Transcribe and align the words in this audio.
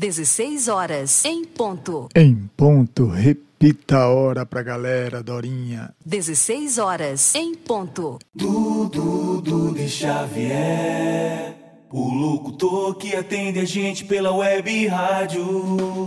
16 0.00 0.68
horas, 0.68 1.26
em 1.26 1.44
ponto. 1.44 2.08
Em 2.16 2.48
ponto, 2.56 3.06
repita 3.06 3.98
a 3.98 4.08
hora 4.08 4.46
pra 4.46 4.62
galera, 4.62 5.22
Dorinha. 5.22 5.94
16 6.06 6.78
horas, 6.78 7.34
em 7.34 7.54
ponto. 7.54 8.18
Dudu, 8.34 9.42
Dudu 9.42 9.86
Xavier, 9.86 11.54
o 11.92 12.14
locutor 12.14 12.94
que 12.94 13.14
atende 13.14 13.58
a 13.58 13.66
gente 13.66 14.06
pela 14.06 14.32
web 14.32 14.86
rádio. 14.86 16.06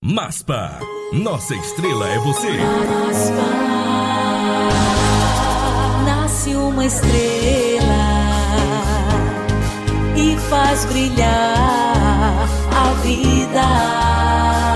Maspa, 0.00 0.78
nossa 1.12 1.56
estrela 1.56 2.08
é 2.08 2.18
você. 2.20 2.52
Maspa, 2.52 3.34
nasce 6.06 6.54
uma 6.54 6.84
estrela 6.84 7.90
e 10.16 10.36
faz 10.48 10.84
brilhar 10.84 11.89
a 12.22 12.92
vida. 13.02 14.69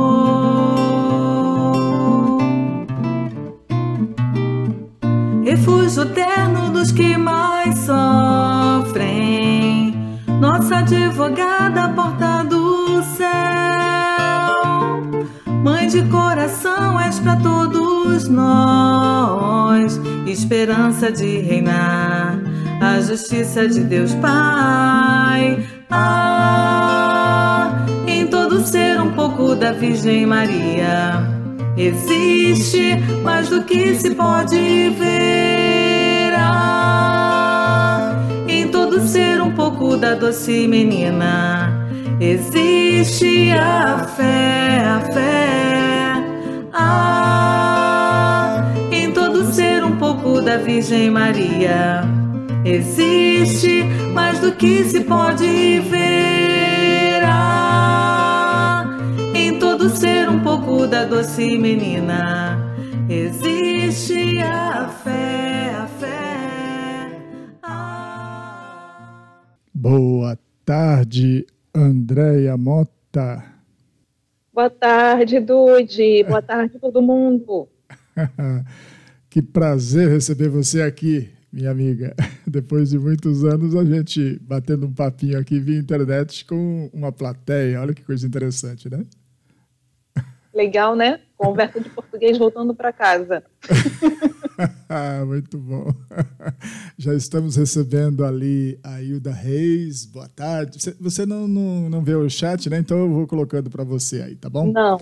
Refúgio 5.44 6.04
eterno 6.04 6.70
dos 6.72 6.92
que 6.92 7.18
mais 7.18 7.80
sofrem, 7.80 9.16
nossa 10.40 10.78
advogada, 10.78 11.90
porta 11.90 12.44
do 12.44 13.02
céu. 13.02 13.26
Mãe 15.64 15.88
de 15.88 16.04
coração, 16.10 17.00
és 17.00 17.20
para 17.20 17.38
todos 17.38 17.55
nós, 18.30 20.00
esperança 20.28 21.12
de 21.12 21.40
reinar, 21.40 22.40
a 22.82 23.00
justiça 23.02 23.68
de 23.68 23.82
Deus 23.82 24.14
Pai. 24.16 25.66
Ah, 25.90 27.86
em 28.08 28.28
todo 28.28 28.62
ser 28.66 29.00
um 29.02 29.12
pouco 29.12 29.56
da 29.56 29.72
Virgem 29.72 30.26
Maria. 30.26 31.36
Existe 31.78 32.98
mais 33.24 33.50
do 33.50 33.64
que 33.64 33.96
se 33.96 34.16
pode 34.16 34.90
ver. 34.98 36.34
Ah, 36.38 38.14
em 38.48 38.68
todo 38.68 39.00
ser 39.08 39.42
um 39.42 39.52
pouco 39.52 39.98
da 39.98 40.16
doce 40.16 40.68
menina. 40.68 41.88
Existe 42.20 43.52
a 43.52 44.00
fé, 44.16 44.84
a 44.86 45.00
fé. 45.14 45.85
Virgem 50.58 51.10
Maria. 51.10 52.02
Existe 52.64 53.84
mais 54.14 54.40
do 54.40 54.52
que 54.54 54.84
se 54.86 55.02
pode 55.04 55.80
ver. 55.80 57.22
Ah, 57.24 58.86
em 59.34 59.60
todo 59.60 59.90
ser 59.90 60.30
um 60.30 60.40
pouco 60.42 60.88
da 60.88 61.06
doce 61.06 61.58
menina. 61.58 62.58
Existe 63.10 64.40
a 64.40 64.88
fé, 64.88 65.76
a 65.76 65.88
fé. 65.88 67.22
Ah. 67.62 69.42
Boa 69.74 70.38
tarde, 70.66 71.46
Andréia 71.74 72.58
Mota. 72.58 73.44
Boa 74.54 74.70
tarde, 74.70 75.40
Dude. 75.40 76.24
Boa 76.24 76.42
tarde, 76.42 76.80
todo 76.80 77.02
mundo. 77.02 77.68
que 79.36 79.42
prazer 79.42 80.08
receber 80.08 80.48
você 80.48 80.82
aqui, 80.82 81.30
minha 81.52 81.70
amiga. 81.70 82.16
Depois 82.48 82.92
de 82.92 82.98
muitos 82.98 83.44
anos, 83.44 83.76
a 83.76 83.84
gente 83.84 84.40
batendo 84.42 84.86
um 84.86 84.94
papinho 84.94 85.38
aqui 85.38 85.60
via 85.60 85.78
internet 85.78 86.46
com 86.46 86.90
uma 86.94 87.12
plateia. 87.12 87.82
Olha 87.82 87.94
que 87.94 88.02
coisa 88.02 88.26
interessante, 88.26 88.90
né? 88.90 89.04
Legal, 90.54 90.96
né? 90.96 91.20
Conversa 91.36 91.82
de 91.82 91.90
português 91.90 92.38
voltando 92.38 92.74
para 92.74 92.94
casa. 92.94 93.44
Muito 95.28 95.58
bom. 95.58 95.94
Já 96.98 97.14
estamos 97.14 97.58
recebendo 97.58 98.24
ali 98.24 98.80
a 98.82 99.02
Hilda 99.02 99.34
Reis. 99.34 100.06
Boa 100.06 100.30
tarde. 100.30 100.80
Você, 101.02 101.26
não, 101.26 101.46
não, 101.46 101.90
não 101.90 102.02
vê 102.02 102.16
o 102.16 102.30
chat, 102.30 102.70
né? 102.70 102.78
Então 102.78 103.00
eu 103.00 103.10
vou 103.10 103.28
colocando 103.28 103.70
para 103.70 103.84
você 103.84 104.22
aí, 104.22 104.38
tá 104.38 104.50
bom? 104.50 104.72
Não. 104.72 104.98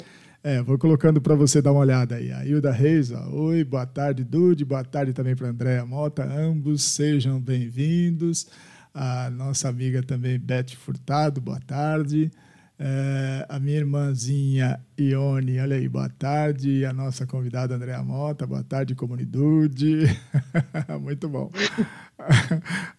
É, 0.45 0.61
vou 0.61 0.77
colocando 0.77 1.21
para 1.21 1.35
você 1.35 1.61
dar 1.61 1.71
uma 1.71 1.79
olhada 1.79 2.15
aí. 2.15 2.29
A 2.29 2.45
Hilda 2.45 2.69
Reis, 2.69 3.13
ó. 3.13 3.29
oi, 3.29 3.63
boa 3.63 3.85
tarde, 3.85 4.25
Dude, 4.25 4.65
boa 4.65 4.83
tarde 4.83 5.13
também 5.13 5.37
para 5.37 5.47
Andréa 5.47 5.85
Mota, 5.85 6.21
ambos 6.25 6.83
sejam 6.83 7.39
bem-vindos. 7.39 8.47
A 8.93 9.29
nossa 9.29 9.69
amiga 9.69 10.03
também, 10.03 10.37
Beth 10.37 10.75
Furtado, 10.75 11.39
boa 11.39 11.61
tarde. 11.61 12.29
É, 12.77 13.45
a 13.47 13.57
minha 13.57 13.77
irmãzinha 13.77 14.81
Ione, 14.99 15.61
olha 15.61 15.77
aí, 15.77 15.87
boa 15.87 16.09
tarde. 16.09 16.83
A 16.83 16.91
nossa 16.91 17.25
convidada 17.25 17.75
Andréa 17.75 18.03
Mota, 18.03 18.45
boa 18.45 18.65
tarde, 18.65 18.95
comunidade. 18.95 20.03
Muito 21.01 21.29
bom. 21.29 21.49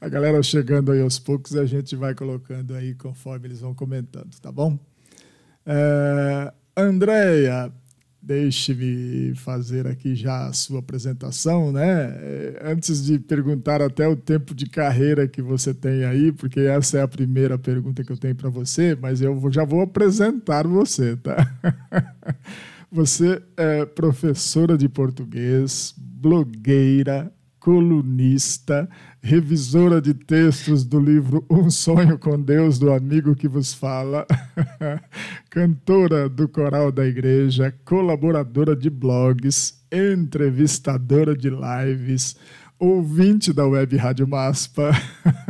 a 0.00 0.09
galera 0.09 0.43
chegando 0.43 0.93
aí 0.93 1.03
aos 1.03 1.19
poucos, 1.19 1.55
a 1.56 1.66
gente 1.66 1.94
vai 1.94 2.15
colocando 2.15 2.75
aí 2.75 2.94
conforme 2.94 3.49
eles 3.49 3.61
vão 3.61 3.75
comentando, 3.75 4.34
tá 4.41 4.50
bom? 4.50 4.78
É, 5.66 6.50
Andréia, 6.76 7.72
deixe-me 8.20 9.34
fazer 9.36 9.86
aqui 9.86 10.16
já 10.16 10.46
a 10.46 10.52
sua 10.52 10.80
apresentação, 10.80 11.70
né? 11.70 12.14
Antes 12.62 13.04
de 13.04 13.18
perguntar 13.18 13.80
até 13.80 14.08
o 14.08 14.16
tempo 14.16 14.54
de 14.54 14.66
carreira 14.66 15.28
que 15.28 15.40
você 15.40 15.72
tem 15.72 16.04
aí, 16.04 16.32
porque 16.32 16.60
essa 16.60 16.98
é 16.98 17.02
a 17.02 17.08
primeira 17.08 17.56
pergunta 17.58 18.02
que 18.02 18.10
eu 18.10 18.16
tenho 18.16 18.34
para 18.34 18.48
você, 18.48 18.96
mas 19.00 19.20
eu 19.20 19.40
já 19.52 19.64
vou 19.64 19.82
apresentar 19.82 20.66
você, 20.66 21.16
tá? 21.16 21.36
Você 22.90 23.42
é 23.56 23.84
professora 23.84 24.78
de 24.78 24.88
português, 24.88 25.92
blogueira, 25.98 27.32
colunista, 27.58 28.88
revisora 29.24 30.02
de 30.02 30.12
textos 30.12 30.84
do 30.84 31.00
livro 31.00 31.46
Um 31.48 31.70
Sonho 31.70 32.18
com 32.18 32.38
Deus, 32.38 32.78
do 32.78 32.92
amigo 32.92 33.34
que 33.34 33.48
vos 33.48 33.72
fala, 33.72 34.26
cantora 35.48 36.28
do 36.28 36.46
coral 36.46 36.92
da 36.92 37.06
igreja, 37.06 37.74
colaboradora 37.86 38.76
de 38.76 38.90
blogs, 38.90 39.82
entrevistadora 39.90 41.34
de 41.34 41.48
lives, 41.48 42.36
ouvinte 42.78 43.50
da 43.50 43.66
web 43.66 43.96
Rádio 43.96 44.28
Maspa, 44.28 44.90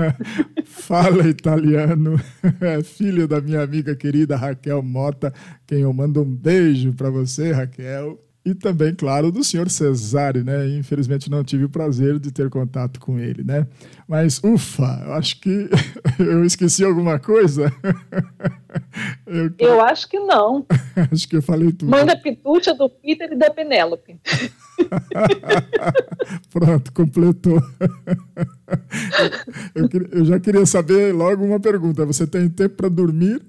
fala 0.64 1.28
italiano, 1.28 2.20
é 2.60 2.80
filho 2.80 3.26
da 3.26 3.40
minha 3.40 3.60
amiga 3.60 3.96
querida 3.96 4.36
Raquel 4.36 4.84
Mota, 4.84 5.34
quem 5.66 5.80
eu 5.80 5.92
mando 5.92 6.22
um 6.22 6.32
beijo 6.32 6.92
para 6.92 7.10
você, 7.10 7.50
Raquel. 7.50 8.23
E 8.46 8.54
também, 8.54 8.94
claro, 8.94 9.32
do 9.32 9.42
senhor 9.42 9.70
Cesário, 9.70 10.44
né? 10.44 10.68
Infelizmente 10.68 11.30
não 11.30 11.42
tive 11.42 11.64
o 11.64 11.68
prazer 11.68 12.18
de 12.18 12.30
ter 12.30 12.50
contato 12.50 13.00
com 13.00 13.18
ele, 13.18 13.42
né? 13.42 13.66
Mas, 14.06 14.38
ufa, 14.44 15.02
eu 15.06 15.14
acho 15.14 15.40
que 15.40 15.70
eu 16.20 16.44
esqueci 16.44 16.84
alguma 16.84 17.18
coisa. 17.18 17.72
Eu, 19.24 19.52
eu 19.58 19.80
acho 19.80 20.08
que 20.08 20.18
não. 20.18 20.66
acho 21.12 21.28
que 21.28 21.36
eu 21.36 21.42
falei 21.42 21.70
tudo. 21.70 21.90
Mãe 21.90 22.04
da 22.04 22.16
Pitucha, 22.16 22.74
do 22.74 22.90
Peter 22.90 23.32
e 23.32 23.36
da 23.36 23.48
Penélope. 23.48 24.18
Pronto, 26.50 26.92
completou. 26.92 27.62
Eu, 29.74 29.84
eu, 29.84 30.08
eu, 30.10 30.24
já 30.24 30.40
queria 30.40 30.66
saber 30.66 31.14
logo 31.14 31.44
uma 31.44 31.60
pergunta. 31.60 32.04
Você 32.04 32.26
tem 32.26 32.48
tempo 32.48 32.74
para 32.74 32.88
dormir? 32.88 33.40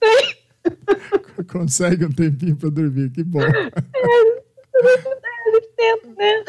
Tem. 0.00 0.33
Consegue 1.50 2.04
um 2.06 2.12
tempinho 2.12 2.56
para 2.56 2.70
dormir, 2.70 3.10
que 3.10 3.22
bom. 3.22 3.40
né? 6.16 6.44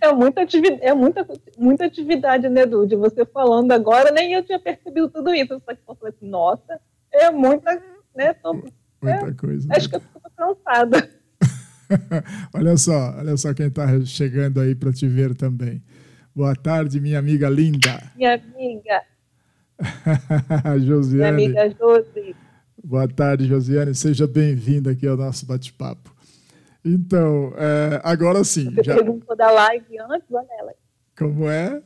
É 0.00 0.12
muita 0.12 0.42
atividade, 0.42 0.82
é 0.82 0.94
muita, 0.94 1.26
muita 1.56 1.84
atividade, 1.86 2.48
né, 2.48 2.66
Dude? 2.66 2.96
Você 2.96 3.24
falando 3.24 3.72
agora, 3.72 4.10
nem 4.10 4.32
eu 4.32 4.42
tinha 4.42 4.58
percebido 4.58 5.08
tudo 5.08 5.34
isso. 5.34 5.60
Só 5.64 5.74
que 5.74 5.80
eu 5.86 5.94
falei 5.94 6.14
assim, 6.16 6.28
nossa, 6.28 6.80
é 7.12 7.30
muita, 7.30 7.82
né? 8.14 8.32
Tô, 8.34 8.54
muita 8.54 9.34
coisa. 9.34 9.68
Acho 9.70 9.88
que 9.88 9.96
eu 9.96 10.00
tô 10.00 10.30
cansada. 10.36 11.10
olha 12.54 12.76
só, 12.76 13.14
olha 13.18 13.36
só 13.36 13.52
quem 13.54 13.66
está 13.66 13.86
chegando 14.04 14.60
aí 14.60 14.74
para 14.74 14.92
te 14.92 15.06
ver 15.06 15.34
também. 15.34 15.82
Boa 16.34 16.54
tarde, 16.54 17.00
minha 17.00 17.18
amiga 17.18 17.48
linda. 17.48 18.02
Minha 18.16 18.34
amiga. 18.34 19.02
Josiane. 20.84 21.48
Minha 21.48 21.62
amiga 21.62 21.76
Josi. 21.78 22.36
Boa 22.84 23.08
tarde, 23.08 23.46
Josiane. 23.46 23.94
Seja 23.94 24.26
bem-vinda 24.26 24.90
aqui 24.90 25.06
ao 25.06 25.16
nosso 25.16 25.46
bate-papo. 25.46 26.14
Então, 26.84 27.54
é, 27.56 27.98
agora 28.04 28.44
sim. 28.44 28.70
Você 28.74 28.82
já... 28.82 28.94
perguntou 28.96 29.34
da 29.34 29.50
live 29.50 29.98
antes, 30.00 30.30
olha 30.30 30.46
ela. 30.60 30.74
Como 31.16 31.48
é? 31.48 31.82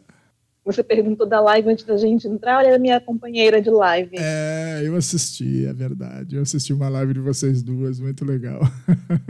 Você 0.65 0.83
perguntou 0.83 1.25
da 1.25 1.41
live 1.41 1.71
antes 1.71 1.85
da 1.85 1.97
gente 1.97 2.27
entrar, 2.27 2.59
olha 2.59 2.75
a 2.75 2.79
minha 2.81 3.01
companheira 3.01 3.63
de 3.63 3.71
live. 3.71 4.17
É, 4.19 4.81
eu 4.83 4.97
assisti, 4.97 5.67
é 5.67 5.73
verdade. 5.73 6.35
Eu 6.35 6.43
assisti 6.43 6.73
uma 6.73 6.89
live 6.89 7.15
de 7.15 7.21
vocês 7.21 7.63
duas, 7.63 8.01
muito 8.01 8.25
legal. 8.25 8.61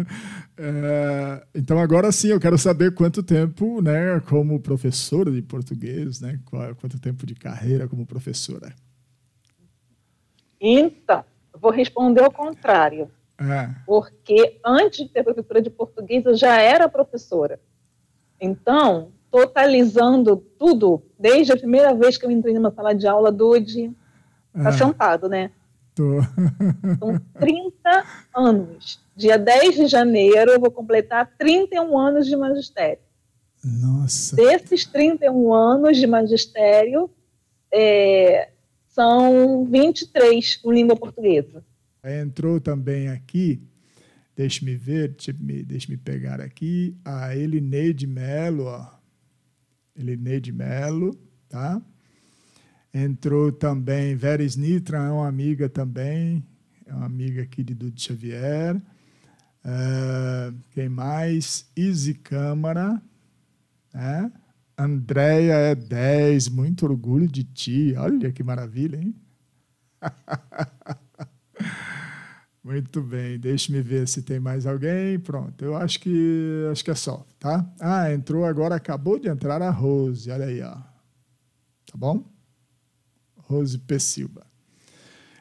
é, 0.56 1.46
então 1.54 1.78
agora 1.78 2.10
sim, 2.10 2.28
eu 2.28 2.40
quero 2.40 2.56
saber 2.56 2.94
quanto 2.94 3.22
tempo, 3.22 3.82
né, 3.82 4.20
como 4.20 4.58
professora 4.58 5.30
de 5.30 5.42
português, 5.42 6.18
né, 6.18 6.40
quanto 6.80 6.98
tempo 6.98 7.26
de 7.26 7.34
carreira 7.34 7.86
como 7.86 8.06
professora. 8.06 8.74
Então, 10.58 11.22
vou 11.60 11.70
responder 11.70 12.22
ao 12.22 12.30
contrário. 12.30 13.10
É. 13.40 13.70
Porque 13.86 14.58
antes 14.64 15.06
de 15.06 15.12
ser 15.12 15.22
professora 15.22 15.62
de 15.62 15.70
português, 15.70 16.24
eu 16.26 16.34
já 16.34 16.60
era 16.60 16.88
professora. 16.88 17.60
Então, 18.40 19.12
totalizando 19.30 20.36
tudo, 20.36 21.02
desde 21.18 21.52
a 21.52 21.56
primeira 21.56 21.94
vez 21.94 22.16
que 22.16 22.26
eu 22.26 22.30
entrei 22.30 22.54
numa 22.54 22.72
sala 22.72 22.94
de 22.94 23.06
aula, 23.06 23.30
Dude, 23.30 23.92
tá 24.52 24.70
é. 24.70 24.72
sentado, 24.72 25.28
né? 25.28 25.50
Tô. 25.94 26.20
São 26.98 27.20
30 27.38 28.04
anos. 28.34 29.00
Dia 29.16 29.36
10 29.36 29.74
de 29.74 29.86
janeiro 29.86 30.52
eu 30.52 30.60
vou 30.60 30.70
completar 30.70 31.32
31 31.36 31.98
anos 31.98 32.26
de 32.26 32.36
magistério. 32.36 33.00
Nossa. 33.64 34.36
Desses 34.36 34.86
31 34.86 35.52
anos 35.52 35.96
de 35.96 36.06
magistério, 36.06 37.10
é, 37.72 38.50
são 38.98 39.64
23 39.64 40.56
com 40.56 40.72
língua 40.72 40.96
portuguesa. 40.96 41.64
Entrou 42.04 42.60
também 42.60 43.08
aqui, 43.08 43.62
deixe-me 44.34 44.74
ver, 44.74 45.14
deixe-me 45.64 45.96
pegar 45.96 46.40
aqui, 46.40 46.96
a 47.04 47.36
Elineide 47.36 48.08
Melo, 48.08 48.64
ó. 48.64 48.98
Elineide 49.96 50.50
Melo, 50.50 51.16
tá? 51.48 51.80
Entrou 52.92 53.52
também 53.52 54.16
Veres 54.16 54.56
Nitra, 54.56 54.98
é 54.98 55.10
uma 55.10 55.28
amiga 55.28 55.68
também, 55.68 56.44
é 56.84 56.92
uma 56.92 57.06
amiga 57.06 57.42
aqui 57.42 57.62
de 57.62 57.74
Dudu 57.74 58.00
Xavier. 58.00 58.76
Uh, 59.64 60.56
quem 60.72 60.88
mais? 60.88 61.70
Izzy 61.76 62.14
Câmara, 62.14 63.00
né? 63.94 64.32
Andréia 64.78 65.54
é 65.54 65.74
10, 65.74 66.48
muito 66.50 66.86
orgulho 66.86 67.26
de 67.26 67.42
ti. 67.42 67.94
Olha 67.96 68.30
que 68.30 68.44
maravilha, 68.44 68.96
hein? 68.96 69.14
Muito 72.62 73.00
bem, 73.00 73.38
deixe-me 73.38 73.80
ver 73.80 74.06
se 74.06 74.20
tem 74.20 74.38
mais 74.38 74.66
alguém. 74.66 75.18
Pronto, 75.18 75.64
eu 75.64 75.74
acho 75.74 75.98
que 76.00 76.66
acho 76.70 76.84
que 76.84 76.90
é 76.90 76.94
só, 76.94 77.26
tá? 77.38 77.66
Ah, 77.80 78.12
entrou 78.12 78.44
agora, 78.44 78.74
acabou 78.74 79.18
de 79.18 79.26
entrar 79.26 79.62
a 79.62 79.70
Rose, 79.70 80.30
olha 80.30 80.44
aí, 80.44 80.60
ó. 80.60 80.74
Tá 80.74 81.96
bom? 81.96 82.22
Rose 83.38 83.78
P. 83.78 83.98
Silva. 83.98 84.46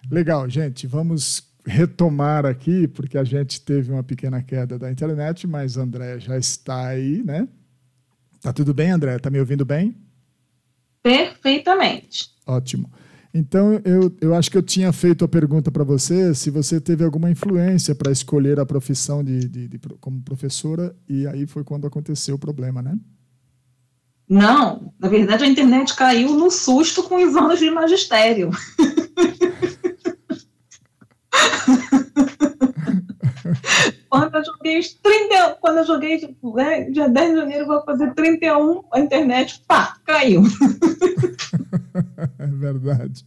Legal, 0.10 0.50
gente, 0.50 0.88
vamos 0.88 1.52
retomar 1.66 2.46
aqui, 2.46 2.88
porque 2.88 3.18
a 3.18 3.26
gente 3.26 3.60
teve 3.60 3.92
uma 3.92 4.04
pequena 4.04 4.42
queda 4.42 4.80
da 4.80 4.90
internet, 4.90 5.46
mas 5.46 5.76
André 5.76 6.20
já 6.20 6.38
está 6.38 6.88
aí, 6.88 7.22
né? 7.26 7.46
Tá 8.48 8.54
tudo 8.54 8.74
bem, 8.74 8.92
André? 8.92 9.20
Tá 9.20 9.30
me 9.30 9.42
ouvindo 9.42 9.66
bem? 9.66 9.94
Perfeitamente. 11.04 12.30
Ótimo. 12.46 12.90
Então, 13.34 13.82
eu, 13.84 14.16
eu 14.22 14.34
acho 14.34 14.50
que 14.50 14.58
eu 14.58 14.64
tinha 14.64 14.94
feito 14.94 15.26
a 15.26 15.28
pergunta 15.28 15.70
para 15.70 15.84
você 15.84 16.34
se 16.34 16.50
você 16.50 16.80
teve 16.80 17.04
alguma 17.04 17.30
influência 17.30 17.94
para 17.94 18.10
escolher 18.10 18.58
a 18.58 18.66
profissão 18.66 19.22
de, 19.22 19.50
de, 19.50 19.68
de, 19.68 19.78
como 20.00 20.22
professora, 20.22 20.96
e 21.10 21.28
aí 21.28 21.46
foi 21.46 21.66
quando 21.66 21.88
aconteceu 21.88 22.36
o 22.36 22.40
problema, 22.40 22.82
né? 22.82 22.98
Não, 24.30 24.94
na 24.98 25.10
verdade 25.10 25.44
a 25.44 25.48
internet 25.48 25.94
caiu 25.94 26.34
no 26.34 26.50
susto 26.50 27.04
com 27.04 27.22
os 27.22 27.36
anos 27.36 27.60
de 27.60 27.70
magistério. 27.70 28.50
quando 34.20 34.36
eu 34.36 34.46
joguei 34.46 34.80
os 34.80 34.94
30, 34.94 35.58
quando 35.62 35.78
eu 35.78 35.86
joguei 35.86 36.36
né, 36.56 36.90
dia 36.90 37.10
10 37.10 37.30
de 37.30 37.36
janeiro, 37.38 37.68
vou 37.68 37.84
fazer 37.84 38.14
31, 38.14 38.84
a 38.92 39.00
internet, 39.00 39.64
pá, 39.68 39.98
caiu. 40.06 40.44
É 42.38 42.46
verdade. 42.46 43.26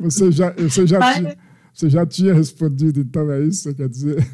Você 0.00 0.32
já, 0.32 0.50
você 0.50 0.86
já, 0.86 0.98
Mas... 0.98 1.16
tinha, 1.16 1.38
você 1.72 1.90
já 1.90 2.04
tinha 2.04 2.34
respondido, 2.34 3.00
então 3.00 3.30
é 3.30 3.40
isso 3.40 3.62
que 3.62 3.68
você 3.70 3.74
quer 3.74 3.88
dizer? 3.88 4.28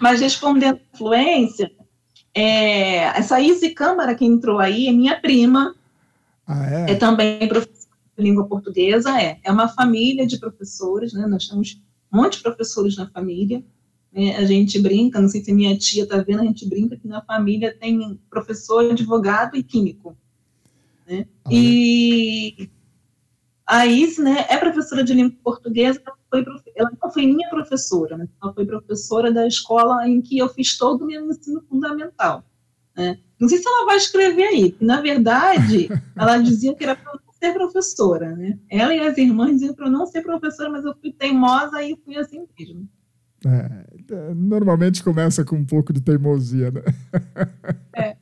Mas 0.00 0.20
respondendo 0.20 0.76
a 0.76 0.94
influência, 0.94 1.70
é, 2.34 2.98
essa 3.18 3.40
Izzy 3.40 3.70
Câmara 3.70 4.14
que 4.14 4.24
entrou 4.24 4.58
aí 4.58 4.86
é 4.86 4.92
minha 4.92 5.20
prima. 5.20 5.74
Ah, 6.46 6.66
é? 6.70 6.92
é 6.92 6.94
também 6.94 7.46
professora 7.48 7.77
língua 8.22 8.46
portuguesa, 8.46 9.20
é. 9.20 9.38
É 9.42 9.52
uma 9.52 9.68
família 9.68 10.26
de 10.26 10.38
professores, 10.38 11.12
né? 11.12 11.26
Nós 11.26 11.46
temos 11.46 11.80
um 12.12 12.18
monte 12.18 12.36
de 12.38 12.42
professores 12.42 12.96
na 12.96 13.08
família. 13.08 13.64
Né? 14.12 14.36
A 14.36 14.44
gente 14.44 14.80
brinca, 14.80 15.20
não 15.20 15.28
sei 15.28 15.42
se 15.42 15.52
minha 15.52 15.76
tia 15.76 16.04
está 16.04 16.18
vendo, 16.18 16.40
a 16.40 16.44
gente 16.44 16.68
brinca 16.68 16.96
que 16.96 17.06
na 17.06 17.22
família 17.22 17.76
tem 17.78 18.18
professor, 18.30 18.90
advogado 18.90 19.56
e 19.56 19.62
químico. 19.62 20.16
Né? 21.06 21.26
E 21.50 22.68
a 23.66 23.86
Is, 23.86 24.18
né, 24.18 24.46
é 24.48 24.56
professora 24.56 25.04
de 25.04 25.12
língua 25.12 25.36
portuguesa, 25.44 26.00
ela, 26.06 26.16
foi, 26.30 26.44
ela 26.74 26.90
não 27.02 27.12
foi 27.12 27.26
minha 27.26 27.48
professora, 27.50 28.16
né? 28.16 28.26
ela 28.42 28.52
foi 28.52 28.64
professora 28.64 29.30
da 29.30 29.46
escola 29.46 30.08
em 30.08 30.22
que 30.22 30.38
eu 30.38 30.48
fiz 30.48 30.76
todo 30.78 31.02
o 31.02 31.06
meu 31.06 31.30
ensino 31.30 31.62
fundamental. 31.68 32.42
Né? 32.96 33.18
Não 33.38 33.48
sei 33.48 33.58
se 33.58 33.68
ela 33.68 33.84
vai 33.84 33.96
escrever 33.96 34.44
aí, 34.44 34.70
porque, 34.70 34.84
na 34.84 35.00
verdade, 35.00 35.88
ela 36.16 36.38
dizia 36.38 36.74
que 36.74 36.82
era 36.82 36.96
para 36.96 37.18
ser 37.42 37.52
professora. 37.52 38.34
Né? 38.36 38.58
Ela 38.70 38.94
e 38.94 39.00
as 39.00 39.16
irmãs 39.16 39.52
diziam 39.52 39.74
para 39.74 39.90
não 39.90 40.06
ser 40.06 40.22
professora, 40.22 40.70
mas 40.70 40.84
eu 40.84 40.94
fui 41.00 41.12
teimosa 41.12 41.82
e 41.82 41.96
fui 42.04 42.16
assim 42.16 42.46
mesmo. 42.58 42.88
É, 43.46 44.34
normalmente 44.34 45.02
começa 45.02 45.44
com 45.44 45.56
um 45.56 45.64
pouco 45.64 45.92
de 45.92 46.00
teimosia, 46.00 46.72
né? 46.72 46.82
É. 47.94 48.16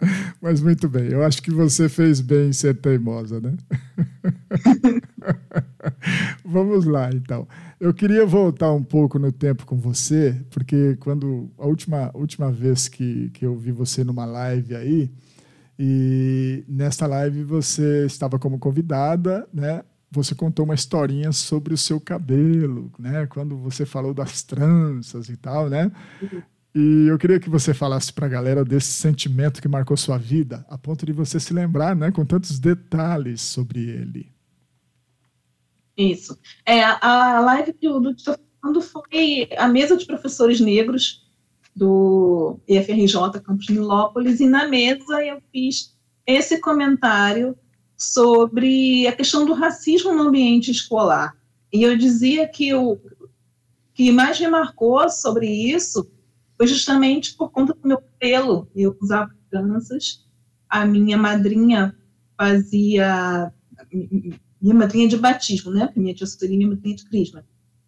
Mas 0.40 0.60
muito 0.60 0.88
bem, 0.88 1.08
eu 1.10 1.24
acho 1.24 1.42
que 1.42 1.50
você 1.50 1.88
fez 1.88 2.20
bem 2.20 2.48
em 2.48 2.52
ser 2.52 2.74
teimosa, 2.74 3.40
né? 3.40 3.56
Vamos 6.44 6.84
lá, 6.84 7.10
então. 7.12 7.46
Eu 7.80 7.94
queria 7.94 8.26
voltar 8.26 8.72
um 8.72 8.82
pouco 8.82 9.18
no 9.18 9.32
tempo 9.32 9.64
com 9.64 9.76
você, 9.76 10.38
porque 10.50 10.96
quando 11.00 11.50
a 11.58 11.66
última, 11.66 12.10
última 12.14 12.50
vez 12.50 12.88
que, 12.88 13.30
que 13.30 13.44
eu 13.44 13.56
vi 13.56 13.72
você 13.72 14.04
numa 14.04 14.24
live 14.24 14.74
aí, 14.74 15.10
e 15.78 16.64
nesta 16.68 17.06
live 17.06 17.42
você 17.44 18.06
estava 18.06 18.38
como 18.38 18.58
convidada, 18.58 19.48
né? 19.52 19.82
Você 20.10 20.34
contou 20.34 20.64
uma 20.64 20.74
historinha 20.74 21.32
sobre 21.32 21.74
o 21.74 21.78
seu 21.78 22.00
cabelo, 22.00 22.92
né? 22.98 23.26
Quando 23.26 23.56
você 23.56 23.84
falou 23.84 24.14
das 24.14 24.42
tranças 24.42 25.28
e 25.28 25.36
tal, 25.36 25.68
né? 25.68 25.90
E 26.74 27.06
eu 27.08 27.16
queria 27.18 27.38
que 27.38 27.48
você 27.48 27.72
falasse 27.72 28.12
para 28.12 28.26
a 28.26 28.28
galera 28.28 28.64
desse 28.64 28.92
sentimento 28.92 29.62
que 29.62 29.68
marcou 29.68 29.96
sua 29.96 30.18
vida, 30.18 30.66
a 30.68 30.76
ponto 30.76 31.06
de 31.06 31.12
você 31.12 31.38
se 31.38 31.54
lembrar, 31.54 31.94
né, 31.94 32.10
com 32.10 32.24
tantos 32.24 32.58
detalhes 32.58 33.40
sobre 33.42 33.80
ele. 33.88 34.32
Isso. 35.96 36.36
É, 36.66 36.82
a 36.82 37.38
live 37.40 37.72
que 37.74 37.86
eu 37.86 38.10
estou 38.10 38.36
falando 38.60 38.82
foi 38.82 39.48
a 39.56 39.68
mesa 39.68 39.96
de 39.96 40.04
professores 40.04 40.58
negros 40.58 41.23
do 41.74 42.58
IFRJ 42.68 43.40
Campus 43.42 43.68
Nilópolis, 43.68 44.40
e 44.40 44.46
na 44.46 44.68
mesa 44.68 45.24
eu 45.24 45.42
fiz 45.52 45.96
esse 46.26 46.60
comentário 46.60 47.56
sobre 47.96 49.06
a 49.06 49.12
questão 49.12 49.44
do 49.44 49.54
racismo 49.54 50.12
no 50.14 50.24
ambiente 50.24 50.70
escolar. 50.70 51.36
E 51.72 51.82
eu 51.82 51.96
dizia 51.96 52.46
que 52.48 52.72
o 52.74 52.98
que 53.92 54.10
mais 54.10 54.38
me 54.40 54.48
marcou 54.48 55.08
sobre 55.08 55.46
isso 55.48 56.10
foi 56.56 56.66
justamente 56.66 57.34
por 57.34 57.50
conta 57.50 57.74
do 57.74 57.88
meu 57.88 58.02
pelo. 58.18 58.68
Eu 58.74 58.96
usava 59.00 59.34
tranças, 59.50 60.24
a 60.68 60.84
minha 60.86 61.16
madrinha 61.16 61.96
fazia. 62.36 63.52
Minha 64.60 64.74
madrinha 64.74 65.08
de 65.08 65.16
batismo, 65.16 65.70
né? 65.70 65.92
Minha 65.94 66.14
tia 66.14 66.26
Sueli, 66.26 66.56
minha 66.56 66.70
madrinha 66.70 66.96
de 66.96 67.04
crisma. 67.04 67.44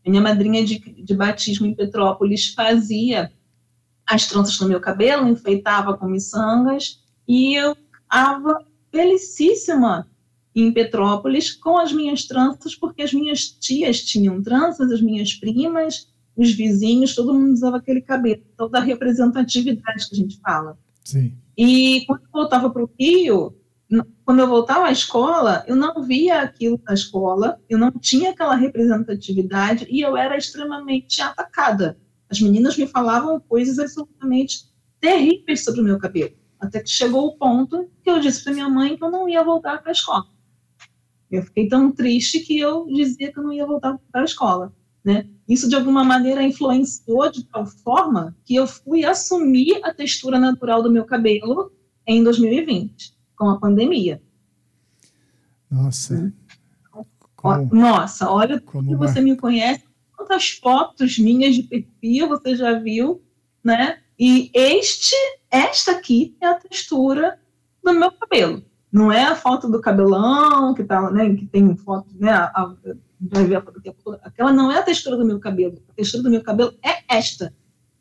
Minha 0.06 0.20
madrinha 0.20 0.64
de, 0.64 0.78
de 0.78 1.14
batismo 1.14 1.66
em 1.66 1.74
Petrópolis 1.74 2.52
fazia 2.54 3.32
as 4.06 4.26
tranças 4.26 4.58
no 4.60 4.68
meu 4.68 4.80
cabelo, 4.80 5.28
enfeitava 5.28 5.96
com 5.96 6.06
miçangas, 6.06 7.02
e 7.26 7.54
eu 7.54 7.76
estava 8.02 8.64
felicíssima 8.90 10.08
em 10.54 10.72
Petrópolis 10.72 11.52
com 11.52 11.76
as 11.76 11.92
minhas 11.92 12.24
tranças, 12.24 12.74
porque 12.74 13.02
as 13.02 13.12
minhas 13.12 13.48
tias 13.48 14.00
tinham 14.02 14.42
tranças, 14.42 14.90
as 14.90 15.02
minhas 15.02 15.34
primas, 15.34 16.08
os 16.36 16.52
vizinhos, 16.52 17.14
todo 17.14 17.34
mundo 17.34 17.52
usava 17.52 17.78
aquele 17.78 18.00
cabelo, 18.00 18.42
toda 18.56 18.78
a 18.78 18.82
representatividade 18.82 20.08
que 20.08 20.14
a 20.14 20.18
gente 20.18 20.38
fala. 20.40 20.78
Sim. 21.04 21.34
E 21.56 22.04
quando 22.06 22.22
eu 22.22 22.30
voltava 22.32 22.70
para 22.70 22.84
o 22.84 22.90
Rio, 22.98 23.54
quando 24.24 24.40
eu 24.40 24.48
voltava 24.48 24.86
à 24.86 24.92
escola, 24.92 25.64
eu 25.66 25.76
não 25.76 26.02
via 26.02 26.40
aquilo 26.40 26.80
na 26.86 26.94
escola, 26.94 27.60
eu 27.68 27.78
não 27.78 27.90
tinha 27.92 28.30
aquela 28.30 28.54
representatividade 28.54 29.86
e 29.88 30.00
eu 30.00 30.16
era 30.16 30.36
extremamente 30.36 31.22
atacada. 31.22 31.98
As 32.30 32.40
meninas 32.40 32.76
me 32.76 32.86
falavam 32.86 33.40
coisas 33.40 33.78
absolutamente 33.78 34.70
terríveis 35.00 35.64
sobre 35.64 35.80
o 35.80 35.84
meu 35.84 35.98
cabelo. 35.98 36.34
Até 36.58 36.80
que 36.80 36.88
chegou 36.88 37.26
o 37.26 37.36
ponto 37.36 37.90
que 38.02 38.10
eu 38.10 38.18
disse 38.18 38.42
para 38.42 38.52
minha 38.52 38.68
mãe 38.68 38.96
que 38.96 39.04
eu 39.04 39.10
não 39.10 39.28
ia 39.28 39.44
voltar 39.44 39.80
para 39.80 39.90
a 39.90 39.92
escola. 39.92 40.26
Eu 41.30 41.42
fiquei 41.42 41.68
tão 41.68 41.92
triste 41.92 42.40
que 42.40 42.58
eu 42.58 42.86
dizia 42.86 43.32
que 43.32 43.38
eu 43.38 43.42
não 43.42 43.52
ia 43.52 43.66
voltar 43.66 43.98
para 44.10 44.22
a 44.22 44.24
escola. 44.24 44.72
Né? 45.04 45.28
Isso, 45.48 45.68
de 45.68 45.76
alguma 45.76 46.02
maneira, 46.02 46.42
influenciou 46.42 47.30
de 47.30 47.44
tal 47.44 47.64
forma 47.64 48.36
que 48.44 48.56
eu 48.56 48.66
fui 48.66 49.04
assumir 49.04 49.80
a 49.84 49.94
textura 49.94 50.38
natural 50.38 50.82
do 50.82 50.90
meu 50.90 51.04
cabelo 51.04 51.72
em 52.06 52.24
2020, 52.24 53.16
com 53.36 53.48
a 53.48 53.58
pandemia. 53.58 54.20
Nossa. 55.70 56.32
Como, 57.36 57.72
Nossa, 57.72 58.28
olha 58.30 58.60
como 58.60 58.88
que 58.88 58.96
você 58.96 59.20
me 59.20 59.36
conhece, 59.36 59.85
quantas 60.26 60.50
fotos 60.50 61.18
minhas 61.18 61.54
de 61.54 61.62
perfil 61.62 62.28
você 62.28 62.56
já 62.56 62.78
viu, 62.78 63.22
né? 63.62 64.00
E 64.18 64.50
este, 64.52 65.14
esta 65.50 65.92
aqui 65.92 66.36
é 66.40 66.46
a 66.46 66.54
textura 66.54 67.38
do 67.82 67.92
meu 67.92 68.10
cabelo. 68.10 68.64
Não 68.90 69.12
é 69.12 69.24
a 69.24 69.36
foto 69.36 69.68
do 69.68 69.80
cabelão, 69.80 70.74
que 70.74 70.82
tá, 70.82 71.10
né, 71.10 71.34
que 71.34 71.46
tem 71.46 71.76
foto, 71.76 72.08
né, 72.18 72.30
a, 72.30 72.44
a, 72.46 72.74
vai 73.20 73.44
ver 73.44 73.56
a 73.56 73.62
foto 73.62 73.80
aquela 74.22 74.52
não 74.52 74.70
é 74.70 74.78
a 74.78 74.82
textura 74.82 75.16
do 75.16 75.24
meu 75.24 75.38
cabelo. 75.38 75.80
A 75.88 75.92
textura 75.92 76.22
do 76.22 76.30
meu 76.30 76.42
cabelo 76.42 76.74
é 76.82 77.04
esta. 77.08 77.54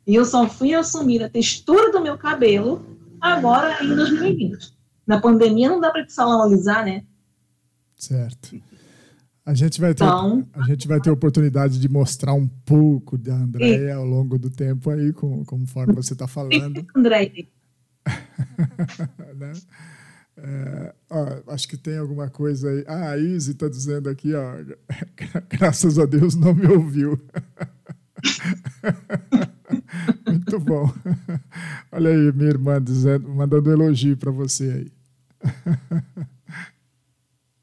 E 0.08 0.15
eu 0.15 0.25
só 0.25 0.48
fui 0.48 0.74
assumir 0.74 1.24
a 1.24 1.29
textura 1.29 1.91
do 1.91 2.01
meu 2.01 2.17
cabelo 2.17 2.86
agora 3.20 3.84
em 3.84 3.96
2020. 3.96 4.74
Na 5.05 5.20
pandemia 5.20 5.70
não 5.70 5.79
dá 5.79 5.91
para 5.91 6.08
salonalizar, 6.08 6.86
né? 6.86 7.03
Certo. 7.96 8.55
A 9.46 9.54
gente 9.54 9.80
vai 9.80 9.94
ter, 9.94 10.04
então, 10.04 10.48
a 10.54 10.64
gente 10.64 10.88
vai 10.88 11.00
ter 11.00 11.12
oportunidade 11.12 11.80
de 11.80 11.88
mostrar 11.88 12.34
um 12.34 12.48
pouco 12.48 13.16
da 13.16 13.36
Andréia 13.36 13.96
ao 13.96 14.04
longo 14.04 14.40
do 14.40 14.50
tempo 14.50 14.90
aí, 14.90 15.14
com, 15.14 15.46
conforme 15.46 15.94
você 15.94 16.14
está 16.14 16.28
falando. 16.28 16.84
Andréia. 16.96 17.48
né? 19.38 19.54
é, 20.38 20.96
ó, 21.12 21.54
acho 21.54 21.68
que 21.68 21.78
tem 21.78 22.00
alguma 22.00 22.28
coisa 22.28 22.72
aí. 22.72 22.84
Ah, 22.88 23.12
a 23.12 23.20
Izzy 23.20 23.52
está 23.52 23.70
dizendo 23.70 24.10
aqui, 24.10 24.34
ó, 24.34 24.56
graças 25.48 26.00
a 26.00 26.08
Deus 26.08 26.34
não 26.34 26.56
me 26.56 26.66
ouviu. 26.66 27.22
Muito 30.28 30.60
bom. 30.60 30.92
Olha 31.92 32.10
aí, 32.10 32.32
minha 32.32 32.50
irmã 32.50 32.82
dizendo, 32.82 33.30
mandando 33.30 33.72
elogio 33.72 34.18
para 34.18 34.32
você 34.32 34.72
aí. 34.72 34.92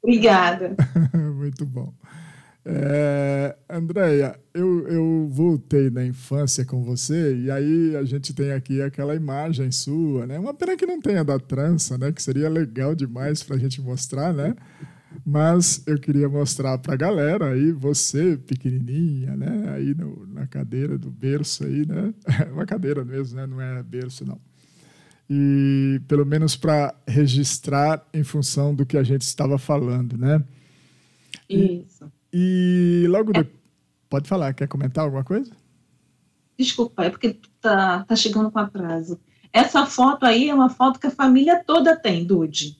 Obrigada. 0.02 0.76
Muito 1.14 1.64
bom. 1.64 1.92
É, 2.64 3.56
Andréia, 3.68 4.38
eu, 4.54 4.86
eu 4.86 5.28
voltei 5.28 5.90
na 5.90 6.04
infância 6.04 6.64
com 6.64 6.82
você 6.84 7.36
e 7.36 7.50
aí 7.50 7.96
a 7.96 8.04
gente 8.04 8.32
tem 8.32 8.52
aqui 8.52 8.80
aquela 8.80 9.16
imagem 9.16 9.70
sua, 9.72 10.26
né? 10.26 10.38
Uma 10.38 10.54
pena 10.54 10.76
que 10.76 10.86
não 10.86 11.00
tenha 11.00 11.24
da 11.24 11.38
trança, 11.40 11.98
né? 11.98 12.12
Que 12.12 12.22
seria 12.22 12.48
legal 12.48 12.94
demais 12.94 13.42
para 13.42 13.56
a 13.56 13.58
gente 13.58 13.80
mostrar, 13.80 14.32
né? 14.32 14.54
Mas 15.26 15.82
eu 15.86 15.98
queria 15.98 16.28
mostrar 16.28 16.78
para 16.78 16.94
a 16.94 16.96
galera 16.96 17.52
aí, 17.52 17.72
você 17.72 18.36
pequenininha, 18.36 19.36
né? 19.36 19.70
Aí 19.74 19.94
no, 19.94 20.26
na 20.28 20.46
cadeira 20.46 20.96
do 20.96 21.10
berço 21.10 21.64
aí, 21.64 21.84
né? 21.84 22.14
Uma 22.52 22.64
cadeira 22.64 23.04
mesmo, 23.04 23.36
né? 23.36 23.46
Não 23.46 23.60
é 23.60 23.82
berço, 23.82 24.24
não 24.24 24.40
e 25.34 25.98
pelo 26.06 26.26
menos 26.26 26.54
para 26.56 26.94
registrar 27.08 28.06
em 28.12 28.22
função 28.22 28.74
do 28.74 28.84
que 28.84 28.98
a 28.98 29.02
gente 29.02 29.22
estava 29.22 29.56
falando, 29.56 30.18
né? 30.18 30.44
Isso. 31.48 32.12
E, 32.30 33.04
e 33.04 33.08
logo 33.08 33.30
é. 33.30 33.38
depois. 33.38 33.62
Pode 34.10 34.28
falar, 34.28 34.52
quer 34.52 34.68
comentar 34.68 35.04
alguma 35.04 35.24
coisa? 35.24 35.50
Desculpa, 36.58 37.04
é 37.04 37.08
porque 37.08 37.40
tá, 37.62 38.04
tá 38.04 38.14
chegando 38.14 38.50
com 38.50 38.58
atraso. 38.58 39.18
Essa 39.50 39.86
foto 39.86 40.26
aí 40.26 40.50
é 40.50 40.54
uma 40.54 40.68
foto 40.68 41.00
que 41.00 41.06
a 41.06 41.10
família 41.10 41.64
toda 41.66 41.96
tem, 41.96 42.26
Dude. 42.26 42.76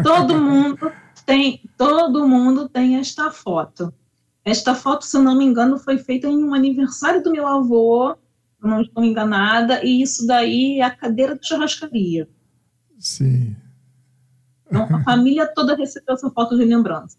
Todo 0.00 0.38
mundo 0.38 0.92
tem, 1.24 1.60
todo 1.76 2.28
mundo 2.28 2.68
tem 2.68 2.98
esta 2.98 3.32
foto. 3.32 3.92
Esta 4.44 4.76
foto, 4.76 5.04
se 5.04 5.16
eu 5.16 5.24
não 5.24 5.36
me 5.36 5.44
engano, 5.44 5.76
foi 5.76 5.98
feita 5.98 6.28
em 6.28 6.44
um 6.44 6.54
aniversário 6.54 7.20
do 7.20 7.32
meu 7.32 7.48
avô, 7.48 8.16
não 8.60 8.80
estou 8.80 9.04
enganada, 9.04 9.84
e 9.84 10.02
isso 10.02 10.26
daí 10.26 10.80
é 10.80 10.82
a 10.82 10.90
cadeira 10.90 11.38
de 11.38 11.46
churrascaria. 11.46 12.28
Sim. 12.98 13.54
Então, 14.66 14.82
a 14.82 15.02
família 15.02 15.46
toda 15.46 15.76
recebeu 15.76 16.14
essa 16.14 16.30
foto 16.30 16.56
de 16.56 16.64
lembrança. 16.64 17.16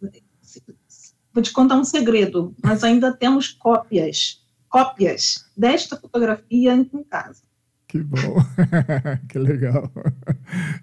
Vou 1.34 1.44
te 1.44 1.51
contar 1.51 1.75
um 1.75 1.84
segredo, 1.84 2.56
nós 2.63 2.84
ainda 2.84 3.13
temos 3.13 3.50
cópias, 3.50 4.44
cópias 4.67 5.46
desta 5.56 5.96
fotografia 5.96 6.74
em 6.74 7.03
casa. 7.03 7.44
Que 7.88 8.00
bom, 8.00 8.36
que 9.29 9.39
legal. 9.39 9.89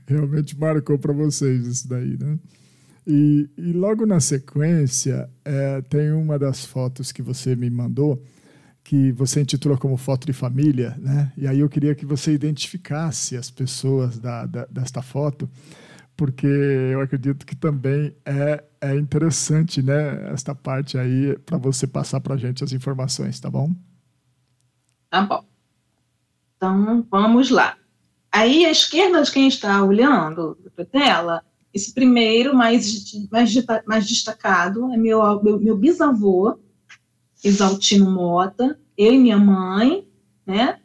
Realmente 0.06 0.58
marcou 0.58 0.98
para 0.98 1.12
vocês 1.12 1.66
isso 1.66 1.88
daí, 1.88 2.16
né? 2.16 2.38
E, 3.06 3.50
e 3.58 3.72
logo 3.72 4.06
na 4.06 4.20
sequência, 4.20 5.28
é, 5.44 5.82
tem 5.82 6.12
uma 6.12 6.38
das 6.38 6.64
fotos 6.64 7.12
que 7.12 7.20
você 7.20 7.54
me 7.54 7.68
mandou, 7.68 8.22
que 8.84 9.10
você 9.12 9.40
intitula 9.40 9.78
como 9.78 9.96
foto 9.96 10.26
de 10.26 10.34
família, 10.34 10.94
né? 10.98 11.32
E 11.38 11.48
aí 11.48 11.60
eu 11.60 11.70
queria 11.70 11.94
que 11.94 12.04
você 12.04 12.34
identificasse 12.34 13.34
as 13.34 13.50
pessoas 13.50 14.18
da, 14.18 14.44
da, 14.44 14.66
desta 14.66 15.00
foto, 15.00 15.48
porque 16.14 16.46
eu 16.46 17.00
acredito 17.00 17.46
que 17.46 17.56
também 17.56 18.14
é, 18.26 18.62
é 18.82 18.94
interessante, 18.94 19.82
né? 19.82 20.30
Esta 20.30 20.54
parte 20.54 20.98
aí 20.98 21.36
para 21.38 21.56
você 21.56 21.86
passar 21.86 22.20
para 22.20 22.34
a 22.34 22.36
gente 22.36 22.62
as 22.62 22.72
informações, 22.72 23.40
tá 23.40 23.50
bom? 23.50 23.74
Tá 25.08 25.22
bom. 25.22 25.42
Então 26.56 27.06
vamos 27.10 27.48
lá. 27.50 27.78
Aí 28.30 28.66
à 28.66 28.70
esquerda 28.70 29.22
de 29.22 29.32
quem 29.32 29.48
está 29.48 29.82
olhando 29.82 30.58
para 30.76 30.84
a 30.84 30.86
tela, 30.86 31.44
esse 31.72 31.94
primeiro 31.94 32.54
mais, 32.54 33.02
mais, 33.30 33.54
mais 33.86 34.06
destacado 34.06 34.92
é 34.92 34.96
meu, 34.98 35.42
meu, 35.42 35.58
meu 35.58 35.76
bisavô, 35.76 36.58
Exaltino 37.44 38.10
Mota, 38.10 38.76
eu 38.96 39.12
e 39.12 39.18
minha 39.18 39.36
mãe, 39.36 40.08
né? 40.46 40.80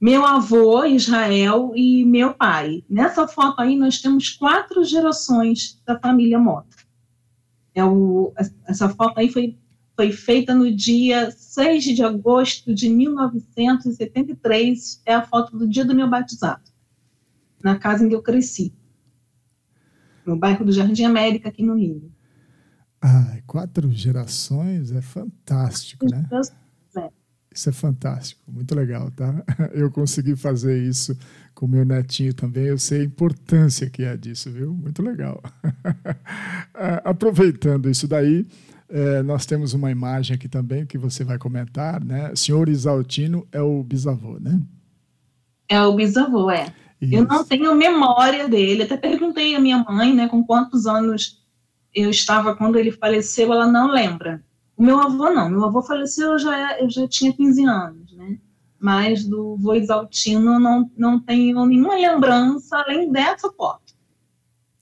Meu 0.00 0.24
avô, 0.24 0.84
Israel, 0.84 1.72
e 1.74 2.04
meu 2.04 2.32
pai. 2.32 2.84
Nessa 2.88 3.26
foto 3.26 3.60
aí, 3.60 3.76
nós 3.76 4.00
temos 4.00 4.30
quatro 4.30 4.84
gerações 4.84 5.82
da 5.84 5.98
família 5.98 6.38
Mota. 6.38 6.76
É 7.74 7.84
o, 7.84 8.32
essa 8.64 8.88
foto 8.88 9.18
aí 9.18 9.28
foi, 9.28 9.58
foi 9.96 10.12
feita 10.12 10.54
no 10.54 10.72
dia 10.72 11.32
6 11.32 11.82
de 11.82 12.04
agosto 12.04 12.72
de 12.72 12.88
1973. 12.88 15.02
É 15.04 15.14
a 15.14 15.26
foto 15.26 15.58
do 15.58 15.68
dia 15.68 15.84
do 15.84 15.96
meu 15.96 16.08
batizado, 16.08 16.62
na 17.62 17.76
casa 17.76 18.06
em 18.06 18.08
que 18.08 18.14
eu 18.14 18.22
cresci, 18.22 18.72
no 20.24 20.36
bairro 20.36 20.64
do 20.64 20.70
Jardim 20.70 21.02
América, 21.02 21.48
aqui 21.48 21.64
no 21.64 21.74
Rio. 21.74 22.08
Ah, 23.00 23.38
quatro 23.46 23.90
gerações 23.92 24.90
é 24.90 25.00
fantástico, 25.00 26.06
né? 26.10 26.26
É. 26.96 27.08
Isso 27.54 27.68
é 27.68 27.72
fantástico, 27.72 28.42
muito 28.48 28.74
legal, 28.74 29.10
tá? 29.10 29.42
Eu 29.72 29.90
consegui 29.90 30.36
fazer 30.36 30.82
isso 30.82 31.16
com 31.54 31.66
meu 31.66 31.84
netinho 31.84 32.32
também, 32.32 32.66
eu 32.66 32.78
sei 32.78 33.00
a 33.00 33.04
importância 33.04 33.90
que 33.90 34.04
é 34.04 34.16
disso, 34.16 34.48
viu? 34.48 34.72
Muito 34.72 35.02
legal. 35.02 35.42
Ah, 36.80 37.10
aproveitando 37.10 37.90
isso 37.90 38.06
daí, 38.06 38.46
é, 38.88 39.20
nós 39.24 39.44
temos 39.44 39.74
uma 39.74 39.90
imagem 39.90 40.36
aqui 40.36 40.48
também 40.48 40.86
que 40.86 40.96
você 40.96 41.24
vai 41.24 41.36
comentar, 41.36 42.02
né? 42.04 42.30
Senhor 42.36 42.68
Isaltino 42.68 43.44
é 43.50 43.60
o 43.60 43.82
bisavô, 43.82 44.38
né? 44.38 44.62
É 45.68 45.82
o 45.82 45.92
bisavô, 45.96 46.48
é. 46.52 46.72
Isso. 47.00 47.14
Eu 47.14 47.24
não 47.24 47.44
tenho 47.44 47.74
memória 47.74 48.48
dele, 48.48 48.84
até 48.84 48.96
perguntei 48.96 49.56
à 49.56 49.60
minha 49.60 49.78
mãe, 49.84 50.14
né, 50.14 50.28
com 50.28 50.44
quantos 50.44 50.86
anos 50.86 51.38
eu 51.94 52.10
estava 52.10 52.54
quando 52.54 52.76
ele 52.76 52.92
faleceu, 52.92 53.52
ela 53.52 53.66
não 53.66 53.90
lembra. 53.90 54.42
O 54.76 54.82
meu 54.82 55.00
avô 55.00 55.30
não, 55.30 55.50
meu 55.50 55.64
avô 55.64 55.82
faleceu, 55.82 56.32
eu 56.32 56.38
já, 56.38 56.78
eu 56.78 56.88
já 56.88 57.08
tinha 57.08 57.32
15 57.32 57.64
anos, 57.64 58.12
né? 58.12 58.38
Mas 58.80 59.24
do 59.24 59.56
vô 59.56 59.74
Exaltino 59.74 60.58
não, 60.58 60.88
não 60.96 61.18
tenho 61.18 61.66
nenhuma 61.66 61.96
lembrança 61.96 62.76
além 62.76 63.10
dessa 63.10 63.50
foto. 63.52 63.92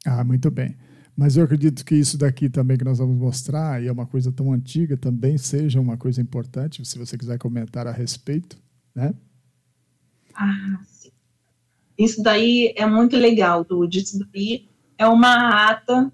Ah, 0.04 0.22
muito 0.22 0.50
bem. 0.50 0.76
Mas 1.16 1.36
eu 1.36 1.44
acredito 1.44 1.82
que 1.82 1.94
isso 1.94 2.18
daqui 2.18 2.50
também 2.50 2.76
que 2.76 2.84
nós 2.84 2.98
vamos 2.98 3.16
mostrar, 3.16 3.82
e 3.82 3.86
é 3.86 3.92
uma 3.92 4.04
coisa 4.04 4.30
tão 4.30 4.52
antiga, 4.52 4.98
também 4.98 5.38
seja 5.38 5.80
uma 5.80 5.96
coisa 5.96 6.20
importante, 6.20 6.84
se 6.84 6.98
você 6.98 7.16
quiser 7.16 7.38
comentar 7.38 7.86
a 7.86 7.90
respeito, 7.90 8.58
né? 8.94 9.14
Ah, 10.34 10.78
sim. 10.84 11.10
Isso 11.98 12.22
daí 12.22 12.74
é 12.76 12.84
muito 12.84 13.16
legal, 13.16 13.64
Dude. 13.64 14.00
Isso 14.00 14.18
daí 14.18 14.68
é 14.98 15.08
uma 15.08 15.70
ata 15.70 16.12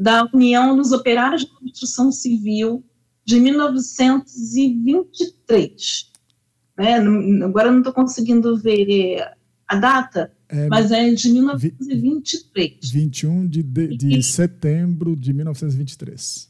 da 0.00 0.26
União 0.32 0.74
dos 0.74 0.90
Operários 0.92 1.44
da 1.44 1.50
Construção 1.58 2.10
Civil 2.10 2.82
de 3.22 3.38
1923. 3.38 6.10
Né? 6.78 6.94
Agora 7.44 7.70
não 7.70 7.80
estou 7.80 7.92
conseguindo 7.92 8.56
ver 8.56 9.22
a 9.68 9.76
data, 9.76 10.32
é, 10.48 10.68
mas 10.68 10.90
é 10.90 11.12
de 11.12 11.30
1923. 11.30 12.90
21 12.90 13.46
de, 13.46 13.62
de, 13.62 13.98
de 13.98 14.22
setembro 14.22 15.14
de 15.14 15.34
1923. 15.34 16.48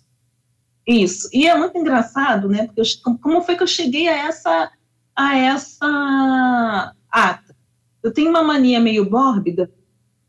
Isso. 0.87 1.29
E 1.33 1.49
é 1.49 1.59
muito 1.59 1.77
engraçado, 1.77 2.49
né? 2.49 2.67
Porque 2.67 2.81
eu, 2.81 2.85
como 3.19 3.43
foi 3.43 3.57
que 3.57 3.65
eu 3.65 3.67
cheguei 3.67 4.07
a 4.07 4.29
essa 4.29 4.71
a 5.17 5.37
essa 5.37 6.95
ata? 7.11 7.57
Eu 8.03 8.11
tenho 8.13 8.31
uma 8.31 8.45
mania 8.45 8.81
meio 8.81 9.11
mórbida, 9.11 9.71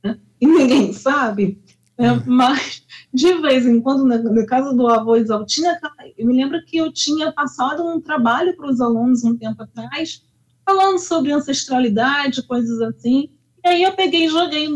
né? 0.04 0.20
e 0.42 0.48
ninguém 0.48 0.92
sabe? 0.92 1.62
Hum. 2.00 2.22
mas 2.26 2.81
de 3.14 3.34
vez 3.36 3.66
em 3.66 3.82
quando, 3.82 4.06
na, 4.06 4.18
na 4.18 4.46
casa 4.46 4.74
do 4.74 4.88
avô 4.88 5.18
Isaltina, 5.18 5.78
eu 6.18 6.26
me 6.26 6.34
lembro 6.34 6.64
que 6.66 6.78
eu 6.78 6.92
tinha 6.92 7.32
passado 7.32 7.86
um 7.86 8.00
trabalho 8.00 8.56
para 8.56 8.70
os 8.70 8.80
alunos 8.80 9.24
um 9.24 9.38
tempo 9.38 9.62
atrás, 9.64 10.24
falando 10.66 10.98
sobre 11.00 11.32
ancestralidade, 11.32 12.44
coisas 12.44 12.82
assim, 12.82 13.30
e 13.64 13.68
aí 13.68 13.84
eu 13.84 13.94
peguei 13.94 14.26
e 14.26 14.30
joguei, 14.30 14.68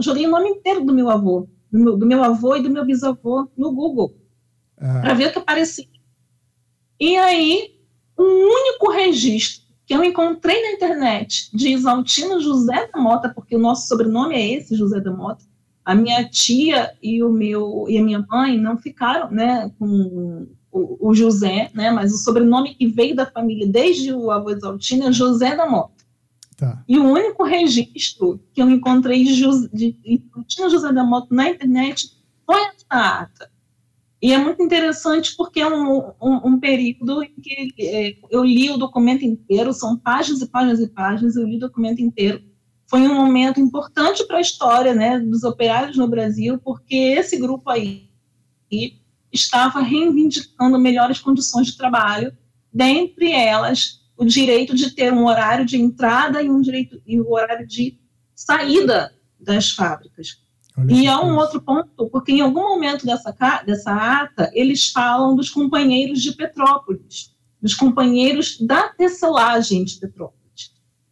joguei 0.00 0.26
o 0.26 0.30
nome 0.30 0.48
inteiro 0.48 0.84
do 0.84 0.92
meu 0.92 1.10
avô, 1.10 1.48
do 1.70 1.78
meu, 1.78 1.96
do 1.96 2.06
meu 2.06 2.24
avô 2.24 2.56
e 2.56 2.62
do 2.62 2.70
meu 2.70 2.84
bisavô 2.84 3.48
no 3.56 3.72
Google, 3.72 4.16
ah. 4.78 5.00
para 5.00 5.14
ver 5.14 5.28
o 5.28 5.32
que 5.32 5.38
aparecia. 5.38 5.86
E 6.98 7.16
aí, 7.16 7.76
um 8.18 8.24
único 8.24 8.90
registro 8.90 9.66
que 9.84 9.94
eu 9.94 10.02
encontrei 10.02 10.60
na 10.62 10.72
internet 10.72 11.50
de 11.54 11.68
Isaltino 11.68 12.40
José 12.40 12.88
da 12.92 13.00
Mota, 13.00 13.28
porque 13.28 13.54
o 13.54 13.60
nosso 13.60 13.86
sobrenome 13.86 14.34
é 14.34 14.54
esse, 14.54 14.74
José 14.74 14.98
da 15.00 15.12
Mota, 15.12 15.44
a 15.86 15.94
minha 15.94 16.28
tia 16.28 16.92
e 17.00 17.22
o 17.22 17.30
meu 17.30 17.86
e 17.88 17.96
a 17.96 18.02
minha 18.02 18.26
mãe 18.28 18.58
não 18.58 18.76
ficaram, 18.76 19.30
né, 19.30 19.70
com 19.78 20.48
o, 20.72 21.10
o 21.10 21.14
José, 21.14 21.70
né, 21.72 21.92
mas 21.92 22.12
o 22.12 22.18
sobrenome 22.18 22.74
que 22.74 22.88
veio 22.88 23.14
da 23.14 23.24
família 23.24 23.68
desde 23.68 24.12
o 24.12 24.32
avô 24.32 24.50
Exaltino 24.50 25.06
é 25.06 25.12
José 25.12 25.54
da 25.54 25.70
Mota. 25.70 26.04
Tá. 26.56 26.82
E 26.88 26.98
o 26.98 27.04
único 27.04 27.44
registro 27.44 28.40
que 28.52 28.60
eu 28.60 28.68
encontrei 28.68 29.22
de, 29.22 29.42
de, 29.72 29.92
de 29.92 30.70
José 30.70 30.92
da 30.92 31.04
Mota 31.04 31.32
na 31.32 31.50
internet 31.50 32.10
foi 32.44 32.60
essa 32.62 33.20
ata. 33.20 33.50
E 34.20 34.32
é 34.32 34.38
muito 34.38 34.60
interessante 34.60 35.36
porque 35.36 35.60
é 35.60 35.68
um, 35.68 35.98
um, 36.20 36.48
um 36.48 36.58
período 36.58 37.22
em 37.22 37.32
que 37.40 37.72
é, 37.78 38.16
eu 38.28 38.42
li 38.42 38.70
o 38.70 38.78
documento 38.78 39.24
inteiro, 39.24 39.72
são 39.72 39.96
páginas 39.96 40.40
e 40.42 40.48
páginas 40.48 40.80
e 40.80 40.88
páginas, 40.88 41.36
eu 41.36 41.46
li 41.46 41.58
o 41.58 41.60
documento 41.60 42.00
inteiro. 42.00 42.42
Foi 42.88 43.00
um 43.00 43.14
momento 43.14 43.60
importante 43.60 44.24
para 44.26 44.38
a 44.38 44.40
história 44.40 44.94
né, 44.94 45.18
dos 45.18 45.42
operários 45.42 45.96
no 45.96 46.06
Brasil, 46.06 46.58
porque 46.58 46.94
esse 46.94 47.36
grupo 47.36 47.68
aí 47.68 48.08
estava 49.32 49.80
reivindicando 49.80 50.78
melhores 50.78 51.20
condições 51.20 51.66
de 51.68 51.76
trabalho, 51.76 52.32
dentre 52.72 53.32
elas 53.32 54.04
o 54.16 54.24
direito 54.24 54.74
de 54.74 54.92
ter 54.92 55.12
um 55.12 55.26
horário 55.26 55.66
de 55.66 55.76
entrada 55.76 56.42
e 56.42 56.48
um 56.48 56.60
direito 56.60 57.00
e 57.06 57.20
o 57.20 57.28
um 57.28 57.32
horário 57.32 57.66
de 57.66 57.98
saída 58.34 59.12
das 59.38 59.70
fábricas. 59.70 60.40
Olha 60.76 60.92
e 60.92 61.06
há 61.06 61.20
um 61.20 61.36
outro 61.36 61.60
ponto, 61.60 62.08
porque 62.10 62.32
em 62.32 62.40
algum 62.40 62.62
momento 62.62 63.06
dessa, 63.06 63.34
dessa 63.64 63.92
ata, 63.92 64.50
eles 64.52 64.90
falam 64.90 65.34
dos 65.34 65.50
companheiros 65.50 66.22
de 66.22 66.32
Petrópolis, 66.32 67.34
dos 67.60 67.74
companheiros 67.74 68.58
da 68.60 68.88
tecelagem 68.90 69.84
de 69.84 69.96
Petrópolis. 69.96 70.35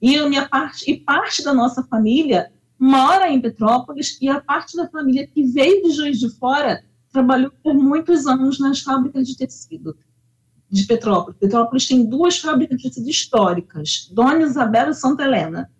E 0.05 0.19
a 0.19 0.29
minha 0.29 0.47
parte, 0.47 0.91
e 0.91 1.01
parte 1.01 1.43
da 1.43 1.55
nossa 1.55 1.83
família 1.83 2.53
mora 2.79 3.31
em 3.31 3.41
Petrópolis, 3.41 4.19
e 4.21 4.29
a 4.29 4.39
parte 4.39 4.77
da 4.77 4.87
família 4.87 5.27
que 5.27 5.45
veio 5.45 5.83
de 5.83 5.93
Juiz 5.93 6.21
de 6.21 6.29
Fora 6.29 6.85
trabalhou 7.11 7.51
por 7.63 7.73
muitos 7.73 8.27
anos 8.27 8.61
nas 8.61 8.81
fábricas 8.81 9.27
de 9.27 9.35
tecido 9.35 9.97
de 10.69 10.85
Petrópolis. 10.85 11.41
Petrópolis 11.41 11.87
tem 11.87 12.05
duas 12.05 12.39
fábricas 12.39 12.77
de 12.77 12.91
tecido 12.91 13.09
históricas, 13.09 14.11
Dona 14.13 14.43
Isabel 14.43 14.91
e 14.91 14.95
Santa 14.95 15.25
Helena. 15.25 15.71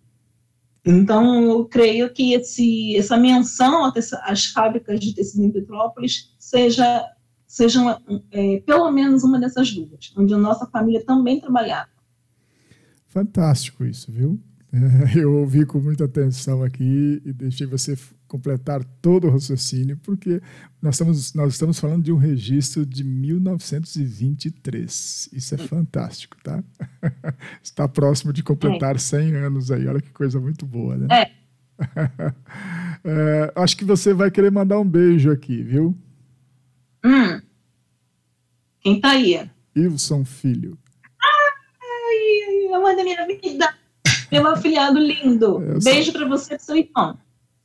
Então, 0.83 1.43
eu 1.43 1.65
creio 1.65 2.11
que 2.11 2.33
esse, 2.33 2.97
essa 2.97 3.15
menção 3.17 3.91
às 4.23 4.45
fábricas 4.47 4.99
de 4.99 5.13
tecido 5.13 5.43
em 5.43 5.51
Petrópolis 5.51 6.33
seja, 6.39 7.05
seja 7.45 8.01
é, 8.31 8.59
pelo 8.65 8.89
menos 8.89 9.23
uma 9.23 9.39
dessas 9.39 9.71
duas, 9.71 10.11
onde 10.17 10.33
a 10.33 10.37
nossa 10.39 10.65
família 10.65 11.05
também 11.05 11.39
trabalhava. 11.39 11.94
Fantástico 13.15 13.83
isso, 13.85 14.11
viu? 14.11 14.37
Eu 15.15 15.33
ouvi 15.35 15.65
com 15.65 15.79
muita 15.79 16.03
atenção 16.03 16.61
aqui 16.61 17.21
e 17.23 17.31
deixei 17.31 17.65
você 17.65 17.97
completar 18.27 18.83
todo 19.01 19.27
o 19.27 19.31
raciocínio, 19.31 19.95
porque 20.03 20.41
nós 20.81 20.95
estamos, 20.95 21.33
nós 21.33 21.53
estamos 21.53 21.79
falando 21.79 22.03
de 22.03 22.11
um 22.11 22.17
registro 22.17 22.85
de 22.85 23.05
1923. 23.05 25.29
Isso 25.31 25.55
é 25.55 25.57
fantástico, 25.57 26.35
tá? 26.43 26.61
Está 27.63 27.87
próximo 27.87 28.33
de 28.33 28.43
completar 28.43 28.97
é. 28.97 28.99
100 28.99 29.35
anos 29.35 29.71
aí. 29.71 29.87
Olha 29.87 30.01
que 30.01 30.11
coisa 30.11 30.37
muito 30.37 30.65
boa, 30.65 30.97
né? 30.97 31.07
É. 31.09 31.31
é 33.05 33.53
acho 33.55 33.77
que 33.77 33.85
você 33.85 34.13
vai 34.13 34.29
querer 34.29 34.51
mandar 34.51 34.77
um 34.77 34.85
beijo 34.85 35.31
aqui, 35.31 35.63
viu? 35.63 35.97
Hum. 37.05 37.39
Quem 38.81 38.99
tá 38.99 39.11
aí? 39.11 39.49
Wilson 39.73 40.25
Filho. 40.25 40.77
Amor 42.85 42.95
da 42.97 43.03
minha 43.03 43.25
vida. 43.25 43.73
Meu 44.31 44.47
afilhado 44.47 44.99
lindo. 44.99 45.59
Eu 45.59 45.79
beijo 45.79 46.13
para 46.13 46.27
você 46.27 46.53
e 46.53 46.59
seu 46.59 46.75
irmão. 46.75 47.17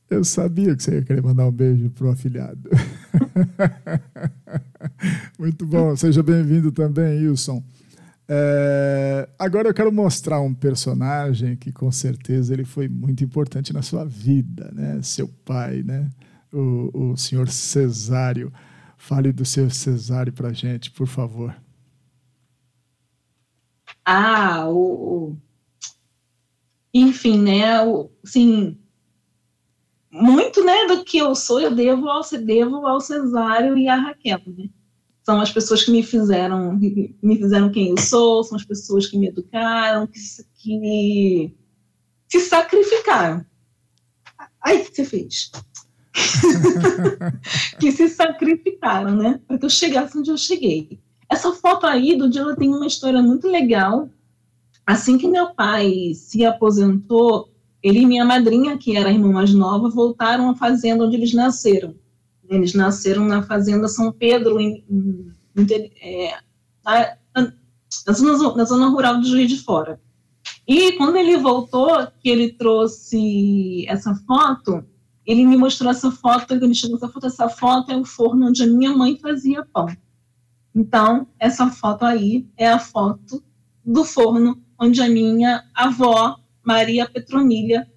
Eu 0.09 0.23
sabia 0.23 0.75
que 0.75 0.81
você 0.81 0.95
ia 0.95 1.03
querer 1.03 1.21
mandar 1.21 1.45
um 1.45 1.51
beijo 1.51 1.91
pro 1.91 2.09
afilhado. 2.09 2.67
Muito 5.37 5.63
bom, 5.63 5.95
seja 5.95 6.23
bem-vindo 6.23 6.71
também, 6.71 7.27
Wilson. 7.27 7.63
É, 8.27 9.29
agora 9.37 9.69
eu 9.69 9.73
quero 9.75 9.91
mostrar 9.91 10.41
um 10.41 10.55
personagem 10.55 11.55
que 11.55 11.71
com 11.71 11.91
certeza 11.91 12.51
ele 12.51 12.65
foi 12.65 12.87
muito 12.87 13.23
importante 13.23 13.71
na 13.73 13.83
sua 13.83 14.03
vida, 14.05 14.71
né? 14.73 14.99
Seu 15.03 15.27
pai, 15.45 15.83
né? 15.83 16.09
O, 16.51 17.11
o 17.11 17.17
senhor 17.17 17.47
Cesário. 17.47 18.51
Fale 18.97 19.31
do 19.31 19.45
seu 19.45 19.69
Cesário 19.69 20.33
para 20.33 20.51
gente, 20.51 20.89
por 20.89 21.05
favor. 21.05 21.55
Ah, 24.05 24.67
o, 24.69 25.35
enfim, 26.93 27.41
né? 27.41 27.81
O, 27.85 28.09
sim, 28.23 28.77
muito 30.11 30.63
né, 30.63 30.87
do 30.87 31.03
que 31.05 31.17
eu 31.17 31.33
sou, 31.33 31.59
eu 31.59 31.73
devo 31.73 32.09
ao, 32.09 32.21
devo 32.43 32.85
ao 32.85 32.99
Cesário 32.99 33.77
e 33.77 33.87
à 33.87 33.95
Raquel. 33.95 34.41
Né? 34.45 34.69
São 35.23 35.39
as 35.39 35.51
pessoas 35.51 35.83
que 35.83 35.91
me 35.91 36.03
fizeram, 36.03 36.77
me 36.77 37.37
fizeram 37.37 37.71
quem 37.71 37.89
eu 37.89 37.97
sou, 37.97 38.43
são 38.43 38.57
as 38.57 38.65
pessoas 38.65 39.07
que 39.07 39.17
me 39.17 39.27
educaram, 39.27 40.07
que, 40.07 40.19
que 40.57 41.55
se 42.27 42.41
sacrificaram. 42.41 43.45
Ai, 44.63 44.81
o 44.81 44.85
que 44.85 44.95
você 44.95 45.05
fez? 45.05 45.51
que 47.79 47.91
se 47.91 48.09
sacrificaram, 48.09 49.15
né? 49.15 49.39
Para 49.47 49.57
que 49.57 49.65
eu 49.65 49.69
chegasse 49.69 50.17
onde 50.17 50.29
eu 50.29 50.37
cheguei. 50.37 51.00
Essa 51.31 51.53
foto 51.53 51.85
aí 51.85 52.17
do 52.17 52.29
dia 52.29 52.41
ela 52.41 52.57
tem 52.57 52.67
uma 52.67 52.85
história 52.85 53.21
muito 53.21 53.47
legal. 53.47 54.09
Assim 54.85 55.17
que 55.17 55.29
meu 55.29 55.55
pai 55.55 56.13
se 56.13 56.43
aposentou, 56.43 57.49
ele 57.81 57.99
e 57.99 58.05
minha 58.05 58.25
madrinha, 58.25 58.77
que 58.77 58.97
era 58.97 59.07
a 59.07 59.13
irmã 59.13 59.31
mais 59.31 59.53
nova, 59.53 59.87
voltaram 59.87 60.49
à 60.49 60.55
fazenda 60.55 61.05
onde 61.05 61.15
eles 61.15 61.33
nasceram. 61.33 61.95
Eles 62.49 62.73
nasceram 62.73 63.23
na 63.23 63.41
fazenda 63.43 63.87
São 63.87 64.11
Pedro, 64.11 64.59
em, 64.59 64.83
em, 64.89 65.65
é, 66.01 66.37
na, 66.83 67.15
na, 68.05 68.13
zona, 68.13 68.57
na, 68.57 68.65
zona, 68.65 68.89
rural 68.89 69.21
de 69.21 69.29
Juiz 69.29 69.49
de 69.49 69.63
Fora. 69.63 70.01
E 70.67 70.91
quando 70.97 71.15
ele 71.15 71.37
voltou, 71.37 72.07
que 72.19 72.29
ele 72.29 72.51
trouxe 72.51 73.85
essa 73.87 74.13
foto, 74.27 74.83
ele 75.25 75.45
me 75.45 75.55
mostrou 75.55 75.91
essa 75.91 76.11
foto, 76.11 76.53
ele 76.53 76.75
chegou 76.75 76.97
essa 76.97 77.07
foto, 77.07 77.27
essa 77.27 77.47
foto 77.47 77.89
é 77.89 77.95
o 77.95 78.03
forno 78.03 78.47
onde 78.47 78.63
a 78.63 78.67
minha 78.67 78.93
mãe 78.93 79.17
fazia 79.17 79.65
pão. 79.71 79.87
Então, 80.73 81.27
essa 81.39 81.69
foto 81.69 82.05
aí 82.05 82.47
é 82.57 82.67
a 82.67 82.79
foto 82.79 83.43
do 83.85 84.03
forno 84.03 84.61
onde 84.79 85.01
a 85.01 85.09
minha 85.09 85.63
avó 85.73 86.37
Maria 86.63 87.09
Petronilha 87.09 87.89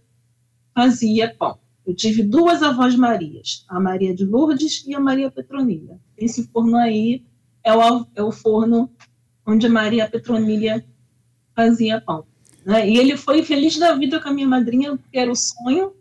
fazia 0.75 1.35
pão. 1.35 1.59
Eu 1.87 1.95
tive 1.95 2.23
duas 2.23 2.63
avós 2.63 2.97
Marias, 2.97 3.65
a 3.69 3.79
Maria 3.79 4.15
de 4.15 4.25
Lourdes 4.25 4.85
e 4.87 4.95
a 4.95 5.01
Maria 5.01 5.31
Petronilha. 5.31 6.01
Esse 6.17 6.49
forno 6.49 6.77
aí 6.77 7.25
é 7.63 7.75
o, 7.75 8.07
é 8.15 8.23
o 8.23 8.33
forno 8.33 8.91
onde 9.47 9.67
a 9.67 9.71
Maria 9.71 10.09
Petronilha 10.09 10.85
fazia 11.55 12.01
pão. 12.01 12.27
Né? 12.65 12.89
E 12.89 12.97
ele 12.97 13.17
foi 13.17 13.43
feliz 13.43 13.79
da 13.79 13.95
vida 13.95 14.21
com 14.21 14.29
a 14.31 14.33
minha 14.33 14.49
madrinha, 14.49 14.97
porque 14.97 15.19
era 15.19 15.31
o 15.31 15.37
sonho 15.37 15.93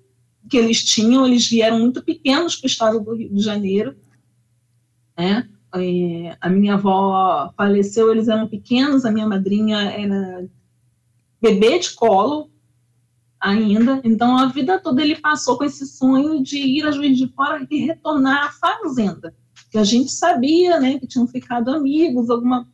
que 0.50 0.58
eles 0.58 0.84
tinham. 0.84 1.26
Eles 1.26 1.48
vieram 1.48 1.80
muito 1.80 2.02
pequenos 2.02 2.56
para 2.56 2.66
o 2.66 2.70
estado 2.70 3.00
do 3.02 3.16
Rio 3.16 3.34
de 3.34 3.42
Janeiro. 3.42 3.96
Né? 5.18 5.50
É, 5.76 6.38
a 6.40 6.50
minha 6.50 6.76
avó 6.76 7.52
faleceu, 7.58 8.12
eles 8.12 8.28
eram 8.28 8.48
pequenos, 8.48 9.06
a 9.06 9.12
minha 9.12 9.28
madrinha 9.28 9.78
era 9.92 10.48
bebê 11.42 11.80
de 11.80 11.94
colo, 11.94 12.52
ainda. 13.44 14.00
Então, 14.04 14.38
a 14.38 14.46
vida 14.46 14.80
toda 14.80 15.02
ele 15.02 15.18
passou 15.18 15.58
com 15.58 15.66
esse 15.66 15.86
sonho 15.86 16.42
de 16.42 16.58
ir 16.58 16.86
a 16.86 16.92
Juiz 16.92 17.18
de 17.18 17.28
Fora 17.28 17.68
e 17.70 17.86
retornar 17.86 18.46
à 18.46 18.52
fazenda. 18.52 19.36
Que 19.70 19.78
a 19.78 19.84
gente 19.84 20.12
sabia, 20.12 20.80
né, 20.80 20.98
que 20.98 21.08
tinham 21.08 21.28
ficado 21.28 21.70
amigos, 21.70 22.30
alguma, 22.30 22.68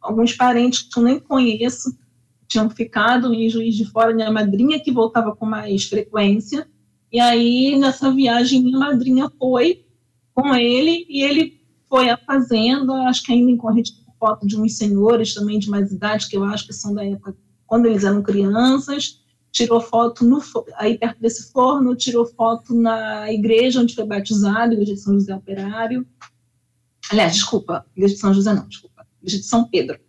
alguns 0.00 0.34
parentes 0.34 0.82
que 0.82 0.98
eu 0.98 1.02
nem 1.02 1.18
conheço, 1.18 1.98
tinham 2.46 2.70
ficado 2.70 3.34
em 3.34 3.48
Juiz 3.48 3.74
de 3.74 3.84
Fora, 3.86 4.14
minha 4.14 4.30
madrinha 4.30 4.78
que 4.78 4.92
voltava 4.92 5.34
com 5.34 5.46
mais 5.46 5.84
frequência. 5.84 6.68
E 7.10 7.18
aí, 7.18 7.76
nessa 7.76 8.12
viagem, 8.12 8.62
minha 8.62 8.78
madrinha 8.78 9.28
foi 9.38 9.84
com 10.34 10.54
ele 10.54 11.04
e 11.08 11.22
ele 11.22 11.61
foi 11.92 12.08
à 12.08 12.16
fazenda, 12.16 12.90
acho 13.02 13.22
que 13.22 13.32
ainda 13.32 13.50
em 13.50 13.56
corrente 13.58 14.02
foto 14.18 14.46
de 14.46 14.58
uns 14.58 14.78
senhores 14.78 15.34
também 15.34 15.58
de 15.58 15.68
mais 15.68 15.92
idade, 15.92 16.26
que 16.26 16.34
eu 16.34 16.42
acho 16.42 16.66
que 16.66 16.72
são 16.72 16.94
da 16.94 17.04
época 17.04 17.36
quando 17.66 17.84
eles 17.84 18.02
eram 18.02 18.22
crianças, 18.22 19.20
tirou 19.50 19.78
foto 19.78 20.24
no, 20.24 20.40
aí 20.76 20.96
perto 20.96 21.20
desse 21.20 21.52
forno, 21.52 21.94
tirou 21.94 22.24
foto 22.24 22.74
na 22.74 23.30
igreja 23.30 23.78
onde 23.78 23.94
foi 23.94 24.06
batizado, 24.06 24.72
igreja 24.72 24.94
de 24.94 25.00
São 25.00 25.12
José 25.12 25.34
Operário. 25.34 26.06
Aliás, 27.10 27.34
desculpa, 27.34 27.84
igreja 27.94 28.14
de 28.14 28.20
São 28.20 28.32
José 28.32 28.54
não, 28.54 28.66
desculpa, 28.66 29.06
igreja 29.20 29.42
de 29.42 29.44
São 29.44 29.68
Pedro. 29.68 30.00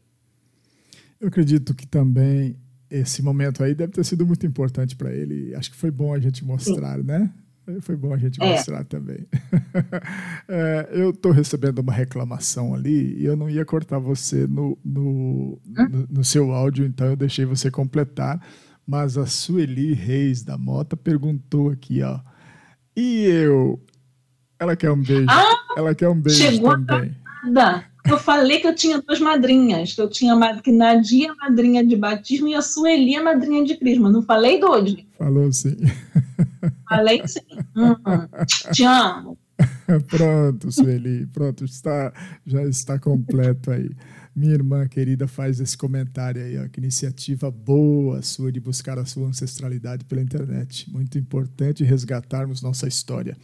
Eu 1.20 1.28
acredito 1.28 1.76
que 1.76 1.86
também 1.86 2.56
esse 2.90 3.22
momento 3.22 3.62
aí 3.62 3.76
deve 3.76 3.92
ter 3.92 4.06
sido 4.06 4.26
muito 4.26 4.46
importante 4.46 4.96
para 4.96 5.14
ele. 5.14 5.54
Acho 5.54 5.70
que 5.70 5.78
foi 5.78 5.92
bom 5.92 6.14
a 6.14 6.20
gente 6.20 6.46
mostrar, 6.46 6.96
Sim. 7.00 7.04
né? 7.04 7.34
Foi 7.82 7.96
bom 7.96 8.14
a 8.14 8.18
gente 8.18 8.42
é. 8.42 8.52
mostrar 8.52 8.84
também. 8.84 9.26
é, 10.50 10.90
eu 10.92 11.12
estou 11.12 11.32
recebendo 11.32 11.80
uma 11.80 11.94
reclamação 11.94 12.76
ali 12.76 13.18
e 13.18 13.26
eu 13.26 13.38
não 13.38 13.50
ia 13.50 13.64
cortar 13.64 14.00
você 14.00 14.46
no, 14.48 14.78
no, 14.84 15.60
no, 15.66 16.08
no, 16.10 16.24
seu 16.24 16.52
áudio, 16.52 16.86
então 16.86 17.08
eu 17.08 17.16
deixei 17.16 17.46
você 17.46 17.72
completar. 17.72 18.46
Mas 18.86 19.18
a 19.18 19.26
Sueli 19.26 19.94
Reis 19.94 20.44
da 20.44 20.58
Mota 20.58 20.98
perguntou 20.98 21.70
aqui, 21.70 22.02
ó. 22.02 22.20
E 22.96 23.24
eu? 23.26 23.82
Ela 24.60 24.76
quer 24.76 24.92
um 24.92 25.02
beijo. 25.02 25.28
Ah, 25.30 25.58
ela 25.78 25.96
quer 25.96 26.10
um 26.10 26.20
beijo 26.20 26.38
chegou 26.38 26.72
também. 26.86 27.16
A 27.56 27.86
eu 28.06 28.18
falei 28.18 28.60
que 28.60 28.68
eu 28.68 28.76
tinha 28.76 29.02
duas 29.02 29.20
madrinhas, 29.20 29.94
que 29.94 30.02
eu 30.02 30.10
tinha 30.10 30.36
que 30.62 30.72
Nadia 30.72 31.34
madrinha 31.36 31.86
de 31.86 31.96
batismo 31.96 32.48
e 32.50 32.56
a 32.56 32.62
Sueli 32.62 33.16
a 33.16 33.24
madrinha 33.24 33.64
de 33.64 33.78
crisma. 33.78 34.10
Não 34.10 34.22
falei, 34.22 34.60
Dodi? 34.60 35.08
Falou 35.18 35.52
sim. 35.52 35.78
Falei 36.96 37.28
sim. 37.28 37.40
Uhum. 37.76 38.46
Te 38.72 38.84
amo. 38.84 39.38
Pronto, 40.10 40.72
Sueli, 40.72 41.28
pronto, 41.28 41.64
está, 41.64 42.12
já 42.46 42.64
está 42.64 42.98
completo 42.98 43.72
aí. 43.72 43.90
Minha 44.36 44.54
irmã 44.54 44.88
querida 44.88 45.28
faz 45.28 45.60
esse 45.60 45.78
comentário 45.78 46.44
aí, 46.44 46.58
ó, 46.58 46.68
que 46.68 46.80
iniciativa 46.80 47.52
boa 47.52 48.22
sua 48.24 48.52
de 48.52 48.60
buscar 48.60 48.98
a 48.98 49.06
sua 49.06 49.28
ancestralidade 49.28 50.06
pela 50.06 50.22
internet. 50.22 50.90
Muito 50.92 51.20
importante 51.20 51.84
resgatarmos 51.84 52.62
nossa 52.62 52.88
história. 52.88 53.38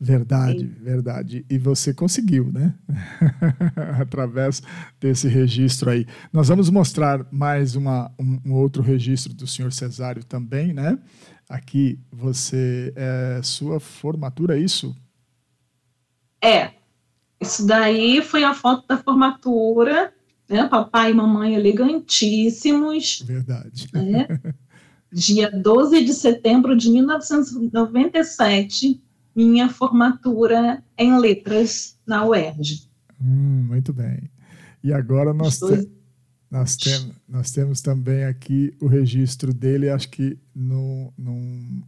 Verdade, 0.00 0.58
Sim. 0.58 0.74
verdade. 0.82 1.46
E 1.48 1.56
você 1.56 1.94
conseguiu, 1.94 2.50
né? 2.52 2.74
Através 4.00 4.62
desse 5.00 5.28
registro 5.28 5.90
aí. 5.90 6.06
Nós 6.32 6.48
vamos 6.48 6.68
mostrar 6.68 7.26
mais 7.30 7.76
uma, 7.76 8.10
um, 8.18 8.40
um, 8.44 8.52
outro 8.52 8.82
registro 8.82 9.32
do 9.32 9.46
senhor 9.46 9.72
Cesário 9.72 10.24
também, 10.24 10.72
né? 10.72 10.98
Aqui, 11.54 11.98
você, 12.10 12.92
é 12.96 13.40
sua 13.40 13.78
formatura, 13.78 14.58
é 14.58 14.60
isso? 14.60 14.92
É. 16.42 16.72
Isso 17.40 17.64
daí 17.64 18.20
foi 18.20 18.42
a 18.42 18.52
foto 18.52 18.84
da 18.88 18.96
formatura, 18.96 20.12
né? 20.48 20.66
Papai 20.66 21.12
e 21.12 21.14
mamãe 21.14 21.54
elegantíssimos. 21.54 23.22
Verdade. 23.24 23.88
Né? 23.94 24.26
Dia 25.12 25.48
12 25.48 26.04
de 26.04 26.12
setembro 26.12 26.76
de 26.76 26.90
1997 26.90 29.00
minha 29.32 29.68
formatura 29.68 30.82
em 30.98 31.16
letras 31.16 31.96
na 32.04 32.26
UERJ. 32.26 32.90
Hum, 33.22 33.66
muito 33.68 33.92
bem. 33.92 34.28
E 34.82 34.92
agora 34.92 35.32
nós, 35.32 35.60
te, 35.60 35.88
nós, 36.50 36.76
tem, 36.76 37.12
nós 37.28 37.50
temos 37.50 37.80
também 37.80 38.24
aqui 38.24 38.74
o 38.80 38.86
registro 38.86 39.52
dele, 39.52 39.90
acho 39.90 40.08
que 40.08 40.38
no, 40.54 41.12
num, 41.18 41.82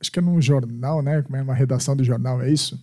acho 0.00 0.10
que 0.10 0.18
é 0.18 0.22
num 0.22 0.40
jornal, 0.40 1.02
né? 1.02 1.22
Como 1.22 1.36
é 1.36 1.42
uma 1.42 1.54
redação 1.54 1.96
de 1.96 2.04
jornal, 2.04 2.40
é 2.42 2.50
isso? 2.50 2.80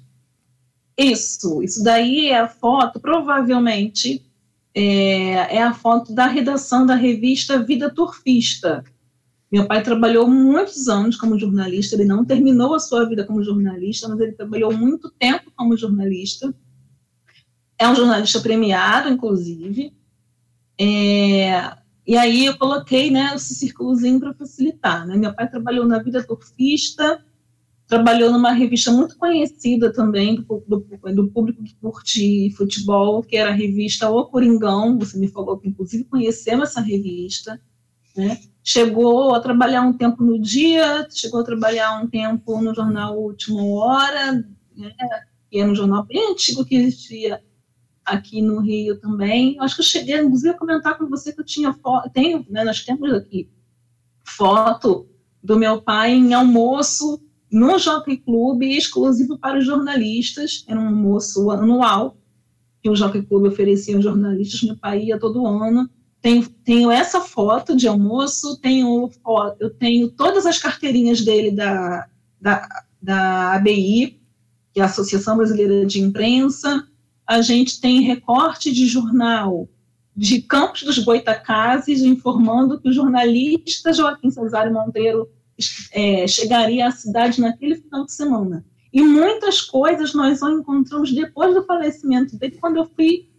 Isso, 0.98 1.62
isso 1.64 1.84
daí 1.84 2.28
é 2.28 2.40
a 2.40 2.48
foto, 2.48 3.00
provavelmente 3.00 4.26
é, 4.74 5.58
é 5.58 5.64
a 5.64 5.74
foto 5.74 6.14
da 6.14 6.28
redação 6.28 6.86
da 6.86 6.96
revista 6.96 7.64
Vida 7.64 7.90
Turfista, 7.90 8.84
meu 9.52 9.66
pai 9.66 9.82
trabalhou 9.82 10.28
muitos 10.28 10.88
anos 10.88 11.16
como 11.16 11.40
jornalista, 11.40 11.96
ele 11.96 12.06
não 12.06 12.24
terminou 12.24 12.76
a 12.76 12.80
sua 12.80 13.06
vida 13.06 13.26
como 13.26 13.44
jornalista, 13.44 14.08
mas 14.08 14.20
ele 14.20 14.34
trabalhou 14.34 14.72
muito 14.72 15.10
tempo 15.18 15.52
como 15.56 15.76
jornalista. 15.76 16.54
É 17.78 17.88
um 17.88 17.96
jornalista 17.96 18.40
premiado, 18.42 19.10
inclusive. 19.10 19.92
É, 20.80 21.78
e 22.08 22.16
aí 22.18 22.46
eu 22.46 22.58
coloquei 22.58 23.12
né, 23.12 23.34
esse 23.36 23.54
círculozinho 23.56 24.20
para 24.20 24.34
facilitar. 24.34 25.06
Né? 25.06 25.18
Meu 25.18 25.34
pai 25.34 25.50
trabalhou 25.50 25.86
na 25.86 26.02
Vida 26.02 26.26
Turfista, 26.26 27.24
trabalhou 27.88 28.32
numa 28.32 28.52
revista 28.52 28.92
muito 28.92 29.18
conhecida 29.18 29.92
também 29.92 30.36
do, 30.36 30.64
do, 30.68 31.14
do, 31.14 31.28
público 31.30 31.64
que 31.64 31.76
curte 31.76 32.52
futebol, 32.56 33.22
que 33.22 33.36
era 33.36 33.50
a 33.50 33.54
revista 33.54 34.10
O 34.10 34.26
Coringão. 34.26 34.98
Você 35.00 35.18
me 35.18 35.28
falou 35.28 35.58
que, 35.58 35.68
inclusive, 35.68 36.06
conhecemos 36.06 36.70
essa 36.70 36.82
revista. 36.82 37.60
Né? 38.16 38.40
chegou 38.64 39.34
a 39.34 39.40
trabalhar 39.40 39.82
um 39.82 39.94
tempo 39.94 40.24
no 40.24 40.40
dia, 40.40 41.08
chegou 41.10 41.42
a 41.42 41.44
trabalhar 41.44 42.00
um 42.02 42.08
tempo 42.08 42.62
no 42.62 42.74
jornal 42.74 43.18
Última 43.18 43.64
Hora, 43.64 44.34
né, 44.76 44.94
que 45.50 45.60
é 45.60 45.66
um 45.66 45.74
jornal 45.74 46.06
bem 46.06 46.32
antigo 46.32 46.64
que 46.64 46.76
existia 46.76 47.42
aqui 48.10 48.42
no 48.42 48.60
Rio 48.60 49.00
também. 49.00 49.58
Acho 49.60 49.76
que 49.76 49.82
eu 49.82 49.86
cheguei, 49.86 50.20
inclusive, 50.20 50.50
a 50.50 50.58
comentar 50.58 50.98
com 50.98 51.08
você 51.08 51.34
que 51.34 51.42
eu 51.42 51.46
tinha 51.46 51.74
foto, 51.74 52.10
tenho, 52.12 52.46
né, 52.50 52.64
nós 52.64 52.84
temos 52.84 53.12
aqui 53.14 53.50
foto 54.24 55.08
do 55.44 55.58
meu 55.58 55.82
pai 55.82 56.14
em 56.14 56.34
almoço 56.34 57.22
no 57.52 57.80
Jockey 57.80 58.18
Club, 58.18 58.64
exclusivo 58.64 59.38
para 59.38 59.58
os 59.58 59.66
jornalistas, 59.66 60.64
era 60.68 60.80
um 60.80 60.88
almoço 60.88 61.50
anual, 61.50 62.18
que 62.82 62.90
o 62.90 62.96
Jockey 62.96 63.24
Club 63.24 63.46
oferecia 63.46 63.96
aos 63.96 64.04
jornalistas, 64.04 64.62
meu 64.62 64.78
pai 64.78 65.06
ia 65.06 65.20
todo 65.20 65.46
ano, 65.48 65.90
tenho, 66.22 66.48
tenho 66.64 66.92
essa 66.92 67.22
foto 67.22 67.76
de 67.76 67.88
almoço, 67.88 68.60
tenho 68.60 69.10
eu 69.60 69.70
tenho 69.70 70.10
todas 70.10 70.46
as 70.46 70.60
carteirinhas 70.60 71.22
dele 71.22 71.52
da, 71.52 72.08
da, 72.40 72.68
da 73.02 73.54
ABI, 73.54 74.20
que 74.74 74.80
é 74.80 74.84
a 74.84 74.86
Associação 74.86 75.38
Brasileira 75.38 75.86
de 75.86 76.02
Imprensa. 76.02 76.88
A 77.30 77.44
gente 77.44 77.80
tem 77.80 78.02
recorte 78.02 78.74
de 78.74 78.88
jornal 78.88 79.70
de 80.16 80.42
Campos 80.42 80.82
dos 80.82 80.98
Goitacazes, 80.98 82.02
informando 82.02 82.82
que 82.82 82.90
o 82.90 82.92
jornalista 82.92 83.94
Joaquim 83.94 84.32
Cesário 84.32 84.74
Monteiro 84.74 85.30
é, 85.94 86.26
chegaria 86.28 86.88
à 86.88 86.92
cidade 86.92 87.40
naquele 87.40 87.76
final 87.76 88.04
de 88.04 88.14
semana. 88.14 88.66
E 88.92 89.04
muitas 89.04 89.62
coisas 89.62 90.16
nós 90.16 90.40
só 90.40 90.50
encontramos 90.50 91.14
depois 91.14 91.54
do 91.54 91.64
falecimento 91.68 92.36
dele, 92.36 92.58
quando 92.60 92.78
eu 92.78 92.90
fui 92.96 93.30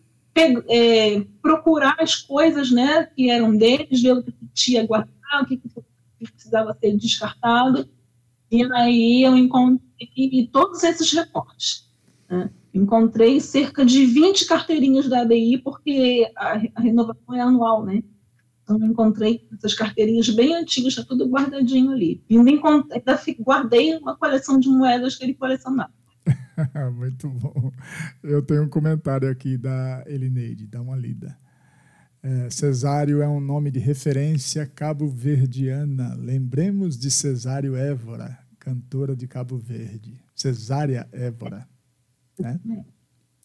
é, 0.68 1.26
procurar 1.42 1.96
as 1.98 2.14
coisas 2.14 2.70
né, 2.70 3.06
que 3.06 3.28
eram 3.28 3.56
deles, 3.56 4.00
ver 4.00 4.12
o 4.12 4.22
que 4.22 4.32
tinha 4.54 4.86
guardado, 4.86 5.42
o 5.42 5.46
que, 5.46 5.56
que 5.56 5.68
precisava 6.30 6.78
ser 6.80 6.96
descartado. 6.96 7.88
E 8.52 8.62
aí 8.72 9.24
eu 9.24 9.36
encontrei 9.36 10.48
todos 10.52 10.84
esses 10.84 11.12
reportes. 11.12 11.90
Né? 12.28 12.48
Encontrei 12.72 13.40
cerca 13.40 13.84
de 13.84 14.06
20 14.06 14.46
carteirinhas 14.46 15.08
da 15.08 15.22
ABI, 15.22 15.58
porque 15.58 16.30
a, 16.36 16.60
a 16.74 16.80
renovação 16.80 17.34
é 17.34 17.40
anual, 17.40 17.84
né? 17.84 18.02
Então, 18.62 18.86
encontrei 18.86 19.48
essas 19.52 19.74
carteirinhas 19.74 20.28
bem 20.30 20.54
antigas, 20.54 20.92
está 20.92 21.04
tudo 21.04 21.28
guardadinho 21.28 21.90
ali. 21.90 22.22
E 22.30 22.38
ainda, 22.38 22.50
ainda 22.92 23.20
guardei 23.40 23.96
uma 23.96 24.16
coleção 24.16 24.60
de 24.60 24.68
moedas 24.68 25.16
que 25.16 25.24
ele 25.24 25.34
colecionava. 25.34 25.92
Muito 26.94 27.28
bom. 27.28 27.72
Eu 28.22 28.42
tenho 28.42 28.62
um 28.64 28.68
comentário 28.68 29.28
aqui 29.28 29.56
da 29.56 30.04
Elineide, 30.06 30.66
dá 30.66 30.80
uma 30.80 30.96
lida. 30.96 31.36
É, 32.22 32.50
Cesário 32.50 33.22
é 33.22 33.28
um 33.28 33.40
nome 33.40 33.70
de 33.70 33.78
referência 33.78 34.66
cabo-verdiana. 34.66 36.14
Lembremos 36.14 36.98
de 36.98 37.10
Cesário 37.10 37.74
Évora, 37.74 38.38
cantora 38.58 39.16
de 39.16 39.26
Cabo 39.26 39.56
Verde. 39.56 40.22
Cesária 40.34 41.08
Évora. 41.12 41.66
Né? 42.40 42.84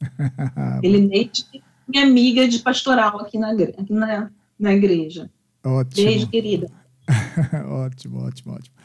Elineide, 0.84 1.46
minha 1.88 2.04
amiga 2.04 2.48
de 2.48 2.60
pastoral 2.60 3.20
aqui 3.20 3.38
na, 3.38 3.52
aqui 3.52 3.94
na, 3.94 4.32
na 4.60 4.74
igreja. 4.74 5.30
Ótimo. 5.64 6.08
Beijo, 6.08 6.28
querida. 6.28 6.70
ótimo, 7.68 8.20
ótimo, 8.20 8.54
ótimo. 8.54 8.76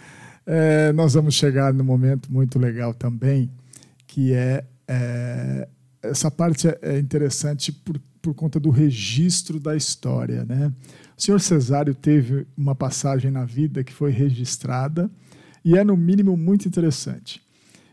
É, 0.46 0.92
nós 0.92 1.14
vamos 1.14 1.35
chegar 1.35 1.73
no 1.73 1.85
momento 1.85 2.33
muito 2.33 2.59
legal 2.59 2.92
também, 2.94 3.51
que 4.07 4.33
é, 4.33 4.64
é 4.88 5.68
essa 6.03 6.31
parte 6.31 6.68
é, 6.68 6.79
é 6.83 6.99
interessante 6.99 7.73
por, 7.73 8.01
por 8.20 8.35
conta 8.35 8.59
do 8.59 8.70
registro 8.70 9.61
da 9.61 9.77
história, 9.77 10.44
né? 10.44 10.73
O 11.16 11.23
senhor 11.23 11.40
Cesário 11.40 11.94
teve 11.94 12.46
uma 12.57 12.75
passagem 12.75 13.31
na 13.31 13.44
vida 13.44 13.85
que 13.85 13.92
foi 13.92 14.11
registrada 14.11 15.11
e 15.64 15.77
é, 15.77 15.85
no 15.85 15.96
mínimo, 15.96 16.37
muito 16.37 16.66
interessante. 16.66 17.42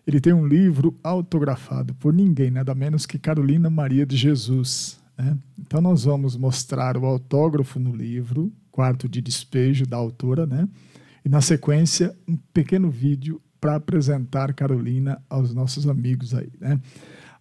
Ele 0.08 0.22
tem 0.22 0.32
um 0.32 0.48
livro 0.48 0.96
autografado 1.04 1.94
por 1.96 2.14
ninguém, 2.14 2.50
nada 2.50 2.74
menos 2.74 3.06
que 3.06 3.20
Carolina 3.20 3.70
Maria 3.70 4.06
de 4.06 4.16
Jesus. 4.16 4.98
Né? 5.18 5.38
Então, 5.60 5.82
nós 5.82 6.06
vamos 6.06 6.38
mostrar 6.38 6.96
o 6.96 7.06
autógrafo 7.06 7.78
no 7.78 7.94
livro, 7.94 8.50
Quarto 8.72 9.10
de 9.10 9.22
Despejo, 9.22 9.86
da 9.86 9.98
autora, 9.98 10.48
né? 10.48 10.66
e, 11.26 11.30
na 11.30 11.42
sequência, 11.42 12.16
um 12.26 12.38
pequeno 12.54 12.90
vídeo 12.90 13.42
para 13.60 13.76
apresentar 13.76 14.54
Carolina 14.54 15.22
aos 15.30 15.54
nossos 15.54 15.86
amigos 15.90 16.34
aí. 16.34 16.50
Né? 16.58 16.80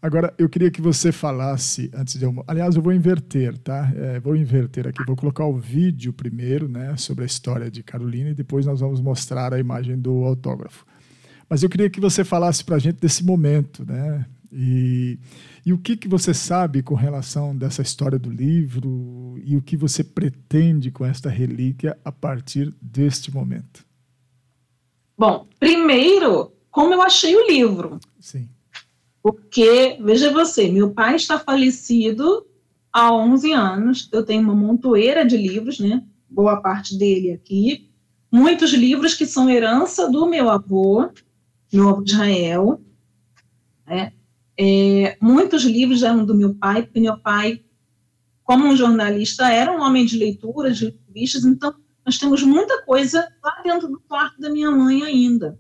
Agora, 0.03 0.35
eu 0.37 0.49
queria 0.49 0.71
que 0.71 0.81
você 0.81 1.13
falasse, 1.13 1.89
antes 1.95 2.19
de 2.19 2.25
eu. 2.25 2.45
Aliás, 2.49 2.75
eu 2.75 2.83
vou 2.83 2.93
inverter, 2.93 3.57
tá? 3.59 3.93
É, 3.95 4.19
vou 4.19 4.35
inverter 4.37 4.89
aqui, 4.89 5.05
vou 5.07 5.17
colocar 5.17 5.45
o 5.45 5.57
vídeo 5.57 6.13
primeiro, 6.13 6.69
né, 6.69 6.97
sobre 6.97 7.25
a 7.25 7.27
história 7.27 7.71
de 7.71 7.83
Carolina, 7.83 8.31
e 8.31 8.35
depois 8.35 8.67
nós 8.67 8.81
vamos 8.81 9.01
mostrar 9.01 9.55
a 9.55 9.59
imagem 9.59 9.99
do 9.99 10.25
autógrafo. 10.25 10.85
Mas 11.49 11.63
eu 11.63 11.69
queria 11.69 11.91
que 11.91 12.01
você 12.01 12.25
falasse 12.25 12.65
para 12.65 12.77
a 12.77 12.79
gente 12.79 12.97
desse 12.97 13.25
momento, 13.25 13.85
né? 13.85 14.27
E, 14.53 15.19
e 15.65 15.73
o 15.73 15.79
que, 15.79 15.97
que 15.97 16.09
você 16.09 16.33
sabe 16.33 16.83
com 16.83 16.95
relação 16.95 17.57
dessa 17.57 17.83
história 17.83 18.19
do 18.19 18.31
livro 18.31 19.39
e 19.45 19.57
o 19.57 19.63
que 19.63 19.77
você 19.77 20.03
pretende 20.03 20.91
com 20.91 21.05
esta 21.05 21.29
relíquia 21.29 21.97
a 22.05 22.11
partir 22.11 22.75
deste 22.81 23.33
momento? 23.33 23.85
Bom, 25.19 25.47
primeiro, 25.59 26.53
como 26.71 26.95
eu 26.95 27.03
achei 27.03 27.35
o 27.35 27.47
livro. 27.47 27.99
Sim. 28.21 28.49
Porque, 29.23 29.99
veja 30.01 30.33
você, 30.33 30.71
meu 30.71 30.91
pai 30.91 31.17
está 31.17 31.39
falecido 31.39 32.47
há 32.93 33.13
11 33.13 33.53
anos, 33.53 34.09
eu 34.13 34.25
tenho 34.25 34.43
uma 34.43 34.55
montoeira 34.55 35.25
de 35.25 35.37
livros, 35.37 35.81
né? 35.81 36.03
Boa 36.29 36.61
parte 36.61 36.97
dele 36.97 37.33
aqui. 37.33 37.91
Muitos 38.31 38.73
livros 38.73 39.15
que 39.15 39.27
são 39.27 39.51
herança 39.51 40.11
do 40.11 40.27
meu 40.29 40.49
avô, 40.49 41.11
avô 41.73 42.03
Israel. 42.03 42.81
Né? 43.87 44.13
É, 44.59 45.17
muitos 45.21 45.65
livros 45.65 46.03
eram 46.03 46.25
do 46.25 46.35
meu 46.35 46.55
pai, 46.55 46.83
porque 46.83 47.01
meu 47.01 47.19
pai, 47.19 47.63
como 48.43 48.67
um 48.67 48.77
jornalista, 48.77 49.51
era 49.51 49.73
um 49.73 49.83
homem 49.83 50.05
de 50.05 50.19
leitura, 50.19 50.73
de 50.73 50.99
revistas, 51.07 51.45
então 51.45 51.75
nós 52.05 52.19
temos 52.19 52.43
muita 52.43 52.83
coisa 52.83 53.29
lá 53.43 53.61
dentro 53.65 53.89
do 53.89 54.01
quarto 54.01 54.41
da 54.41 54.49
minha 54.49 54.71
mãe 54.71 55.03
ainda. 55.03 55.59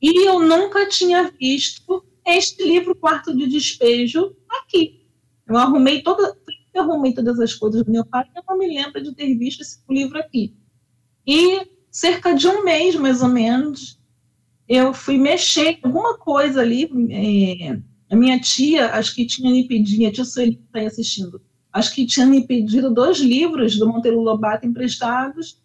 E 0.00 0.28
eu 0.28 0.40
nunca 0.40 0.88
tinha 0.88 1.30
visto 1.38 2.04
este 2.24 2.64
livro, 2.64 2.94
Quarto 2.94 3.36
de 3.36 3.46
Despejo, 3.48 4.36
aqui. 4.48 5.06
Eu 5.46 5.56
arrumei 5.56 6.02
toda, 6.02 6.36
eu 6.72 6.82
arrumei 6.82 7.12
todas 7.12 7.38
as 7.40 7.54
coisas 7.54 7.84
do 7.84 7.90
meu 7.90 8.04
pai, 8.04 8.24
eu 8.34 8.42
não 8.48 8.58
me 8.58 8.66
lembro 8.66 9.02
de 9.02 9.14
ter 9.14 9.34
visto 9.36 9.60
esse 9.60 9.80
livro 9.88 10.18
aqui. 10.18 10.56
E 11.26 11.68
cerca 11.90 12.34
de 12.34 12.48
um 12.48 12.64
mês, 12.64 12.94
mais 12.96 13.22
ou 13.22 13.28
menos, 13.28 14.00
eu 14.68 14.92
fui 14.94 15.18
mexer 15.18 15.78
alguma 15.82 16.16
coisa 16.18 16.60
ali. 16.60 16.90
É, 17.10 17.78
a 18.10 18.16
minha 18.16 18.38
tia, 18.38 18.92
acho 18.94 19.14
que 19.14 19.26
tinha 19.26 19.50
me 19.50 19.66
pedido, 19.66 20.06
a 20.06 20.12
tia 20.12 20.24
Sueli 20.24 20.60
está 20.66 20.78
aí 20.78 20.86
assistindo, 20.86 21.40
acho 21.72 21.94
que 21.94 22.06
tinha 22.06 22.26
me 22.26 22.46
pedido 22.46 22.92
dois 22.92 23.18
livros 23.18 23.78
do 23.78 23.88
Monteiro 23.88 24.20
Lobato 24.20 24.66
emprestados. 24.66 25.60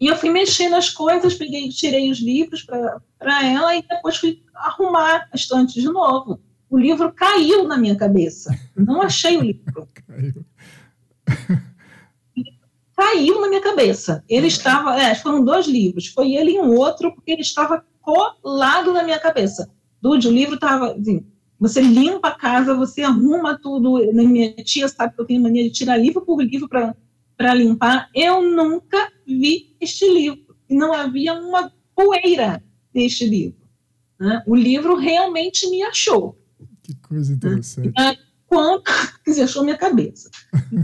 E 0.00 0.06
eu 0.06 0.16
fui 0.16 0.30
mexer 0.30 0.68
nas 0.68 0.90
coisas, 0.90 1.34
peguei, 1.34 1.68
tirei 1.70 2.10
os 2.10 2.18
livros 2.18 2.62
para 2.62 3.44
ela 3.44 3.76
e 3.76 3.82
depois 3.82 4.16
fui 4.16 4.42
arrumar 4.54 5.28
a 5.32 5.36
estante 5.36 5.80
de 5.80 5.86
novo. 5.86 6.40
O 6.70 6.78
livro 6.78 7.12
caiu 7.12 7.66
na 7.66 7.76
minha 7.76 7.96
cabeça. 7.96 8.56
Não 8.76 9.02
achei 9.02 9.36
o 9.36 9.42
livro. 9.42 9.88
caiu. 10.06 10.44
Caiu 12.98 13.40
na 13.40 13.48
minha 13.48 13.60
cabeça. 13.60 14.24
Ele 14.28 14.48
estava, 14.48 15.00
é, 15.00 15.14
foram 15.14 15.44
dois 15.44 15.68
livros, 15.68 16.08
foi 16.08 16.32
ele 16.32 16.56
e 16.56 16.60
um 16.60 16.74
outro, 16.74 17.14
porque 17.14 17.30
ele 17.30 17.42
estava 17.42 17.84
colado 18.00 18.92
na 18.92 19.04
minha 19.04 19.20
cabeça. 19.20 19.70
Dude, 20.02 20.26
o 20.26 20.32
livro 20.32 20.56
estava, 20.56 20.94
assim, 20.94 21.24
você 21.60 21.80
limpa 21.80 22.28
a 22.28 22.34
casa, 22.34 22.74
você 22.74 23.02
arruma 23.02 23.56
tudo. 23.56 23.98
Minha 24.12 24.52
tia 24.64 24.88
sabe 24.88 25.14
que 25.14 25.20
eu 25.20 25.26
tenho 25.26 25.40
mania 25.40 25.62
de 25.62 25.70
tirar 25.70 25.96
livro 25.96 26.22
por 26.22 26.42
livro 26.42 26.68
para 26.68 27.54
limpar. 27.54 28.10
Eu 28.12 28.42
nunca 28.42 29.12
vi 29.24 29.76
este 29.80 30.12
livro. 30.12 30.56
E 30.68 30.74
não 30.74 30.92
havia 30.92 31.34
uma 31.34 31.72
poeira 31.94 32.62
neste 32.92 33.28
livro. 33.28 33.60
Né? 34.18 34.42
O 34.44 34.56
livro 34.56 34.96
realmente 34.96 35.70
me 35.70 35.84
achou. 35.84 36.36
Que 36.82 36.96
coisa 36.96 37.32
interessante. 37.32 37.92
É, 37.96 38.16
quando, 38.46 38.82
achou 39.42 39.62
minha 39.62 39.78
cabeça. 39.78 40.30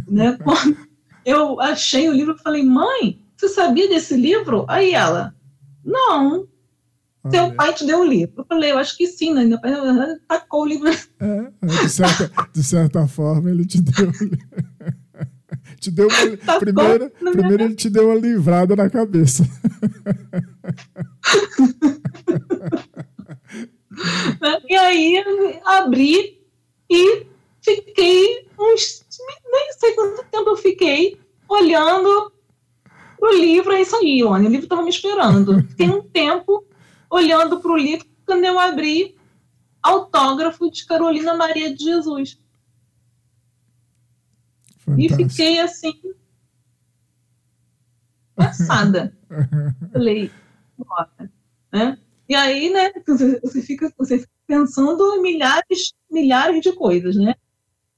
né? 0.08 0.38
Quando 0.42 0.93
eu 1.24 1.60
achei 1.60 2.08
o 2.08 2.12
livro, 2.12 2.34
eu 2.34 2.38
falei, 2.38 2.64
mãe, 2.64 3.20
você 3.36 3.48
sabia 3.48 3.88
desse 3.88 4.16
livro? 4.16 4.64
Aí 4.68 4.92
ela, 4.92 5.34
não, 5.84 6.48
seu 7.30 7.54
pai 7.54 7.72
te 7.72 7.86
deu 7.86 8.00
o 8.00 8.04
livro. 8.04 8.34
Eu 8.38 8.44
falei, 8.44 8.72
eu 8.72 8.78
acho 8.78 8.96
que 8.96 9.06
sim, 9.06 9.32
né? 9.32 9.44
Meu 9.44 9.60
pai 9.60 9.70
tacou 10.28 10.62
o 10.62 10.66
livro. 10.66 10.90
É, 11.20 11.52
de, 11.66 11.88
certa, 11.88 12.30
de 12.52 12.62
certa 12.62 13.08
forma, 13.08 13.50
ele 13.50 13.64
te 13.64 13.80
deu. 13.80 14.12
te 15.80 15.90
deu 15.90 16.06
uma, 16.08 16.36
primeiro, 16.58 17.10
primeiro 17.10 17.64
ele 17.64 17.74
te 17.74 17.88
deu 17.88 18.08
uma 18.08 18.18
livrada 18.18 18.76
na 18.76 18.90
cabeça. 18.90 19.42
e 24.68 24.76
aí 24.76 25.24
abri 25.64 26.42
e 26.90 27.26
fiquei 27.62 28.46
uns. 28.58 29.03
Nem 29.44 29.72
sei 29.72 29.92
quanto 29.94 30.24
tempo 30.24 30.50
eu 30.50 30.56
fiquei 30.56 31.20
olhando 31.48 32.32
o 33.20 33.28
livro. 33.28 33.72
É 33.72 33.82
isso 33.82 33.96
aí, 33.96 34.22
Oni. 34.22 34.46
O 34.46 34.50
livro 34.50 34.64
estava 34.64 34.82
me 34.82 34.90
esperando. 34.90 35.62
Fiquei 35.68 35.88
um 35.88 36.02
tempo 36.02 36.66
olhando 37.10 37.60
para 37.60 37.72
o 37.72 37.76
livro 37.76 38.06
quando 38.26 38.44
eu 38.44 38.58
abri 38.58 39.16
autógrafo 39.82 40.70
de 40.70 40.86
Carolina 40.86 41.34
Maria 41.34 41.74
de 41.74 41.84
Jesus. 41.84 42.38
Fantástico. 44.78 45.22
E 45.22 45.28
fiquei 45.28 45.60
assim, 45.60 45.92
passada. 48.34 49.16
Falei, 49.92 50.30
bora. 50.76 51.32
Né? 51.72 51.98
E 52.28 52.34
aí, 52.34 52.70
né, 52.70 52.92
você 53.42 53.62
fica, 53.62 53.92
você 53.96 54.18
fica 54.18 54.32
pensando 54.46 55.14
em 55.14 55.22
milhares, 55.22 55.94
milhares 56.10 56.60
de 56.60 56.72
coisas, 56.72 57.16
né? 57.16 57.34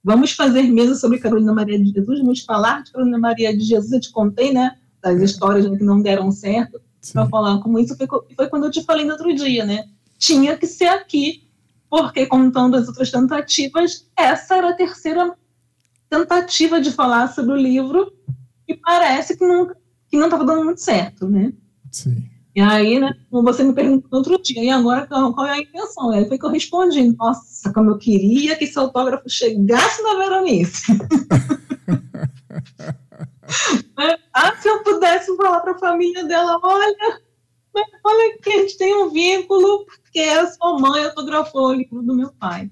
Vamos 0.06 0.30
fazer 0.30 0.62
mesa 0.62 0.94
sobre 0.94 1.18
Carolina 1.18 1.52
Maria 1.52 1.76
de 1.76 1.90
Jesus, 1.90 2.20
vamos 2.20 2.40
falar 2.42 2.84
de 2.84 2.92
Carolina 2.92 3.18
Maria 3.18 3.52
de 3.52 3.64
Jesus, 3.64 3.90
eu 3.90 4.00
te 4.00 4.12
contei, 4.12 4.52
né, 4.52 4.78
das 5.02 5.20
histórias 5.20 5.68
né, 5.68 5.76
que 5.76 5.82
não 5.82 6.00
deram 6.00 6.30
certo 6.30 6.80
para 7.12 7.28
falar 7.28 7.58
como 7.58 7.76
isso 7.76 7.96
foi, 7.96 8.06
foi 8.36 8.48
quando 8.48 8.66
eu 8.66 8.70
te 8.70 8.84
falei 8.84 9.04
no 9.04 9.10
outro 9.10 9.34
dia, 9.34 9.66
né? 9.66 9.84
Tinha 10.16 10.56
que 10.56 10.64
ser 10.64 10.86
aqui, 10.86 11.48
porque 11.90 12.24
contando 12.24 12.76
as 12.76 12.86
outras 12.86 13.10
tentativas, 13.10 14.06
essa 14.16 14.54
era 14.54 14.70
a 14.70 14.76
terceira 14.76 15.34
tentativa 16.08 16.80
de 16.80 16.92
falar 16.92 17.26
sobre 17.34 17.54
o 17.54 17.56
livro 17.56 18.12
e 18.68 18.74
parece 18.74 19.36
que 19.36 19.44
não 19.44 19.74
que 20.08 20.16
não 20.16 20.26
estava 20.26 20.44
dando 20.44 20.64
muito 20.64 20.80
certo, 20.80 21.28
né? 21.28 21.52
Sim. 21.90 22.30
E 22.56 22.60
aí, 22.62 22.98
né, 22.98 23.12
como 23.30 23.42
você 23.42 23.62
me 23.62 23.74
perguntou 23.74 24.08
no 24.10 24.16
outro 24.16 24.42
dia, 24.42 24.64
e 24.64 24.70
agora 24.70 25.06
qual 25.06 25.44
é 25.44 25.52
a 25.52 25.58
intenção? 25.58 26.10
Aí 26.10 26.26
foi 26.26 26.38
que 26.38 26.46
eu 26.46 26.50
respondi, 26.50 27.14
nossa, 27.14 27.70
como 27.70 27.90
eu 27.90 27.98
queria 27.98 28.56
que 28.56 28.64
esse 28.64 28.78
autógrafo 28.78 29.28
chegasse 29.28 30.02
na 30.02 30.14
Veronice. 30.14 30.86
Ah, 34.34 34.56
se 34.56 34.68
eu 34.68 34.82
pudesse 34.82 35.34
falar 35.36 35.60
para 35.60 35.72
a 35.72 35.78
família 35.78 36.24
dela, 36.24 36.58
olha, 36.62 37.20
olha 38.04 38.38
que 38.42 38.50
a 38.50 38.58
gente 38.58 38.76
tem 38.76 38.92
um 38.92 39.10
vínculo, 39.10 39.86
porque 39.86 40.18
a 40.18 40.50
sua 40.50 40.78
mãe 40.80 41.04
autografou 41.04 41.68
o 41.68 41.74
livro 41.74 42.02
do 42.02 42.14
meu 42.14 42.32
pai. 42.32 42.68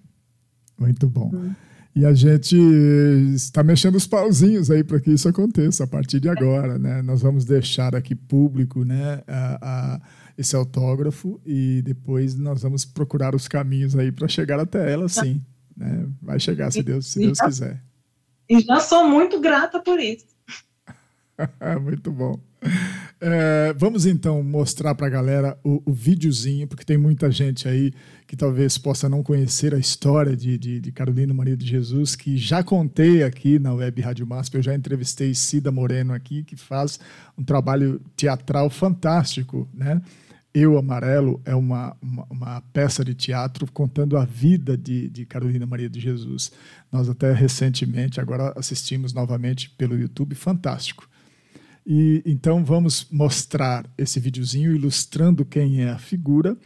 Muito 0.76 1.06
bom. 1.06 1.30
Hum. 1.32 1.54
E 1.96 2.04
a 2.04 2.12
gente 2.12 2.56
está 3.34 3.62
mexendo 3.62 3.94
os 3.94 4.06
pauzinhos 4.06 4.68
aí 4.68 4.82
para 4.82 4.98
que 4.98 5.12
isso 5.12 5.28
aconteça 5.28 5.84
a 5.84 5.86
partir 5.86 6.18
de 6.18 6.28
agora, 6.28 6.76
né? 6.76 7.00
Nós 7.02 7.22
vamos 7.22 7.44
deixar 7.44 7.94
aqui 7.94 8.16
público, 8.16 8.84
né, 8.84 9.22
a, 9.28 9.58
a, 9.62 10.00
esse 10.36 10.56
autógrafo 10.56 11.40
e 11.46 11.82
depois 11.82 12.34
nós 12.34 12.62
vamos 12.62 12.84
procurar 12.84 13.32
os 13.32 13.46
caminhos 13.46 13.94
aí 13.94 14.10
para 14.10 14.26
chegar 14.26 14.58
até 14.58 14.92
ela, 14.92 15.08
sim. 15.08 15.40
Né? 15.76 16.06
Vai 16.20 16.40
chegar 16.40 16.72
se 16.72 16.82
Deus, 16.82 17.06
se 17.06 17.20
Deus 17.20 17.38
quiser. 17.38 17.80
E 18.48 18.60
já 18.60 18.80
sou 18.80 19.08
muito 19.08 19.40
grata 19.40 19.78
por 19.80 20.00
isso. 20.00 20.26
Muito 21.82 22.12
bom. 22.12 22.38
É, 23.26 23.72
vamos 23.78 24.04
então 24.04 24.42
mostrar 24.42 24.94
para 24.94 25.06
a 25.06 25.10
galera 25.10 25.58
o, 25.64 25.82
o 25.86 25.94
videozinho, 25.94 26.68
porque 26.68 26.84
tem 26.84 26.98
muita 26.98 27.30
gente 27.30 27.66
aí 27.66 27.90
que 28.26 28.36
talvez 28.36 28.76
possa 28.76 29.08
não 29.08 29.22
conhecer 29.22 29.74
a 29.74 29.78
história 29.78 30.36
de, 30.36 30.58
de, 30.58 30.78
de, 30.78 30.92
Carolina 30.92 31.32
Maria 31.32 31.56
de 31.56 31.66
Jesus, 31.66 32.14
que 32.14 32.36
já 32.36 32.62
contei 32.62 33.22
aqui 33.22 33.58
na 33.58 33.72
Web 33.72 34.02
Rádio 34.02 34.26
MASP. 34.26 34.56
Eu 34.56 34.62
já 34.62 34.74
entrevistei 34.74 35.34
Cida 35.34 35.72
Moreno 35.72 36.12
aqui, 36.12 36.44
que 36.44 36.54
faz 36.54 37.00
um 37.38 37.42
trabalho 37.42 37.98
teatral 38.14 38.68
fantástico, 38.68 39.66
né? 39.72 40.02
Eu 40.52 40.76
Amarelo 40.76 41.40
é 41.46 41.54
uma, 41.54 41.96
uma, 42.02 42.26
uma, 42.30 42.60
peça 42.74 43.02
de 43.02 43.14
teatro 43.14 43.66
contando 43.72 44.18
a 44.18 44.26
vida 44.26 44.76
de, 44.76 45.08
de 45.08 45.24
Carolina 45.24 45.64
Maria 45.64 45.88
de 45.88 45.98
Jesus. 45.98 46.52
Nós 46.92 47.08
até 47.08 47.32
recentemente, 47.32 48.20
agora 48.20 48.52
assistimos 48.54 49.14
novamente 49.14 49.70
pelo 49.70 49.98
YouTube, 49.98 50.34
fantástico. 50.34 51.08
E 51.86 52.22
então 52.24 52.64
vamos 52.64 53.06
mostrar 53.10 53.84
esse 53.98 54.18
videozinho 54.18 54.74
ilustrando 54.74 55.44
quem 55.44 55.82
é 55.82 55.90
a 55.90 55.98
figura 55.98 56.56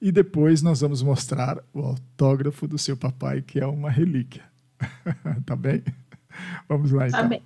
e 0.00 0.12
depois 0.12 0.60
nós 0.60 0.80
vamos 0.80 1.02
mostrar 1.02 1.58
o 1.72 1.80
autógrafo 1.80 2.68
do 2.68 2.76
seu 2.76 2.96
papai, 2.96 3.40
que 3.40 3.58
é 3.58 3.66
uma 3.66 3.90
relíquia. 3.90 4.44
tá 5.46 5.56
bem? 5.56 5.82
Vamos 6.68 6.90
lá 6.92 7.08
então. 7.08 7.22
Tá 7.22 7.26
bem. 7.26 7.42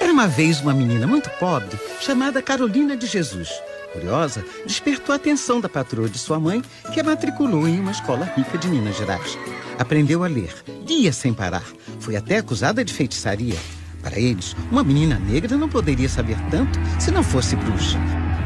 Era 0.00 0.12
uma 0.12 0.26
vez 0.26 0.60
uma 0.60 0.74
menina 0.74 1.06
muito 1.06 1.30
pobre 1.38 1.78
chamada 2.00 2.42
Carolina 2.42 2.96
de 2.96 3.06
Jesus. 3.06 3.48
Curiosa, 3.92 4.44
despertou 4.66 5.12
a 5.12 5.16
atenção 5.16 5.60
da 5.60 5.68
patroa 5.68 6.08
de 6.08 6.18
sua 6.18 6.40
mãe, 6.40 6.60
que 6.92 6.98
a 6.98 7.04
matriculou 7.04 7.68
em 7.68 7.78
uma 7.78 7.92
escola 7.92 8.24
rica 8.24 8.58
de 8.58 8.66
Minas 8.66 8.96
Gerais. 8.96 9.38
Aprendeu 9.78 10.24
a 10.24 10.26
ler, 10.26 10.52
lia 10.86 11.12
sem 11.12 11.32
parar. 11.32 11.64
Foi 12.00 12.16
até 12.16 12.38
acusada 12.38 12.84
de 12.84 12.92
feitiçaria. 12.92 13.56
Para 14.04 14.18
eles, 14.18 14.54
uma 14.70 14.84
menina 14.84 15.18
negra 15.18 15.56
não 15.56 15.66
poderia 15.66 16.10
saber 16.10 16.36
tanto 16.50 16.78
se 17.00 17.10
não 17.10 17.24
fosse 17.24 17.56
bruxa. 17.56 17.98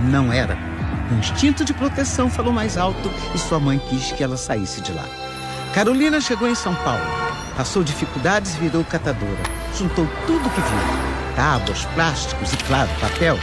Não 0.08 0.32
era. 0.32 0.56
O 1.10 1.14
instinto 1.18 1.64
de 1.64 1.74
proteção 1.74 2.30
falou 2.30 2.52
mais 2.52 2.78
alto 2.78 3.10
e 3.34 3.38
sua 3.38 3.58
mãe 3.58 3.80
quis 3.90 4.12
que 4.12 4.22
ela 4.22 4.36
saísse 4.36 4.80
de 4.80 4.92
lá. 4.92 5.04
Carolina 5.74 6.20
chegou 6.20 6.48
em 6.48 6.54
São 6.54 6.74
Paulo. 6.76 7.04
Passou 7.56 7.82
dificuldades 7.82 8.54
e 8.54 8.60
virou 8.60 8.84
catadora. 8.84 9.42
Juntou 9.76 10.06
tudo 10.28 10.48
que 10.48 10.60
viu: 10.60 11.34
tábuas, 11.34 11.84
plásticos 11.86 12.52
e, 12.52 12.56
claro, 12.58 12.90
papel. 13.00 13.36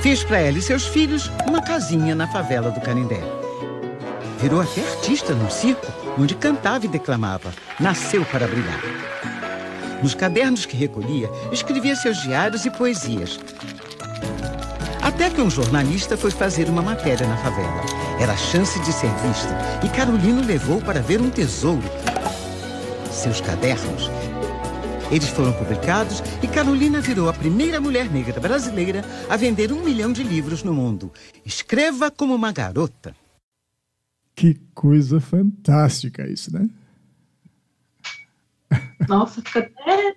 Fez 0.00 0.24
para 0.24 0.38
ela 0.38 0.58
e 0.58 0.62
seus 0.62 0.86
filhos 0.86 1.30
uma 1.46 1.62
casinha 1.62 2.16
na 2.16 2.26
favela 2.26 2.70
do 2.70 2.80
Canindé. 2.80 3.22
Virou 4.40 4.60
até 4.60 4.80
artista 4.80 5.34
num 5.34 5.50
circo, 5.50 5.86
onde 6.18 6.34
cantava 6.34 6.86
e 6.86 6.88
declamava. 6.88 7.52
Nasceu 7.78 8.24
para 8.24 8.48
brilhar. 8.48 8.80
Nos 10.02 10.14
cadernos 10.14 10.64
que 10.64 10.76
recolhia, 10.76 11.30
escrevia 11.52 11.94
seus 11.94 12.22
diários 12.22 12.64
e 12.64 12.70
poesias. 12.70 13.38
Até 15.02 15.30
que 15.30 15.40
um 15.40 15.50
jornalista 15.50 16.16
foi 16.16 16.30
fazer 16.30 16.68
uma 16.68 16.82
matéria 16.82 17.26
na 17.26 17.36
favela. 17.36 17.82
Era 18.20 18.32
a 18.32 18.36
chance 18.36 18.78
de 18.80 18.92
ser 18.92 19.10
vista 19.16 19.56
e 19.84 19.88
Carolino 19.88 20.44
levou 20.44 20.80
para 20.80 21.00
ver 21.00 21.20
um 21.20 21.30
tesouro. 21.30 21.88
Seus 23.10 23.40
cadernos. 23.40 24.10
Eles 25.10 25.28
foram 25.28 25.52
publicados 25.52 26.22
e 26.42 26.46
Carolina 26.46 27.00
virou 27.00 27.28
a 27.28 27.32
primeira 27.32 27.80
mulher 27.80 28.10
negra 28.10 28.38
brasileira 28.40 29.04
a 29.28 29.36
vender 29.36 29.72
um 29.72 29.82
milhão 29.82 30.12
de 30.12 30.22
livros 30.22 30.62
no 30.62 30.72
mundo. 30.72 31.10
Escreva 31.44 32.10
como 32.10 32.34
uma 32.34 32.52
garota. 32.52 33.14
Que 34.36 34.54
coisa 34.72 35.20
fantástica 35.20 36.26
isso, 36.28 36.52
né? 36.52 36.68
Nossa, 39.08 39.42
fica 39.42 39.60
até. 39.60 40.16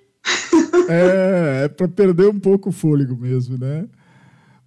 é, 0.89 1.65
é 1.65 1.67
para 1.67 1.87
perder 1.87 2.27
um 2.27 2.39
pouco 2.39 2.69
o 2.69 2.71
fôlego 2.71 3.15
mesmo, 3.15 3.57
né? 3.57 3.87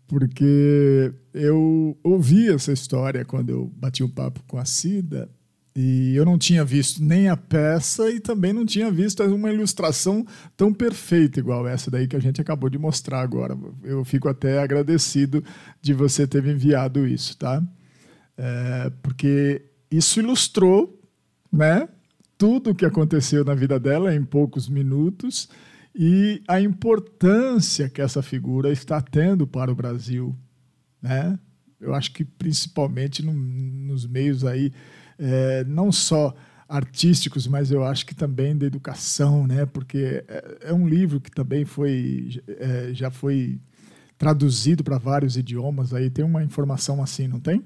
porque 0.06 1.12
eu 1.34 1.98
ouvi 2.02 2.48
essa 2.48 2.72
história 2.72 3.24
quando 3.24 3.50
eu 3.50 3.66
bati 3.76 4.02
um 4.02 4.08
papo 4.08 4.42
com 4.46 4.58
a 4.58 4.64
Cida 4.64 5.28
e 5.74 6.14
eu 6.16 6.24
não 6.24 6.38
tinha 6.38 6.64
visto 6.64 7.02
nem 7.04 7.28
a 7.28 7.36
peça 7.36 8.10
e 8.10 8.18
também 8.18 8.52
não 8.52 8.64
tinha 8.64 8.90
visto 8.90 9.22
uma 9.24 9.52
ilustração 9.52 10.24
tão 10.56 10.72
perfeita 10.72 11.38
igual 11.38 11.66
essa 11.68 11.90
daí 11.90 12.06
que 12.06 12.16
a 12.16 12.20
gente 12.20 12.40
acabou 12.40 12.70
de 12.70 12.78
mostrar 12.78 13.20
agora. 13.20 13.58
Eu 13.82 14.04
fico 14.04 14.28
até 14.28 14.58
agradecido 14.58 15.44
de 15.82 15.92
você 15.92 16.26
ter 16.26 16.42
me 16.42 16.52
enviado 16.52 17.06
isso, 17.06 17.36
tá? 17.36 17.62
É, 18.38 18.90
porque 19.02 19.66
isso 19.90 20.20
ilustrou, 20.20 20.98
né? 21.52 21.88
Tudo 22.38 22.70
o 22.70 22.74
que 22.74 22.84
aconteceu 22.84 23.44
na 23.44 23.54
vida 23.54 23.78
dela 23.80 24.14
em 24.14 24.24
poucos 24.24 24.68
minutos 24.68 25.48
e 25.94 26.42
a 26.46 26.60
importância 26.60 27.88
que 27.88 28.02
essa 28.02 28.22
figura 28.22 28.70
está 28.70 29.00
tendo 29.00 29.46
para 29.46 29.72
o 29.72 29.74
Brasil, 29.74 30.36
né? 31.00 31.38
Eu 31.80 31.94
acho 31.94 32.12
que 32.12 32.24
principalmente 32.24 33.24
no, 33.24 33.32
nos 33.32 34.06
meios 34.06 34.44
aí, 34.44 34.72
é, 35.18 35.64
não 35.64 35.90
só 35.90 36.34
artísticos, 36.68 37.46
mas 37.46 37.70
eu 37.70 37.84
acho 37.84 38.04
que 38.04 38.14
também 38.14 38.56
da 38.56 38.66
educação, 38.66 39.46
né? 39.46 39.64
Porque 39.64 40.24
é, 40.28 40.58
é 40.62 40.72
um 40.72 40.86
livro 40.86 41.20
que 41.20 41.30
também 41.30 41.64
foi 41.64 42.42
é, 42.46 42.90
já 42.92 43.10
foi 43.10 43.58
traduzido 44.18 44.82
para 44.82 44.98
vários 44.98 45.36
idiomas. 45.36 45.94
Aí 45.94 46.10
tem 46.10 46.24
uma 46.24 46.42
informação 46.42 47.02
assim, 47.02 47.28
não 47.28 47.40
tem? 47.40 47.64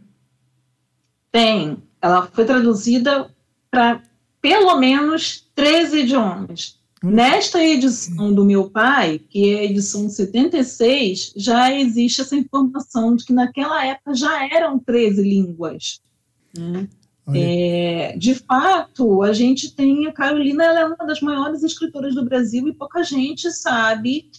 Tem. 1.32 1.78
Ela 2.02 2.26
foi 2.26 2.44
traduzida 2.44 3.30
para 3.70 4.02
pelo 4.40 4.76
menos 4.76 5.46
13 5.54 6.00
idiomas. 6.00 6.78
Nesta 7.02 7.64
edição 7.64 8.32
do 8.34 8.44
meu 8.44 8.68
pai, 8.68 9.18
que 9.18 9.54
é 9.54 9.60
a 9.60 9.64
edição 9.64 10.08
76, 10.08 11.32
já 11.34 11.72
existe 11.72 12.20
essa 12.20 12.36
informação 12.36 13.16
de 13.16 13.24
que 13.24 13.32
naquela 13.32 13.84
época 13.86 14.14
já 14.14 14.46
eram 14.54 14.78
13 14.78 15.22
línguas. 15.22 16.00
Né? 16.54 16.88
É, 17.32 18.14
de 18.18 18.34
fato, 18.34 19.22
a 19.22 19.32
gente 19.32 19.74
tem 19.74 20.06
a 20.06 20.12
Carolina, 20.12 20.64
ela 20.64 20.80
é 20.80 20.84
uma 20.84 21.06
das 21.06 21.20
maiores 21.20 21.62
escritoras 21.62 22.14
do 22.14 22.24
Brasil 22.24 22.68
e 22.68 22.74
pouca 22.74 23.02
gente 23.02 23.50
sabe 23.50 24.30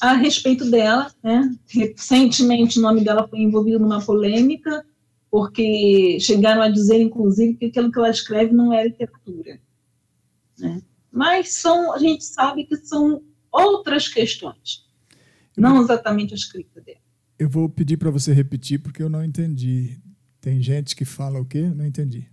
a 0.00 0.14
respeito 0.14 0.70
dela. 0.70 1.12
Né? 1.22 1.54
Recentemente, 1.68 2.78
o 2.78 2.82
nome 2.82 3.02
dela 3.02 3.28
foi 3.28 3.40
envolvido 3.40 3.78
numa 3.78 4.00
polêmica, 4.00 4.84
porque 5.32 6.20
chegaram 6.20 6.60
a 6.60 6.68
dizer, 6.68 7.00
inclusive, 7.00 7.54
que 7.54 7.64
aquilo 7.64 7.90
que 7.90 7.98
ela 7.98 8.10
escreve 8.10 8.52
não 8.52 8.70
é 8.70 8.84
literatura. 8.84 9.58
Né? 10.58 10.82
mas 11.10 11.54
são, 11.54 11.94
a 11.94 11.98
gente 11.98 12.22
sabe 12.22 12.64
que 12.64 12.76
são 12.76 13.22
outras 13.50 14.06
questões, 14.08 14.86
não 15.56 15.82
exatamente 15.82 16.34
a 16.34 16.36
escrita 16.36 16.80
dela. 16.82 16.98
Eu 17.38 17.48
vou 17.48 17.68
pedir 17.68 17.96
para 17.96 18.10
você 18.10 18.32
repetir 18.32 18.78
porque 18.78 19.02
eu 19.02 19.08
não 19.08 19.24
entendi. 19.24 19.98
Tem 20.40 20.62
gente 20.62 20.94
que 20.94 21.04
fala 21.04 21.40
o 21.40 21.44
quê? 21.44 21.62
Não 21.62 21.84
entendi. 21.84 22.28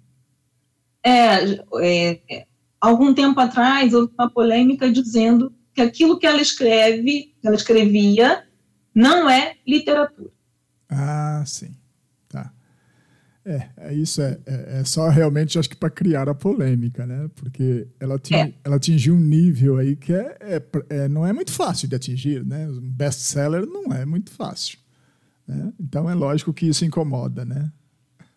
É, 1.01 1.53
é, 1.81 2.21
é, 2.29 2.47
algum 2.79 3.13
tempo 3.13 3.39
atrás 3.39 3.93
houve 3.93 4.13
uma 4.17 4.29
polêmica 4.29 4.91
dizendo 4.91 5.53
que 5.73 5.81
aquilo 5.81 6.19
que 6.19 6.27
ela 6.27 6.41
escreve, 6.41 7.33
que 7.41 7.47
ela 7.47 7.55
escrevia, 7.55 8.45
não 8.93 9.29
é 9.29 9.55
literatura. 9.65 10.31
Ah, 10.89 11.43
sim. 11.45 11.78
É, 13.45 13.69
é 13.77 13.93
isso 13.93 14.21
é, 14.21 14.37
é, 14.45 14.79
é, 14.79 14.83
só 14.83 15.07
realmente 15.09 15.57
acho 15.57 15.69
que 15.69 15.75
para 15.75 15.89
criar 15.89 16.27
a 16.27 16.35
polêmica, 16.35 17.05
né? 17.05 17.29
Porque 17.35 17.87
ela, 17.99 18.19
é. 18.31 18.53
ela 18.63 18.75
atingiu 18.75 19.15
um 19.15 19.19
nível 19.19 19.77
aí 19.77 19.95
que 19.95 20.13
é, 20.13 20.37
é, 20.41 20.61
é, 20.89 21.07
não 21.07 21.25
é 21.25 21.31
muito 21.31 21.51
fácil 21.51 21.87
de 21.87 21.95
atingir, 21.95 22.45
né? 22.45 22.67
Um 22.67 22.91
best-seller 22.91 23.65
não 23.65 23.93
é 23.93 24.05
muito 24.05 24.31
fácil. 24.31 24.77
Né? 25.47 25.73
Então 25.79 26.09
é 26.09 26.13
lógico 26.13 26.53
que 26.53 26.67
isso 26.67 26.85
incomoda, 26.85 27.45
né? 27.45 27.71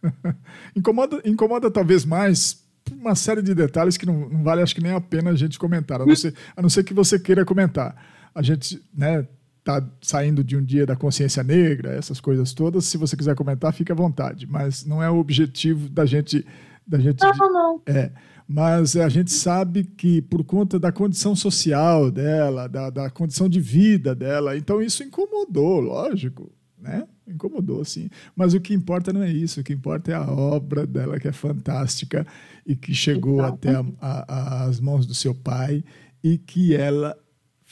incomoda, 0.75 1.21
incomoda 1.25 1.71
talvez 1.71 2.05
mais 2.05 2.63
uma 2.91 3.15
série 3.15 3.43
de 3.43 3.55
detalhes 3.55 3.97
que 3.97 4.07
não, 4.07 4.29
não 4.29 4.43
vale 4.43 4.63
acho 4.63 4.75
que 4.75 4.83
nem 4.83 4.93
a 4.93 5.01
pena 5.01 5.31
a 5.31 5.37
gente 5.37 5.59
comentar, 5.59 6.01
a 6.01 6.07
não 6.07 6.17
ser, 6.17 6.35
a 6.57 6.63
não 6.63 6.69
ser 6.69 6.85
que 6.85 6.95
você 6.95 7.19
queira 7.19 7.45
comentar. 7.45 7.95
A 8.35 8.43
gente, 8.43 8.83
né? 8.95 9.27
Está 9.63 9.89
saindo 10.01 10.43
de 10.43 10.57
um 10.57 10.63
dia 10.63 10.85
da 10.85 10.97
consciência 10.97 11.43
negra, 11.43 11.95
essas 11.95 12.21
coisas 12.21 12.53
todas. 12.53 12.85
Se 12.85 12.99
você 12.99 13.17
quiser 13.17 13.35
comentar, 13.35 13.73
fique 13.73 13.93
à 13.93 13.95
vontade. 13.95 14.47
Mas 14.47 14.85
não 14.85 15.03
é 15.03 15.09
o 15.09 15.17
objetivo 15.17 15.89
da 15.89 16.05
gente. 16.05 16.45
Da 16.87 16.99
gente 16.99 17.21
não, 17.21 17.53
não. 17.53 17.83
É. 17.87 18.11
Mas 18.47 18.97
a 18.97 19.09
gente 19.09 19.33
sabe 19.33 19.85
que 19.85 20.21
por 20.21 20.43
conta 20.45 20.79
da 20.79 20.91
condição 20.91 21.35
social 21.35 22.11
dela, 22.11 22.69
da, 22.69 22.91
da 22.91 23.09
condição 23.09 23.49
de 23.49 23.61
vida 23.61 24.15
dela, 24.17 24.57
então 24.57 24.83
isso 24.83 25.05
incomodou, 25.05 25.81
lógico, 25.81 26.53
né? 26.77 27.07
Incomodou, 27.27 27.85
sim. 27.85 28.11
Mas 28.35 28.53
o 28.53 28.61
que 28.61 28.75
importa 28.75 29.13
não 29.13 29.23
é 29.23 29.31
isso. 29.31 29.61
O 29.61 29.65
que 29.65 29.73
importa 29.73 30.11
é 30.11 30.15
a 30.15 30.29
obra 30.29 30.85
dela, 30.85 31.21
que 31.21 31.29
é 31.29 31.33
fantástica 31.33 32.27
e 32.67 32.75
que 32.75 32.93
chegou 32.93 33.41
até 33.43 33.71
as 34.01 34.81
mãos 34.81 35.07
do 35.07 35.15
seu 35.15 35.33
pai 35.33 35.85
e 36.23 36.37
que 36.37 36.75
ela 36.75 37.17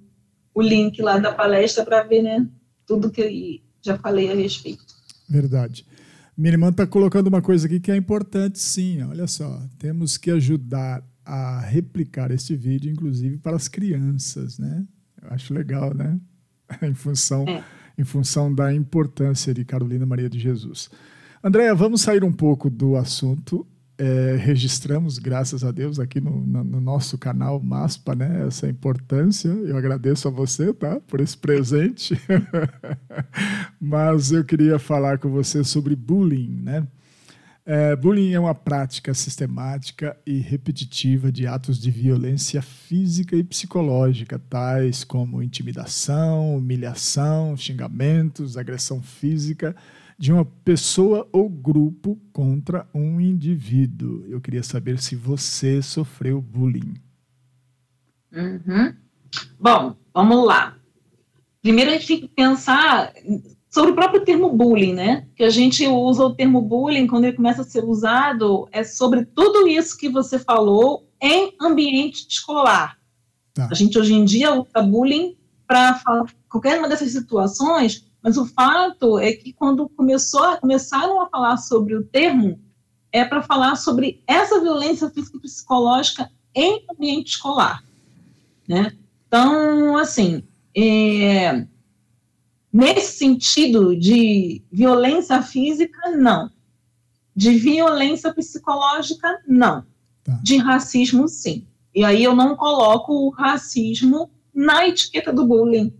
o 0.54 0.62
link 0.62 1.02
lá 1.02 1.18
da 1.18 1.32
palestra 1.32 1.86
para 1.86 2.04
ver, 2.04 2.24
né? 2.24 2.47
Tudo 2.86 3.12
que 3.12 3.64
já 3.82 3.97
falei 3.97 4.32
a 4.32 4.36
respeito. 4.36 4.84
Verdade. 5.30 5.86
Minha 6.36 6.54
irmã 6.54 6.70
está 6.70 6.88
colocando 6.88 7.28
uma 7.28 7.41
coisa 7.41 7.68
aqui 7.68 7.80
que 7.80 7.91
é 7.91 7.95
importante, 7.95 8.60
sim. 8.60 9.04
Olha 9.04 9.28
só, 9.28 9.62
temos 9.78 10.18
que 10.18 10.32
ajudar 10.32 11.04
a 11.30 11.60
replicar 11.60 12.32
este 12.32 12.56
vídeo, 12.56 12.92
inclusive 12.92 13.38
para 13.38 13.56
as 13.56 13.68
crianças, 13.68 14.58
né? 14.58 14.86
Eu 15.22 15.30
acho 15.32 15.54
legal, 15.54 15.94
né? 15.94 16.20
em 16.82 16.94
função, 16.94 17.46
é. 17.48 17.64
em 17.98 18.04
função 18.04 18.54
da 18.54 18.74
importância 18.74 19.54
de 19.54 19.64
Carolina 19.64 20.06
Maria 20.06 20.30
de 20.30 20.40
Jesus. 20.40 20.90
Andréia, 21.44 21.74
vamos 21.76 22.02
sair 22.02 22.24
um 22.24 22.32
pouco 22.32 22.70
do 22.70 22.96
assunto 22.96 23.66
é, 24.00 24.38
registramos, 24.38 25.20
graças 25.20 25.62
a 25.62 25.72
Deus, 25.72 26.00
aqui 26.00 26.22
no, 26.22 26.40
no, 26.48 26.64
no, 26.64 26.80
nosso 26.80 27.18
canal 27.18 27.62
MASPA, 27.62 28.16
né, 28.16 28.48
essa 28.48 28.70
importância. 28.70 29.50
Eu 29.50 29.76
agradeço 29.76 30.26
a 30.30 30.32
você, 30.32 30.74
tá, 30.74 31.02
por 31.02 31.20
esse 31.20 31.38
presente. 31.38 32.18
Mas 33.80 34.32
eu 34.32 34.46
queria 34.46 34.80
falar 34.80 35.18
com 35.20 35.30
você 35.30 35.66
sobre 35.66 35.98
bullying, 35.98 36.62
né? 36.64 36.88
É, 37.72 37.96
bullying 37.96 38.34
é 38.34 38.40
uma 38.40 38.56
prática 38.56 39.14
sistemática 39.14 40.18
e 40.26 40.40
repetitiva 40.40 41.32
de 41.32 41.46
atos 41.46 41.80
de 41.80 41.92
violência 41.92 42.64
física 42.64 43.36
e 43.36 43.44
psicológica, 43.44 44.40
tais 44.40 45.04
como 45.04 45.44
intimidação, 45.44 46.58
humilhação, 46.58 47.56
xingamentos, 47.56 48.58
agressão 48.58 49.04
física 49.04 49.76
de 50.18 50.34
uma 50.34 50.44
pessoa 50.44 51.30
ou 51.32 51.48
grupo 51.48 52.20
contra 52.34 52.88
um 52.92 53.22
indivíduo. 53.22 54.26
Eu 54.28 54.42
queria 54.42 54.64
saber 54.64 54.98
se 54.98 55.16
você 55.16 55.80
sofreu 55.80 56.42
bullying. 56.42 56.96
Uhum. 58.34 58.96
Bom, 59.60 59.96
vamos 60.12 60.44
lá. 60.44 60.76
Primeiro 61.62 61.92
a 61.92 61.94
gente 61.94 62.08
tem 62.08 62.22
que 62.22 62.30
pensar 62.30 63.14
sobre 63.70 63.92
o 63.92 63.96
próprio 63.96 64.24
termo 64.26 64.50
bullying, 64.50 64.94
né? 64.94 65.28
Que 65.36 65.44
a 65.44 65.50
gente 65.50 65.86
usa 65.88 66.24
o 66.24 66.34
termo 66.34 66.62
bullying 66.62 67.08
quando 67.08 67.26
ele 67.26 67.36
começa 67.36 67.62
a 67.62 67.66
ser 67.66 67.84
usado 67.84 68.68
é 68.72 68.84
sobre 68.84 69.26
tudo 69.26 69.68
isso 69.68 69.98
que 69.98 70.10
você 70.10 70.40
falou 70.40 71.08
em 71.22 71.54
ambiente 71.62 72.28
escolar. 72.28 72.98
Tá. 73.54 73.68
A 73.70 73.74
gente 73.74 73.98
hoje 73.98 74.14
em 74.14 74.26
dia 74.26 74.54
usa 74.54 74.82
bullying 74.82 75.38
para 75.68 76.02
qualquer 76.50 76.80
uma 76.80 76.90
dessas 76.90 77.12
situações 77.12 78.10
mas 78.22 78.38
o 78.38 78.46
fato 78.46 79.18
é 79.18 79.32
que 79.34 79.54
quando 79.54 79.90
começou, 79.90 80.58
começaram 80.58 81.22
a 81.22 81.30
falar 81.30 81.58
sobre 81.58 81.96
o 81.96 82.04
termo, 82.04 82.60
é 83.12 83.24
para 83.24 83.42
falar 83.42 83.76
sobre 83.76 84.22
essa 84.28 84.60
violência 84.60 85.10
física 85.10 85.38
e 85.38 85.42
psicológica 85.42 86.30
em 86.54 86.86
ambiente 86.92 87.32
escolar. 87.32 87.84
Né? 88.68 88.96
Então, 89.28 89.98
assim, 89.98 90.44
é, 90.76 91.66
nesse 92.72 93.18
sentido 93.18 93.96
de 93.96 94.62
violência 94.72 95.42
física, 95.42 96.12
não. 96.12 96.52
De 97.36 97.52
violência 97.52 98.34
psicológica, 98.34 99.42
não. 99.48 99.86
Tá. 100.24 100.40
De 100.44 100.58
racismo, 100.58 101.28
sim. 101.28 101.66
E 101.94 102.04
aí 102.04 102.24
eu 102.24 102.36
não 102.36 102.56
coloco 102.56 103.14
o 103.14 103.30
racismo 103.30 104.30
na 104.54 104.88
etiqueta 104.88 105.32
do 105.34 105.46
bullying, 105.46 105.94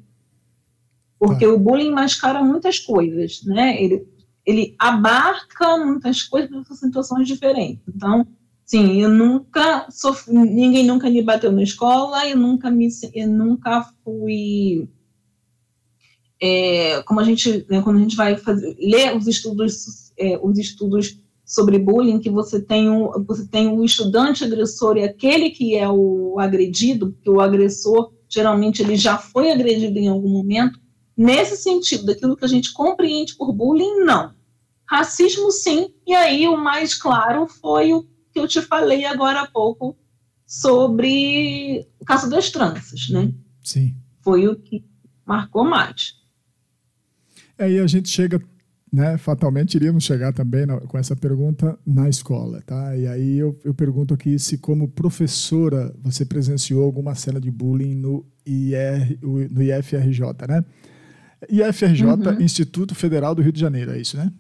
porque 1.18 1.46
tá. 1.46 1.52
o 1.52 1.60
bullying 1.60 1.92
mascara 1.92 2.44
muitas 2.44 2.80
coisas, 2.80 3.44
né? 3.44 3.82
Ele, 3.82 4.08
ele 4.46 4.76
abarca 4.78 5.78
muitas 5.78 6.24
coisas 6.24 6.52
em 6.52 6.76
situações 6.76 7.28
diferentes. 7.28 7.82
Então, 7.88 8.28
sim, 8.66 9.02
eu 9.02 9.10
nunca 9.10 9.88
sofri, 9.90 10.34
ninguém 10.34 10.86
nunca 10.86 11.10
me 11.10 11.22
bateu 11.22 11.52
na 11.52 11.64
escola, 11.64 12.28
eu 12.28 12.38
nunca 12.38 12.70
me, 12.70 12.88
eu 13.14 13.28
nunca 13.28 13.90
fui 14.04 14.88
é, 16.42 17.02
como 17.04 17.20
a 17.20 17.24
gente, 17.24 17.66
né, 17.70 17.82
quando 17.82 17.98
a 17.98 18.02
gente 18.02 18.16
vai 18.16 18.38
fazer, 18.38 18.76
ler 18.80 19.16
os 19.16 19.28
estudos, 19.28 20.12
é, 20.18 20.40
os 20.42 20.58
estudos 20.58 21.20
sobre 21.46 21.80
bullying, 21.80 22.20
que 22.20 22.30
você 22.30 22.62
tem 22.62 22.90
um, 22.90 23.10
você 23.26 23.48
tem 23.48 23.68
um 23.68 23.84
estudante 23.84 24.44
agressor 24.44 24.98
e 24.98 25.04
aquele 25.04 25.50
que 25.50 25.76
é 25.76 25.90
o 25.90 26.40
agredido, 26.40 27.12
porque 27.12 27.30
o 27.30 27.42
agressor 27.42 28.12
geralmente 28.28 28.82
ele 28.82 28.96
já 28.96 29.18
foi 29.18 29.52
agredido 29.52 29.98
em 29.98 30.08
algum 30.08 30.30
momento, 30.30 30.80
Nesse 31.20 31.58
sentido, 31.58 32.06
daquilo 32.06 32.38
que 32.38 32.46
a 32.46 32.48
gente 32.48 32.72
compreende 32.72 33.36
por 33.36 33.52
bullying, 33.52 34.06
não. 34.06 34.34
Racismo, 34.86 35.52
sim, 35.52 35.94
e 36.08 36.16
aí 36.16 36.48
o 36.48 36.56
mais 36.56 36.96
claro 36.96 37.46
foi 37.46 37.92
o 37.92 38.04
que 38.32 38.40
eu 38.40 38.48
te 38.48 38.62
falei 38.62 39.04
agora 39.04 39.42
há 39.42 39.48
pouco 39.52 39.98
sobre 40.48 41.86
o 42.00 42.06
caso 42.06 42.30
das 42.30 42.50
tranças, 42.50 43.10
né? 43.10 43.34
Sim. 43.62 43.98
Foi 44.22 44.48
o 44.48 44.56
que 44.56 44.82
marcou 45.26 45.66
mais. 45.66 46.14
Aí 47.60 47.78
a 47.78 47.86
gente 47.86 48.07
chega, 48.07 48.41
né, 48.91 49.18
fatalmente 49.18 49.76
iríamos 49.76 50.05
chegar 50.05 50.32
também 50.32 50.66
na, 50.66 50.80
com 50.80 50.97
essa 50.97 51.16
pergunta 51.16 51.78
na 51.86 52.07
escola, 52.07 52.62
tá? 52.66 52.95
E 52.95 53.05
aí 53.05 53.38
eu, 53.38 53.60
eu 53.66 53.74
pergunto 53.74 54.14
aqui 54.14 54.39
se 54.39 54.57
como 54.57 54.88
professora 54.88 55.93
você 56.01 56.26
presenciou 56.26 56.84
alguma 56.86 57.14
cena 57.16 57.39
de 57.39 57.51
bullying 57.51 57.95
no, 57.95 58.26
IR, 58.45 59.20
no 59.22 59.62
IFRJ, 59.62 60.22
né? 60.47 60.64
IFRJ, 61.49 62.05
uhum. 62.05 62.41
Instituto 62.41 62.95
Federal 62.95 63.36
do 63.36 63.41
Rio 63.41 63.51
de 63.51 63.60
Janeiro, 63.60 63.91
é 63.91 63.99
isso, 63.99 64.18
né? 64.18 64.32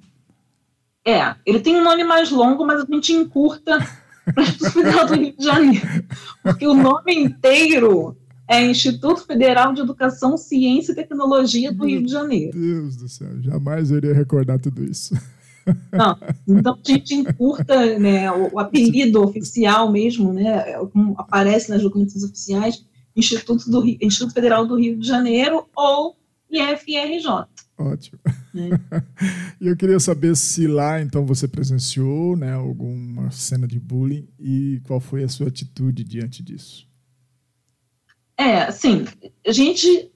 É, 1.05 1.35
ele 1.45 1.59
tem 1.59 1.75
um 1.75 1.83
nome 1.83 2.03
mais 2.03 2.29
longo, 2.29 2.65
mas 2.65 2.81
a 2.81 2.85
gente 2.85 3.13
encurta 3.13 3.79
para 4.33 4.43
Instituto 4.43 4.71
Federal 4.71 5.07
do 5.07 5.15
Rio 5.15 5.35
de 5.37 5.43
Janeiro. 5.43 6.05
Porque 6.43 6.67
o 6.67 6.73
nome 6.73 7.13
inteiro 7.13 8.17
é 8.49 8.65
Instituto 8.65 9.27
Federal 9.27 9.73
de 9.73 9.81
Educação, 9.81 10.35
Ciência 10.35 10.91
e 10.91 10.95
Tecnologia 10.95 11.71
do 11.71 11.85
Meu 11.85 11.87
Rio 11.87 12.03
de 12.03 12.11
Janeiro. 12.11 12.57
Meu 12.57 12.81
Deus 12.81 12.95
do 12.95 13.07
céu, 13.07 13.39
jamais 13.43 13.91
eu 13.91 13.97
iria 13.97 14.13
recordar 14.13 14.59
tudo 14.59 14.83
isso. 14.83 15.13
Não, 15.93 16.17
então 16.47 16.73
a 16.83 16.91
gente 16.91 17.13
encurta 17.13 17.99
né, 17.99 18.31
o, 18.31 18.55
o 18.55 18.59
apelido 18.59 19.21
oficial 19.21 19.91
mesmo, 19.91 20.33
né, 20.33 20.63
como 20.91 21.13
aparece 21.15 21.69
nas 21.69 21.83
documentações 21.83 22.23
oficiais, 22.23 22.83
Instituto, 23.15 23.69
do, 23.69 23.85
Instituto 24.01 24.33
Federal 24.33 24.65
do 24.65 24.75
Rio 24.75 24.97
de 24.97 25.07
Janeiro 25.07 25.67
ou 25.75 26.17
e 26.49 26.59
FRJ. 26.75 27.45
Ótimo. 27.77 28.19
É. 28.25 28.99
E 29.61 29.67
eu 29.67 29.75
queria 29.75 29.99
saber 29.99 30.37
se 30.37 30.67
lá, 30.67 31.01
então, 31.01 31.25
você 31.25 31.45
presenciou 31.45 32.35
né, 32.35 32.53
alguma 32.53 33.29
cena 33.29 33.67
de 33.67 33.77
bullying 33.77 34.25
e 34.39 34.81
qual 34.85 35.01
foi 35.01 35.21
a 35.21 35.27
sua 35.27 35.49
atitude 35.49 36.01
diante 36.03 36.41
disso? 36.41 36.88
É, 38.39 38.61
assim, 38.61 39.05
a 39.45 39.51
gente. 39.51 40.09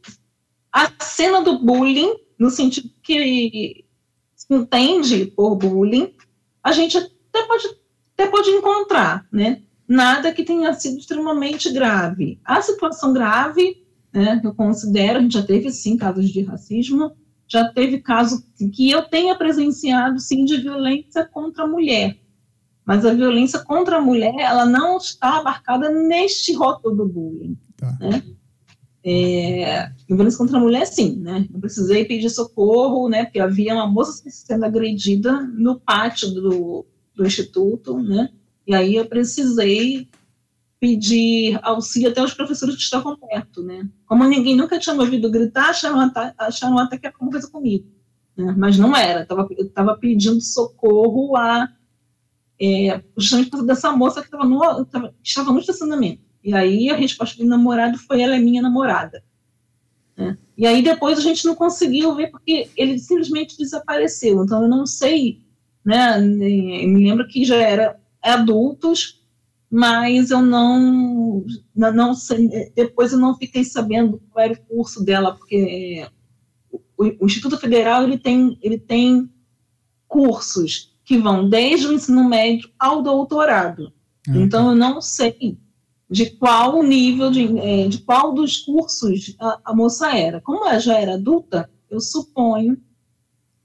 A 0.72 0.90
cena 1.04 1.42
do 1.42 1.60
bullying, 1.60 2.16
no 2.40 2.50
sentido 2.50 2.90
que 3.04 3.86
se 4.34 4.48
entende 4.50 5.26
por 5.26 5.56
bullying, 5.56 6.16
a 6.64 6.72
gente 6.72 6.98
até 6.98 7.46
pode, 7.46 7.68
até 8.14 8.28
pode 8.28 8.50
encontrar, 8.50 9.28
né? 9.32 9.62
Nada 9.88 10.32
que 10.32 10.44
tenha 10.44 10.74
sido 10.74 10.98
extremamente 10.98 11.72
grave. 11.72 12.40
A 12.46 12.62
situação 12.62 13.12
grave 13.14 13.84
né, 14.14 14.40
eu 14.44 14.54
considero, 14.56 15.20
a 15.20 15.22
gente 15.22 15.34
já 15.34 15.44
teve, 15.44 15.70
sim, 15.70 15.98
casos 15.98 16.30
de 16.30 16.42
racismo, 16.44 17.12
já 17.48 17.68
teve 17.72 18.00
caso 18.00 18.44
que 18.74 18.90
eu 18.90 19.04
tenha 19.04 19.36
presenciado, 19.36 20.20
sim, 20.20 20.46
de 20.46 20.58
violência 20.58 21.26
contra 21.26 21.66
a 21.66 21.68
mulher. 21.68 22.18
Mas 22.86 23.06
a 23.06 23.14
violência 23.14 23.60
contra 23.60 23.98
a 23.98 24.02
mulher, 24.02 24.34
ela 24.40 24.66
não 24.66 24.98
está 24.98 25.40
abarcada 25.40 25.90
neste 25.90 26.54
rótulo 26.54 26.96
do 26.96 27.06
bullying. 27.06 27.58
Tá. 27.84 27.98
Né? 28.00 28.24
É, 29.06 29.92
violência 30.08 30.38
contra 30.38 30.58
a 30.58 30.62
mulher, 30.62 30.86
sim, 30.88 31.18
né? 31.18 31.48
Eu 31.54 31.60
precisei 31.60 32.06
pedir 32.06 32.30
socorro, 32.30 33.10
né? 33.10 33.26
Porque 33.26 33.40
havia 33.40 33.76
uma 33.76 33.88
moça 33.88 34.24
sendo 34.30 34.64
agredida 34.64 35.42
no 35.42 35.78
pátio 35.78 36.32
do, 36.32 36.86
do 37.14 37.26
instituto, 37.26 38.00
né? 38.00 38.30
E 38.66 38.74
aí 38.74 38.96
eu 38.96 39.06
precisei 39.06 40.08
pedir 40.80 41.60
auxílio 41.64 42.10
até 42.10 42.24
os 42.24 42.34
professores 42.34 42.76
que 42.76 42.82
estavam 42.82 43.18
perto, 43.18 43.62
né? 43.62 43.90
Como 44.06 44.24
ninguém 44.24 44.56
nunca 44.56 44.80
tinha 44.80 44.96
me 44.96 45.02
ouvido 45.02 45.30
gritar, 45.30 45.70
acharam, 45.70 46.12
acharam 46.38 46.80
até 46.80 46.98
que 46.98 47.06
era 47.06 47.16
alguma 47.16 47.32
coisa 47.32 47.50
comigo. 47.50 47.86
né? 48.38 48.54
mas 48.58 48.78
não 48.78 48.96
era. 48.96 49.28
Eu 49.30 49.66
estava 49.66 49.98
pedindo 49.98 50.40
socorro 50.40 51.36
a 51.36 51.70
é, 52.60 53.04
justamente 53.18 53.50
por 53.50 53.58
causa 53.58 53.68
dessa 53.68 53.92
moça 53.92 54.22
que 54.22 54.30
tava 54.30 54.46
no, 54.46 54.86
tava, 54.86 55.14
estava 55.22 55.52
no 55.52 55.60
estacionamento. 55.60 56.22
E 56.44 56.54
aí 56.54 56.90
a 56.90 56.96
resposta 56.96 57.42
do 57.42 57.48
namorado 57.48 57.98
foi: 57.98 58.22
ela 58.22 58.36
é 58.36 58.40
minha 58.40 58.62
namorada. 58.62 59.24
Né? 60.18 60.38
E 60.58 60.68
aí 60.68 60.82
depois 60.82 61.18
a 61.18 61.22
gente 61.22 61.46
não 61.46 61.56
conseguiu 61.56 62.14
ver 62.16 62.30
porque 62.30 62.70
ele 62.76 63.00
simplesmente 63.00 63.58
desapareceu. 63.58 64.44
Então 64.44 64.62
eu 64.64 64.70
não 64.70 64.86
sei, 64.86 65.42
né? 65.86 66.20
Me 66.20 67.10
lembro 67.10 67.28
que 67.28 67.46
já 67.46 67.56
era 67.56 68.00
adultos, 68.22 69.24
mas 69.70 70.30
eu 70.30 70.42
não, 70.42 71.44
não 71.76 72.14
sei, 72.14 72.72
depois 72.76 73.12
eu 73.12 73.20
não 73.20 73.36
fiquei 73.36 73.64
sabendo 73.64 74.22
qual 74.30 74.46
era 74.46 74.54
o 74.54 74.76
curso 74.76 75.04
dela, 75.04 75.36
porque 75.36 76.08
o, 76.72 76.80
o 77.22 77.26
Instituto 77.26 77.58
Federal 77.58 78.04
ele 78.04 78.18
tem, 78.18 78.58
ele 78.62 78.78
tem 78.78 79.30
cursos 80.08 80.96
que 81.04 81.18
vão 81.18 81.50
desde 81.50 81.88
o 81.88 81.92
ensino 81.92 82.30
médio 82.30 82.70
ao 82.78 83.02
doutorado. 83.02 83.92
Uhum. 84.28 84.44
Então 84.44 84.70
eu 84.70 84.76
não 84.76 85.02
sei 85.02 85.58
de 86.10 86.30
qual 86.32 86.84
nível, 86.84 87.32
de, 87.32 87.58
é, 87.60 87.88
de 87.88 88.00
qual 88.00 88.34
dos 88.34 88.58
cursos 88.58 89.36
a, 89.40 89.60
a, 89.66 89.76
moça 89.76 90.16
era. 90.16 90.42
Como 90.42 90.68
ela 90.68 90.80
já 90.80 91.00
era 91.00 91.16
adulta, 91.16 91.70
eu 91.90 92.00
suponho 92.00 92.78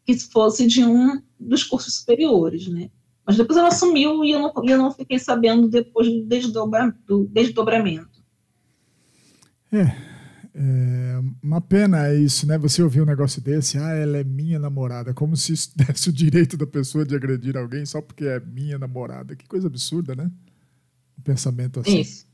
que 0.05 0.19
fosse 0.19 0.67
de 0.67 0.85
um 0.85 1.21
dos 1.39 1.63
cursos 1.63 1.97
superiores, 1.97 2.67
né? 2.69 2.91
Mas 3.27 3.37
depois 3.37 3.59
ela 3.59 3.71
sumiu 3.71 4.25
e 4.25 4.31
eu 4.31 4.41
não, 4.41 4.53
eu 4.65 4.79
não 4.79 4.91
fiquei 4.91 5.19
sabendo 5.19 5.69
depois 5.69 6.09
do, 6.09 6.25
desdobra, 6.25 6.97
do 7.07 7.27
desdobramento. 7.27 8.25
É, 9.71 9.95
é, 10.55 11.21
uma 11.43 11.61
pena 11.61 12.15
isso, 12.15 12.47
né? 12.47 12.57
Você 12.57 12.83
ouvir 12.83 13.03
um 13.03 13.07
negócio 13.07 13.43
desse, 13.43 13.77
ah, 13.77 13.91
ela 13.91 14.17
é 14.17 14.25
minha 14.25 14.59
namorada, 14.59 15.13
como 15.13 15.37
se 15.37 15.53
isso 15.53 15.73
desse 15.77 16.09
o 16.09 16.13
direito 16.13 16.57
da 16.57 16.67
pessoa 16.67 17.05
de 17.05 17.15
agredir 17.15 17.57
alguém 17.57 17.85
só 17.85 18.01
porque 18.01 18.25
é 18.25 18.41
minha 18.41 18.79
namorada. 18.79 19.37
Que 19.37 19.47
coisa 19.47 19.67
absurda, 19.67 20.15
né? 20.15 20.31
Um 21.19 21.23
pensamento 21.23 21.81
assim. 21.81 22.01
Isso. 22.01 22.28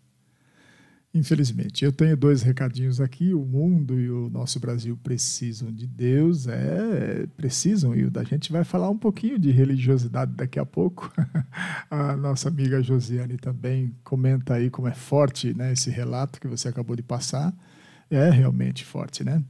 Infelizmente, 1.14 1.84
eu 1.84 1.92
tenho 1.92 2.16
dois 2.16 2.42
recadinhos 2.42 3.00
aqui. 3.00 3.32
O 3.32 3.44
mundo 3.44 4.00
e 4.00 4.10
o 4.10 4.28
nosso 4.28 4.58
Brasil 4.58 4.98
precisam 5.00 5.70
de 5.70 5.86
Deus, 5.86 6.48
é, 6.48 7.28
precisam, 7.36 7.94
e 7.94 8.10
a 8.12 8.24
gente 8.24 8.50
vai 8.50 8.64
falar 8.64 8.90
um 8.90 8.98
pouquinho 8.98 9.38
de 9.38 9.52
religiosidade 9.52 10.32
daqui 10.32 10.58
a 10.58 10.66
pouco. 10.66 11.12
a 11.88 12.16
nossa 12.16 12.48
amiga 12.48 12.82
Josiane 12.82 13.36
também 13.36 13.94
comenta 14.02 14.54
aí 14.54 14.68
como 14.68 14.88
é 14.88 14.92
forte 14.92 15.54
né, 15.54 15.72
esse 15.72 15.88
relato 15.88 16.40
que 16.40 16.48
você 16.48 16.66
acabou 16.66 16.96
de 16.96 17.02
passar. 17.02 17.54
É 18.10 18.28
realmente 18.28 18.84
forte, 18.84 19.22
né? 19.22 19.40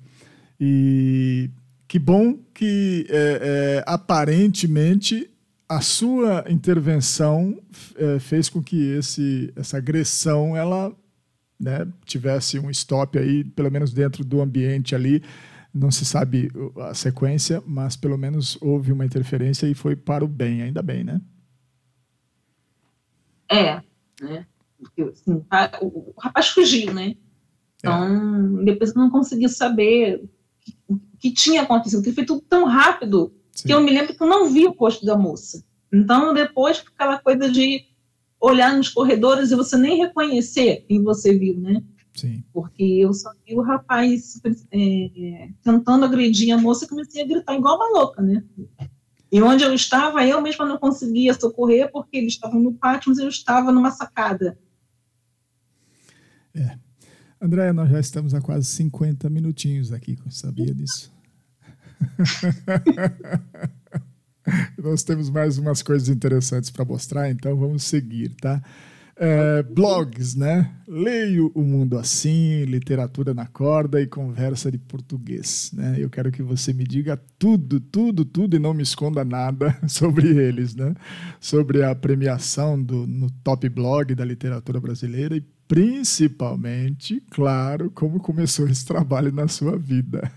E 0.61 1.51
que 1.89 1.99
bom 1.99 2.37
que 2.53 3.07
é, 3.09 3.81
é, 3.81 3.85
aparentemente 3.87 5.31
a 5.67 5.81
sua 5.81 6.45
intervenção 6.49 7.59
é, 7.97 8.19
fez 8.19 8.51
com 8.51 8.63
que 8.63 8.77
esse, 8.99 9.51
essa 9.57 9.79
agressão 9.79 10.55
ela 10.55 10.95
né, 11.59 11.87
tivesse 12.05 12.59
um 12.59 12.71
stop 12.71 13.19
aí, 13.19 13.45
pelo 13.45 13.71
menos 13.71 13.93
dentro 13.93 14.25
do 14.25 14.41
ambiente 14.41 14.95
ali. 14.95 15.23
Não 15.73 15.91
se 15.91 16.05
sabe 16.05 16.51
a 16.77 16.95
sequência, 16.95 17.63
mas 17.67 17.97
pelo 17.97 18.17
menos 18.17 18.57
houve 18.61 18.93
uma 18.93 19.05
interferência 19.05 19.67
e 19.67 19.75
foi 19.75 19.97
para 19.97 20.25
o 20.25 20.29
bem, 20.29 20.63
ainda 20.63 20.83
bem, 20.83 21.03
né? 21.03 21.21
É, 23.51 23.83
né? 24.21 24.47
Assim, 25.11 25.45
o, 25.81 25.87
o 25.87 26.15
rapaz 26.19 26.49
fugiu, 26.49 26.93
né? 26.93 27.17
Então, 27.79 28.61
é. 28.61 28.65
depois 28.65 28.91
eu 28.91 29.03
não 29.03 29.11
consegui 29.11 29.49
saber 29.49 30.25
o 30.89 30.99
que 31.19 31.33
tinha 31.33 31.63
acontecido, 31.63 32.01
porque 32.01 32.15
foi 32.15 32.25
tudo 32.25 32.41
tão 32.43 32.65
rápido 32.65 33.35
Sim. 33.53 33.69
que 33.69 33.75
eu 33.75 33.83
me 33.83 33.91
lembro 33.91 34.15
que 34.15 34.23
eu 34.23 34.29
não 34.29 34.51
vi 34.51 34.67
o 34.67 34.73
rosto 34.73 35.05
da 35.05 35.17
moça. 35.17 35.65
Então, 35.93 36.33
depois, 36.33 36.85
aquela 36.95 37.19
coisa 37.19 37.51
de 37.51 37.85
olhar 38.45 38.77
nos 38.77 38.89
corredores 38.89 39.51
e 39.51 39.57
você 39.57 39.77
nem 39.77 39.99
reconhecer 39.99 40.85
quem 40.87 41.03
você 41.03 41.37
viu, 41.37 41.59
né? 41.59 41.83
Sim. 42.15 42.45
Porque 42.53 42.83
eu 42.83 43.13
só 43.13 43.31
vi 43.45 43.55
o 43.57 43.63
rapaz 43.63 44.41
é, 44.71 45.49
tentando 45.63 46.05
agredir 46.05 46.55
a 46.55 46.59
moça 46.59 46.85
e 46.85 46.89
comecei 46.89 47.23
a 47.23 47.27
gritar 47.27 47.55
igual 47.55 47.77
uma 47.77 47.99
louca, 47.99 48.23
né? 48.23 48.45
E 49.33 49.43
onde 49.43 49.65
eu 49.65 49.75
estava, 49.75 50.25
eu 50.25 50.41
mesma 50.41 50.65
não 50.65 50.79
conseguia 50.79 51.35
socorrer 51.35 51.91
porque 51.91 52.19
eles 52.19 52.35
estavam 52.35 52.61
no 52.61 52.73
pátio, 52.75 53.09
mas 53.11 53.19
eu 53.19 53.29
estava 53.29 53.73
numa 53.73 53.91
sacada. 53.91 54.57
É. 56.55 56.79
Andréia, 57.41 57.73
nós 57.73 57.91
já 57.91 57.99
estamos 57.99 58.33
há 58.33 58.41
quase 58.41 58.67
50 58.67 59.29
minutinhos 59.29 59.93
aqui, 59.93 60.17
sabia 60.31 60.73
disso? 60.73 61.13
Nós 64.83 65.03
temos 65.03 65.31
mais 65.31 65.59
umas 65.59 65.83
coisas 65.83 66.09
interessantes 66.09 66.71
para 66.71 66.85
mostrar, 66.85 67.31
então 67.31 67.57
vamos 67.57 67.85
seguir, 67.85 68.31
tá? 68.41 68.63
É, 69.17 69.63
blogs, 69.63 70.35
né? 70.35 70.75
Leio 70.89 71.53
O 71.55 71.63
Mundo 71.63 71.97
Assim, 71.97 72.65
Literatura 72.65 73.33
na 73.33 73.47
Corda 73.47 74.01
e 74.01 74.09
Conversa 74.09 74.73
de 74.73 74.79
Português. 74.79 75.71
Né? 75.73 75.97
Eu 75.99 76.11
quero 76.11 76.33
que 76.33 76.43
você 76.43 76.73
me 76.73 76.83
diga 76.83 77.17
tudo, 77.39 77.79
tudo, 77.79 78.25
tudo 78.25 78.57
e 78.57 78.59
não 78.59 78.75
me 78.75 78.83
esconda 78.83 79.25
nada 79.25 79.79
sobre 79.87 80.29
eles, 80.37 80.75
né? 80.75 80.95
Sobre 81.39 81.85
a 81.85 81.95
premiação 81.95 82.83
do, 82.83 83.07
no 83.07 83.31
Top 83.31 83.69
Blog 83.69 84.15
da 84.17 84.25
literatura 84.25 84.81
brasileira 84.81 85.37
e 85.37 85.41
principalmente, 85.69 87.23
claro, 87.31 87.91
como 87.93 88.19
começou 88.19 88.69
esse 88.69 88.85
trabalho 88.85 89.33
na 89.33 89.47
sua 89.47 89.79
vida. 89.79 90.31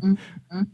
Uhum. 0.00 0.66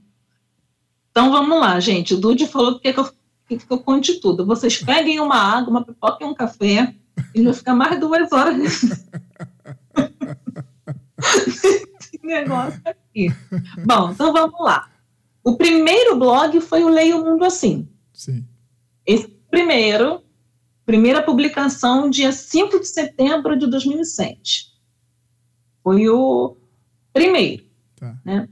Então 1.19 1.33
vamos 1.33 1.59
lá, 1.59 1.81
gente. 1.81 2.14
O 2.14 2.16
Dude 2.16 2.47
falou 2.47 2.79
que, 2.79 2.93
que, 2.93 3.01
eu, 3.01 3.05
que 3.49 3.66
eu 3.69 3.81
conte 3.81 4.21
tudo. 4.21 4.47
Vocês 4.47 4.81
peguem 4.81 5.19
uma 5.19 5.35
água, 5.35 5.71
uma 5.71 5.85
pipoca 5.85 6.23
e 6.23 6.25
um 6.25 6.33
café, 6.33 6.95
e 7.35 7.43
vai 7.43 7.53
ficar 7.53 7.75
mais 7.75 7.99
duas 7.99 8.31
horas 8.31 8.57
nesse 8.62 9.05
negócio 12.23 12.81
aqui. 12.85 13.35
Bom, 13.85 14.12
então 14.12 14.33
vamos 14.33 14.61
lá. 14.61 14.89
O 15.43 15.57
primeiro 15.57 16.16
blog 16.16 16.61
foi 16.61 16.85
o 16.85 16.89
Leia 16.89 17.16
o 17.16 17.25
Mundo 17.25 17.45
Assim. 17.45 17.89
Sim. 18.12 18.47
Esse 19.05 19.27
primeiro, 19.51 20.23
primeira 20.87 21.21
publicação, 21.21 22.09
dia 22.09 22.31
5 22.31 22.79
de 22.79 22.87
setembro 22.87 23.59
de 23.59 23.66
2007. 23.66 24.73
Foi 25.83 26.09
o 26.09 26.57
primeiro. 27.12 27.64
Tá. 27.97 28.16
Né? 28.25 28.49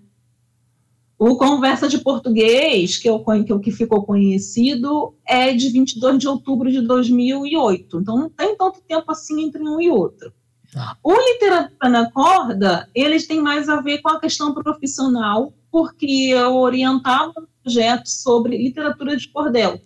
O 1.18 1.36
Conversa 1.36 1.88
de 1.88 1.98
Português, 1.98 2.98
que, 2.98 3.08
eu, 3.08 3.24
que, 3.24 3.58
que 3.60 3.70
ficou 3.70 4.04
conhecido, 4.04 5.14
é 5.26 5.54
de 5.54 5.70
22 5.70 6.18
de 6.18 6.28
outubro 6.28 6.70
de 6.70 6.82
2008. 6.82 8.00
Então, 8.00 8.16
não 8.16 8.28
tem 8.28 8.54
tanto 8.56 8.82
tempo 8.82 9.10
assim 9.10 9.44
entre 9.44 9.62
um 9.62 9.80
e 9.80 9.90
outro. 9.90 10.30
Tá. 10.70 10.94
O 11.02 11.14
Literatura 11.14 11.88
na 11.88 12.10
Corda, 12.10 12.90
eles 12.94 13.26
têm 13.26 13.40
mais 13.40 13.66
a 13.66 13.80
ver 13.80 14.02
com 14.02 14.10
a 14.10 14.20
questão 14.20 14.52
profissional, 14.52 15.54
porque 15.70 16.28
eu 16.30 16.54
orientava 16.56 17.32
um 17.38 17.46
projeto 17.62 18.06
sobre 18.08 18.58
literatura 18.58 19.16
de 19.16 19.28
cordel. 19.28 19.80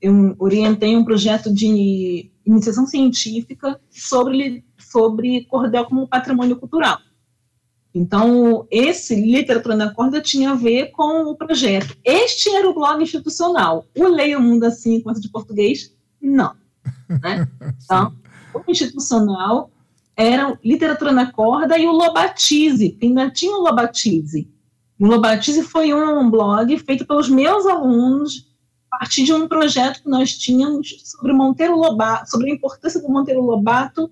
Eu 0.00 0.34
orientei 0.40 0.96
um 0.96 1.04
projeto 1.04 1.54
de 1.54 2.32
iniciação 2.44 2.84
científica 2.84 3.80
sobre, 3.90 4.64
sobre 4.76 5.44
cordel 5.44 5.84
como 5.84 6.08
patrimônio 6.08 6.56
cultural. 6.56 6.98
Então, 7.94 8.66
esse 8.70 9.14
Literatura 9.14 9.74
na 9.74 9.92
Corda 9.92 10.20
tinha 10.20 10.50
a 10.50 10.54
ver 10.54 10.90
com 10.92 11.24
o 11.24 11.36
projeto. 11.36 11.96
Este 12.04 12.50
era 12.50 12.68
o 12.68 12.74
blog 12.74 13.02
institucional. 13.02 13.86
O 13.96 14.06
Leia 14.06 14.38
o 14.38 14.42
Mundo 14.42 14.64
Assim, 14.64 14.96
enquanto 14.96 15.20
de 15.20 15.30
português, 15.30 15.94
não. 16.20 16.54
Né? 17.08 17.48
Então, 17.84 18.14
o 18.54 18.70
institucional 18.70 19.70
era 20.16 20.58
Literatura 20.64 21.12
na 21.12 21.32
Corda 21.32 21.78
e 21.78 21.86
o 21.86 21.92
Lobatize, 21.92 22.98
ainda 23.00 23.30
tinha 23.30 23.56
o 23.56 23.62
Lobatize. 23.62 24.50
O 24.98 25.06
Lobatize 25.06 25.62
foi 25.62 25.94
um 25.94 26.28
blog 26.28 26.76
feito 26.78 27.06
pelos 27.06 27.28
meus 27.28 27.66
alunos 27.66 28.48
a 28.90 28.98
partir 28.98 29.24
de 29.24 29.32
um 29.32 29.46
projeto 29.46 30.02
que 30.02 30.08
nós 30.08 30.36
tínhamos 30.36 31.02
sobre 31.04 31.32
Monteiro 31.32 31.76
Lobato, 31.76 32.30
sobre 32.30 32.50
a 32.50 32.54
importância 32.54 33.00
do 33.00 33.08
Monteiro 33.08 33.42
Lobato 33.42 34.10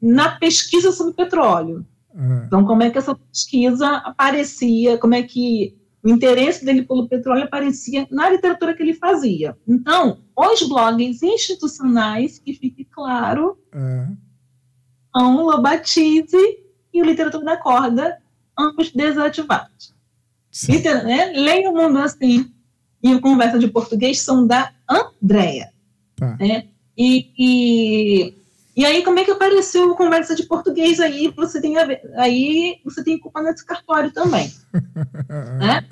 na 0.00 0.38
pesquisa 0.38 0.92
sobre 0.92 1.14
petróleo. 1.14 1.84
Uhum. 2.14 2.44
Então, 2.44 2.64
como 2.64 2.82
é 2.82 2.90
que 2.90 2.98
essa 2.98 3.14
pesquisa 3.14 3.88
aparecia, 3.88 4.98
como 4.98 5.14
é 5.14 5.22
que 5.22 5.76
o 6.02 6.08
interesse 6.08 6.64
dele 6.64 6.82
pelo 6.82 7.08
petróleo 7.08 7.44
aparecia 7.44 8.06
na 8.10 8.30
literatura 8.30 8.74
que 8.74 8.82
ele 8.82 8.94
fazia. 8.94 9.56
Então, 9.68 10.22
os 10.34 10.66
blogs 10.66 11.22
institucionais, 11.22 12.38
que 12.38 12.54
fique 12.54 12.84
claro, 12.86 13.58
uhum. 13.74 14.16
são 15.14 15.36
o 15.36 15.50
Lobatize 15.50 16.58
e 16.92 17.02
o 17.02 17.04
Literatura 17.04 17.44
da 17.44 17.56
Corda, 17.56 18.18
ambos 18.58 18.90
desativados. 18.90 19.94
Liter, 20.68 21.04
né? 21.04 21.32
Leia 21.36 21.70
o 21.70 21.74
Mundo 21.74 21.98
Assim 21.98 22.50
e 23.02 23.14
o 23.14 23.20
Conversa 23.20 23.58
de 23.58 23.68
Português 23.68 24.20
são 24.20 24.46
da 24.46 24.72
Andrea. 24.88 25.70
Tá. 26.16 26.36
Né? 26.36 26.68
E, 26.96 27.30
e 27.38 28.34
e 28.80 28.84
aí, 28.86 29.04
como 29.04 29.18
é 29.18 29.24
que 29.24 29.30
apareceu 29.30 29.94
conversa 29.94 30.34
de 30.34 30.44
português 30.44 31.00
aí? 31.00 31.30
Você 31.36 31.60
tem 31.60 31.74
ver, 31.74 32.00
aí 32.16 32.80
você 32.82 33.04
tem 33.04 33.18
culpa 33.18 33.42
nesse 33.42 33.62
cartório 33.62 34.10
também. 34.10 34.50
né? 35.60 35.86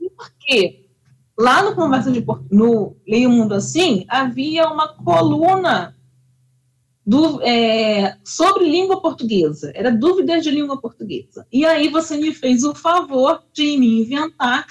E 0.00 0.08
por 0.08 0.30
que 0.40 0.86
lá 1.38 1.62
no 1.62 1.74
Conversa 1.74 2.10
de 2.10 2.24
no 2.50 2.96
Leia 3.06 3.28
o 3.28 3.30
Mundo 3.30 3.52
Assim, 3.52 4.06
havia 4.08 4.70
uma 4.70 4.96
coluna 4.96 5.94
do, 7.04 7.42
é, 7.42 8.16
sobre 8.24 8.70
língua 8.70 9.02
portuguesa, 9.02 9.70
era 9.74 9.92
dúvidas 9.92 10.42
de 10.42 10.50
língua 10.50 10.80
portuguesa. 10.80 11.46
E 11.52 11.66
aí 11.66 11.90
você 11.90 12.16
me 12.16 12.32
fez 12.32 12.64
o 12.64 12.74
favor 12.74 13.44
de 13.52 13.76
me 13.76 14.00
inventar 14.00 14.66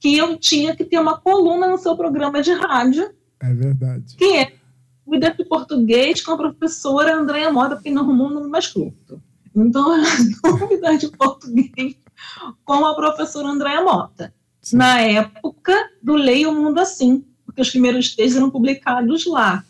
que 0.00 0.16
eu 0.16 0.38
tinha 0.38 0.74
que 0.74 0.86
ter 0.86 0.98
uma 0.98 1.20
coluna 1.20 1.66
no 1.66 1.76
seu 1.76 1.94
programa 1.98 2.40
de 2.40 2.54
rádio. 2.54 3.12
É 3.42 3.52
verdade. 3.52 4.16
Que 4.16 4.38
é 4.38 4.63
dúvida 5.06 5.34
de 5.36 5.44
português 5.44 6.22
com 6.22 6.32
a 6.32 6.36
professora 6.36 7.14
Andréa 7.14 7.52
Moda, 7.52 7.76
porque 7.76 7.90
não 7.90 8.02
arrumou 8.02 8.28
um 8.28 8.34
nome 8.34 8.48
mais 8.48 8.66
curto. 8.66 9.20
Então, 9.54 9.96
dúvida 10.42 10.96
de 10.96 11.08
português 11.08 11.96
com 12.64 12.84
a 12.84 12.94
professora 12.94 13.48
Andréa 13.48 13.82
Mota. 13.82 14.34
Sim. 14.60 14.76
Na 14.78 15.00
época 15.00 15.74
do 16.02 16.14
Leia 16.14 16.48
o 16.48 16.54
Mundo 16.54 16.80
Assim, 16.80 17.24
porque 17.44 17.60
os 17.60 17.70
primeiros 17.70 18.14
textos 18.14 18.36
eram 18.36 18.50
publicados 18.50 19.26
lá. 19.26 19.64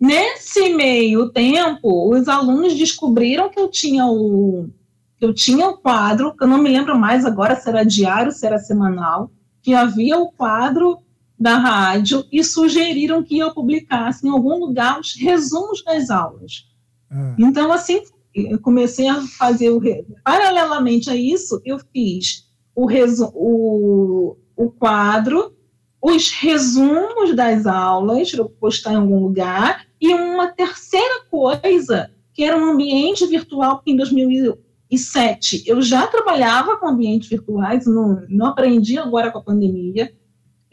Nesse 0.00 0.74
meio 0.74 1.30
tempo, 1.30 2.10
os 2.10 2.26
alunos 2.28 2.74
descobriram 2.74 3.48
que 3.48 3.60
eu 3.60 3.68
tinha 3.68 4.06
o 4.06 4.68
que 5.16 5.24
eu 5.24 5.32
tinha 5.32 5.68
o 5.68 5.78
quadro, 5.78 6.36
que 6.36 6.42
eu 6.42 6.48
não 6.48 6.58
me 6.58 6.68
lembro 6.68 6.98
mais 6.98 7.24
agora 7.24 7.54
se 7.54 7.68
era 7.68 7.84
diário, 7.84 8.32
se 8.32 8.44
era 8.44 8.58
semanal, 8.58 9.30
que 9.62 9.72
havia 9.72 10.18
o 10.18 10.32
quadro 10.32 10.98
da 11.38 11.56
rádio 11.56 12.24
e 12.30 12.42
sugeriram 12.44 13.22
que 13.22 13.38
eu 13.38 13.52
publicasse 13.52 14.26
em 14.26 14.30
algum 14.30 14.58
lugar 14.58 15.00
os 15.00 15.14
resumos 15.14 15.82
das 15.84 16.10
aulas. 16.10 16.68
Ah. 17.10 17.34
Então, 17.38 17.72
assim, 17.72 18.02
eu 18.34 18.58
comecei 18.60 19.08
a 19.08 19.20
fazer 19.22 19.70
o. 19.70 19.80
Paralelamente 20.24 21.10
a 21.10 21.16
isso, 21.16 21.60
eu 21.64 21.78
fiz 21.92 22.48
o, 22.74 22.86
resu, 22.86 23.30
o, 23.34 24.36
o 24.56 24.70
quadro, 24.70 25.54
os 26.02 26.30
resumos 26.30 27.34
das 27.34 27.66
aulas, 27.66 28.32
para 28.32 28.44
postar 28.44 28.92
em 28.92 28.96
algum 28.96 29.20
lugar, 29.20 29.86
e 30.00 30.12
uma 30.12 30.48
terceira 30.48 31.24
coisa, 31.30 32.10
que 32.32 32.42
era 32.42 32.56
um 32.56 32.72
ambiente 32.72 33.24
virtual, 33.26 33.80
que 33.80 33.92
em 33.92 33.96
2007 33.96 35.64
eu 35.66 35.80
já 35.80 36.06
trabalhava 36.06 36.76
com 36.76 36.88
ambientes 36.88 37.28
virtuais, 37.28 37.86
não, 37.86 38.22
não 38.28 38.46
aprendi 38.46 38.98
agora 38.98 39.30
com 39.30 39.38
a 39.38 39.42
pandemia, 39.42 40.12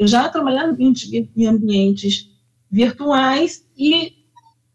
eu 0.02 0.08
já 0.08 0.28
trabalhava 0.30 0.76
em 0.80 1.46
ambientes 1.46 2.28
virtuais 2.72 3.64
e 3.78 4.14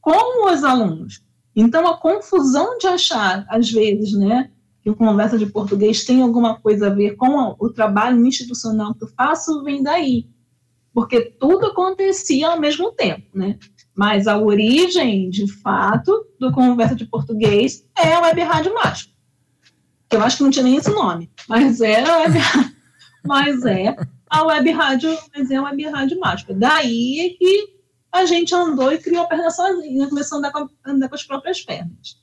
com 0.01 0.49
os 0.49 0.63
alunos. 0.63 1.21
Então, 1.57 1.85
a 1.89 1.97
confusão 1.97 2.79
de 2.79 2.87
achar, 2.87 3.45
às 3.51 3.69
vezes, 3.69 4.13
né, 4.13 4.53
que 4.81 4.95
Conversa 4.95 5.37
de 5.37 5.47
Português 5.47 6.05
tem 6.05 6.23
alguma 6.23 6.61
coisa 6.61 6.87
a 6.87 6.95
ver 6.95 7.17
com 7.17 7.57
o 7.59 7.69
trabalho 7.71 8.25
institucional 8.25 8.95
que 8.95 9.03
eu 9.03 9.09
faço, 9.09 9.65
vem 9.65 9.83
daí. 9.83 10.29
Porque 10.95 11.23
tudo 11.23 11.67
acontecia 11.67 12.51
ao 12.51 12.61
mesmo 12.61 12.93
tempo, 12.93 13.27
né? 13.35 13.59
Mas 13.97 14.29
a 14.29 14.39
origem, 14.39 15.29
de 15.29 15.53
fato, 15.61 16.25
do 16.39 16.53
Conversa 16.53 16.95
de 16.95 17.05
Português 17.05 17.85
é 17.99 18.15
a 18.15 18.21
Web 18.21 18.43
Rádio 18.43 18.75
Mágico. 18.75 19.13
Eu 20.13 20.23
acho 20.23 20.37
que 20.37 20.43
não 20.45 20.51
tinha 20.53 20.63
nem 20.63 20.77
esse 20.77 20.91
nome, 20.91 21.29
mas 21.49 21.81
é 21.81 22.09
a 22.09 22.19
Web, 22.19 22.39
mas 23.27 23.65
é 23.65 23.97
a 24.29 24.45
Web 24.45 24.71
Rádio, 24.71 25.17
mas 25.35 25.51
é 25.51 25.57
a 25.57 25.63
Web 25.63 25.85
Rádio 25.89 26.19
Mágica. 26.21 26.55
Daí 26.55 27.21
é 27.21 27.31
que 27.31 27.77
a 28.13 28.25
gente 28.25 28.55
andou 28.55 28.93
e 28.93 28.99
criou 28.99 29.25
a 29.25 29.29
perna 29.29 29.51
sozinha, 29.51 30.09
começou 30.09 30.37
a 30.37 30.39
andar 30.39 30.53
com, 30.53 30.69
andar 30.85 31.09
com 31.09 31.15
as 31.15 31.25
próprias 31.25 31.61
pernas. 31.63 32.21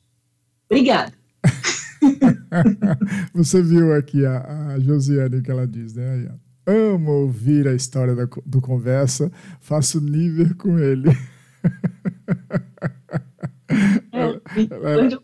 Obrigada. 0.70 1.14
Você 3.34 3.62
viu 3.62 3.94
aqui 3.94 4.26
a, 4.26 4.74
a 4.74 4.80
Josiane 4.80 5.42
que 5.42 5.52
ela 5.52 5.68
diz, 5.68 5.94
né? 5.94 6.32
Amo 6.66 7.12
ouvir 7.12 7.68
a 7.68 7.74
história 7.74 8.16
da, 8.16 8.26
do 8.46 8.62
Conversa, 8.62 9.32
faço 9.60 10.00
nível 10.00 10.56
com 10.56 10.80
ele. 10.80 11.10
É, 14.12 14.20
ela, 14.22 14.42
ela, 14.72 15.22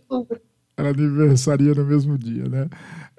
ela 0.77 0.89
aniversaria 0.89 1.73
no 1.73 1.85
mesmo 1.85 2.17
dia, 2.17 2.47
né? 2.47 2.69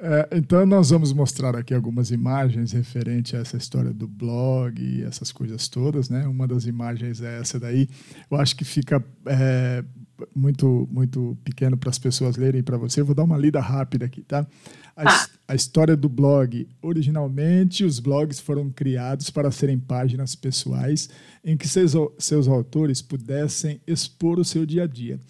É, 0.03 0.39
então, 0.39 0.65
nós 0.65 0.89
vamos 0.89 1.13
mostrar 1.13 1.55
aqui 1.55 1.75
algumas 1.75 2.11
imagens 2.11 2.73
referente 2.73 3.37
a 3.37 3.41
essa 3.41 3.59
história 3.59 3.93
do 3.93 4.09
blog 4.09 4.83
e 4.83 5.03
essas 5.03 5.31
coisas 5.31 5.69
todas, 5.69 6.09
né? 6.09 6.27
Uma 6.27 6.49
das 6.49 6.65
imagens 6.65 7.21
é 7.21 7.39
essa 7.39 7.61
daí. 7.61 7.87
Eu 8.31 8.39
acho 8.39 8.57
que 8.57 8.65
fica 8.65 9.05
é, 9.27 9.85
muito, 10.35 10.89
muito 10.91 11.37
pequeno 11.45 11.77
para 11.77 11.91
as 11.91 11.99
pessoas 11.99 12.37
lerem 12.37 12.63
para 12.63 12.79
você. 12.79 13.03
Eu 13.03 13.05
vou 13.05 13.15
dar 13.15 13.25
uma 13.25 13.37
lida 13.37 13.61
rápida 13.61 14.07
aqui, 14.07 14.23
tá? 14.23 14.47
A, 14.97 15.07
ah. 15.07 15.27
a, 15.49 15.55
história 15.55 15.95
do 15.95 16.09
blog. 16.09 16.67
Originalmente, 16.81 17.85
os 17.85 18.01
blogs 18.01 18.41
foram 18.41 18.71
criados 18.71 19.29
para 19.29 19.51
serem 19.51 19.79
páginas 19.79 20.35
pessoais 20.35 21.11
em 21.45 21.59
que 21.59 21.69
seus, 21.69 21.93
seus 22.19 22.49
autores 22.49 23.03
pudessem 23.03 23.83
expor 23.87 24.39
o 24.39 24.45
seu 24.47 24.65
dia 24.65 24.85
a 24.85 24.87
dia. 24.87 25.21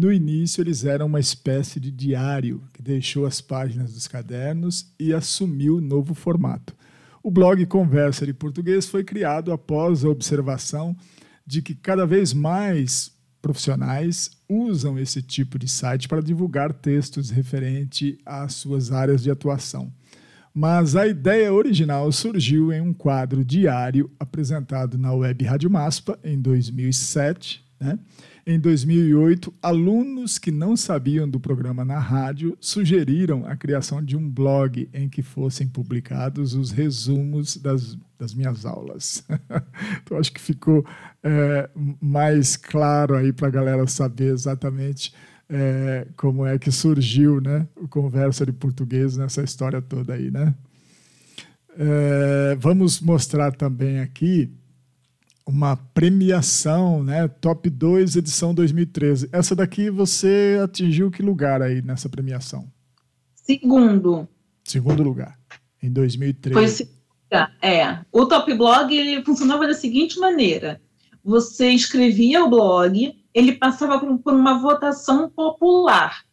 No 0.00 0.12
início, 0.12 0.62
eles 0.62 0.84
eram 0.84 1.06
uma 1.06 1.18
espécie 1.18 1.80
de 1.80 1.90
diário 1.90 2.62
que 2.72 2.80
deixou 2.80 3.26
as 3.26 3.40
páginas 3.40 3.94
dos 3.94 4.06
cadernos 4.06 4.94
e 4.96 5.12
assumiu 5.12 5.80
novo 5.80 6.14
formato. 6.14 6.72
O 7.20 7.32
blog 7.32 7.66
Conversa 7.66 8.24
de 8.24 8.32
Português 8.32 8.86
foi 8.86 9.02
criado 9.02 9.50
após 9.50 10.04
a 10.04 10.08
observação 10.08 10.96
de 11.44 11.60
que 11.60 11.74
cada 11.74 12.06
vez 12.06 12.32
mais 12.32 13.10
profissionais 13.42 14.30
usam 14.48 14.96
esse 15.00 15.20
tipo 15.20 15.58
de 15.58 15.66
site 15.66 16.06
para 16.06 16.22
divulgar 16.22 16.72
textos 16.72 17.30
referente 17.30 18.20
às 18.24 18.54
suas 18.54 18.92
áreas 18.92 19.20
de 19.20 19.32
atuação. 19.32 19.92
Mas 20.54 20.94
a 20.94 21.08
ideia 21.08 21.52
original 21.52 22.12
surgiu 22.12 22.72
em 22.72 22.80
um 22.80 22.94
quadro 22.94 23.44
diário 23.44 24.08
apresentado 24.16 24.96
na 24.96 25.12
Web 25.12 25.44
Rádio 25.44 25.68
Maspa 25.68 26.16
em 26.22 26.40
2007, 26.40 27.66
né? 27.80 27.98
Em 28.50 28.58
2008, 28.58 29.52
alunos 29.60 30.38
que 30.38 30.50
não 30.50 30.74
sabiam 30.74 31.28
do 31.28 31.38
programa 31.38 31.84
na 31.84 31.98
rádio 31.98 32.56
sugeriram 32.58 33.44
a 33.44 33.54
criação 33.54 34.02
de 34.02 34.16
um 34.16 34.26
blog 34.26 34.88
em 34.90 35.06
que 35.06 35.22
fossem 35.22 35.68
publicados 35.68 36.54
os 36.54 36.70
resumos 36.70 37.58
das, 37.58 37.98
das 38.18 38.32
minhas 38.32 38.64
aulas. 38.64 39.22
então, 40.02 40.16
acho 40.16 40.32
que 40.32 40.40
ficou 40.40 40.82
é, 41.22 41.68
mais 42.00 42.56
claro 42.56 43.16
aí 43.16 43.34
para 43.34 43.48
a 43.48 43.50
galera 43.50 43.86
saber 43.86 44.32
exatamente 44.32 45.12
é, 45.46 46.06
como 46.16 46.46
é 46.46 46.58
que 46.58 46.72
surgiu 46.72 47.42
né, 47.42 47.68
o 47.76 47.86
Conversa 47.86 48.46
de 48.46 48.52
Português 48.52 49.18
nessa 49.18 49.42
história 49.42 49.82
toda 49.82 50.14
aí. 50.14 50.30
Né? 50.30 50.54
É, 51.76 52.56
vamos 52.58 52.98
mostrar 52.98 53.52
também 53.52 54.00
aqui 54.00 54.50
uma 55.48 55.76
premiação, 55.94 57.02
né? 57.02 57.26
Top 57.26 57.70
2 57.70 58.16
edição 58.16 58.52
2013. 58.52 59.30
Essa 59.32 59.56
daqui 59.56 59.88
você 59.88 60.60
atingiu 60.62 61.10
que 61.10 61.22
lugar 61.22 61.62
aí 61.62 61.80
nessa 61.80 62.06
premiação? 62.06 62.70
Segundo. 63.34 64.28
Segundo 64.62 65.02
lugar, 65.02 65.38
em 65.82 65.90
2013. 65.90 66.54
Foi 66.54 66.68
segundo 66.68 66.98
lugar, 67.24 67.56
é. 67.62 67.98
O 68.12 68.26
Top 68.26 68.52
Blog 68.52 68.94
ele 68.94 69.24
funcionava 69.24 69.66
da 69.66 69.72
seguinte 69.72 70.18
maneira: 70.18 70.82
você 71.24 71.70
escrevia 71.70 72.44
o 72.44 72.50
blog, 72.50 73.16
ele 73.32 73.52
passava 73.52 73.98
por 73.98 74.34
uma 74.34 74.58
votação 74.58 75.30
popular. 75.30 76.24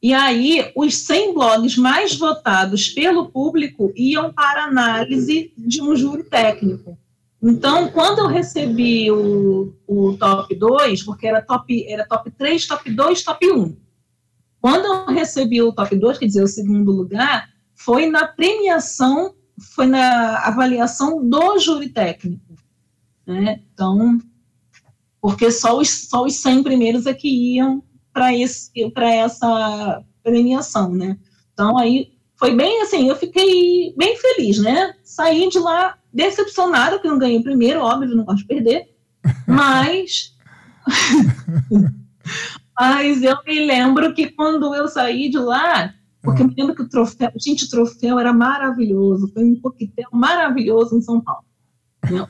E 0.00 0.14
aí, 0.14 0.70
os 0.76 0.96
100 0.96 1.34
blogs 1.34 1.76
mais 1.76 2.14
votados 2.14 2.88
pelo 2.88 3.30
público 3.30 3.92
iam 3.96 4.32
para 4.32 4.64
análise 4.64 5.52
de 5.58 5.82
um 5.82 5.96
júri 5.96 6.22
técnico. 6.22 6.96
Então, 7.42 7.88
quando 7.88 8.18
eu 8.18 8.26
recebi 8.26 9.10
o, 9.10 9.74
o 9.86 10.16
top 10.18 10.54
2, 10.54 11.02
porque 11.04 11.26
era 11.26 11.40
top, 11.40 11.86
era 11.88 12.06
top 12.06 12.30
3, 12.30 12.66
top 12.66 12.90
2, 12.90 13.22
top 13.22 13.50
1. 13.50 13.76
Quando 14.60 14.84
eu 14.84 15.06
recebi 15.06 15.62
o 15.62 15.72
top 15.72 15.96
2, 15.96 16.18
quer 16.18 16.26
dizer, 16.26 16.42
o 16.42 16.48
segundo 16.48 16.92
lugar, 16.92 17.48
foi 17.74 18.06
na 18.06 18.26
premiação, 18.26 19.34
foi 19.74 19.86
na 19.86 20.46
avaliação 20.46 21.26
do 21.26 21.58
júri 21.58 21.88
técnico. 21.88 22.54
Né? 23.26 23.62
Então, 23.72 24.18
porque 25.18 25.50
só 25.50 25.78
os, 25.78 26.08
só 26.08 26.24
os 26.24 26.36
100 26.36 26.62
primeiros 26.62 27.06
é 27.06 27.14
que 27.14 27.54
iam 27.56 27.82
para 28.12 28.34
essa 29.14 30.04
premiação, 30.22 30.92
né? 30.92 31.16
Então, 31.54 31.78
aí, 31.78 32.12
foi 32.36 32.54
bem 32.54 32.82
assim, 32.82 33.08
eu 33.08 33.16
fiquei 33.16 33.94
bem 33.96 34.16
feliz, 34.16 34.58
né? 34.58 34.94
Saí 35.02 35.48
de 35.48 35.58
lá 35.58 35.96
decepcionada 36.12 36.98
que 36.98 37.08
não 37.08 37.18
ganhei 37.18 37.42
primeiro, 37.42 37.80
óbvio, 37.80 38.14
não 38.14 38.24
gosto 38.24 38.40
de 38.40 38.46
perder, 38.46 38.88
mas. 39.46 40.36
mas 42.78 43.22
eu 43.22 43.36
me 43.46 43.66
lembro 43.66 44.14
que 44.14 44.30
quando 44.30 44.74
eu 44.74 44.88
saí 44.88 45.28
de 45.28 45.38
lá, 45.38 45.94
porque 46.22 46.42
eu 46.42 46.48
me 46.48 46.54
lembro 46.56 46.74
que 46.74 46.82
o 46.82 46.88
troféu, 46.88 47.30
gente, 47.36 47.64
o 47.64 47.70
troféu 47.70 48.18
era 48.18 48.32
maravilhoso, 48.32 49.30
foi 49.32 49.44
um 49.44 49.60
coquetel 49.60 50.08
maravilhoso 50.12 50.96
em 50.96 51.02
São 51.02 51.20
Paulo. 51.20 51.44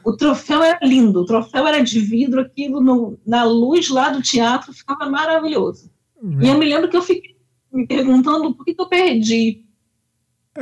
O 0.04 0.16
troféu 0.16 0.62
era 0.62 0.78
lindo, 0.82 1.20
o 1.20 1.24
troféu 1.24 1.66
era 1.66 1.82
de 1.82 2.00
vidro, 2.00 2.40
aquilo 2.40 2.80
no, 2.80 3.18
na 3.24 3.44
luz 3.44 3.88
lá 3.88 4.10
do 4.10 4.20
teatro 4.20 4.72
ficava 4.72 5.08
maravilhoso. 5.08 5.90
E 6.40 6.48
eu 6.48 6.58
me 6.58 6.66
lembro 6.66 6.88
que 6.88 6.96
eu 6.96 7.02
fiquei 7.02 7.36
me 7.72 7.86
perguntando 7.86 8.54
por 8.54 8.64
que, 8.64 8.74
que 8.74 8.80
eu 8.80 8.88
perdi. 8.88 9.64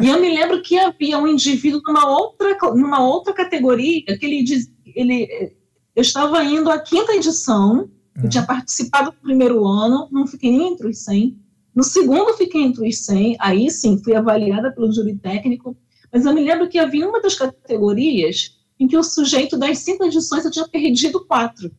E 0.01 0.07
eu 0.09 0.20
me 0.20 0.28
lembro 0.28 0.62
que 0.62 0.78
havia 0.78 1.18
um 1.18 1.26
indivíduo 1.26 1.80
numa 1.86 2.09
outra, 2.09 2.57
numa 2.74 3.01
outra 3.05 3.32
categoria, 3.32 4.03
que 4.18 4.24
ele, 4.26 4.42
diz, 4.42 4.70
ele 4.94 5.53
eu 5.96 6.03
estava 6.03 6.42
indo 6.44 6.70
à 6.70 6.78
quinta 6.78 7.12
edição, 7.14 7.90
eu 8.16 8.24
É. 8.24 8.28
tinha 8.28 8.44
participado 8.46 9.11
do 9.11 9.16
primeiro 9.16 9.66
ano, 9.66 10.09
não 10.12 10.26
fiquei 10.26 10.51
nem 10.51 10.72
entre 10.72 10.88
os 10.88 10.99
100. 11.05 11.36
No 11.74 11.82
segundo, 11.84 12.32
fiquei 12.34 12.62
entre 12.62 12.88
os 12.88 13.05
100, 13.05 13.36
aí 13.40 13.70
sim, 13.70 14.01
fui 14.03 14.14
avaliada 14.14 14.70
pelo 14.72 14.92
júri 14.92 15.16
técnico, 15.16 15.76
mas 16.12 16.24
eu 16.24 16.32
me 16.34 16.42
lembro 16.42 16.68
que 16.68 16.78
havia 16.78 17.09
uma 17.09 17.20
das 17.20 17.34
categorias 17.34 18.57
em 18.80 18.86
que 18.86 18.96
o 18.96 19.03
sujeito 19.03 19.57
das 19.59 19.78
cinco 19.80 20.05
edições 20.05 20.44
eu 20.44 20.51
tinha 20.51 20.66
perdido 20.68 21.24
quatro. 21.26 21.70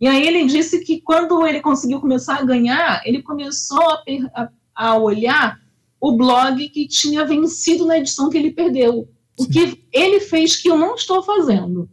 E 0.00 0.06
aí 0.06 0.26
ele 0.26 0.44
disse 0.46 0.84
que 0.84 1.00
quando 1.00 1.46
ele 1.46 1.60
conseguiu 1.60 2.00
começar 2.00 2.36
a 2.40 2.44
ganhar, 2.44 3.00
ele 3.06 3.22
começou 3.22 3.80
a, 3.80 4.02
a- 4.34 4.48
a 4.74 4.98
olhar 4.98 5.58
o 6.00 6.16
blog 6.16 6.68
que 6.68 6.86
tinha 6.86 7.24
vencido 7.24 7.86
na 7.86 7.98
edição 7.98 8.30
que 8.30 8.36
ele 8.38 8.50
perdeu. 8.52 9.08
O 9.38 9.44
Sim. 9.44 9.50
que 9.50 9.84
ele 9.92 10.20
fez 10.20 10.56
que 10.56 10.68
eu 10.68 10.78
não 10.78 10.94
estou 10.94 11.22
fazendo. 11.22 11.88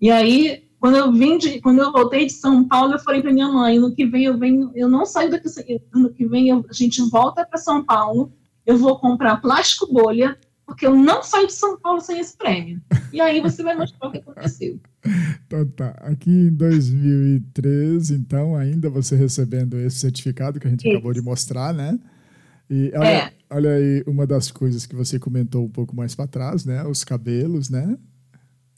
E 0.00 0.10
aí, 0.10 0.64
quando 0.80 0.96
eu 0.96 1.12
vim 1.12 1.36
de, 1.38 1.60
quando 1.60 1.80
eu 1.80 1.92
voltei 1.92 2.26
de 2.26 2.32
São 2.32 2.66
Paulo, 2.66 2.94
eu 2.94 2.98
falei 2.98 3.20
para 3.20 3.32
minha 3.32 3.48
mãe, 3.48 3.78
no 3.78 3.94
que 3.94 4.06
vem 4.06 4.24
eu 4.24 4.38
venho, 4.38 4.70
eu 4.74 4.88
não 4.88 5.04
saio 5.04 5.30
daqui, 5.30 5.48
ano 5.94 6.10
que 6.12 6.26
vem 6.26 6.48
eu- 6.48 6.64
a 6.68 6.72
gente 6.72 7.02
volta 7.10 7.44
para 7.44 7.58
São 7.58 7.84
Paulo, 7.84 8.32
eu 8.64 8.78
vou 8.78 8.98
comprar 8.98 9.40
plástico 9.40 9.92
bolha, 9.92 10.38
porque 10.66 10.86
eu 10.86 10.96
não 10.96 11.22
saio 11.22 11.46
de 11.48 11.52
São 11.52 11.78
Paulo 11.78 12.00
sem 12.00 12.18
esse 12.18 12.36
prêmio. 12.36 12.80
E 13.12 13.20
aí 13.20 13.40
você 13.40 13.62
vai 13.62 13.76
mostrar 13.76 14.08
o 14.08 14.12
que 14.12 14.18
aconteceu. 14.18 14.80
Então 15.46 15.66
tá, 15.76 15.90
aqui 16.00 16.30
em 16.30 16.50
2013, 16.54 18.14
então, 18.14 18.56
ainda 18.56 18.88
você 18.88 19.16
recebendo 19.16 19.78
esse 19.78 19.98
certificado 19.98 20.58
que 20.58 20.66
a 20.66 20.70
gente 20.70 20.86
Isso. 20.86 20.96
acabou 20.96 21.12
de 21.12 21.20
mostrar, 21.20 21.74
né? 21.74 21.98
E 22.70 22.92
olha, 22.94 23.08
É. 23.08 23.32
olha 23.50 23.70
aí 23.72 24.04
uma 24.06 24.26
das 24.26 24.50
coisas 24.50 24.86
que 24.86 24.94
você 24.94 25.18
comentou 25.18 25.64
um 25.64 25.68
pouco 25.70 25.94
mais 25.94 26.14
para 26.14 26.28
trás, 26.28 26.64
né? 26.64 26.84
Os 26.86 27.02
cabelos, 27.04 27.68
né? 27.68 27.98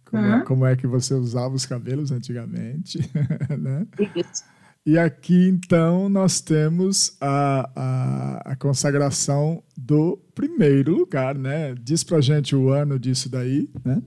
Como, 0.07 0.25
é, 0.25 0.37
Uhum. 0.39 0.45
como 0.45 0.67
é 0.67 0.75
que 0.77 0.87
você 0.87 1.15
usava 1.15 1.55
os 1.55 1.67
cabelos 1.67 2.11
antigamente, 2.11 2.99
né? 3.59 3.87
Isso. 4.17 4.45
E 4.85 4.99
aqui, 4.99 5.47
então, 5.49 6.09
nós 6.09 6.41
temos 6.41 7.17
a, 7.21 7.71
a, 7.77 8.53
a 8.53 8.57
consagração 8.57 9.63
do 9.77 10.19
primeiro 10.35 10.97
lugar, 10.97 11.37
né? 11.39 11.75
Diz 11.81 12.03
pra 12.03 12.21
gente 12.21 12.57
o 12.57 12.71
ano 12.71 12.99
disso 12.99 13.29
daí, 13.29 13.69
né? 13.85 14.03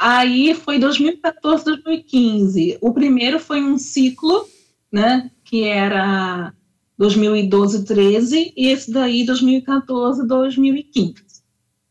Aí 0.00 0.54
foi 0.54 0.78
2014, 0.78 1.64
2015. 1.64 2.78
O 2.80 2.94
primeiro 2.94 3.38
foi 3.40 3.60
um 3.60 3.76
ciclo, 3.76 4.46
né, 4.92 5.30
que 5.44 5.64
era 5.64 6.54
2012, 6.98 7.84
13, 7.84 8.52
e 8.56 8.68
esse 8.68 8.90
daí 8.90 9.24
2014, 9.24 10.26
2015, 10.26 11.14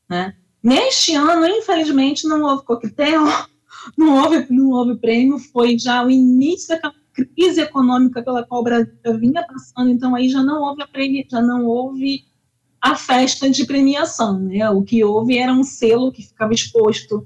né? 0.10 0.36
Neste 0.62 1.16
ano, 1.16 1.47
infelizmente, 1.47 2.28
não 2.28 2.43
houve 2.43 2.66
coquetel, 2.66 3.24
não 3.97 4.22
houve, 4.22 4.45
não 4.49 4.72
houve 4.72 4.97
prêmio, 4.97 5.39
foi 5.39 5.80
já 5.80 6.03
o 6.03 6.12
início 6.12 6.70
daquela 6.70 6.93
crise 7.14 7.62
econômica 7.62 8.22
pela 8.22 8.45
qual 8.45 8.62
o 8.62 8.64
Brasil 8.64 8.93
vinha 9.18 9.43
passando, 9.47 9.89
então 9.89 10.14
aí 10.14 10.30
já 10.30 10.43
não 10.43 10.62
houve 10.62 10.84
a 10.84 10.88
prêmio, 10.88 11.26
já 11.30 11.41
não 11.41 11.66
houve 11.66 12.26
a 12.82 12.95
festa 12.95 13.49
de 13.49 13.66
premiação, 13.66 14.39
né? 14.39 14.70
O 14.70 14.84
que 14.84 15.03
houve 15.03 15.38
era 15.38 15.51
um 15.51 15.64
selo 15.64 16.12
que 16.12 16.22
ficava 16.22 16.53
exposto 16.53 17.26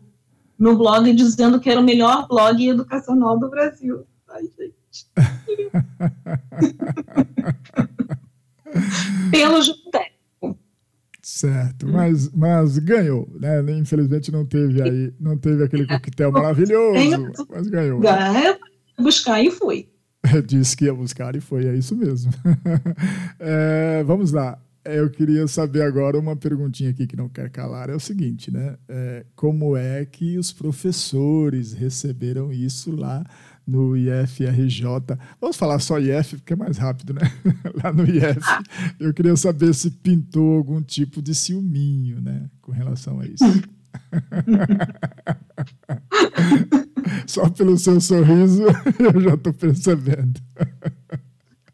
no 0.58 0.78
blog 0.78 1.12
dizendo 1.14 1.60
que 1.60 1.70
era 1.70 1.80
o 1.80 1.84
melhor 1.84 2.28
blog 2.28 2.70
educacional 2.70 3.40
do 3.40 3.50
Brasil. 3.50 4.06
Pelo 9.32 9.62
Jutec. 9.62 10.12
Certo, 11.22 11.88
mas, 11.88 12.32
mas 12.34 12.80
ganhou, 12.80 13.30
né? 13.40 13.62
Infelizmente 13.78 14.32
não 14.32 14.44
teve 14.46 14.82
aí, 14.82 15.14
não 15.20 15.38
teve 15.38 15.64
aquele 15.64 15.86
coquetel 15.86 16.32
maravilhoso, 16.34 17.46
mas 17.50 17.68
ganhou. 17.68 18.00
Ganha, 18.00 18.58
buscar 19.00 19.40
e 19.42 19.52
fui. 19.52 19.88
Disse 20.46 20.76
que 20.76 20.86
ia 20.86 20.94
buscar 20.94 21.36
e 21.36 21.40
foi, 21.40 21.68
é 21.68 21.76
isso 21.76 21.96
mesmo. 21.96 22.32
É, 23.40 24.04
vamos 24.04 24.32
lá. 24.32 24.60
Eu 24.84 25.12
queria 25.12 25.48
saber 25.48 25.84
agora 25.84 26.18
uma 26.18 26.36
perguntinha 26.36 26.90
aqui 26.90 27.06
que 27.06 27.16
não 27.16 27.30
quer 27.30 27.52
calar. 27.52 27.92
É 27.92 27.96
o 27.96 28.00
seguinte, 28.00 28.52
né? 28.52 28.78
É, 28.90 29.24
como 29.36 29.78
é 29.78 30.04
que 30.06 30.40
os 30.40 30.52
professores 30.52 31.74
receberam 31.74 32.52
isso 32.52 32.96
lá 32.96 33.24
no 33.68 33.96
IFRJ? 33.96 34.84
Vamos 35.40 35.56
falar 35.58 35.80
só 35.80 36.00
IF, 36.00 36.38
porque 36.38 36.54
é 36.54 36.56
mais 36.56 36.78
rápido, 36.78 37.14
né? 37.14 37.22
lá 37.84 37.92
no 37.92 38.04
IF. 38.04 38.40
Eu 39.00 39.14
queria 39.14 39.36
saber 39.36 39.74
se 39.74 39.92
pintou 39.92 40.58
algum 40.58 40.82
tipo 40.82 41.22
de 41.22 41.34
ciúminho, 41.36 42.22
né? 42.22 42.50
Com 42.62 42.72
relação 42.72 43.20
a 43.20 43.26
isso. 43.26 43.44
Só 47.28 47.50
pelo 47.50 47.78
seu 47.78 48.00
sorriso, 48.00 48.64
eu 49.00 49.22
já 49.22 49.34
estou 49.34 49.54
percebendo. 49.54 50.40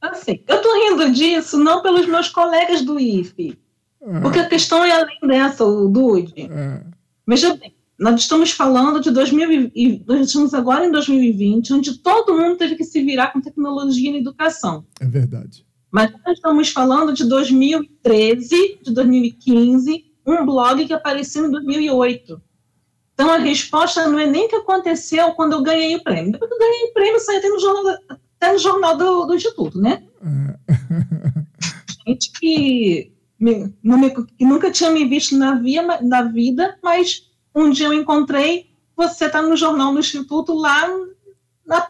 Assim, 0.02 0.44
eu 0.48 0.62
tô 0.62 0.74
rindo 0.74 1.12
disso 1.12 1.58
não 1.58 1.82
pelos 1.82 2.08
meus 2.08 2.30
colegas 2.30 2.84
do 2.84 3.00
IFE, 3.00 3.58
porque 4.22 4.40
a 4.40 4.48
questão 4.48 4.84
é 4.84 4.92
além 4.92 5.20
dessa, 5.26 5.66
o 5.66 5.88
Dude. 5.90 6.50
É, 6.50 6.82
Veja 7.28 7.56
bem, 7.56 7.76
nós 8.00 8.22
estamos 8.22 8.52
falando 8.52 9.00
de 9.00 9.10
2000 9.12 9.72
e 9.76 10.04
nós 10.08 10.28
estamos 10.28 10.54
agora 10.54 10.86
em 10.86 10.92
2020, 10.92 11.74
onde 11.74 11.98
todo 12.00 12.36
mundo 12.38 12.58
teve 12.58 12.76
que 12.76 12.84
se 12.84 13.02
virar 13.04 13.32
com 13.34 13.42
tecnologia 13.42 14.12
na 14.12 14.18
educação. 14.20 14.86
é 15.00 15.06
verdade. 15.06 15.66
Mas 15.92 16.12
nós 16.12 16.36
estamos 16.36 16.70
falando 16.70 17.14
de 17.14 17.24
2013, 17.26 18.80
de 18.84 18.94
2015, 18.94 20.06
um 20.26 20.46
blog 20.46 20.86
que 20.86 20.94
apareceu 20.94 21.46
em 21.48 21.52
2008. 21.52 22.42
Então 23.14 23.32
a 23.32 23.38
resposta 23.38 24.08
não 24.08 24.20
é 24.20 24.28
nem 24.28 24.48
que 24.48 24.56
aconteceu 24.58 25.32
quando 25.32 25.54
eu 25.54 25.64
ganhei 25.64 25.96
o 25.96 26.04
prêmio. 26.04 26.32
Depois 26.34 26.50
que 26.50 26.56
eu 26.56 26.60
ganhei 26.60 26.84
o 26.90 26.94
prêmio, 26.94 27.20
saiu 27.20 27.40
até 27.40 27.50
no 27.50 27.60
jornal, 27.60 27.98
até 28.38 28.54
no 28.54 28.60
jornal 28.60 28.98
do, 28.98 29.26
do 29.26 29.34
Instituto, 29.36 29.80
né? 29.80 30.04
É, 30.22 30.78
Gente 32.08 32.32
que, 32.40 33.12
me- 33.40 33.74
me- 33.84 34.12
que 34.38 34.46
nunca 34.46 34.72
tinha 34.72 34.92
me 34.92 35.06
visto 35.06 35.36
na, 35.38 35.56
via, 35.56 35.84
na 36.02 36.22
vida, 36.24 36.78
mas 36.84 37.27
um 37.58 37.72
dia 37.72 37.88
eu 37.88 37.94
encontrei, 37.94 38.70
você 38.96 39.26
está 39.26 39.42
no 39.42 39.56
jornal 39.56 39.92
do 39.92 40.00
Instituto 40.00 40.54
lá 40.54 40.88
na, 41.66 41.88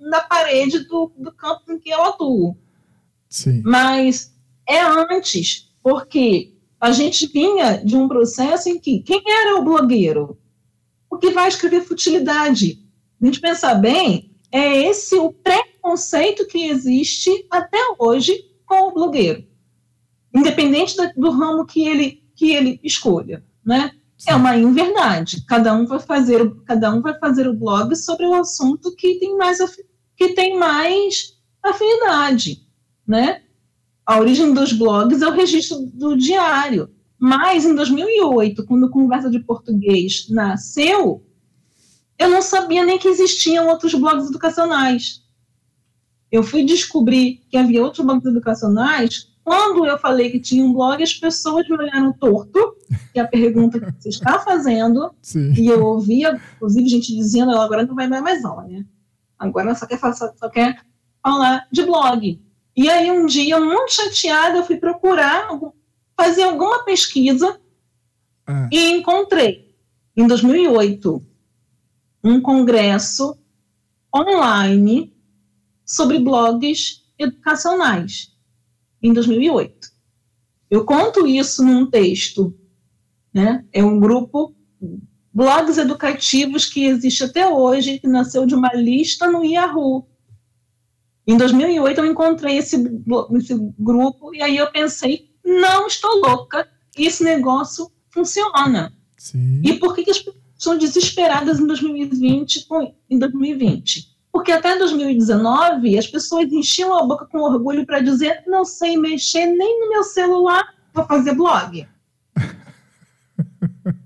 na 0.00 0.20
parede 0.22 0.80
do, 0.80 1.12
do 1.16 1.30
campo 1.32 1.70
em 1.70 1.78
que 1.78 1.90
eu 1.90 2.02
atuo. 2.02 2.56
sim, 3.28 3.62
Mas 3.62 4.34
é 4.66 4.80
antes, 4.80 5.70
porque 5.82 6.54
a 6.80 6.90
gente 6.92 7.26
vinha 7.26 7.84
de 7.84 7.94
um 7.94 8.08
processo 8.08 8.68
em 8.68 8.78
que 8.78 9.00
quem 9.00 9.22
era 9.26 9.56
o 9.56 9.64
blogueiro? 9.64 10.38
O 11.10 11.18
que 11.18 11.30
vai 11.30 11.46
escrever 11.46 11.84
futilidade? 11.84 12.82
A 13.20 13.24
gente 13.24 13.40
pensar 13.40 13.74
bem, 13.74 14.34
é 14.50 14.88
esse 14.88 15.14
o 15.16 15.32
preconceito 15.32 16.46
que 16.46 16.66
existe 16.66 17.46
até 17.50 17.78
hoje 17.98 18.50
com 18.64 18.88
o 18.88 18.92
blogueiro, 18.92 19.44
independente 20.34 20.96
do 21.16 21.30
ramo 21.30 21.66
que 21.66 21.86
ele 21.86 22.22
que 22.34 22.52
ele 22.54 22.80
escolha, 22.82 23.44
né? 23.64 23.92
É 24.26 24.34
uma 24.34 24.56
inverdade. 24.56 25.44
Cada 25.46 25.74
um 25.74 25.86
vai 25.86 25.98
fazer, 25.98 26.54
cada 26.64 26.92
um 26.94 27.00
vai 27.00 27.18
fazer 27.18 27.48
o 27.48 27.54
blog 27.54 27.94
sobre 27.96 28.26
o 28.26 28.34
assunto 28.34 28.94
que 28.94 29.18
tem 29.18 29.36
mais 29.36 29.58
que 30.16 30.34
tem 30.34 30.58
mais 30.58 31.34
afinidade, 31.62 32.66
né? 33.06 33.42
A 34.06 34.18
origem 34.18 34.52
dos 34.52 34.72
blogs 34.72 35.22
é 35.22 35.26
o 35.26 35.32
registro 35.32 35.78
do 35.92 36.16
diário. 36.16 36.90
Mas 37.18 37.64
em 37.64 37.74
2008, 37.74 38.66
quando 38.66 38.84
o 38.84 38.90
Conversa 38.90 39.30
de 39.30 39.40
Português 39.40 40.26
nasceu, 40.28 41.24
eu 42.18 42.28
não 42.28 42.42
sabia 42.42 42.84
nem 42.84 42.98
que 42.98 43.08
existiam 43.08 43.68
outros 43.68 43.94
blogs 43.94 44.28
educacionais. 44.28 45.22
Eu 46.30 46.42
fui 46.42 46.64
descobrir 46.64 47.44
que 47.48 47.56
havia 47.56 47.82
outros 47.82 48.04
blogs 48.04 48.26
educacionais 48.26 49.31
quando 49.44 49.84
eu 49.86 49.98
falei 49.98 50.30
que 50.30 50.38
tinha 50.38 50.64
um 50.64 50.72
blog, 50.72 51.02
as 51.02 51.14
pessoas 51.14 51.68
me 51.68 51.76
olharam 51.76 52.12
torto, 52.12 52.76
que 53.12 53.18
é 53.18 53.22
a 53.22 53.26
pergunta 53.26 53.80
que 53.80 53.86
você 54.00 54.08
está 54.08 54.38
fazendo, 54.38 55.12
sim. 55.20 55.52
e 55.54 55.66
eu 55.66 55.84
ouvia, 55.84 56.40
inclusive, 56.56 56.88
gente 56.88 57.14
dizendo, 57.14 57.50
"Ela 57.50 57.64
agora 57.64 57.84
não 57.84 57.94
vai 57.94 58.08
mais 58.08 58.44
aula, 58.44 58.64
né? 58.64 58.84
Agora 59.38 59.74
só 59.74 59.86
quer, 59.86 59.98
falar, 59.98 60.14
só, 60.14 60.48
quer 60.48 60.80
falar 61.22 61.66
de 61.72 61.84
blog. 61.84 62.40
E 62.76 62.88
aí, 62.88 63.10
um 63.10 63.26
dia, 63.26 63.58
muito 63.58 63.92
chateada, 63.92 64.58
eu 64.58 64.64
fui 64.64 64.76
procurar 64.76 65.48
fazer 66.16 66.44
alguma 66.44 66.84
pesquisa 66.84 67.60
Ah, 68.46 68.68
e 68.72 68.90
encontrei, 68.90 69.74
em 70.16 70.26
2008, 70.26 71.22
um 72.22 72.40
congresso 72.40 73.36
online 74.14 75.12
sobre 75.84 76.18
blogs 76.18 77.02
educacionais, 77.18 78.31
em 79.02 79.12
2008. 79.12 79.88
Eu 80.70 80.84
conto 80.84 81.26
isso 81.26 81.64
num 81.64 81.86
texto, 81.90 82.56
né? 83.32 83.64
É 83.72 83.84
um 83.84 83.98
grupo, 83.98 84.54
blogs 85.32 85.76
educativos 85.76 86.66
que 86.66 86.84
existe 86.84 87.24
até 87.24 87.46
hoje, 87.46 87.98
que 87.98 88.06
nasceu 88.06 88.46
de 88.46 88.54
uma 88.54 88.72
lista 88.74 89.30
no 89.30 89.44
Yahoo. 89.44 90.06
Em 91.26 91.36
2008 91.36 91.98
eu 91.98 92.06
encontrei 92.06 92.58
esse, 92.58 92.76
esse 93.36 93.54
grupo 93.78 94.34
e 94.34 94.42
aí 94.42 94.56
eu 94.56 94.70
pensei, 94.70 95.30
não 95.44 95.86
estou 95.86 96.20
louca, 96.20 96.68
esse 96.96 97.22
negócio 97.22 97.90
funciona. 98.10 98.92
Sim. 99.16 99.62
E 99.64 99.74
por 99.74 99.94
que, 99.94 100.04
que 100.04 100.10
as 100.10 100.18
pessoas 100.18 100.42
são 100.56 100.78
desesperadas 100.78 101.58
em 101.58 101.66
2020 101.66 102.66
com, 102.66 102.94
em 103.08 103.18
2020? 103.18 104.11
Porque 104.32 104.50
até 104.50 104.78
2019 104.78 105.98
as 105.98 106.06
pessoas 106.06 106.50
enchiam 106.50 106.96
a 106.96 107.04
boca 107.04 107.26
com 107.26 107.38
orgulho 107.38 107.84
para 107.84 108.00
dizer 108.00 108.42
não 108.46 108.64
sei 108.64 108.96
mexer 108.96 109.46
nem 109.46 109.80
no 109.80 109.90
meu 109.90 110.02
celular 110.02 110.64
para 110.92 111.04
fazer 111.04 111.34
blog. 111.34 111.86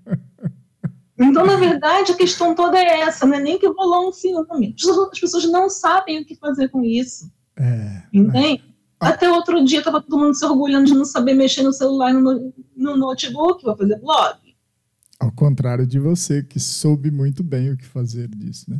Então, 1.18 1.46
na 1.46 1.56
verdade, 1.56 2.12
a 2.12 2.14
questão 2.14 2.54
toda 2.54 2.78
é 2.78 3.00
essa, 3.00 3.24
não 3.24 3.36
é 3.36 3.40
nem 3.40 3.58
que 3.58 3.66
rolou 3.66 4.06
um 4.06 4.12
ciúme. 4.12 4.76
As 5.10 5.18
pessoas 5.18 5.50
não 5.50 5.66
sabem 5.70 6.20
o 6.20 6.26
que 6.26 6.36
fazer 6.36 6.68
com 6.68 6.84
isso. 6.84 7.32
É, 7.56 8.02
Entende? 8.12 8.62
Até 9.00 9.30
outro 9.30 9.64
dia 9.64 9.78
estava 9.78 10.02
todo 10.02 10.18
mundo 10.18 10.34
se 10.34 10.44
orgulhando 10.44 10.86
de 10.86 10.94
não 10.94 11.06
saber 11.06 11.34
mexer 11.34 11.62
no 11.62 11.72
celular 11.72 12.12
no, 12.12 12.52
no 12.76 12.96
notebook 12.98 13.62
para 13.62 13.76
fazer 13.76 13.98
blog. 13.98 14.38
Ao 15.18 15.32
contrário 15.32 15.86
de 15.86 15.98
você, 15.98 16.42
que 16.42 16.60
soube 16.60 17.10
muito 17.10 17.42
bem 17.42 17.70
o 17.70 17.76
que 17.76 17.86
fazer 17.86 18.28
disso, 18.28 18.70
né? 18.70 18.78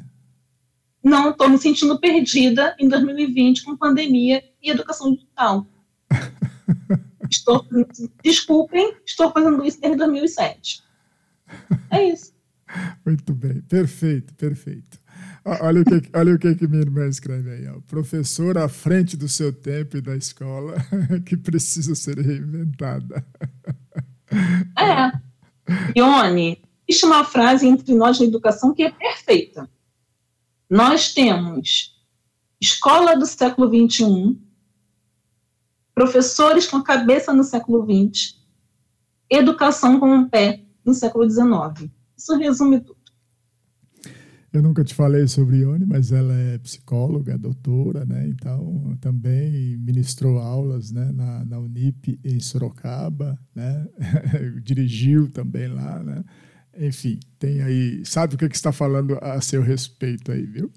Não, 1.06 1.30
estou 1.30 1.48
me 1.48 1.56
sentindo 1.56 2.00
perdida 2.00 2.74
em 2.80 2.88
2020 2.88 3.62
com 3.62 3.76
pandemia 3.76 4.42
e 4.60 4.70
educação 4.70 5.14
digital. 5.14 5.64
estou, 7.30 7.64
desculpem, 8.24 8.92
estou 9.06 9.30
fazendo 9.30 9.64
isso 9.64 9.80
desde 9.80 9.98
2007. 9.98 10.82
É 11.92 12.08
isso. 12.08 12.34
Muito 13.06 13.32
bem, 13.32 13.60
perfeito, 13.60 14.34
perfeito. 14.34 14.98
Olha 15.44 15.82
o 15.82 15.84
que, 15.84 16.02
olha 16.12 16.34
o 16.34 16.38
que, 16.40 16.56
que 16.56 16.66
minha 16.66 16.82
irmã 16.82 17.06
escreve 17.06 17.52
aí. 17.52 17.68
Ó. 17.68 17.78
Professor 17.86 18.58
à 18.58 18.68
frente 18.68 19.16
do 19.16 19.28
seu 19.28 19.52
tempo 19.52 19.96
e 19.96 20.00
da 20.00 20.16
escola 20.16 20.74
que 21.24 21.36
precisa 21.36 21.94
ser 21.94 22.18
reinventada. 22.18 23.24
É. 24.76 25.12
Ione, 25.96 26.60
existe 26.88 27.06
uma 27.06 27.22
frase 27.22 27.64
entre 27.64 27.94
nós 27.94 28.18
na 28.18 28.26
educação 28.26 28.74
que 28.74 28.82
é 28.82 28.90
perfeita. 28.90 29.70
Nós 30.68 31.14
temos 31.14 31.96
escola 32.60 33.16
do 33.16 33.26
século 33.26 33.68
XXI, 33.68 34.38
professores 35.94 36.66
com 36.66 36.78
a 36.78 36.84
cabeça 36.84 37.32
no 37.32 37.44
século 37.44 37.84
XX, 37.84 38.36
educação 39.30 40.00
com 40.00 40.12
um 40.12 40.28
pé 40.28 40.64
no 40.84 40.92
século 40.92 41.28
XIX. 41.28 41.90
Isso 42.16 42.36
resume 42.36 42.80
tudo. 42.80 42.96
Eu 44.52 44.62
nunca 44.62 44.82
te 44.82 44.94
falei 44.94 45.28
sobre 45.28 45.58
Ione, 45.58 45.84
mas 45.84 46.12
ela 46.12 46.32
é 46.32 46.56
psicóloga, 46.56 47.36
doutora, 47.36 48.06
né? 48.06 48.26
Então 48.26 48.96
também 49.02 49.76
ministrou 49.76 50.38
aulas, 50.38 50.90
né? 50.90 51.12
Na, 51.12 51.44
na 51.44 51.58
Unip 51.58 52.18
em 52.24 52.40
Sorocaba, 52.40 53.38
né? 53.54 53.86
Dirigiu 54.64 55.28
também 55.30 55.68
lá, 55.68 56.02
né? 56.02 56.24
Enfim, 56.78 57.18
tem 57.38 57.62
aí, 57.62 58.04
sabe 58.04 58.34
o 58.34 58.38
que, 58.38 58.48
que 58.48 58.56
está 58.56 58.72
falando 58.72 59.18
a 59.22 59.40
seu 59.40 59.62
respeito 59.62 60.32
aí, 60.32 60.44
viu? 60.44 60.70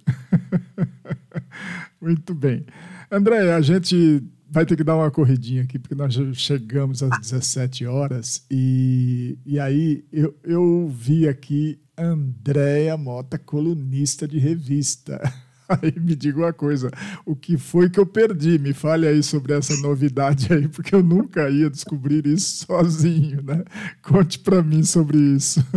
Muito 2.01 2.33
bem. 2.33 2.65
André, 3.11 3.53
a 3.53 3.61
gente 3.61 4.23
vai 4.49 4.65
ter 4.65 4.75
que 4.75 4.83
dar 4.83 4.95
uma 4.95 5.11
corridinha 5.11 5.63
aqui, 5.63 5.77
porque 5.77 5.95
nós 5.95 6.15
chegamos 6.33 7.03
às 7.03 7.19
17 7.19 7.85
horas. 7.85 8.45
E, 8.49 9.37
e 9.45 9.59
aí 9.59 10.05
eu, 10.11 10.35
eu 10.43 10.87
vi 10.87 11.27
aqui 11.27 11.79
Andréia 11.97 12.95
Mota, 12.97 13.37
colunista 13.37 14.27
de 14.27 14.39
revista. 14.39 15.21
Aí 15.81 15.93
me 15.99 16.15
diga 16.15 16.39
uma 16.39 16.53
coisa, 16.53 16.89
o 17.25 17.35
que 17.35 17.57
foi 17.57 17.89
que 17.89 17.99
eu 17.99 18.05
perdi? 18.05 18.57
Me 18.57 18.73
fale 18.73 19.07
aí 19.07 19.21
sobre 19.21 19.53
essa 19.53 19.75
novidade 19.77 20.51
aí, 20.51 20.67
porque 20.67 20.95
eu 20.95 21.03
nunca 21.03 21.47
ia 21.49 21.69
descobrir 21.69 22.25
isso 22.25 22.65
sozinho, 22.65 23.43
né? 23.43 23.63
Conte 24.01 24.39
para 24.39 24.63
mim 24.63 24.83
sobre 24.83 25.17
isso. 25.17 25.63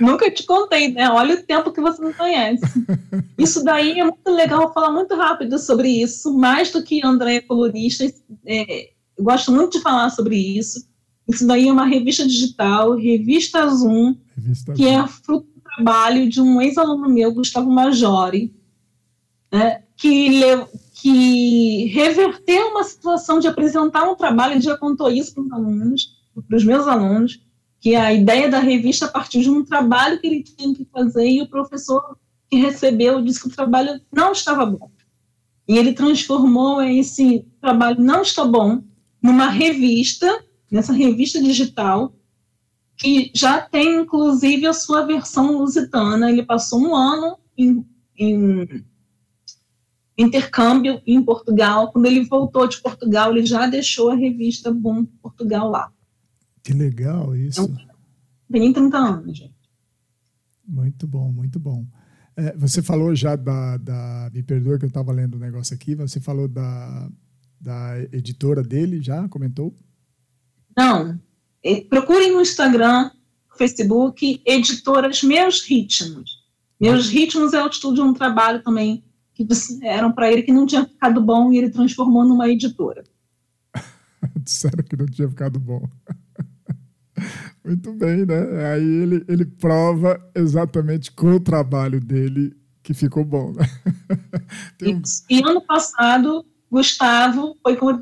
Nunca 0.00 0.30
te 0.30 0.44
contei, 0.44 0.92
né? 0.92 1.10
Olha 1.10 1.34
o 1.34 1.42
tempo 1.42 1.72
que 1.72 1.80
você 1.80 2.00
não 2.00 2.12
conhece. 2.12 2.62
Isso 3.36 3.64
daí 3.64 3.98
é 3.98 4.04
muito 4.04 4.30
legal 4.30 4.72
falar 4.72 4.92
muito 4.92 5.14
rápido 5.16 5.58
sobre 5.58 5.88
isso, 5.88 6.32
mais 6.32 6.70
do 6.70 6.84
que 6.84 7.04
André 7.04 7.40
colunista. 7.40 8.04
É, 8.46 8.90
eu 9.18 9.24
gosto 9.24 9.50
muito 9.50 9.72
de 9.72 9.82
falar 9.82 10.08
sobre 10.10 10.36
isso. 10.36 10.86
Isso 11.28 11.46
daí 11.46 11.68
é 11.68 11.72
uma 11.72 11.84
revista 11.84 12.24
digital, 12.26 12.96
Revista 12.96 13.66
Zoom, 13.68 14.16
revista 14.36 14.72
que 14.72 14.84
Zoom. 14.84 15.04
é 15.04 15.08
fruto 15.08 15.51
trabalho 15.74 16.28
de 16.28 16.40
um 16.40 16.60
ex-aluno 16.60 17.08
meu, 17.08 17.32
Gustavo 17.32 17.70
Majori, 17.70 18.54
né, 19.52 19.82
que, 19.96 20.40
que 20.94 21.86
reverteu 21.86 22.68
uma 22.68 22.84
situação 22.84 23.38
de 23.38 23.48
apresentar 23.48 24.08
um 24.08 24.14
trabalho, 24.14 24.54
ele 24.54 24.60
já 24.60 24.76
contou 24.76 25.10
isso 25.10 25.34
para 25.34 25.44
os 25.44 25.52
alunos, 25.52 26.16
para 26.48 26.56
os 26.56 26.64
meus 26.64 26.86
alunos, 26.86 27.40
que 27.80 27.94
a 27.96 28.12
ideia 28.12 28.48
da 28.48 28.60
revista 28.60 29.08
partiu 29.08 29.40
de 29.42 29.50
um 29.50 29.64
trabalho 29.64 30.20
que 30.20 30.26
ele 30.26 30.42
tinha 30.42 30.74
que 30.74 30.86
fazer 30.92 31.28
e 31.28 31.42
o 31.42 31.48
professor 31.48 32.16
que 32.48 32.56
recebeu 32.56 33.22
disse 33.22 33.40
que 33.40 33.48
o 33.48 33.54
trabalho 33.54 34.00
não 34.12 34.32
estava 34.32 34.64
bom. 34.64 34.90
E 35.66 35.76
ele 35.78 35.92
transformou 35.92 36.82
esse 36.82 37.44
trabalho 37.60 38.00
não 38.00 38.22
está 38.22 38.44
bom 38.44 38.82
numa 39.22 39.48
revista, 39.48 40.44
nessa 40.70 40.92
revista 40.92 41.42
digital, 41.42 42.14
que 42.96 43.30
já 43.34 43.60
tem 43.60 44.02
inclusive 44.02 44.66
a 44.66 44.72
sua 44.72 45.04
versão 45.04 45.58
lusitana. 45.58 46.30
Ele 46.30 46.44
passou 46.44 46.80
um 46.80 46.94
ano 46.94 47.38
em, 47.56 47.84
em 48.16 48.84
intercâmbio 50.16 51.00
em 51.06 51.22
Portugal. 51.22 51.90
Quando 51.92 52.06
ele 52.06 52.24
voltou 52.24 52.66
de 52.66 52.80
Portugal, 52.80 53.32
ele 53.32 53.46
já 53.46 53.66
deixou 53.66 54.10
a 54.10 54.14
revista 54.14 54.72
Boom 54.72 55.04
Portugal 55.04 55.70
lá. 55.70 55.92
Que 56.62 56.72
legal 56.72 57.34
isso. 57.34 57.74
Tem 58.50 58.72
30 58.72 58.96
anos, 58.96 59.38
gente. 59.38 59.54
Muito 60.66 61.06
bom, 61.06 61.32
muito 61.32 61.58
bom. 61.58 61.84
É, 62.36 62.56
você 62.56 62.80
falou 62.82 63.14
já 63.14 63.36
da, 63.36 63.76
da. 63.76 64.30
Me 64.32 64.42
perdoa 64.42 64.78
que 64.78 64.84
eu 64.84 64.88
estava 64.88 65.12
lendo 65.12 65.34
o 65.34 65.36
um 65.36 65.40
negócio 65.40 65.74
aqui. 65.74 65.94
Você 65.96 66.20
falou 66.20 66.48
da, 66.48 67.10
da 67.60 67.98
editora 68.12 68.62
dele 68.62 69.02
já? 69.02 69.28
Comentou? 69.28 69.74
Não. 70.76 71.18
Procurem 71.88 72.32
no 72.32 72.40
Instagram, 72.40 73.10
Facebook, 73.56 74.42
editoras 74.44 75.22
Meus 75.22 75.62
Ritmos. 75.62 76.42
Meus 76.80 77.08
Ritmos 77.08 77.52
é 77.52 77.62
o 77.62 77.68
título 77.68 77.94
de 77.94 78.00
um 78.00 78.12
trabalho 78.12 78.62
também 78.62 79.04
que 79.34 79.46
eram 79.82 80.12
para 80.12 80.30
ele 80.30 80.42
que 80.42 80.52
não 80.52 80.66
tinha 80.66 80.84
ficado 80.84 81.20
bom 81.20 81.52
e 81.52 81.58
ele 81.58 81.70
transformou 81.70 82.24
numa 82.24 82.48
editora. 82.48 83.04
Disseram 84.42 84.82
que 84.84 84.96
não 84.96 85.06
tinha 85.06 85.28
ficado 85.28 85.58
bom. 85.58 85.88
Muito 87.64 87.92
bem, 87.92 88.26
né? 88.26 88.72
Aí 88.72 88.84
ele, 88.84 89.24
ele 89.28 89.44
prova 89.44 90.20
exatamente 90.34 91.12
com 91.12 91.32
o 91.32 91.40
trabalho 91.40 92.00
dele 92.00 92.54
que 92.82 92.92
ficou 92.92 93.24
bom. 93.24 93.52
Né? 93.52 93.64
Um... 94.82 95.00
E, 95.30 95.38
e, 95.38 95.42
ano 95.44 95.60
passado, 95.62 96.44
Gustavo 96.70 97.56
foi 97.62 97.74
a 97.74 98.00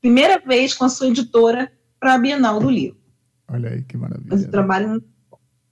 primeira 0.00 0.38
vez 0.38 0.74
com 0.74 0.84
a 0.84 0.88
sua 0.88 1.08
editora 1.08 1.72
para 1.98 2.14
a 2.14 2.18
Bienal 2.18 2.60
do 2.60 2.68
Livro. 2.68 2.97
Olha 3.48 3.70
aí 3.70 3.82
que 3.82 3.96
maravilha. 3.96 4.28
Mas 4.30 4.44
o 4.44 4.48
trabalho 4.48 4.94
né? 4.94 5.00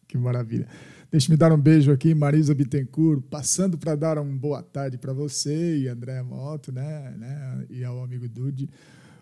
Que 0.08 0.16
maravilha. 0.16 0.66
Deixe-me 1.10 1.36
dar 1.36 1.52
um 1.52 1.58
beijo 1.58 1.92
aqui, 1.92 2.14
Marisa 2.14 2.54
Bittencourt, 2.54 3.22
passando 3.30 3.78
para 3.78 3.94
dar 3.94 4.18
uma 4.18 4.36
boa 4.36 4.62
tarde 4.62 4.98
para 4.98 5.12
você 5.12 5.78
e 5.78 5.88
André 5.88 6.22
Moto, 6.22 6.72
né, 6.72 7.14
né, 7.16 7.66
e 7.70 7.84
ao 7.84 8.02
amigo 8.02 8.28
Dude. 8.28 8.68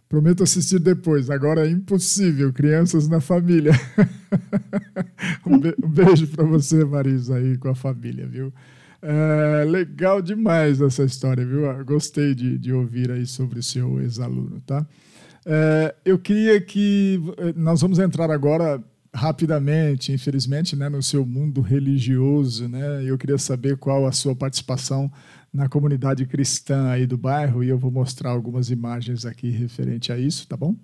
Prometo 0.09 0.43
assistir 0.43 0.79
depois. 0.79 1.31
Agora 1.31 1.67
é 1.67 1.71
impossível. 1.71 2.53
Crianças 2.53 3.09
na 3.09 3.21
família. 3.21 3.73
um, 5.47 5.59
be 5.59 5.75
um, 5.83 5.89
beijo 5.89 6.27
para 6.29 6.45
você, 6.45 6.85
Marisa, 6.85 7.37
aí 7.37 7.57
com 7.59 7.69
a 7.69 7.75
família, 7.75 8.27
viu? 8.27 8.53
É, 9.03 9.65
legal 9.65 10.23
demais 10.23 10.81
essa 10.81 11.05
história, 11.05 11.45
viu? 11.45 11.63
Gostei 11.85 12.35
de, 12.35 12.59
de 12.59 12.73
ouvir 12.73 13.11
aí 13.11 13.27
sobre 13.27 13.59
o 13.59 13.63
seu 13.63 14.01
ex-aluno, 14.01 14.61
tá? 14.61 14.87
É, 15.47 15.95
eu 16.05 16.19
queria 16.19 16.61
que 16.61 17.21
eh, 17.37 17.53
nós 17.55 17.81
vamos 17.81 17.99
entrar 17.99 18.31
agora 18.31 18.83
rapidamente, 19.15 20.11
infelizmente, 20.13 20.75
né, 20.75 20.89
no 20.89 21.03
seu 21.03 21.25
mundo 21.25 21.61
religioso, 21.61 22.69
né? 22.69 23.05
Eu 23.05 23.17
queria 23.17 23.39
saber 23.39 23.77
qual 23.77 24.07
a 24.07 24.13
sua 24.13 24.35
participação 24.35 25.11
na 25.53 25.69
comunidade 25.69 26.27
cristã 26.27 26.91
aí 26.91 27.07
do 27.07 27.17
bairro 27.17 27.63
e 27.63 27.69
eu 27.69 27.79
vou 27.79 27.93
mostrar 27.93 28.31
algumas 28.31 28.71
imagens 28.71 29.25
aqui 29.25 29.51
referente 29.51 30.11
a 30.13 30.19
isso, 30.19 30.49
tá 30.49 30.57
bom? 30.57 30.75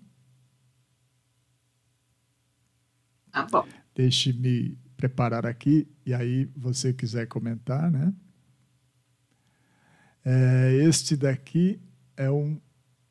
Tá 3.33 3.47
bom. 3.51 3.67
Deixe-me 3.97 4.79
preparar 4.97 5.45
aqui 5.45 5.89
e 6.07 6.15
aí 6.15 6.49
você 6.57 6.93
quiser 6.93 7.27
comentar, 7.27 7.91
né? 7.91 8.13
É, 10.25 10.75
este 10.85 11.17
daqui 11.17 11.81
é 12.17 12.31
um 12.31 12.61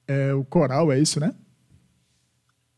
é 0.09 0.33
o 0.33 0.43
coral, 0.43 0.91
é 0.91 0.99
isso, 0.99 1.19
né? 1.19 1.33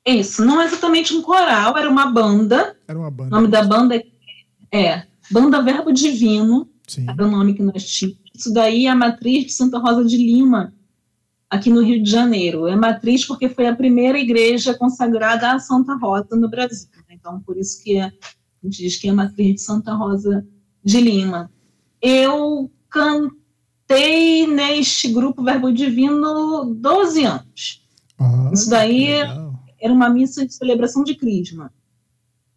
Isso, 0.06 0.44
não 0.44 0.60
é 0.62 0.66
exatamente 0.66 1.14
um 1.14 1.22
coral, 1.22 1.78
era 1.78 1.90
uma 1.90 2.08
banda. 2.08 2.76
Era 2.88 3.00
uma 3.00 3.10
banda. 3.10 3.36
O 3.36 3.40
nome 3.40 3.48
da 3.48 3.64
banda 3.64 3.96
é, 3.96 4.04
é 4.72 5.08
Banda 5.32 5.62
Verbo 5.62 5.94
Divino, 5.94 6.70
Sim. 6.86 7.06
era 7.08 7.26
o 7.26 7.32
nome 7.32 7.54
que 7.54 7.64
nós 7.64 7.86
tínhamos. 7.86 8.20
Isso 8.36 8.54
daí 8.54 8.86
é 8.86 8.90
a 8.90 8.96
matriz 8.96 9.46
de 9.46 9.52
Santa 9.54 9.78
Rosa 9.78 10.04
de 10.04 10.18
Lima, 10.18 10.74
aqui 11.50 11.70
no 11.70 11.82
Rio 11.82 12.04
de 12.04 12.10
Janeiro. 12.10 12.68
É 12.68 12.76
matriz 12.76 13.26
porque 13.26 13.48
foi 13.48 13.68
a 13.68 13.76
primeira 13.76 14.20
igreja 14.20 14.74
consagrada 14.74 15.52
a 15.52 15.60
Santa 15.60 15.96
Rosa 15.96 16.36
no 16.36 16.50
Brasil. 16.50 16.90
Né? 17.08 17.16
Então, 17.20 17.40
por 17.42 17.58
isso 17.58 17.82
que 17.84 17.98
é, 17.98 18.06
a 18.06 18.12
gente 18.64 18.78
diz 18.78 18.98
que 18.98 19.08
é 19.08 19.12
a 19.12 19.14
matriz 19.14 19.56
de 19.56 19.62
Santa 19.62 19.94
Rosa 19.94 20.46
de 20.84 21.00
Lima. 21.00 21.52
Eu 22.02 22.72
cantei 23.92 24.48
neste 24.48 25.08
grupo 25.12 25.44
Verbo 25.44 25.72
Divino 25.72 26.74
12 26.76 27.26
anos. 27.26 27.86
Ah, 28.20 28.50
Isso 28.54 28.70
daí 28.70 29.08
legal. 29.08 29.54
era 29.80 29.94
uma 29.94 30.10
missa 30.10 30.46
de 30.46 30.54
celebração 30.54 31.04
de 31.04 31.16
Crisma. 31.16 31.72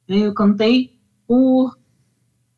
Eu 0.07 0.33
cantei 0.35 0.99
por, 1.27 1.77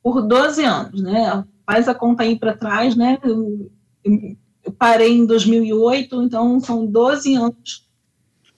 por 0.02 0.22
12 0.26 0.64
anos, 0.64 1.00
né? 1.00 1.44
Faz 1.64 1.88
a 1.88 1.94
conta 1.94 2.22
aí 2.22 2.38
para 2.38 2.56
trás, 2.56 2.94
né? 2.96 3.18
Eu, 3.22 3.70
eu- 4.04 4.36
eu 4.64 4.72
parei 4.72 5.16
em 5.16 5.24
2008, 5.26 6.22
então 6.22 6.58
são 6.60 6.84
12 6.86 7.34
anos 7.34 7.88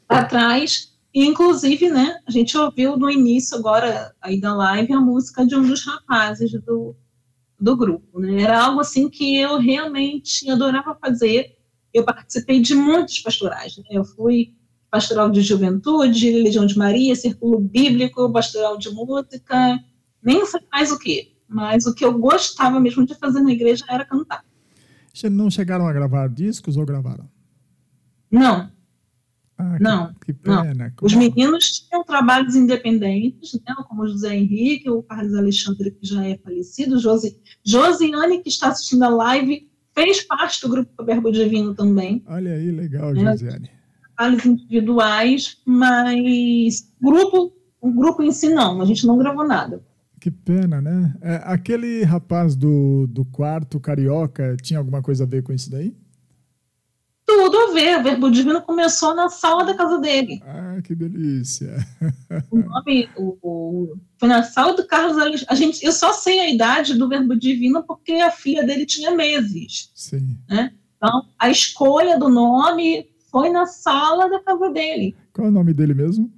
atrás. 0.08 0.94
E, 1.12 1.26
inclusive, 1.26 1.90
né, 1.90 2.18
a 2.26 2.30
gente 2.30 2.56
ouviu 2.56 2.96
no 2.96 3.10
início 3.10 3.56
agora 3.58 4.14
aí 4.22 4.40
da 4.40 4.54
live 4.54 4.92
a 4.94 5.00
música 5.00 5.46
de 5.46 5.54
um 5.54 5.62
dos 5.66 5.84
rapazes 5.84 6.50
do, 6.64 6.94
do 7.58 7.76
grupo, 7.76 8.20
né? 8.20 8.42
Era 8.42 8.64
algo 8.64 8.80
assim 8.80 9.08
que 9.08 9.36
eu 9.36 9.58
realmente 9.58 10.48
adorava 10.50 10.96
fazer. 11.00 11.56
Eu 11.92 12.04
participei 12.04 12.60
de 12.60 12.74
muitos 12.74 13.18
pastorais, 13.20 13.76
né? 13.78 13.84
Eu 13.90 14.04
fui 14.04 14.54
pastoral 14.90 15.30
de 15.30 15.42
juventude, 15.42 16.30
Legião 16.30 16.64
de 16.64 16.76
Maria, 16.76 17.14
Círculo 17.14 17.58
Bíblico, 17.58 18.32
pastoral 18.32 18.78
de 18.78 18.90
música, 18.90 19.78
nem 20.22 20.44
sei 20.46 20.60
mais 20.72 20.92
o 20.92 20.98
que. 20.98 21.36
Mas 21.48 21.86
o 21.86 21.94
que 21.94 22.04
eu 22.04 22.18
gostava 22.18 22.78
mesmo 22.78 23.04
de 23.04 23.14
fazer 23.14 23.40
na 23.40 23.52
igreja 23.52 23.84
era 23.88 24.04
cantar. 24.04 24.44
Vocês 25.12 25.32
não 25.32 25.50
chegaram 25.50 25.86
a 25.86 25.92
gravar 25.92 26.28
discos 26.28 26.76
ou 26.76 26.86
gravaram? 26.86 27.28
Não, 28.30 28.70
Ah, 29.60 29.76
que, 29.76 29.82
Não, 29.82 30.14
que 30.24 30.36
não. 30.46 30.62
pena. 30.62 30.94
os 31.02 31.14
meninos 31.14 31.80
tinham 31.80 32.04
trabalhos 32.04 32.54
independentes, 32.54 33.54
né, 33.54 33.74
como 33.88 34.02
o 34.02 34.08
José 34.08 34.36
Henrique, 34.36 34.88
o 34.88 35.02
Carlos 35.02 35.34
Alexandre, 35.34 35.90
que 35.90 36.06
já 36.06 36.24
é 36.24 36.38
falecido, 36.38 36.98
Josi, 36.98 37.36
Josiane, 37.64 38.40
que 38.42 38.48
está 38.48 38.68
assistindo 38.68 39.02
a 39.02 39.08
live, 39.08 39.68
fez 39.94 40.22
parte 40.22 40.60
do 40.62 40.68
grupo 40.68 41.04
Verbo 41.04 41.32
Divino 41.32 41.74
também. 41.74 42.22
Olha 42.26 42.52
aí, 42.52 42.70
legal, 42.70 43.10
É. 43.16 43.20
Josiane. 43.32 43.68
trabalhos 44.16 44.46
individuais, 44.46 45.56
mas 45.66 46.92
grupo, 47.02 47.52
o 47.80 47.90
grupo 47.92 48.22
em 48.22 48.30
si 48.32 48.48
não, 48.48 48.80
a 48.80 48.84
gente 48.84 49.06
não 49.06 49.18
gravou 49.18 49.46
nada. 49.46 49.82
Que 50.20 50.30
pena, 50.30 50.80
né? 50.80 51.14
É, 51.20 51.40
aquele 51.44 52.02
rapaz 52.02 52.56
do, 52.56 53.06
do 53.08 53.24
quarto 53.24 53.78
carioca 53.78 54.56
tinha 54.60 54.78
alguma 54.78 55.00
coisa 55.02 55.24
a 55.24 55.26
ver 55.26 55.42
com 55.42 55.52
isso 55.52 55.70
daí? 55.70 55.94
Tudo 57.30 57.58
a 57.58 57.72
ver, 57.74 57.98
o 57.98 58.02
Verbo 58.02 58.30
Divino 58.30 58.62
começou 58.62 59.14
na 59.14 59.28
sala 59.28 59.62
da 59.62 59.74
casa 59.74 59.98
dele. 60.00 60.40
Ah, 60.46 60.80
que 60.82 60.94
delícia. 60.94 61.76
O 62.50 62.56
nome 62.58 63.06
o, 63.18 63.36
o- 63.42 63.96
foi 64.18 64.28
na 64.30 64.42
sala 64.42 64.74
do 64.74 64.86
Carlos 64.86 65.18
Alexandre. 65.18 65.46
A 65.50 65.54
gente, 65.54 65.84
eu 65.84 65.92
só 65.92 66.14
sei 66.14 66.40
a 66.40 66.48
idade 66.50 66.94
do 66.94 67.06
Verbo 67.06 67.36
Divino 67.36 67.82
porque 67.84 68.12
a 68.14 68.30
filha 68.30 68.64
dele 68.64 68.86
tinha 68.86 69.10
meses. 69.10 69.90
Sim. 69.94 70.38
Então, 70.96 71.26
a 71.38 71.50
escolha 71.50 72.18
do 72.18 72.30
nome 72.30 73.10
foi 73.30 73.50
na 73.50 73.66
sala 73.66 74.30
da 74.30 74.40
casa 74.42 74.70
dele. 74.70 75.14
Qual 75.34 75.46
é 75.46 75.50
o 75.50 75.52
nome 75.52 75.74
dele 75.74 75.92
mesmo? 75.92 76.32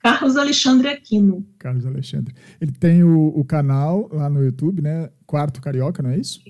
Carlos 0.00 0.36
Alexandre 0.36 0.88
Aquino. 0.88 1.44
Carlos 1.58 1.86
Alexandre. 1.86 2.34
Ele 2.60 2.70
tem 2.72 3.02
o, 3.02 3.28
o 3.28 3.42
canal 3.46 4.10
lá 4.12 4.28
no 4.28 4.44
YouTube, 4.44 4.82
né? 4.82 5.08
Quarto 5.26 5.60
Carioca, 5.62 6.02
não 6.02 6.10
é 6.10 6.18
isso? 6.18 6.40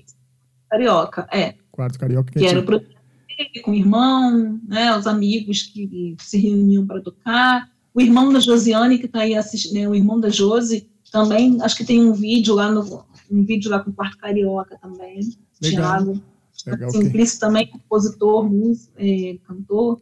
Carioca, 0.69 1.25
é. 1.31 1.55
Quarto 1.71 1.97
Carioca. 1.97 2.31
que 2.33 2.39
era 2.45 2.47
o 2.47 2.51
tinha- 2.51 2.65
projeto 2.65 2.87
dele, 2.89 2.96
com 3.63 3.71
o 3.71 3.75
irmão, 3.75 4.59
né, 4.67 4.97
os 4.97 5.07
amigos 5.07 5.63
que 5.63 6.15
se 6.19 6.37
reuniam 6.37 6.85
para 6.85 7.01
tocar, 7.01 7.69
o 7.93 8.01
irmão 8.01 8.31
da 8.31 8.39
Josiane 8.39 8.99
que 8.99 9.05
está 9.05 9.21
aí 9.21 9.35
assistindo, 9.35 9.73
né, 9.73 9.89
o 9.89 9.95
irmão 9.95 10.19
da 10.19 10.29
Josi 10.29 10.89
também, 11.11 11.61
acho 11.61 11.77
que 11.77 11.85
tem 11.85 12.03
um 12.03 12.13
vídeo 12.13 12.53
lá 12.53 12.71
no 12.71 13.05
um 13.29 13.43
vídeo 13.43 13.69
lá 13.69 13.79
com 13.79 13.91
o 13.91 13.93
quarto 13.93 14.17
carioca 14.17 14.77
também, 14.81 15.19
Legal. 15.61 15.97
Thiago. 15.97 16.23
Legal, 16.65 16.89
Simplício 16.91 17.39
também, 17.39 17.67
compositor, 17.67 18.49
músico, 18.49 18.93
é, 18.97 19.37
cantor. 19.45 20.01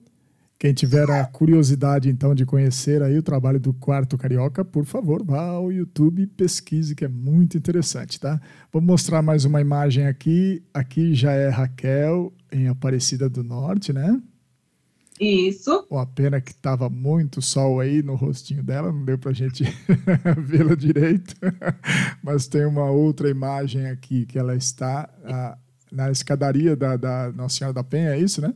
Quem 0.66 0.74
tiver 0.74 1.08
a 1.12 1.24
curiosidade, 1.26 2.10
então, 2.10 2.34
de 2.34 2.44
conhecer 2.44 3.04
aí 3.04 3.16
o 3.20 3.22
trabalho 3.22 3.60
do 3.60 3.72
Quarto 3.72 4.18
Carioca, 4.18 4.66
por 4.66 4.84
favor, 4.84 5.24
vá 5.24 5.44
ao 5.44 5.72
YouTube 5.72 6.24
e 6.24 6.26
pesquise, 6.26 6.96
que 6.96 7.06
é 7.06 7.08
muito 7.08 7.56
interessante, 7.56 8.20
tá? 8.20 8.42
Vou 8.74 8.82
mostrar 8.82 9.22
mais 9.22 9.46
uma 9.46 9.62
imagem 9.62 10.08
aqui. 10.08 10.64
Aqui 10.74 11.14
já 11.14 11.34
é 11.34 11.50
Raquel, 11.50 12.34
em 12.52 12.68
Aparecida 12.68 13.30
do 13.30 13.44
Norte, 13.44 13.94
né? 13.94 14.20
Isso. 15.22 15.86
Uma 15.88 16.08
pena 16.08 16.42
que 16.42 16.50
estava 16.50 16.90
muito 16.90 17.44
sol 17.44 17.80
aí 17.80 18.02
no 18.02 18.16
rostinho 18.16 18.64
dela, 18.64 18.92
não 18.92 19.06
deu 19.06 19.20
pra 19.20 19.34
gente 19.34 19.66
vê-la 20.44 20.74
direito. 20.74 21.36
Mas 22.24 22.48
tem 22.48 22.66
uma 22.66 22.90
outra 22.90 23.30
imagem 23.30 23.86
aqui, 23.86 24.26
que 24.26 24.40
ela 24.40 24.56
está 24.56 25.08
na 25.92 26.10
escadaria 26.10 26.76
da, 26.76 26.98
da 26.98 27.32
Nossa 27.34 27.56
Senhora 27.56 27.74
da 27.76 27.84
Penha, 27.84 28.16
é 28.16 28.20
isso, 28.20 28.42
né? 28.42 28.52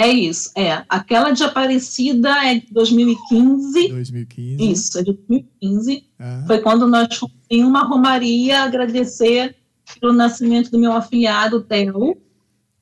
É 0.00 0.06
isso, 0.08 0.52
é. 0.56 0.84
Aquela 0.88 1.32
de 1.32 1.42
Aparecida 1.42 2.30
é 2.46 2.54
de 2.60 2.72
2015. 2.72 3.88
2015. 3.88 4.70
Isso, 4.70 4.98
é 4.98 5.02
de 5.02 5.12
2015. 5.12 6.04
Ah. 6.20 6.44
Foi 6.46 6.60
quando 6.60 6.86
nós 6.86 7.12
fomos 7.16 7.34
em 7.50 7.64
uma 7.64 7.82
romaria 7.82 8.62
agradecer 8.62 9.56
pelo 10.00 10.12
nascimento 10.12 10.70
do 10.70 10.78
meu 10.78 10.92
afilhado, 10.92 11.62
Theo. 11.62 12.16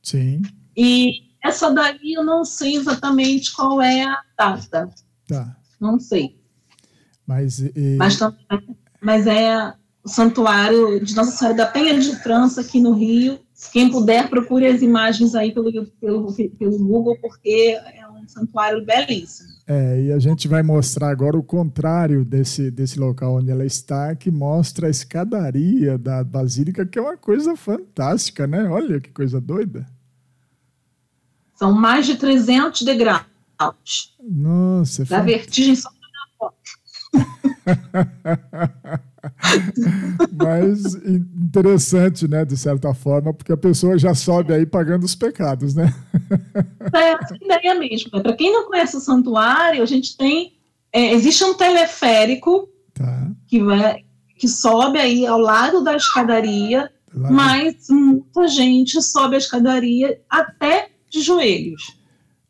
Sim, 0.02 0.42
E 0.76 1.22
essa 1.42 1.70
daí 1.70 2.12
eu 2.14 2.22
não 2.22 2.44
sei 2.44 2.76
exatamente 2.76 3.52
qual 3.54 3.80
é 3.80 4.02
a 4.04 4.20
data. 4.38 4.90
tá. 5.26 5.56
Não 5.80 5.98
sei. 5.98 6.38
Mas, 7.26 7.60
e- 7.60 7.96
Mas, 7.96 8.18
mas 9.00 9.26
é 9.26 9.72
o 10.04 10.08
santuário 10.08 11.02
de 11.04 11.14
Nossa 11.14 11.30
Senhora 11.32 11.56
da 11.56 11.66
Penha 11.66 11.98
de 11.98 12.14
França, 12.22 12.60
aqui 12.60 12.78
no 12.80 12.92
Rio. 12.92 13.38
Quem 13.72 13.90
puder, 13.90 14.28
procure 14.28 14.66
as 14.66 14.82
imagens 14.82 15.34
aí 15.34 15.50
pelo, 15.52 15.72
pelo, 16.00 16.32
pelo 16.58 16.78
Google, 16.78 17.16
porque 17.20 17.78
é 17.94 18.06
um 18.06 18.28
santuário 18.28 18.84
belíssimo. 18.84 19.48
é, 19.66 20.02
e 20.02 20.12
a 20.12 20.18
gente 20.18 20.46
vai 20.46 20.62
mostrar 20.62 21.08
agora 21.08 21.38
o 21.38 21.42
contrário 21.42 22.22
desse, 22.22 22.70
desse 22.70 22.98
local 22.98 23.36
onde 23.36 23.50
ela 23.50 23.64
está, 23.64 24.14
que 24.14 24.30
mostra 24.30 24.88
a 24.88 24.90
escadaria 24.90 25.96
da 25.96 26.22
Basílica, 26.22 26.84
que 26.84 26.98
é 26.98 27.02
uma 27.02 27.16
coisa 27.16 27.56
fantástica, 27.56 28.46
né? 28.46 28.68
Olha 28.68 29.00
que 29.00 29.10
coisa 29.10 29.40
doida. 29.40 29.86
São 31.54 31.72
mais 31.72 32.04
de 32.04 32.16
300 32.16 32.82
degraus. 32.82 33.24
Nossa, 34.20 35.02
é 35.02 35.06
Da 35.06 35.20
vertigem 35.20 35.74
só 35.74 35.88
mas 40.32 40.94
in- 40.94 41.26
interessante, 41.44 42.26
né? 42.28 42.44
De 42.44 42.56
certa 42.56 42.92
forma, 42.94 43.32
porque 43.32 43.52
a 43.52 43.56
pessoa 43.56 43.98
já 43.98 44.14
sobe 44.14 44.52
aí 44.52 44.66
pagando 44.66 45.04
os 45.04 45.14
pecados, 45.14 45.74
né? 45.74 45.92
é 46.94 47.12
essa 47.12 47.36
ideia 47.36 47.74
mesmo. 47.78 48.10
Para 48.10 48.32
quem 48.34 48.52
não 48.52 48.66
conhece 48.66 48.96
o 48.96 49.00
santuário, 49.00 49.82
a 49.82 49.86
gente 49.86 50.16
tem. 50.16 50.54
é, 50.92 51.12
existe 51.12 51.44
um 51.44 51.54
teleférico 51.54 52.68
Tá. 52.94 53.30
que, 53.46 53.62
vai, 53.62 54.04
que 54.38 54.48
sobe 54.48 54.98
aí 54.98 55.26
ao 55.26 55.38
lado 55.38 55.84
da 55.84 55.94
escadaria, 55.94 56.90
Lá- 57.14 57.30
mas 57.30 57.88
muita 57.90 58.48
gente 58.48 59.00
sobe 59.02 59.34
a 59.34 59.38
escadaria 59.38 60.18
até 60.30 60.88
de 61.10 61.20
joelhos, 61.20 61.98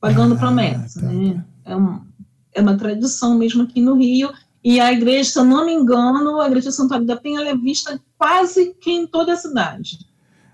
pagando 0.01 0.35
Ah, 0.35 0.39
promessa. 0.39 1.01
tá, 1.01 1.07
né? 1.09 1.45
É, 1.65 1.75
um- 1.77 2.01
é 2.55 2.61
uma 2.63 2.77
tradição 2.77 3.37
mesmo 3.37 3.65
aqui 3.65 3.81
no 3.83 3.95
Rio. 3.97 4.31
E 4.69 4.81
a 4.81 4.93
igreja, 4.93 5.31
se 5.31 5.39
eu 5.39 5.45
não 5.45 5.65
me 5.65 5.73
engano, 5.73 6.41
a 6.41 6.49
igreja 6.49 6.73
Santuário 6.73 7.07
da 7.07 7.15
Penha 7.15 7.39
ela 7.39 7.51
é 7.51 7.57
vista 7.57 8.03
quase 8.19 8.75
que 8.81 8.91
em 8.91 9.07
toda 9.07 9.33
a 9.33 9.37
cidade. 9.37 9.97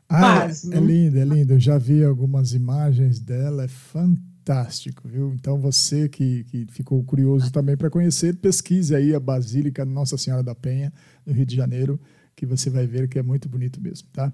Ah, 0.07 0.21
Quase, 0.21 0.71
é, 0.71 0.77
é 0.77 0.81
né? 0.83 0.87
lindo, 0.87 1.19
é 1.19 1.25
lindo. 1.25 1.55
Eu 1.55 1.59
já 1.59 1.79
vi 1.79 2.05
algumas 2.05 2.53
imagens 2.53 3.19
dela, 3.19 3.65
é 3.65 3.69
fantástico, 3.69 5.09
viu? 5.09 5.33
Então 5.33 5.59
você 5.59 6.11
que, 6.11 6.45
que 6.45 6.67
ficou 6.67 7.03
curioso 7.03 7.51
também 7.51 7.75
para 7.75 7.89
conhecer, 7.89 8.37
pesquise 8.37 8.95
aí 8.95 9.15
a 9.15 9.19
Basílica 9.19 9.83
Nossa 9.83 10.19
Senhora 10.19 10.43
da 10.43 10.55
Penha, 10.55 10.93
no 11.25 11.33
Rio 11.33 11.47
de 11.47 11.57
Janeiro, 11.57 11.99
que 12.37 12.45
você 12.45 12.69
vai 12.69 12.87
ver 12.87 13.09
que 13.09 13.19
é 13.19 13.23
muito 13.23 13.49
bonito 13.49 13.81
mesmo, 13.81 14.09
tá? 14.13 14.31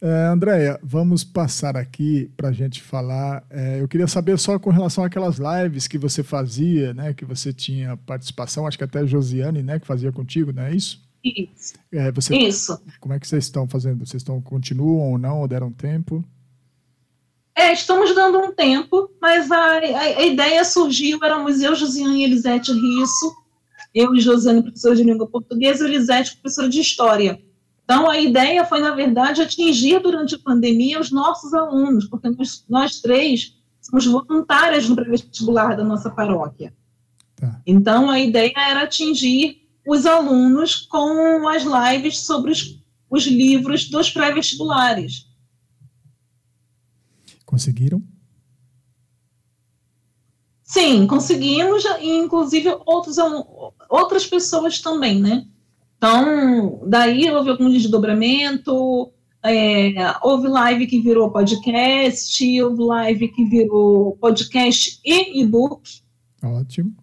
É, 0.00 0.26
Andréia, 0.26 0.78
vamos 0.82 1.24
passar 1.24 1.76
aqui 1.76 2.30
para 2.36 2.50
a 2.50 2.52
gente 2.52 2.82
falar. 2.82 3.44
é, 3.50 3.80
eu 3.80 3.88
queria 3.88 4.06
saber 4.06 4.38
só 4.38 4.58
com 4.58 4.70
relação 4.70 5.02
àquelas 5.02 5.38
lives 5.38 5.88
que 5.88 5.96
você 5.96 6.22
fazia, 6.22 6.92
né? 6.92 7.14
Que 7.14 7.24
você 7.24 7.52
tinha 7.52 7.96
participação, 7.96 8.66
acho 8.66 8.76
que 8.76 8.84
até 8.84 9.00
a 9.00 9.06
Josiane, 9.06 9.62
né? 9.62 9.80
Que 9.80 9.86
fazia 9.86 10.12
contigo, 10.12 10.52
não 10.52 10.64
é 10.64 10.74
isso? 10.74 11.04
Isso. 11.24 11.74
É, 11.90 12.12
você, 12.12 12.36
Isso. 12.36 12.78
como 13.00 13.14
é 13.14 13.18
que 13.18 13.26
vocês 13.26 13.44
estão 13.44 13.66
fazendo? 13.66 14.06
Vocês 14.06 14.22
estão 14.22 14.40
continuam 14.40 15.10
ou 15.10 15.18
não? 15.18 15.40
Ou 15.40 15.48
deram 15.48 15.72
tempo? 15.72 16.24
É, 17.56 17.72
estamos 17.72 18.14
dando 18.14 18.38
um 18.38 18.52
tempo, 18.52 19.10
mas 19.20 19.50
a, 19.50 19.56
a, 19.56 20.00
a 20.00 20.26
ideia 20.26 20.62
surgiu, 20.62 21.18
éramos 21.24 21.62
eu, 21.62 21.74
Josiane 21.74 22.20
e 22.20 22.24
Elisete 22.24 22.70
Risso, 22.70 23.34
eu 23.94 24.14
e 24.14 24.20
Josiane, 24.20 24.62
professora 24.62 24.94
de 24.94 25.02
língua 25.02 25.26
portuguesa, 25.26 25.84
e 25.84 25.88
Elisete, 25.88 26.36
professora 26.36 26.68
de 26.68 26.80
história. 26.80 27.40
Então, 27.86 28.10
a 28.10 28.18
ideia 28.18 28.64
foi, 28.64 28.80
na 28.80 28.90
verdade, 28.90 29.40
atingir 29.40 30.00
durante 30.00 30.34
a 30.34 30.38
pandemia 30.40 30.98
os 30.98 31.12
nossos 31.12 31.54
alunos, 31.54 32.06
porque 32.06 32.28
nós, 32.28 32.64
nós 32.68 33.00
três 33.00 33.56
somos 33.80 34.04
voluntárias 34.04 34.88
no 34.88 34.96
pré-vestibular 34.96 35.76
da 35.76 35.84
nossa 35.84 36.10
paróquia. 36.10 36.74
Tá. 37.36 37.62
Então, 37.64 38.10
a 38.10 38.18
ideia 38.18 38.52
era 38.56 38.82
atingir 38.82 39.68
os 39.86 40.04
alunos 40.04 40.74
com 40.74 41.48
as 41.48 41.62
lives 41.62 42.18
sobre 42.18 42.50
os, 42.50 42.82
os 43.08 43.24
livros 43.24 43.88
dos 43.88 44.10
pré-vestibulares. 44.10 45.28
Conseguiram? 47.44 48.02
Sim, 50.64 51.06
conseguimos, 51.06 51.84
e 52.00 52.18
inclusive 52.18 52.68
outros, 52.84 53.16
outras 53.88 54.26
pessoas 54.26 54.80
também, 54.80 55.20
né? 55.20 55.46
Então, 55.96 56.82
daí 56.86 57.30
houve 57.30 57.50
algum 57.50 57.70
desdobramento, 57.70 59.10
é, 59.42 59.94
houve 60.22 60.48
live 60.48 60.86
que 60.86 61.00
virou 61.00 61.30
podcast, 61.30 62.62
houve 62.62 62.82
live 62.82 63.28
que 63.28 63.44
virou 63.44 64.16
podcast 64.16 65.00
e 65.04 65.42
e-book. 65.42 66.02
Ótimo. 66.42 66.94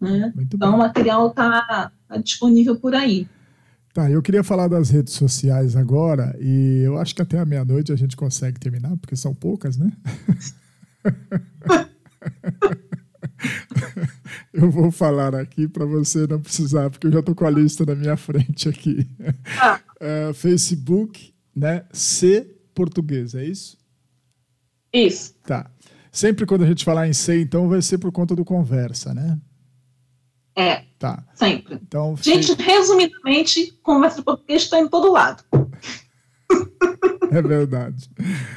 Né? 0.00 0.32
Então, 0.38 0.76
o 0.76 0.78
material 0.78 1.28
está 1.28 1.90
tá 2.08 2.16
disponível 2.18 2.76
por 2.76 2.94
aí. 2.94 3.26
Tá, 3.92 4.08
eu 4.08 4.22
queria 4.22 4.44
falar 4.44 4.68
das 4.68 4.90
redes 4.90 5.14
sociais 5.14 5.74
agora, 5.74 6.36
e 6.40 6.82
eu 6.84 6.98
acho 6.98 7.14
que 7.14 7.22
até 7.22 7.38
a 7.38 7.44
meia-noite 7.44 7.90
a 7.90 7.96
gente 7.96 8.16
consegue 8.16 8.60
terminar, 8.60 8.96
porque 8.98 9.16
são 9.16 9.34
poucas, 9.34 9.76
né? 9.76 9.90
eu 14.52 14.70
vou 14.70 14.90
falar 14.90 15.34
aqui 15.34 15.68
para 15.68 15.84
você 15.84 16.26
não 16.26 16.40
precisar, 16.40 16.90
porque 16.90 17.06
eu 17.06 17.12
já 17.12 17.20
estou 17.20 17.34
com 17.34 17.46
a 17.46 17.50
lista 17.50 17.84
na 17.84 17.94
minha 17.94 18.16
frente 18.16 18.68
aqui. 18.68 19.06
Ah. 19.60 19.80
É, 20.00 20.32
Facebook, 20.32 21.34
né? 21.54 21.84
C 21.92 22.54
português, 22.74 23.34
é 23.34 23.44
isso? 23.44 23.76
Isso. 24.92 25.34
Tá. 25.44 25.70
Sempre 26.10 26.46
quando 26.46 26.64
a 26.64 26.66
gente 26.66 26.84
falar 26.84 27.08
em 27.08 27.12
C, 27.12 27.40
então 27.40 27.68
vai 27.68 27.82
ser 27.82 27.98
por 27.98 28.10
conta 28.12 28.34
do 28.34 28.44
conversa, 28.44 29.12
né? 29.12 29.38
É, 30.56 30.84
Tá. 30.98 31.24
sempre. 31.34 31.74
Então, 31.74 32.16
Gente, 32.20 32.52
resumidamente, 32.54 33.72
conversa 33.82 34.16
de 34.16 34.24
português 34.24 34.62
está 34.62 34.78
em 34.80 34.88
todo 34.88 35.12
lado. 35.12 35.44
É 37.30 37.42
verdade. 37.42 38.10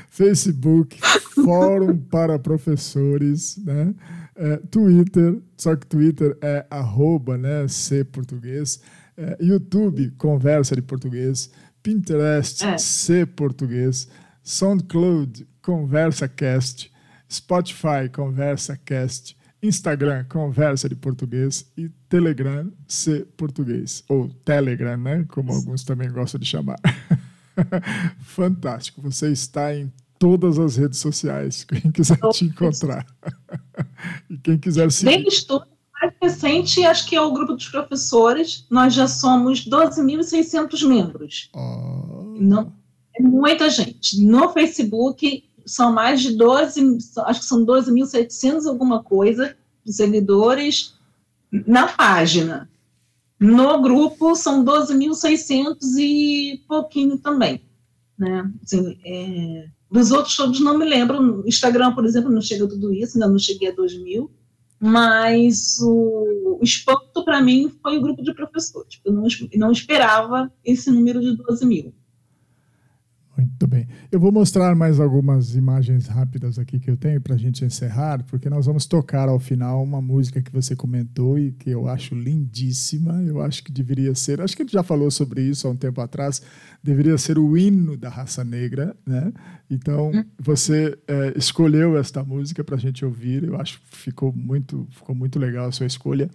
Facebook, 0.10 0.98
Fórum 1.44 1.98
para 1.98 2.40
Professores, 2.40 3.58
né? 3.58 3.94
É, 4.36 4.58
Twitter, 4.58 5.40
só 5.58 5.76
que 5.76 5.86
Twitter 5.86 6.38
é 6.42 6.66
arroba, 6.70 7.38
né? 7.38 7.68
C 7.68 8.04
português. 8.04 8.80
É, 9.18 9.38
YouTube, 9.42 10.12
Conversa 10.18 10.76
de 10.76 10.82
Português. 10.82 11.52
Pinterest, 11.84 12.64
É. 12.66 12.78
C 12.78 13.26
português. 13.26 14.08
SoundCloud, 14.44 15.48
Conversa 15.62 16.28
Cast. 16.28 16.92
Spotify, 17.30 18.10
Conversa 18.12 18.78
Cast. 18.86 19.38
Instagram, 19.64 20.26
Conversa 20.28 20.90
de 20.90 20.96
Português. 20.96 21.66
E 21.78 21.90
Telegram, 22.10 22.72
C 22.88 23.26
português. 23.38 24.04
Ou 24.10 24.30
Telegram, 24.30 24.98
né? 24.98 25.26
Como 25.28 25.52
alguns 25.52 25.84
também 25.84 26.10
gostam 26.12 26.40
de 26.40 26.48
chamar. 26.48 26.80
Fantástico. 28.22 29.02
Você 29.02 29.32
está 29.32 29.76
em 29.76 29.92
todas 30.18 30.58
as 30.60 30.78
redes 30.78 31.00
sociais. 31.00 31.64
Quem 31.64 31.92
quiser 31.92 32.18
te 32.32 32.46
encontrar. 32.46 33.06
Quem 34.44 34.58
quiser 34.58 34.92
seguir. 34.92 35.18
Bem 35.18 35.28
estudo 35.28 35.66
mais 36.02 36.14
recente, 36.22 36.84
acho 36.84 37.08
que 37.08 37.16
é 37.16 37.22
o 37.22 37.32
grupo 37.32 37.54
dos 37.54 37.70
professores. 37.70 38.66
Nós 38.70 38.94
já 38.94 39.08
somos 39.08 39.68
12.600 39.68 40.88
membros. 40.88 41.50
Ó, 41.54 42.24
Não, 42.40 42.74
é 43.16 43.22
muita 43.22 43.70
gente. 43.70 44.24
No 44.24 44.50
Facebook 44.50 45.44
são 45.66 45.94
mais 45.94 46.22
de 46.22 46.36
12, 46.36 46.98
acho 47.26 47.40
que 47.40 47.46
são 47.46 47.66
12.700 47.66 48.68
alguma 48.68 49.04
coisa 49.04 49.56
de 49.86 49.94
seguidores 49.94 50.96
na 51.52 51.88
página. 51.88 52.70
No 53.40 53.82
grupo 53.82 54.36
são 54.36 54.64
12.600 54.64 55.78
e 55.98 56.64
pouquinho 56.68 57.18
também. 57.18 57.62
Né? 58.18 58.52
Assim, 58.64 59.00
é, 59.04 59.68
dos 59.92 60.12
outros 60.12 60.36
todos 60.38 60.60
não 60.62 60.78
me 60.78 60.86
lembro. 60.86 61.44
Instagram, 61.46 61.94
por 61.94 62.06
exemplo, 62.06 62.32
não 62.32 62.42
chega 62.42 62.64
a 62.64 62.68
tudo 62.68 62.94
isso, 62.94 63.18
ainda 63.18 63.28
não 63.28 63.38
cheguei 63.38 63.70
a 63.70 63.76
2 63.76 64.02
mil. 64.02 64.32
Mas 64.80 65.78
o, 65.82 66.58
o 66.60 66.64
espanto 66.64 67.24
para 67.24 67.42
mim 67.42 67.72
foi 67.84 67.98
o 67.98 68.02
grupo 68.02 68.24
de 68.24 68.34
professores. 68.34 69.00
Eu 69.06 69.14
não, 69.14 69.28
não 69.56 69.72
esperava 69.72 70.52
esse 70.66 70.90
número 70.90 71.20
de 71.20 71.36
12 71.36 71.66
mil. 71.66 71.94
Muito 73.42 73.68
bem. 73.68 73.88
Eu 74.12 74.20
vou 74.20 74.32
mostrar 74.32 74.76
mais 74.76 75.00
algumas 75.00 75.56
imagens 75.56 76.08
rápidas 76.08 76.60
aqui 76.60 76.80
que 76.80 76.90
eu 76.90 76.98
tenho 76.98 77.20
para 77.20 77.36
a 77.36 77.38
gente 77.38 77.66
encerrar, 77.66 78.24
porque 78.24 78.50
nós 78.50 78.66
vamos 78.66 78.86
tocar 78.86 79.28
ao 79.28 79.40
final 79.40 79.84
uma 79.84 80.02
música 80.02 80.42
que 80.42 80.52
você 80.52 80.76
comentou 80.76 81.40
e 81.40 81.52
que 81.52 81.70
eu 81.70 81.88
acho 81.88 82.14
lindíssima. 82.14 83.22
Eu 83.24 83.42
acho 83.42 83.64
que 83.64 83.72
deveria 83.72 84.14
ser, 84.14 84.42
acho 84.42 84.56
que 84.56 84.62
a 84.62 84.66
gente 84.66 84.74
já 84.74 84.84
falou 84.84 85.10
sobre 85.10 85.42
isso 85.42 85.68
há 85.68 85.72
um 85.72 85.76
tempo 85.76 86.02
atrás, 86.02 86.42
deveria 86.84 87.18
ser 87.18 87.38
o 87.40 87.58
hino 87.58 87.98
da 87.98 88.10
raça 88.10 88.44
negra, 88.44 88.96
né? 89.06 89.32
Então 89.70 90.12
você 90.40 90.98
eh, 91.08 91.34
escolheu 91.36 91.98
esta 91.98 92.24
música 92.24 92.64
para 92.64 92.76
a 92.76 92.80
gente 92.80 93.04
ouvir. 93.06 93.44
Eu 93.44 93.60
acho 93.60 93.80
que 93.82 93.98
ficou 93.98 94.34
muito, 94.34 94.88
ficou 94.92 95.16
muito 95.16 95.40
legal 95.40 95.68
a 95.68 95.72
sua 95.72 95.86
escolha. 95.86 96.30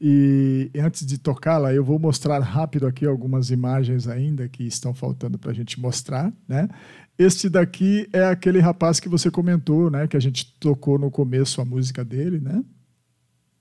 E 0.00 0.70
antes 0.76 1.04
de 1.04 1.18
tocá-la, 1.18 1.74
eu 1.74 1.84
vou 1.84 1.98
mostrar 1.98 2.38
rápido 2.38 2.86
aqui 2.86 3.04
algumas 3.04 3.50
imagens 3.50 4.08
ainda 4.08 4.48
que 4.48 4.62
estão 4.64 4.94
faltando 4.94 5.38
para 5.38 5.50
a 5.50 5.54
gente 5.54 5.78
mostrar, 5.78 6.32
né? 6.48 6.68
Este 7.18 7.50
daqui 7.50 8.08
é 8.12 8.24
aquele 8.24 8.60
rapaz 8.60 8.98
que 8.98 9.10
você 9.10 9.30
comentou, 9.30 9.90
né? 9.90 10.08
Que 10.08 10.16
a 10.16 10.20
gente 10.20 10.56
tocou 10.58 10.98
no 10.98 11.10
começo 11.10 11.60
a 11.60 11.66
música 11.66 12.02
dele, 12.02 12.40
né? 12.40 12.64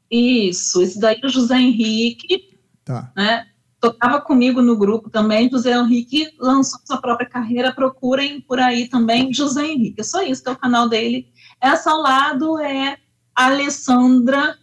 Isso, 0.10 0.82
esse 0.82 0.98
daí 1.00 1.20
é 1.22 1.26
o 1.26 1.30
José 1.30 1.60
Henrique, 1.60 2.48
Tá. 2.86 3.12
né? 3.16 3.46
Tocava 3.80 4.20
comigo 4.20 4.62
no 4.62 4.78
grupo 4.78 5.10
também. 5.10 5.50
José 5.50 5.72
Henrique 5.78 6.30
lançou 6.40 6.80
sua 6.86 7.00
própria 7.00 7.30
carreira. 7.30 7.72
Procurem 7.74 8.42
por 8.42 8.60
aí 8.60 8.88
também 8.90 9.34
José 9.34 9.66
Henrique. 9.68 10.02
É 10.02 10.04
só 10.04 10.22
isso 10.22 10.42
que 10.44 10.50
é 10.50 10.54
o 10.54 10.58
canal 10.58 10.90
dele. 10.90 11.28
Essa 11.62 11.92
ao 11.92 12.02
lado 12.02 12.58
é 12.60 12.98
Alessandra 13.36 14.58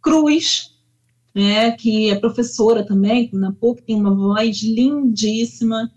Cruz, 0.00 0.70
né? 1.38 1.70
Que 1.72 2.10
é 2.10 2.16
professora 2.16 2.84
também 2.84 3.30
na 3.32 3.52
PUC, 3.52 3.82
tem 3.82 3.96
uma 3.96 4.12
voz 4.12 4.60
lindíssima. 4.60 5.88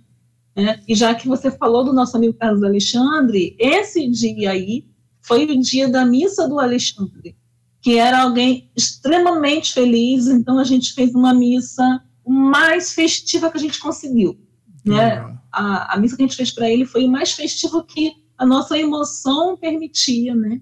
Né? 0.56 0.80
E 0.88 0.94
já 0.94 1.16
que 1.16 1.28
você 1.28 1.50
falou 1.50 1.84
do 1.84 1.94
nosso 1.94 2.16
amigo 2.16 2.36
Carlos 2.36 2.62
Alexandre, 2.62 3.56
esse 3.58 4.08
dia 4.08 4.52
aí 4.52 4.86
foi 5.22 5.46
o 5.46 5.60
dia 5.60 5.89
da 5.89 6.06
missa 6.06 6.48
do 6.48 6.60
Alexandre 6.60 7.36
que 7.82 7.98
era 7.98 8.22
alguém 8.22 8.70
extremamente 8.76 9.74
feliz, 9.74 10.28
então 10.28 10.60
a 10.60 10.64
gente 10.64 10.94
fez 10.94 11.16
uma 11.16 11.34
missa 11.34 12.04
mais 12.26 12.94
festiva 12.94 13.50
que 13.50 13.58
a 13.58 13.60
gente 13.60 13.80
conseguiu. 13.80 14.39
Né? 14.86 15.36
A, 15.52 15.96
a 15.96 16.00
missa 16.00 16.16
que 16.16 16.22
a 16.22 16.28
gente 16.28 16.38
fez 16.38 16.52
para 16.52 16.70
ele 16.70 16.86
foi 16.86 17.06
o 17.06 17.12
mais 17.12 17.32
festivo 17.32 17.84
que 17.84 18.14
a 18.38 18.46
nossa 18.46 18.78
emoção 18.78 19.58
permitia, 19.58 20.36
né? 20.36 20.62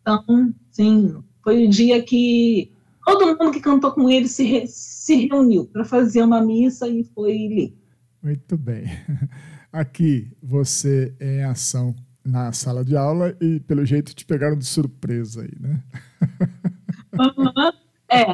Então, 0.00 0.54
sim, 0.70 1.22
foi 1.42 1.66
o 1.66 1.68
dia 1.68 2.02
que 2.02 2.72
todo 3.16 3.26
mundo 3.38 3.50
que 3.52 3.60
cantou 3.60 3.92
com 3.92 4.08
ele 4.10 4.28
se, 4.28 4.44
re- 4.44 4.66
se 4.66 5.26
reuniu 5.26 5.66
para 5.66 5.84
fazer 5.84 6.22
uma 6.22 6.40
missa 6.42 6.86
e 6.88 7.04
foi 7.14 7.32
lindo. 7.48 7.76
Muito 8.22 8.56
bem. 8.56 8.84
Aqui 9.72 10.30
você 10.42 11.14
é 11.20 11.38
em 11.40 11.44
ação 11.44 11.94
na 12.24 12.52
sala 12.52 12.84
de 12.84 12.96
aula 12.96 13.36
e 13.40 13.60
pelo 13.60 13.84
jeito 13.86 14.14
te 14.14 14.24
pegaram 14.26 14.56
de 14.56 14.66
surpresa 14.66 15.42
aí, 15.42 15.52
né? 15.60 15.82
É, 18.10 18.24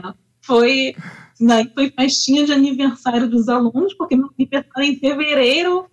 foi, 0.40 0.94
daí 1.40 1.68
foi 1.74 1.90
festinha 1.90 2.46
de 2.46 2.52
aniversário 2.52 3.28
dos 3.28 3.48
alunos, 3.48 3.92
porque 3.94 4.14
meu 4.14 4.30
aniversário 4.38 4.82
é 4.82 4.86
em 4.86 4.96
fevereiro, 5.01 5.86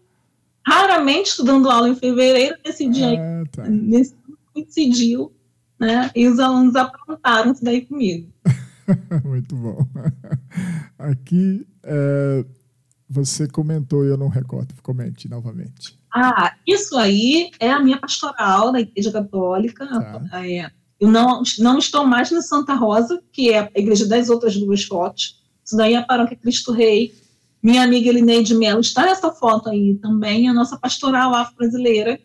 raramente 0.67 1.29
estudando 1.31 1.67
aula 1.67 1.89
em 1.89 1.95
fevereiro, 1.95 2.55
nesse 2.63 2.87
dia 2.87 3.07
Ah, 3.19 3.43
tá. 3.51 3.67
nesse 3.67 4.15
coincidiu, 4.53 5.31
né? 5.79 6.11
E 6.15 6.27
os 6.27 6.37
alunos 6.39 6.75
aprontaram 6.75 7.53
isso 7.53 7.63
daí 7.65 7.81
comigo. 7.85 8.31
Muito 9.23 9.55
bom. 9.55 9.85
Aqui 10.97 11.65
é, 11.83 12.45
você 13.09 13.47
comentou 13.47 14.05
e 14.05 14.09
eu 14.09 14.17
não 14.17 14.27
recordo. 14.27 14.73
Comente 14.81 15.29
novamente. 15.29 15.99
Ah, 16.13 16.55
isso 16.67 16.97
aí 16.97 17.51
é 17.59 17.71
a 17.71 17.79
minha 17.79 17.97
pastoral 17.97 18.71
da 18.71 18.79
Igreja 18.79 19.11
Católica. 19.11 19.87
Tá. 19.87 20.45
É, 20.45 20.69
eu 20.99 21.09
não, 21.09 21.41
não 21.59 21.77
estou 21.77 22.05
mais 22.05 22.29
na 22.31 22.41
Santa 22.41 22.73
Rosa, 22.73 23.21
que 23.31 23.49
é 23.49 23.59
a 23.59 23.71
igreja 23.75 24.05
das 24.05 24.29
outras 24.29 24.55
duas 24.55 24.83
fotos. 24.83 25.41
Isso 25.65 25.75
daí 25.75 25.93
é 25.93 25.97
a 25.97 26.03
paróquia 26.03 26.37
Cristo 26.37 26.71
Rei. 26.71 27.13
Minha 27.61 27.83
amiga 27.83 28.09
Elineide 28.09 28.53
Mello 28.53 28.81
está 28.81 29.05
nessa 29.05 29.31
foto 29.31 29.69
aí 29.69 29.95
também, 29.95 30.47
a 30.47 30.53
nossa 30.53 30.77
pastoral 30.77 31.33
afro-brasileira. 31.33 32.19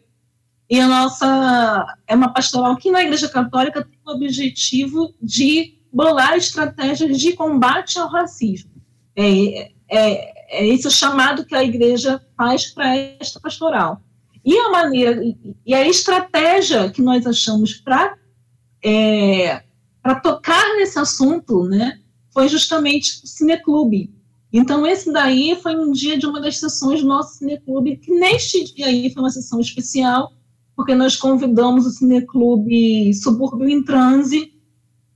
E 0.69 0.81
a 0.81 0.89
nossa 0.89 1.87
é 2.07 2.15
uma 2.15 2.33
pastoral 2.33 2.77
que 2.77 2.91
na 2.91 3.03
Igreja 3.03 3.29
Católica 3.29 3.85
tem 3.85 3.99
o 4.05 4.11
objetivo 4.11 5.15
de 5.23 5.79
bolar 5.97 6.36
estratégias 6.36 7.18
de 7.18 7.32
combate 7.32 7.98
ao 7.98 8.10
racismo. 8.10 8.70
É, 9.16 9.73
é, 9.89 10.59
é 10.59 10.66
esse 10.66 10.86
o 10.86 10.90
chamado 10.90 11.47
que 11.47 11.55
a 11.55 11.64
igreja 11.64 12.20
faz 12.36 12.66
para 12.66 12.94
esta 12.94 13.40
pastoral. 13.40 14.02
E 14.44 14.59
a 14.59 14.68
maneira 14.68 15.23
e 15.64 15.74
a 15.74 15.89
estratégia 15.89 16.90
que 16.90 17.01
nós 17.01 17.27
achamos 17.27 17.78
para 17.78 18.14
é, 18.85 19.62
para 20.02 20.20
tocar 20.20 20.77
nesse 20.77 20.98
assunto, 20.98 21.64
né, 21.64 21.98
foi 22.31 22.47
justamente 22.47 23.23
o 23.24 23.27
cineclube. 23.27 24.14
Então 24.52 24.86
esse 24.86 25.10
daí 25.10 25.59
foi 25.62 25.77
um 25.77 25.93
dia 25.93 26.18
de 26.18 26.27
uma 26.27 26.40
das 26.43 26.59
sessões 26.59 27.01
do 27.01 27.09
nosso 27.09 27.39
cineclube, 27.39 27.97
que 27.97 28.12
neste 28.12 28.74
dia 28.74 28.86
aí 28.86 29.10
foi 29.12 29.23
uma 29.23 29.31
sessão 29.31 29.60
especial, 29.60 30.31
porque 30.77 30.94
nós 30.94 31.16
convidamos 31.16 31.86
o 31.86 31.90
cineclube 31.90 33.14
Subúrbio 33.14 33.66
em 33.66 33.82
Transe 33.82 34.56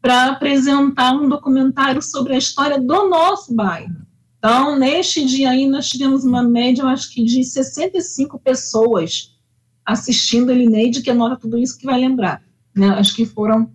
para 0.00 0.30
apresentar 0.30 1.12
um 1.12 1.28
documentário 1.28 2.00
sobre 2.02 2.34
a 2.34 2.38
história 2.38 2.80
do 2.80 3.08
nosso 3.08 3.54
bairro. 3.54 3.94
Então, 4.38 4.78
neste 4.78 5.24
dia 5.24 5.50
aí, 5.50 5.66
nós 5.66 5.88
tivemos 5.88 6.24
uma 6.24 6.42
média, 6.42 6.82
eu 6.82 6.88
acho 6.88 7.12
que 7.12 7.22
de 7.22 7.44
65 7.44 8.38
pessoas 8.38 9.36
assistindo 9.84 10.50
a 10.50 10.54
Lineide, 10.54 11.02
que 11.02 11.10
anota 11.10 11.36
tudo 11.36 11.58
isso 11.58 11.76
que 11.76 11.84
vai 11.84 12.00
lembrar. 12.00 12.42
Né? 12.74 12.88
Acho 12.88 13.14
que 13.14 13.26
foram 13.26 13.70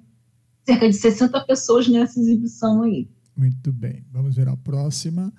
cerca 0.65 0.89
de 0.89 0.95
60 0.95 1.45
pessoas 1.45 1.87
nessa 1.87 2.19
exibição 2.19 2.81
aí. 2.81 3.07
Muito 3.37 3.71
bem. 3.71 4.03
Vamos 4.11 4.35
ver 4.35 4.47
a 4.47 4.57
próxima. 4.57 5.31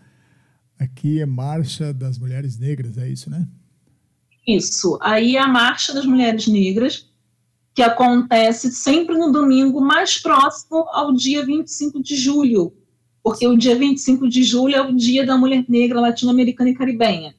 Aqui 0.78 1.20
é 1.20 1.26
Marcha 1.26 1.92
das 1.92 2.18
Mulheres 2.18 2.58
Negras, 2.58 2.98
é 2.98 3.08
isso, 3.08 3.30
né? 3.30 3.48
Isso. 4.46 4.98
Aí 5.00 5.36
é 5.36 5.40
a 5.40 5.48
Marcha 5.48 5.92
das 5.92 6.04
Mulheres 6.04 6.46
Negras, 6.46 7.10
que 7.76 7.82
acontece 7.82 8.72
sempre 8.72 9.18
no 9.18 9.30
domingo 9.30 9.82
mais 9.82 10.16
próximo 10.16 10.88
ao 10.92 11.12
dia 11.12 11.44
25 11.44 12.02
de 12.02 12.16
julho, 12.16 12.72
porque 13.22 13.46
o 13.46 13.54
dia 13.54 13.76
25 13.76 14.26
de 14.30 14.42
julho 14.42 14.74
é 14.74 14.80
o 14.80 14.96
dia 14.96 15.26
da 15.26 15.36
mulher 15.36 15.62
negra 15.68 16.00
latino-americana 16.00 16.70
e 16.70 16.74
caribenha. 16.74 17.34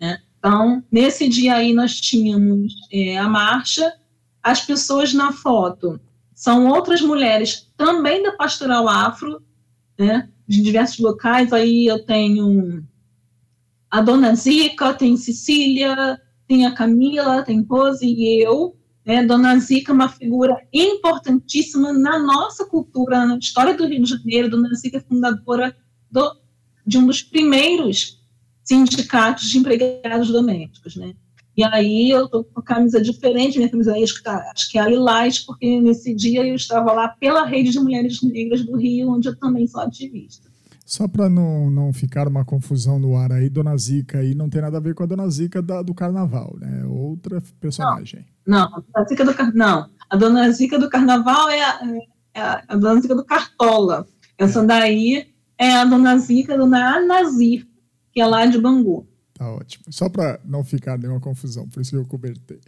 Né? 0.00 0.18
Então, 0.36 0.82
nesse 0.90 1.28
dia 1.28 1.54
aí 1.54 1.72
nós 1.72 2.00
tínhamos 2.00 2.74
é, 2.92 3.16
a 3.16 3.28
marcha, 3.28 3.94
as 4.42 4.60
pessoas 4.60 5.14
na 5.14 5.32
foto 5.32 6.00
são 6.34 6.66
outras 6.66 7.00
mulheres 7.00 7.70
também 7.76 8.24
da 8.24 8.32
pastoral 8.32 8.88
afro, 8.88 9.40
né, 9.96 10.28
de 10.48 10.62
diversos 10.62 10.98
locais, 10.98 11.52
aí 11.52 11.86
eu 11.86 12.04
tenho 12.04 12.84
a 13.88 14.00
Dona 14.00 14.34
Zica, 14.34 14.92
tem 14.94 15.16
Cecília, 15.16 16.20
tem 16.48 16.66
a 16.66 16.72
Camila, 16.72 17.44
tem 17.44 17.62
Rose 17.62 18.04
e 18.04 18.42
eu, 18.42 18.76
né, 19.04 19.24
Dona 19.24 19.58
Zica 19.58 19.92
é 19.92 19.94
uma 19.94 20.08
figura 20.08 20.56
importantíssima 20.72 21.92
na 21.92 22.18
nossa 22.18 22.64
cultura, 22.64 23.26
na 23.26 23.36
história 23.36 23.74
do 23.74 23.86
Rio 23.86 24.02
de 24.02 24.10
Janeiro. 24.10 24.48
Dona 24.48 24.74
Zica 24.74 24.96
é 24.96 25.00
fundadora 25.00 25.76
do, 26.10 26.36
de 26.86 26.98
um 26.98 27.06
dos 27.06 27.22
primeiros 27.22 28.22
sindicatos 28.62 29.50
de 29.50 29.58
empregados 29.58 30.28
domésticos, 30.28 30.96
né? 30.96 31.14
E 31.56 31.62
aí 31.62 32.10
eu 32.10 32.24
estou 32.24 32.42
com 32.42 32.60
camisa 32.62 33.00
diferente, 33.00 33.58
minha 33.58 33.70
camisa 33.70 33.94
acho 33.96 34.16
que, 34.16 34.22
tá, 34.24 34.50
acho 34.54 34.70
que 34.70 34.78
é 34.78 34.80
a 34.80 34.88
lilás, 34.88 35.38
porque 35.38 35.80
nesse 35.80 36.12
dia 36.12 36.44
eu 36.44 36.54
estava 36.54 36.92
lá 36.92 37.08
pela 37.08 37.44
Rede 37.44 37.70
de 37.70 37.78
Mulheres 37.78 38.20
Negras 38.22 38.64
do 38.64 38.76
Rio, 38.76 39.10
onde 39.10 39.28
eu 39.28 39.38
também 39.38 39.66
sou 39.66 39.80
ativista. 39.80 40.50
Só 40.84 41.08
para 41.08 41.30
não, 41.30 41.70
não 41.70 41.92
ficar 41.92 42.28
uma 42.28 42.44
confusão 42.44 42.98
no 42.98 43.16
ar 43.16 43.32
aí, 43.32 43.48
Dona 43.48 43.76
Zica 43.76 44.18
aí 44.18 44.34
não 44.34 44.50
tem 44.50 44.60
nada 44.60 44.76
a 44.76 44.80
ver 44.80 44.94
com 44.94 45.02
a 45.02 45.06
Dona 45.06 45.28
Zica 45.30 45.62
da, 45.62 45.80
do 45.80 45.94
Carnaval, 45.94 46.56
né? 46.60 46.84
Outra 46.86 47.42
personagem. 47.58 48.26
Não, 48.46 48.70
não, 48.70 48.84
a 48.94 49.04
Zica 49.04 49.24
do 49.24 49.34
não. 49.54 49.88
A 50.10 50.16
Dona 50.16 50.50
Zica 50.50 50.78
do 50.78 50.90
Carnaval 50.90 51.48
é 51.48 51.64
a, 51.64 51.80
é 52.34 52.40
a, 52.40 52.64
a 52.68 52.76
Dona 52.76 53.00
Zica 53.00 53.14
do 53.14 53.24
Cartola. 53.24 54.06
Essa 54.36 54.60
é. 54.60 54.66
daí 54.66 55.34
é 55.56 55.72
a 55.72 55.84
Dona 55.86 56.18
Zica, 56.18 56.58
Dona 56.58 56.96
Anazir, 56.96 57.66
que 58.12 58.20
é 58.20 58.26
lá 58.26 58.44
de 58.44 58.60
Bangu. 58.60 59.06
Tá 59.34 59.52
ótimo. 59.52 59.84
Só 59.90 60.08
para 60.08 60.40
não 60.44 60.62
ficar 60.62 60.96
nenhuma 60.96 61.20
confusão, 61.20 61.68
por 61.68 61.80
isso 61.80 61.90
que 61.90 61.96
eu 61.96 62.06
cobertei. 62.06 62.60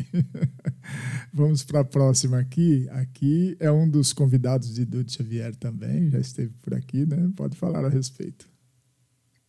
Vamos 1.32 1.62
para 1.62 1.80
a 1.80 1.84
próxima 1.84 2.40
aqui. 2.40 2.88
Aqui 2.90 3.56
é 3.60 3.70
um 3.70 3.88
dos 3.88 4.12
convidados 4.12 4.74
de 4.74 4.84
Dudu 4.84 5.10
Xavier 5.10 5.54
também, 5.54 6.10
já 6.10 6.18
esteve 6.18 6.52
por 6.62 6.74
aqui, 6.74 7.06
né? 7.06 7.30
Pode 7.36 7.56
falar 7.56 7.84
a 7.84 7.88
respeito. 7.88 8.48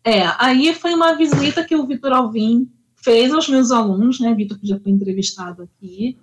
É, 0.03 0.21
aí 0.37 0.73
foi 0.75 0.93
uma 0.93 1.15
visita 1.15 1.65
que 1.65 1.75
o 1.75 1.87
Vitor 1.87 2.13
Alvim 2.13 2.71
fez 2.95 3.33
aos 3.33 3.49
meus 3.49 3.71
alunos, 3.71 4.19
né? 4.19 4.33
Vitor 4.35 4.59
que 4.59 4.67
já 4.67 4.79
foi 4.79 4.91
entrevistado 4.91 5.63
aqui. 5.63 6.17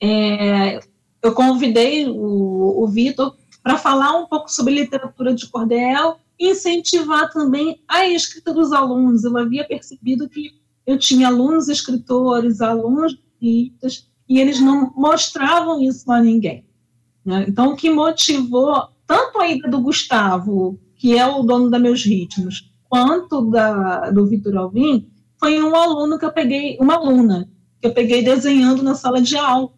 É, 0.00 0.78
eu 1.20 1.34
convidei 1.34 2.08
o, 2.08 2.84
o 2.84 2.86
Vitor 2.86 3.36
para 3.64 3.76
falar 3.76 4.16
um 4.16 4.26
pouco 4.26 4.48
sobre 4.48 4.74
literatura 4.74 5.34
de 5.34 5.48
cordel 5.48 6.20
incentivar 6.38 7.32
também 7.32 7.82
a 7.88 8.06
escrita 8.08 8.52
dos 8.52 8.72
alunos. 8.72 9.24
Eu 9.24 9.36
havia 9.36 9.66
percebido 9.66 10.28
que 10.28 10.52
eu 10.86 10.98
tinha 10.98 11.28
alunos 11.28 11.68
escritores, 11.68 12.60
alunos 12.60 13.14
poetas, 13.40 14.08
e 14.28 14.40
eles 14.40 14.60
não 14.60 14.92
mostravam 14.94 15.80
isso 15.80 16.10
a 16.10 16.20
ninguém. 16.20 16.64
Né? 17.24 17.46
Então, 17.48 17.72
o 17.72 17.76
que 17.76 17.90
motivou 17.90 18.88
tanto 19.06 19.38
a 19.38 19.48
ida 19.48 19.68
do 19.68 19.80
Gustavo, 19.80 20.78
que 20.96 21.16
é 21.16 21.26
o 21.26 21.42
dono 21.42 21.70
da 21.70 21.78
Meus 21.78 22.04
Ritmos, 22.04 22.70
quanto 22.88 23.50
da, 23.50 24.10
do 24.10 24.26
Vitor 24.26 24.56
Alvim, 24.56 25.08
foi 25.38 25.62
um 25.62 25.74
aluno 25.74 26.18
que 26.18 26.24
eu 26.24 26.32
peguei, 26.32 26.76
uma 26.80 26.94
aluna, 26.94 27.48
que 27.80 27.86
eu 27.86 27.92
peguei 27.92 28.22
desenhando 28.22 28.82
na 28.82 28.94
sala 28.94 29.20
de 29.20 29.36
aula. 29.36 29.72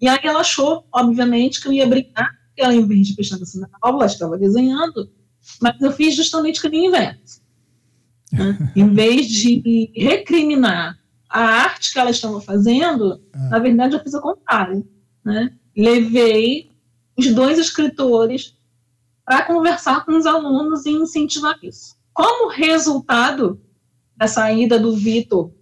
E 0.00 0.08
aí 0.08 0.18
ela 0.22 0.40
achou, 0.40 0.84
obviamente, 0.92 1.60
que 1.60 1.68
eu 1.68 1.72
ia 1.72 1.86
brincar, 1.86 2.28
porque 2.46 2.62
ela, 2.62 2.74
em 2.74 2.86
vez 2.86 3.06
de 3.06 3.14
prestar 3.14 3.36
atenção 3.36 3.62
na 3.62 3.68
aula, 3.80 4.06
estava 4.06 4.36
desenhando, 4.36 5.08
mas 5.60 5.80
eu 5.80 5.92
fiz 5.92 6.14
justamente 6.14 6.58
o 6.58 6.62
caminho 6.62 6.88
inverso. 6.88 7.42
Né? 8.32 8.72
em 8.74 8.88
vez 8.94 9.26
de 9.26 9.92
recriminar 9.94 10.98
a 11.28 11.40
arte 11.40 11.92
que 11.92 11.98
elas 11.98 12.16
estavam 12.16 12.40
fazendo, 12.40 13.20
ah. 13.32 13.48
na 13.50 13.58
verdade 13.58 13.94
eu 13.94 14.00
fiz 14.00 14.14
o 14.14 14.20
contrário. 14.20 14.86
Né? 15.24 15.52
Levei 15.76 16.70
os 17.16 17.26
dois 17.34 17.58
escritores 17.58 18.56
para 19.24 19.44
conversar 19.44 20.04
com 20.04 20.16
os 20.16 20.26
alunos 20.26 20.86
e 20.86 20.90
incentivar 20.90 21.58
isso. 21.62 21.94
Como 22.12 22.50
resultado 22.50 23.60
da 24.16 24.26
saída 24.26 24.78
do 24.78 24.96
Vitor 24.96 25.52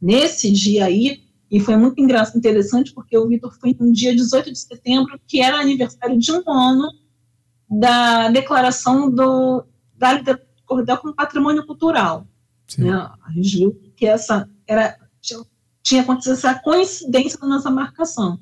nesse 0.00 0.50
dia 0.50 0.86
aí, 0.86 1.24
e 1.50 1.60
foi 1.60 1.76
muito 1.76 2.00
engraçado, 2.00 2.36
interessante, 2.36 2.92
porque 2.92 3.16
o 3.16 3.28
Vitor 3.28 3.52
foi 3.60 3.76
no 3.78 3.92
dia 3.92 4.14
18 4.14 4.52
de 4.52 4.58
setembro, 4.58 5.20
que 5.26 5.40
era 5.40 5.58
aniversário 5.58 6.18
de 6.18 6.32
um 6.32 6.42
ano 6.50 6.88
da 7.68 8.30
declaração 8.30 9.10
do, 9.10 9.64
da 9.96 10.12
literatura 10.12 10.46
cordel 10.66 10.98
como 10.98 11.14
patrimônio 11.14 11.64
cultural. 11.64 12.26
Né? 12.76 12.90
A 12.90 13.32
gente 13.32 13.56
viu 13.56 13.80
que 13.96 14.06
essa 14.06 14.48
era, 14.66 14.98
tinha, 15.82 16.02
acontecido 16.02 16.32
essa 16.32 16.54
coincidência 16.58 17.38
da 17.38 17.46
nossa 17.46 17.70
marcação. 17.70 18.40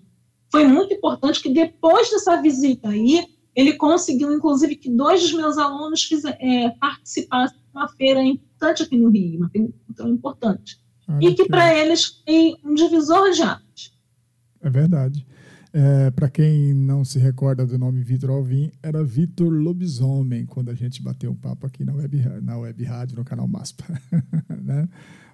Foi 0.51 0.67
muito 0.67 0.95
importante 0.95 1.43
que 1.43 1.53
depois 1.53 2.11
dessa 2.11 2.41
visita 2.41 2.89
aí, 2.89 3.27
ele 3.55 3.75
conseguiu, 3.75 4.33
inclusive, 4.33 4.77
que 4.77 4.91
dois 4.91 5.23
dos 5.23 5.35
meus 5.35 5.59
alunos 5.59 6.09
é, 6.41 6.71
participassem 6.71 7.59
de 7.59 7.65
uma 7.73 7.89
feira 7.89 8.23
importante 8.23 8.83
aqui 8.83 8.97
no 8.97 9.11
Rio, 9.11 9.41
uma 9.41 9.51
feira 9.51 9.69
tão 9.95 10.09
importante. 10.09 10.81
Ah, 11.07 11.19
e 11.21 11.35
que, 11.35 11.45
que 11.45 11.49
para 11.49 11.75
eles 11.75 12.23
foi 12.25 12.57
um 12.65 12.75
divisor 12.75 13.31
de 13.31 13.43
águas. 13.43 13.93
É 14.63 14.71
verdade. 14.71 15.27
É, 15.77 16.09
Para 16.13 16.31
quem 16.31 16.73
não 16.73 17.05
se 17.05 17.19
recorda 17.19 17.67
do 17.67 17.77
nome 17.77 18.01
Vitor 18.01 18.31
Alvim, 18.31 18.71
era 18.81 19.03
Vitor 19.03 19.53
Lobisomem, 19.53 20.47
quando 20.47 20.71
a 20.71 20.75
gente 20.75 21.03
bateu 21.03 21.33
um 21.33 21.35
papo 21.35 21.67
aqui 21.67 21.85
na 21.85 21.93
web, 21.93 22.17
na 22.43 22.57
web 22.57 22.85
rádio, 22.85 23.17
no 23.17 23.25
canal 23.25 23.49
MASPA. 23.49 23.85
né? 24.63 24.89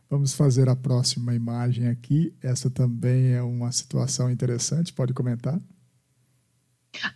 Vamos 0.08 0.32
fazer 0.32 0.66
a 0.70 0.74
próxima 0.74 1.34
imagem 1.34 1.88
aqui. 1.88 2.34
Essa 2.42 2.70
também 2.70 3.34
é 3.34 3.42
uma 3.42 3.70
situação 3.70 4.30
interessante, 4.30 4.94
pode 4.94 5.12
comentar? 5.12 5.60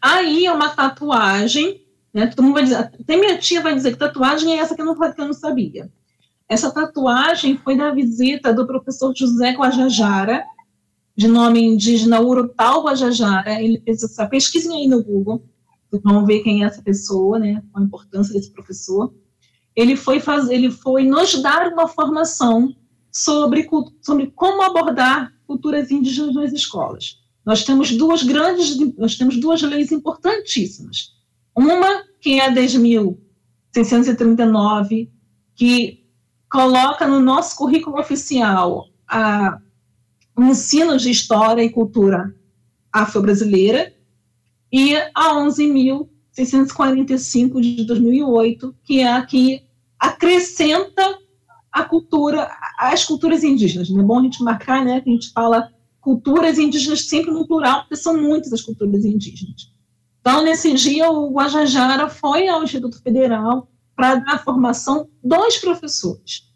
Aí 0.03 0.45
é 0.45 0.53
uma 0.53 0.69
tatuagem, 0.69 1.83
né? 2.13 2.27
Todo 2.27 2.45
mundo 2.45 2.55
vai 2.55 2.65
dizer, 2.65 2.77
até 2.77 3.17
minha 3.17 3.39
tia 3.39 3.63
vai 3.63 3.75
dizer 3.75 3.93
que 3.93 3.99
tatuagem 3.99 4.53
é 4.53 4.59
essa 4.59 4.75
que 4.75 4.83
eu 4.83 4.85
não, 4.85 4.95
que 4.95 5.21
eu 5.21 5.27
não 5.27 5.33
sabia. 5.33 5.91
Essa 6.47 6.71
tatuagem 6.71 7.57
foi 7.57 7.75
da 7.75 7.91
visita 7.91 8.53
do 8.53 8.67
professor 8.67 9.15
José 9.17 9.53
Guajajara, 9.53 10.45
de 11.17 11.29
nome 11.29 11.63
indígena 11.63 12.21
Urutau 12.21 12.85
Guajajara. 12.85 13.63
Ele 13.63 13.81
fez 13.81 14.03
essa 14.03 14.27
pesquisa 14.27 14.73
aí 14.73 14.89
no 14.89 15.03
Google, 15.03 15.45
vão 16.03 16.27
ver 16.27 16.41
quem 16.41 16.65
é 16.65 16.67
essa 16.67 16.83
pessoa, 16.83 17.39
né, 17.39 17.63
a 17.75 17.83
importância 17.83 18.35
desse 18.35 18.53
professor. 18.53 19.15
Ele 19.77 19.95
foi 19.97 20.19
fazer, 20.21 20.55
ele 20.55 20.71
foi 20.71 21.05
nos 21.05 21.41
dar 21.41 21.73
uma 21.73 21.87
formação 21.87 22.75
sobre, 23.11 23.69
sobre 24.03 24.33
como 24.35 24.63
abordar 24.63 25.33
culturas 25.47 25.91
indígenas 25.91 26.35
nas 26.35 26.53
escolas. 26.53 27.23
Nós 27.45 27.63
temos 27.63 27.93
duas 27.93 28.23
grandes, 28.23 28.79
nós 28.97 29.17
temos 29.17 29.37
duas 29.39 29.61
leis 29.63 29.93
importantíssimas. 29.93 31.13
Uma 31.55 32.03
que 32.21 32.41
é 32.41 32.47
a 32.47 32.53
10.639, 32.53 35.11
que 35.55 36.03
coloca 36.51 37.07
no 37.07 37.21
nosso 37.21 37.55
currículo 37.57 38.01
oficial 38.01 38.89
a 39.07 39.61
ensino 40.39 40.97
de 40.97 41.11
história 41.11 41.63
e 41.63 41.71
cultura 41.71 42.35
afro-brasileira, 42.93 43.93
e 44.73 44.97
a 45.15 45.35
11.645 45.35 47.61
de 47.61 47.85
2008, 47.85 48.75
que 48.83 49.01
é 49.01 49.13
a 49.13 49.25
que 49.25 49.63
acrescenta 49.99 51.19
a 51.71 51.85
cultura, 51.85 52.51
as 52.79 53.05
culturas 53.05 53.45
indígenas. 53.45 53.91
Não 53.91 54.01
é 54.01 54.03
bom 54.03 54.19
a 54.19 54.23
gente 54.23 54.43
marcar, 54.43 54.85
né, 54.85 55.03
a 55.05 55.09
gente 55.09 55.31
fala 55.33 55.71
culturas 56.01 56.59
indígenas 56.59 57.09
sempre 57.09 57.31
no 57.31 57.47
plural, 57.47 57.81
porque 57.81 57.97
são 57.97 58.21
muitas 58.21 58.53
as 58.53 58.63
culturas 58.63 59.05
indígenas. 59.05 59.73
Então, 60.21 60.43
nesse 60.43 60.73
dia, 60.73 61.11
o 61.11 61.33
Guajajara 61.33 62.09
foi 62.09 62.49
ao 62.49 62.63
Instituto 62.63 63.03
Federal 63.03 63.69
para 63.95 64.17
dar 64.17 64.43
formação 64.43 65.09
dos 65.23 65.59
professores. 65.59 66.53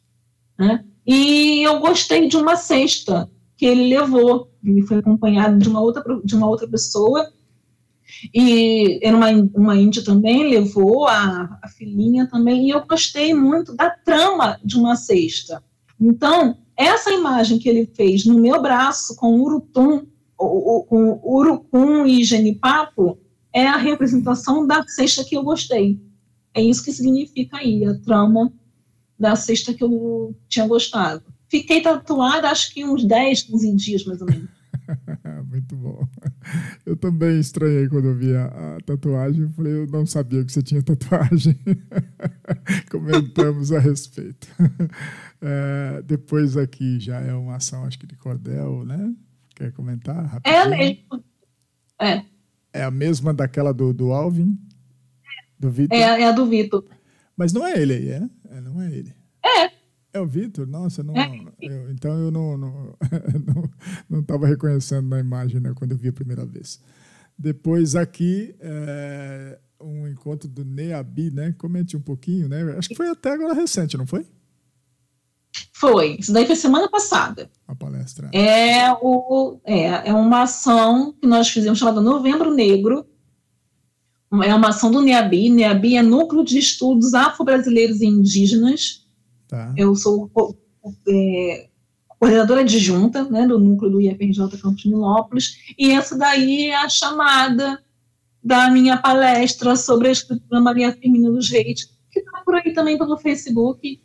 Né? 0.59 0.85
E 1.07 1.63
eu 1.63 1.79
gostei 1.79 2.29
de 2.29 2.37
uma 2.37 2.57
cesta 2.57 3.31
que 3.59 3.67
ele 3.67 3.95
levou, 3.95 4.53
ele 4.65 4.83
foi 4.83 4.99
acompanhado 4.99 5.59
de 5.59 5.69
uma 5.69 5.81
outra, 5.81 6.03
de 6.25 6.37
uma 6.37 6.49
outra 6.49 6.69
pessoa, 6.69 7.29
e 8.33 9.01
era 9.03 9.17
uma, 9.17 9.29
uma 9.53 9.77
índia 9.77 10.03
também, 10.03 10.49
levou 10.49 11.09
a, 11.09 11.59
a 11.61 11.69
filhinha 11.69 12.29
também, 12.31 12.67
e 12.67 12.71
eu 12.71 12.87
gostei 12.87 13.35
muito 13.35 13.75
da 13.75 13.91
trama 13.91 14.59
de 14.65 14.77
uma 14.77 14.95
cesta. 14.95 15.63
Então, 16.01 16.57
essa 16.77 17.11
imagem 17.11 17.59
que 17.59 17.69
ele 17.69 17.91
fez 17.95 18.25
no 18.25 18.39
meu 18.39 18.63
braço 18.63 19.17
com 19.17 19.41
urutum, 19.41 20.07
com 20.37 21.21
urucum 21.25 22.07
e 22.07 22.23
genipapo, 22.23 23.19
é 23.53 23.67
a 23.67 23.77
representação 23.77 24.65
da 24.65 24.85
cesta 24.87 25.25
que 25.25 25.37
eu 25.37 25.43
gostei. 25.43 26.01
É 26.55 26.63
isso 26.63 26.85
que 26.85 26.93
significa 26.93 27.57
aí, 27.57 27.85
a 27.85 27.99
trama 27.99 28.53
da 29.19 29.35
cesta 29.35 29.75
que 29.75 29.83
eu 29.83 30.33
tinha 30.49 30.67
gostado. 30.69 31.25
Fiquei 31.49 31.81
tatuada 31.81 32.51
acho 32.51 32.73
que 32.73 32.85
uns 32.85 33.05
10, 33.05 33.43
15 33.45 33.77
dias 33.77 34.05
mais 34.05 34.21
ou 34.21 34.27
menos. 34.27 34.49
Muito 35.49 35.77
bom. 35.77 36.07
Eu 36.85 36.97
também 36.97 37.39
estranhei 37.39 37.89
quando 37.89 38.09
eu 38.09 38.15
vi 38.15 38.35
a, 38.35 38.47
a, 38.47 38.81
tatuagem. 38.85 39.43
Eu 39.43 39.51
falei, 39.51 39.73
eu 39.73 39.87
não 39.87 40.07
sabia 40.07 40.45
que 40.45 40.53
você 40.53 40.63
tinha 40.63 40.83
tatuagem. 40.83 41.59
Comentamos 42.91 43.73
a 43.73 43.79
respeito. 43.79 44.49
É, 45.41 46.03
depois 46.03 46.57
aqui 46.57 46.99
já 46.99 47.21
é 47.21 47.33
uma 47.33 47.55
ação, 47.55 47.85
acho 47.85 47.97
que 47.97 48.09
de 48.09 48.17
cordel, 48.17 48.85
né? 48.85 49.15
Quer 49.55 49.71
comentar? 49.71 50.27
Rapidinho? 50.27 50.57
É 50.57 50.63
a 50.63 50.69
mesma. 50.69 51.25
É. 52.01 52.25
É 52.73 52.83
a 52.83 52.91
mesma 52.91 53.33
daquela 53.33 53.73
do, 53.73 53.95
do 53.95 54.13
Alvin? 54.13 54.59
Do 55.57 55.71
Vitor? 55.71 55.97
É, 55.97 56.23
é 56.23 56.27
a 56.27 56.33
do 56.33 56.45
Vitor. 56.45 56.85
Mas 57.37 57.53
não 57.53 57.65
é 57.65 57.81
ele 57.81 57.93
aí, 57.93 58.09
é? 58.11 58.29
é 58.51 58.61
não 58.61 58.83
é 58.83 58.91
ele. 58.91 59.15
É. 59.45 59.71
É 60.19 60.21
o 60.21 60.27
Vitor? 60.27 60.67
Nossa, 60.67 61.03
não, 61.03 61.15
é. 61.15 61.45
eu, 61.61 61.91
então 61.93 62.13
eu 62.19 62.31
não 62.33 62.93
estava 63.05 63.39
não, 64.11 64.23
não, 64.27 64.49
reconhecendo 64.49 65.09
na 65.09 65.21
imagem 65.21 65.61
né, 65.61 65.73
quando 65.77 65.93
eu 65.93 65.97
vi 65.97 66.09
a 66.09 66.13
primeira 66.13 66.45
vez. 66.45 66.81
Depois 67.39 67.95
aqui, 67.95 68.53
é, 68.59 69.59
um 69.81 70.09
encontro 70.09 70.49
do 70.49 70.65
Neabi, 70.65 71.31
né? 71.31 71.55
Comente 71.57 71.97
um 71.97 72.01
pouquinho, 72.01 72.49
né? 72.49 72.75
Acho 72.77 72.89
que 72.89 72.97
foi 72.97 73.09
até 73.09 73.31
agora 73.31 73.55
recente, 73.55 73.97
não 73.97 74.09
foi? 74.09 74.27
Foi. 75.73 76.17
Isso 76.19 76.33
daí 76.33 76.45
foi 76.45 76.57
semana 76.57 76.91
passada. 76.91 77.49
A 77.69 77.77
palestra. 77.77 78.29
É, 78.33 78.93
o, 79.01 79.61
é, 79.65 80.09
é 80.09 80.13
uma 80.13 80.43
ação 80.43 81.15
que 81.21 81.29
nós 81.29 81.49
fizemos 81.49 81.79
chamada 81.79 82.01
Novembro 82.01 82.53
Negro. 82.53 83.07
É 84.45 84.53
uma 84.53 84.71
ação 84.71 84.91
do 84.91 85.01
NEABI. 85.01 85.49
NEABI 85.49 85.97
é 85.97 86.03
Núcleo 86.03 86.45
de 86.45 86.59
Estudos 86.59 87.15
Afro-Brasileiros 87.15 88.01
e 88.01 88.07
Indígenas 88.07 89.07
Tá. 89.49 89.73
Eu 89.77 89.97
sou 89.97 90.31
é, 91.09 91.69
coordenadora 92.19 92.61
adjunta 92.61 93.25
né, 93.25 93.47
do 93.47 93.59
núcleo 93.59 93.91
do 93.91 94.01
IFRJ 94.01 94.59
Campos 94.61 94.85
Milópolis, 94.85 95.75
e 95.79 95.91
essa 95.91 96.17
daí 96.17 96.67
é 96.67 96.77
a 96.77 96.89
chamada 96.89 97.83
da 98.43 98.71
minha 98.71 98.97
palestra 98.97 99.75
sobre 99.75 100.09
a 100.09 100.13
escritura 100.13 100.61
Maria 100.61 100.93
Firmina 100.93 101.31
dos 101.31 101.51
Reis, 101.51 101.85
que 102.11 102.21
está 102.21 102.41
por 102.45 102.55
aí 102.55 102.73
também 102.73 102.99
pelo 102.99 103.17
Facebook. 103.17 104.01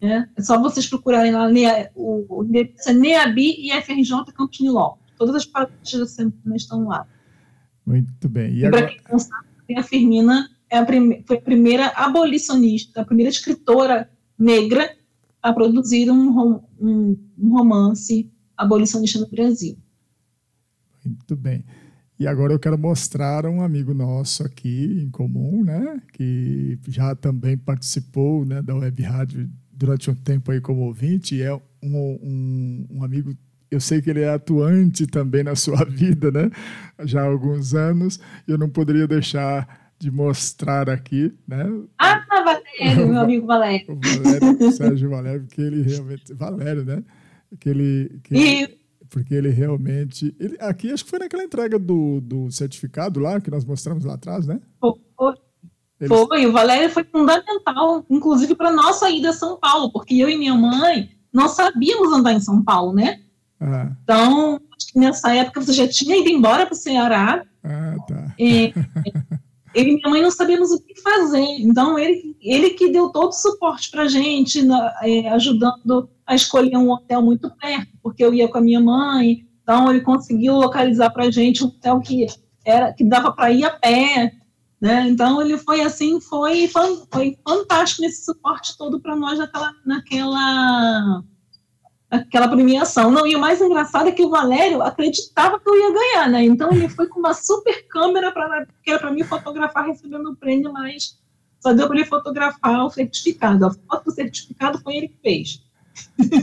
Né? 0.00 0.28
É 0.36 0.42
só 0.42 0.60
vocês 0.60 0.86
procurarem 0.86 1.32
lá 1.32 1.48
o, 1.94 2.42
o 2.42 2.46
é 2.52 2.92
NEABI 2.92 3.54
e 3.58 3.72
IFRJ 3.72 4.32
Campos 4.34 4.60
Milópolis. 4.60 5.04
Todas 5.16 5.36
as 5.36 5.46
palestras 5.46 6.10
sempre 6.10 6.56
estão 6.56 6.88
lá. 6.88 7.06
Muito 7.86 8.28
bem. 8.28 8.50
E, 8.50 8.58
e 8.60 8.66
agora... 8.66 8.86
para 8.86 8.94
quem 8.94 9.00
não 9.10 9.18
sabe, 9.18 9.46
a 9.76 9.82
Firmina 9.82 10.48
é 10.70 10.78
a 10.78 10.86
foi 11.26 11.36
a 11.36 11.40
primeira 11.40 11.86
abolicionista, 11.88 13.00
a 13.00 13.04
primeira 13.04 13.30
escritora 13.30 14.10
negra 14.38 14.94
a 15.42 15.52
produzir 15.52 16.10
um, 16.10 16.60
um, 16.80 17.16
um 17.38 17.52
romance 17.52 18.30
abolicionista 18.56 19.18
no 19.18 19.28
Brasil. 19.28 19.76
Muito 21.04 21.36
bem. 21.36 21.64
E 22.18 22.26
agora 22.26 22.52
eu 22.52 22.58
quero 22.58 22.78
mostrar 22.78 23.44
um 23.44 23.60
amigo 23.60 23.92
nosso 23.92 24.44
aqui 24.44 25.02
em 25.02 25.10
comum, 25.10 25.64
né, 25.64 26.00
que 26.12 26.78
já 26.88 27.14
também 27.14 27.58
participou, 27.58 28.44
né, 28.44 28.62
da 28.62 28.74
Web 28.74 29.02
Rádio 29.02 29.50
durante 29.72 30.10
um 30.10 30.14
tempo 30.14 30.52
aí 30.52 30.60
como 30.60 30.82
ouvinte, 30.82 31.34
e 31.34 31.42
é 31.42 31.52
um, 31.52 31.60
um, 31.82 32.86
um, 32.88 33.04
amigo, 33.04 33.36
eu 33.68 33.80
sei 33.80 34.00
que 34.00 34.08
ele 34.08 34.20
é 34.20 34.32
atuante 34.32 35.06
também 35.06 35.42
na 35.42 35.56
sua 35.56 35.84
vida, 35.90 36.30
né, 36.30 36.50
já 37.04 37.22
há 37.22 37.26
alguns 37.26 37.74
anos, 37.74 38.20
eu 38.46 38.56
não 38.56 38.70
poderia 38.70 39.08
deixar 39.08 39.83
de 40.04 40.10
mostrar 40.10 40.90
aqui, 40.90 41.32
né? 41.48 41.64
Ah, 41.98 42.22
Valério, 42.28 43.08
meu 43.08 43.20
amigo 43.20 43.46
Valério. 43.46 43.86
O 43.88 44.22
Valério, 44.22 44.72
Sérgio 44.72 45.08
Valério, 45.08 45.44
porque 45.44 45.62
ele 45.62 45.82
realmente. 45.82 46.34
Valério, 46.34 46.84
né? 46.84 47.02
Que 47.58 47.70
ele, 47.70 48.20
que 48.22 48.34
ele, 48.34 48.78
porque 49.08 49.34
ele 49.34 49.48
realmente. 49.48 50.36
Ele, 50.38 50.58
aqui 50.60 50.92
acho 50.92 51.04
que 51.04 51.10
foi 51.10 51.20
naquela 51.20 51.42
entrega 51.42 51.78
do, 51.78 52.20
do 52.20 52.50
certificado 52.50 53.18
lá, 53.18 53.40
que 53.40 53.50
nós 53.50 53.64
mostramos 53.64 54.04
lá 54.04 54.14
atrás, 54.14 54.46
né? 54.46 54.60
Foi. 54.78 54.92
Eles... 55.98 56.18
Foi, 56.18 56.44
o 56.44 56.52
Valério 56.52 56.90
foi 56.90 57.04
fundamental, 57.04 58.04
inclusive 58.10 58.54
para 58.54 58.70
nossa 58.70 59.08
ida 59.08 59.30
a 59.30 59.32
São 59.32 59.58
Paulo, 59.58 59.90
porque 59.90 60.14
eu 60.14 60.28
e 60.28 60.36
minha 60.36 60.54
mãe 60.54 61.08
não 61.32 61.48
sabíamos 61.48 62.12
andar 62.12 62.34
em 62.34 62.40
São 62.40 62.62
Paulo, 62.62 62.92
né? 62.92 63.22
Ah. 63.58 63.90
Então, 64.02 64.60
acho 64.76 64.92
que 64.92 64.98
nessa 64.98 65.34
época 65.34 65.62
você 65.62 65.72
já 65.72 65.88
tinha 65.88 66.18
ido 66.18 66.28
embora 66.28 66.66
para 66.66 66.74
o 66.74 66.76
Ceará. 66.76 67.42
Ah, 67.62 67.96
tá. 68.06 68.34
E, 68.38 68.74
ele 69.74 69.90
e 69.90 69.94
minha 69.96 70.08
mãe 70.08 70.22
não 70.22 70.30
sabíamos 70.30 70.70
o 70.70 70.80
que 70.80 71.00
fazer. 71.00 71.44
Então, 71.60 71.98
ele, 71.98 72.36
ele 72.40 72.70
que 72.70 72.90
deu 72.90 73.10
todo 73.10 73.30
o 73.30 73.32
suporte 73.32 73.90
para 73.90 74.02
a 74.02 74.08
gente, 74.08 74.62
na, 74.62 74.94
é, 75.02 75.28
ajudando 75.30 76.08
a 76.26 76.34
escolher 76.34 76.76
um 76.76 76.90
hotel 76.90 77.20
muito 77.20 77.50
perto, 77.56 77.90
porque 78.02 78.24
eu 78.24 78.32
ia 78.32 78.48
com 78.48 78.58
a 78.58 78.62
minha 78.62 78.80
mãe. 78.80 79.44
Então, 79.62 79.90
ele 79.90 80.00
conseguiu 80.00 80.54
localizar 80.54 81.10
para 81.10 81.24
a 81.24 81.30
gente 81.30 81.64
um 81.64 81.68
hotel 81.68 82.00
que, 82.00 82.26
era, 82.64 82.92
que 82.92 83.04
dava 83.04 83.32
para 83.32 83.50
ir 83.50 83.64
a 83.64 83.70
pé. 83.70 84.32
Né? 84.80 85.08
Então, 85.08 85.42
ele 85.42 85.58
foi 85.58 85.80
assim, 85.80 86.20
foi, 86.20 86.68
foi 86.68 87.36
fantástico 87.46 88.02
nesse 88.02 88.24
suporte 88.24 88.76
todo 88.76 89.00
para 89.00 89.16
nós 89.16 89.38
naquela, 89.38 89.72
naquela 89.84 91.24
aquela 92.14 92.48
premiação. 92.48 93.10
Não, 93.10 93.26
e 93.26 93.34
o 93.34 93.40
mais 93.40 93.60
engraçado 93.60 94.08
é 94.08 94.12
que 94.12 94.24
o 94.24 94.30
Valério 94.30 94.82
acreditava 94.82 95.58
que 95.58 95.68
eu 95.68 95.74
ia 95.74 95.92
ganhar, 95.92 96.30
né? 96.30 96.44
Então 96.44 96.70
ele 96.72 96.88
foi 96.88 97.06
com 97.06 97.20
uma 97.20 97.34
super 97.34 97.86
câmera 97.88 98.32
para 98.32 98.66
para 98.98 99.10
mim 99.10 99.22
fotografar 99.22 99.86
recebendo 99.86 100.30
o 100.30 100.36
prêmio, 100.36 100.72
mas 100.72 101.18
só 101.60 101.72
deu 101.72 101.86
para 101.86 101.96
ele 101.96 102.06
fotografar 102.06 102.84
o 102.84 102.90
certificado. 102.90 103.66
A 103.66 103.70
foto 103.70 104.04
do 104.04 104.12
certificado 104.12 104.78
foi 104.80 104.96
ele 104.96 105.08
que 105.08 105.18
fez. 105.22 105.62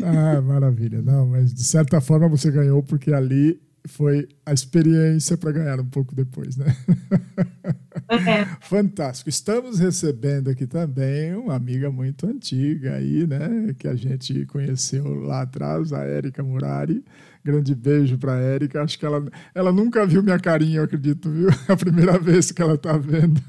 Ah, 0.03 0.41
maravilha. 0.41 1.02
Não, 1.02 1.27
mas 1.27 1.53
de 1.53 1.64
certa 1.64 1.99
forma 1.99 2.27
você 2.27 2.49
ganhou 2.49 2.81
porque 2.81 3.14
ali 3.14 3.61
foi 3.88 4.28
a 4.45 4.53
experiência 4.53 5.36
para 5.38 5.52
ganhar 5.52 5.80
um 5.80 5.86
pouco 5.86 6.14
depois, 6.14 6.56
né? 6.56 6.76
É. 8.10 8.45
Fantástico. 8.62 9.30
Estamos 9.30 9.80
recebendo 9.80 10.49
aqui 10.49 10.68
também 10.68 11.34
uma 11.36 11.56
amiga 11.56 11.91
muito 11.91 12.28
antiga 12.28 12.95
aí, 12.95 13.26
né? 13.26 13.74
Que 13.78 13.88
a 13.88 13.95
gente 13.95 14.45
conheceu 14.45 15.22
lá 15.22 15.41
atrás, 15.41 15.91
a 15.94 16.03
Érica 16.03 16.44
Murari. 16.44 17.03
Grande 17.44 17.74
beijo 17.74 18.18
para 18.18 18.34
a 18.34 18.40
Érica. 18.40 18.84
Acho 18.84 18.99
que 18.99 19.06
ela, 19.06 19.26
ela 19.56 19.72
nunca 19.72 20.06
viu 20.06 20.22
minha 20.22 20.40
carinha, 20.40 20.78
eu 20.78 20.84
acredito, 20.84 21.30
viu? 21.30 21.49
A 21.68 21.76
primeira 21.76 22.20
vez 22.20 22.52
que 22.52 22.62
ela 22.62 22.76
está 22.76 22.95
vendo. 22.98 23.41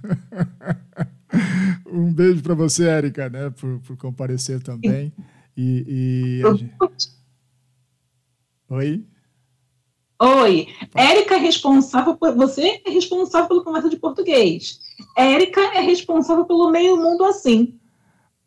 um 1.86 2.12
beijo 2.12 2.42
para 2.42 2.54
você, 2.54 2.86
Érica, 2.86 3.28
né? 3.28 3.50
Por, 3.50 3.80
por 3.80 3.96
comparecer 3.98 4.62
também. 4.62 5.12
E, 5.54 6.40
e 6.42 6.56
gente... 6.56 7.12
Oi? 8.70 9.04
Oi, 10.22 10.68
Érica 10.94 11.34
é 11.34 11.38
responsável 11.38 12.16
por. 12.16 12.32
Você 12.36 12.80
é 12.86 12.90
responsável 12.90 13.48
pelo 13.48 13.64
conversa 13.64 13.88
de 13.88 13.96
português. 13.96 14.78
Érica 15.18 15.60
é 15.60 15.80
responsável 15.80 16.44
pelo 16.44 16.70
meio 16.70 16.96
mundo 16.96 17.24
assim. 17.24 17.74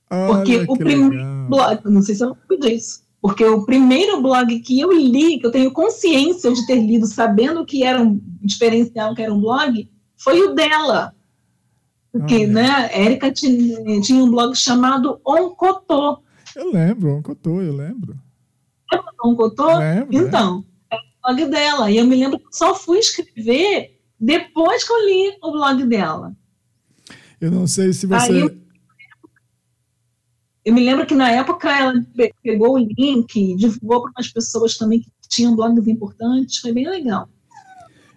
Olha, 0.09 0.27
porque 0.27 0.65
o 0.69 0.77
primeiro 0.77 1.25
blog, 1.49 1.81
não 1.83 2.01
sei 2.01 2.15
se 2.15 2.23
eu 2.23 2.29
não 2.29 2.59
disso, 2.59 3.03
porque 3.21 3.43
o 3.43 3.65
primeiro 3.65 4.21
blog 4.21 4.57
que 4.61 4.79
eu 4.79 4.89
li, 4.93 5.37
que 5.37 5.47
eu 5.47 5.51
tenho 5.51 5.69
consciência 5.69 6.53
de 6.53 6.65
ter 6.65 6.79
lido, 6.79 7.07
sabendo 7.07 7.65
que 7.65 7.83
era 7.83 8.01
um 8.01 8.21
diferencial, 8.41 9.13
que 9.13 9.21
era 9.21 9.33
um 9.33 9.41
blog, 9.41 9.89
foi 10.15 10.41
o 10.43 10.53
dela. 10.55 11.13
Porque, 12.09 12.35
Olha. 12.35 12.47
né, 12.47 12.89
Érica 12.93 13.33
tinha, 13.33 13.99
tinha, 13.99 14.23
um 14.23 14.31
blog 14.31 14.55
chamado 14.55 15.19
Oncotô. 15.27 16.19
Eu 16.55 16.71
lembro, 16.71 17.17
Oncotô, 17.17 17.61
eu 17.61 17.75
lembro. 17.75 18.15
Lembra 18.89 19.11
Oncotô? 19.25 19.77
Lembro, 19.79 20.15
então, 20.15 20.63
blog 21.25 21.45
dela. 21.49 21.89
E 21.89 21.97
eu 21.97 22.05
me 22.05 22.15
lembro 22.15 22.39
que 22.39 22.45
só 22.51 22.75
fui 22.75 22.99
escrever 22.99 23.99
depois 24.19 24.83
que 24.83 24.93
eu 24.93 25.05
li 25.05 25.37
o 25.41 25.51
blog 25.51 25.85
dela. 25.85 26.35
Eu 27.39 27.51
não 27.51 27.67
sei 27.67 27.91
se 27.93 28.05
você. 28.05 28.31
Aí, 28.31 28.61
Eu 30.63 30.73
me 30.73 30.83
lembro 30.83 31.05
que 31.05 31.15
na 31.15 31.29
época 31.31 31.69
ela 31.69 31.93
pegou 32.41 32.75
o 32.75 32.77
link, 32.77 33.55
divulgou 33.55 34.03
para 34.03 34.11
umas 34.17 34.31
pessoas 34.31 34.77
também 34.77 35.01
que 35.01 35.11
tinham 35.27 35.55
blogs 35.55 35.87
importantes, 35.87 36.57
foi 36.57 36.73
bem 36.73 36.89
legal. 36.89 37.29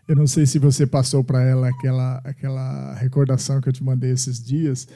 Eu 0.07 0.17
não 0.17 0.27
sei 0.27 0.47
se 0.47 0.59
você 0.59 0.87
passou 0.87 1.23
para 1.23 1.43
ela 1.43 1.69
aquela, 1.69 2.17
aquela 2.25 2.95
recordação 2.95 3.61
que 3.61 3.69
eu 3.69 3.73
te 3.73 3.85
mandei 3.85 4.11
esses 4.11 4.43
dias. 4.43 4.89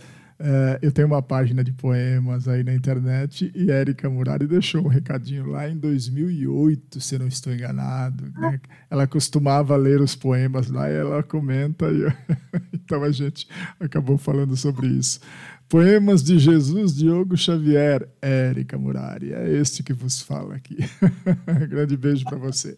É, 0.44 0.80
eu 0.82 0.90
tenho 0.90 1.06
uma 1.06 1.22
página 1.22 1.62
de 1.62 1.72
poemas 1.72 2.48
aí 2.48 2.64
na 2.64 2.74
internet 2.74 3.52
e 3.54 3.70
Érica 3.70 4.10
Murari 4.10 4.44
deixou 4.44 4.84
um 4.84 4.88
recadinho 4.88 5.46
lá 5.46 5.68
em 5.68 5.78
2008, 5.78 7.00
se 7.00 7.16
não 7.16 7.28
estou 7.28 7.54
enganado. 7.54 8.28
Né? 8.32 8.60
Ela 8.90 9.06
costumava 9.06 9.76
ler 9.76 10.00
os 10.00 10.16
poemas 10.16 10.68
lá 10.68 10.90
e 10.90 10.94
ela 10.94 11.22
comenta, 11.22 11.88
e 11.92 12.00
eu... 12.00 12.12
então 12.74 13.04
a 13.04 13.12
gente 13.12 13.46
acabou 13.78 14.18
falando 14.18 14.56
sobre 14.56 14.88
isso. 14.88 15.20
Poemas 15.68 16.24
de 16.24 16.36
Jesus 16.40 16.96
Diogo 16.96 17.36
Xavier, 17.36 18.08
Érica 18.20 18.76
Murari. 18.76 19.32
É 19.32 19.48
este 19.48 19.84
que 19.84 19.92
vos 19.92 20.20
fala 20.20 20.56
aqui. 20.56 20.76
Grande 21.70 21.96
beijo 21.96 22.24
para 22.24 22.36
você. 22.36 22.76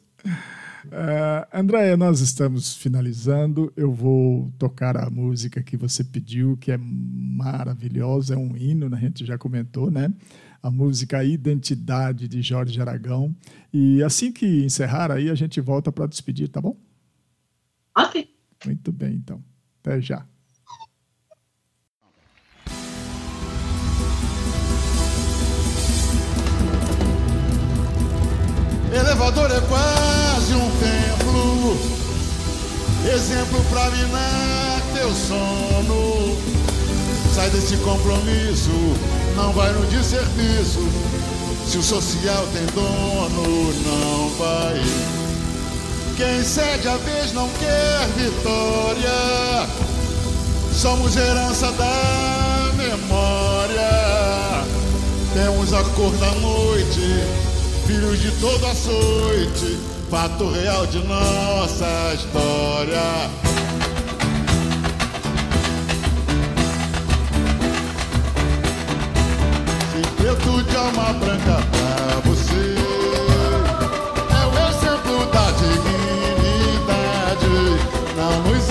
Uh, 0.86 1.47
Andréia, 1.52 1.97
nós 1.97 2.20
estamos 2.20 2.77
finalizando. 2.77 3.73
Eu 3.77 3.93
vou 3.93 4.52
tocar 4.59 4.97
a 4.97 5.09
música 5.09 5.62
que 5.62 5.77
você 5.77 6.05
pediu, 6.05 6.56
que 6.56 6.70
é 6.73 6.78
maravilhosa, 6.78 8.35
é 8.35 8.36
um 8.36 8.56
hino, 8.56 8.89
né? 8.89 8.98
a 8.98 9.01
gente 9.01 9.24
já 9.24 9.39
comentou, 9.39 9.90
né? 9.90 10.12
A 10.62 10.70
música 10.70 11.24
Identidade 11.24 12.28
de 12.28 12.43
Jorge 12.43 12.81
Aragão. 12.81 13.35
E 13.73 14.02
assim 14.02 14.32
que 14.32 14.65
encerrar 14.65 15.11
aí, 15.11 15.31
a 15.31 15.35
gente 15.35 15.61
volta 15.61 15.90
para 15.93 16.06
despedir, 16.06 16.48
tá 16.48 16.61
bom? 16.61 16.77
Ok. 17.97 18.28
Muito 18.65 18.93
bem, 18.93 19.15
então. 19.15 19.43
Até 19.81 20.01
já. 20.01 20.27
Elevador 28.93 29.51
é 29.51 29.61
quase 29.69 30.03
um 30.53 30.71
templo, 30.79 31.77
exemplo 33.15 33.65
pra 33.71 33.91
minar 33.91 34.83
teu 34.95 35.11
sono. 35.15 36.37
Sai 37.35 37.51
desse 37.51 37.77
compromisso, 37.79 38.71
não 39.37 39.53
vai 39.53 39.73
no 39.73 39.87
desserviço. 39.87 40.81
Se 41.69 41.79
o 41.79 41.83
social 41.83 42.47
tem 42.53 42.66
dono, 42.75 43.73
não 43.85 44.29
vai. 44.39 44.83
Quem 46.16 46.45
cede 46.45 46.87
a 46.89 46.97
vez 46.99 47.33
não 47.33 47.49
quer 47.59 48.07
vitória. 48.16 49.66
Somos 50.73 51.16
herança 51.16 51.73
da 51.73 52.73
memória. 52.77 54.65
Temos 55.33 55.73
a 55.73 55.83
cor 55.83 56.12
da 56.16 56.31
noite 56.35 57.45
filhos 57.87 58.21
de 58.21 58.31
todo 58.41 58.66
açoite, 58.66 59.79
fato 60.15 60.49
real 60.49 60.86
de 60.86 61.01
nossa 61.09 62.15
história. 62.15 63.03
Se 69.91 70.01
preto 70.16 70.62
de 70.62 70.77
alma 70.77 71.15
branca 71.15 71.59
pra 71.73 72.20
você, 72.31 72.77
é 74.31 74.43
o 74.47 74.55
exemplo 74.69 75.27
da 75.32 75.47
dignidade, 75.59 76.95
não 78.16 78.35
nos 78.45 78.64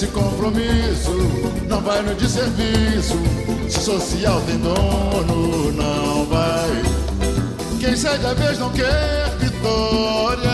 Sai 0.00 0.06
desse 0.06 0.06
compromisso 0.06 1.12
Não 1.68 1.80
vai 1.82 2.02
no 2.02 2.14
desserviço 2.14 3.18
se 3.68 3.80
social 3.82 4.40
tem 4.46 4.58
dono, 4.58 5.70
não 5.70 6.26
vai. 6.26 6.82
Quem 7.78 7.94
cede 7.94 8.26
a 8.26 8.34
vez 8.34 8.58
não 8.58 8.68
quer 8.70 9.36
vitória. 9.38 10.50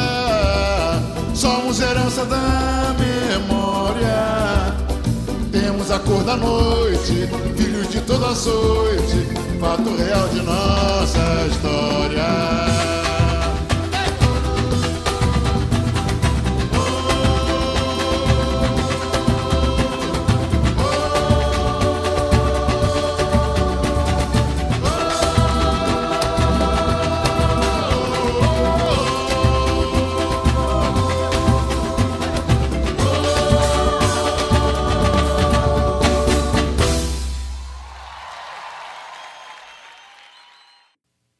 Somos 1.34 1.80
herança 1.80 2.26
da 2.26 2.94
memória. 2.98 4.74
Temos 5.50 5.90
a 5.90 5.98
cor 5.98 6.22
da 6.24 6.36
noite, 6.36 7.26
filhos 7.56 7.88
de 7.88 8.02
toda 8.02 8.32
açoite, 8.32 9.26
fato 9.58 9.96
real 9.96 10.28
de 10.28 10.42
nossa 10.42 11.46
história. 11.50 13.05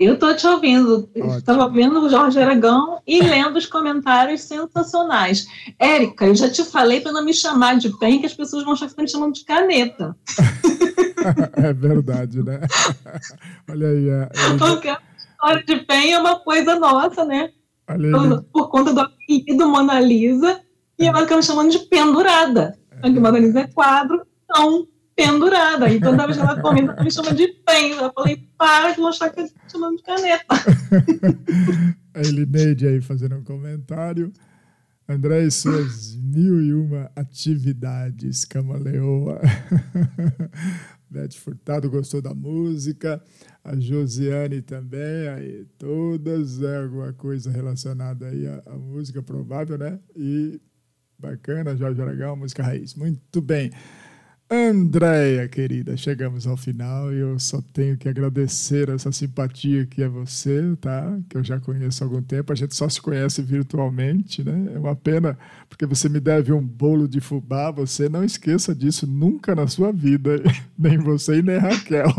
Eu 0.07 0.15
estou 0.15 0.37
te 0.37 0.47
ouvindo. 0.47 1.11
Estava 1.15 1.69
vendo 1.69 2.01
o 2.01 2.09
Jorge 2.09 2.41
Aragão 2.41 3.03
e 3.05 3.21
lendo 3.21 3.57
os 3.57 3.67
comentários 3.67 4.43
sensacionais. 4.43 5.49
Érica, 5.81 6.27
eu 6.27 6.35
já 6.35 6.49
te 6.49 6.63
falei 6.65 7.01
para 7.01 7.11
não 7.11 7.25
me 7.25 7.35
chamar 7.35 7.77
de 7.77 7.91
pen, 7.99 8.21
que 8.21 8.27
as 8.27 8.35
pessoas 8.35 8.63
vão 8.63 8.75
achar 8.75 8.89
que 8.89 9.03
me 9.03 9.09
chamando 9.09 9.35
de 9.35 9.45
caneta. 9.45 10.17
é 11.57 11.73
verdade, 11.73 12.41
né? 12.41 12.61
Olha 13.69 13.89
aí. 13.89 14.09
É, 14.09 14.29
é... 14.33 14.57
Porque 14.57 14.89
a 14.89 15.01
história 15.17 15.65
de 15.65 15.77
pen 15.85 16.13
é 16.13 16.19
uma 16.21 16.39
coisa 16.39 16.79
nossa, 16.79 17.25
né? 17.25 17.51
Por, 17.87 18.43
por, 18.53 18.69
conta 18.69 18.93
do 18.93 19.01
apelido 19.01 19.69
Mona 19.69 20.01
Lisa, 20.01 20.61
e 20.99 21.07
ela 21.07 21.27
me 21.27 21.43
chamando 21.43 21.71
de 21.71 21.81
pendurada. 21.81 22.79
É. 23.03 23.09
Mona 23.11 23.39
Lisa 23.39 23.61
é 23.61 23.67
quadro, 23.67 24.25
então 24.45 24.87
pendurada. 25.17 25.91
E 25.91 25.99
que 25.99 26.07
ela 26.07 26.61
comenta, 26.61 26.93
ela 26.93 27.03
me 27.03 27.11
chama 27.11 27.35
de 27.35 27.49
pen. 27.49 27.93
Eu 27.93 28.13
falei, 28.13 28.49
para 28.59 28.93
de 28.93 29.01
mostrar 29.01 29.31
que 29.31 29.41
eu 29.41 29.45
estou 29.47 29.61
chamando 29.69 29.97
de 29.97 30.03
caneta. 30.03 30.45
a 32.15 32.21
Elineide 32.21 32.87
aí 32.87 33.01
fazendo 33.01 33.37
um 33.37 33.43
comentário. 33.43 34.33
André 35.09 35.45
e 35.45 35.51
suas 35.51 36.17
mil 36.17 36.61
e 36.61 36.75
uma 36.75 37.11
atividades, 37.17 38.45
camaleoa. 38.45 39.41
Beth 41.09 41.35
Furtado 41.35 41.89
gostou 41.89 42.21
da 42.21 42.35
música, 42.35 43.23
a 43.63 43.77
Josiane 43.77 44.61
também, 44.61 45.29
aí 45.29 45.65
todas 45.79 46.61
é 46.61 46.79
alguma 46.79 47.13
coisa 47.13 47.53
relacionada 47.53 48.27
aí 48.27 48.49
à, 48.49 48.61
à 48.67 48.77
música, 48.77 49.23
provável, 49.23 49.79
né? 49.79 50.01
E 50.17 50.61
bacana, 51.17 51.77
Jorge 51.77 52.03
Aragão, 52.03 52.35
música 52.35 52.65
raiz. 52.65 52.97
Muito 52.97 53.41
bem. 53.41 53.71
Andréia, 54.49 55.49
querida, 55.49 55.97
chegamos 55.97 56.47
ao 56.47 56.57
final 56.57 57.13
e 57.13 57.19
eu 57.19 57.37
só 57.37 57.61
tenho 57.73 57.97
que 57.97 58.09
agradecer 58.09 58.89
essa 58.89 59.11
simpatia 59.11 59.85
que 59.87 60.01
é 60.01 60.09
você, 60.09 60.77
tá? 60.81 61.19
Que 61.29 61.37
eu 61.37 61.43
já 61.43 61.59
conheço 61.59 62.05
há 62.05 62.07
algum 62.07 62.23
tempo, 62.23 62.53
a 62.53 62.55
gente 62.55 62.73
só 62.77 62.89
se 62.89 63.03
conhece 63.03 63.43
virtualmente, 63.43 64.45
né? 64.45 64.71
É 64.73 64.79
uma 64.79 64.95
pena, 64.95 65.37
porque 65.69 65.85
você 65.85 66.09
me 66.09 66.21
deve 66.21 66.53
um 66.53 66.65
bolo 66.65 67.09
de 67.09 67.21
fubá, 67.21 67.73
você 67.73 68.09
não 68.09 68.23
esqueça 68.23 68.73
disso 68.73 69.05
nunca 69.05 69.53
na 69.53 69.67
sua 69.67 69.91
vida, 69.91 70.41
nem 70.79 70.97
você 70.97 71.41
e 71.41 71.43
nem 71.43 71.59
Raquel. 71.59 72.15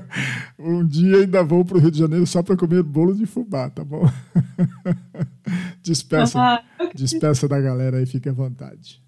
um 0.58 0.82
dia 0.82 1.18
ainda 1.18 1.42
vou 1.42 1.62
para 1.62 1.76
o 1.76 1.80
Rio 1.80 1.90
de 1.90 1.98
Janeiro 1.98 2.26
só 2.26 2.42
para 2.42 2.56
comer 2.56 2.82
bolo 2.82 3.14
de 3.14 3.26
fubá, 3.26 3.68
tá 3.68 3.84
bom? 3.84 4.10
despeça, 5.84 6.40
ah, 6.40 6.64
despeça 6.94 7.46
da 7.46 7.60
galera 7.60 7.98
aí, 7.98 8.06
fique 8.06 8.30
à 8.30 8.32
vontade. 8.32 9.04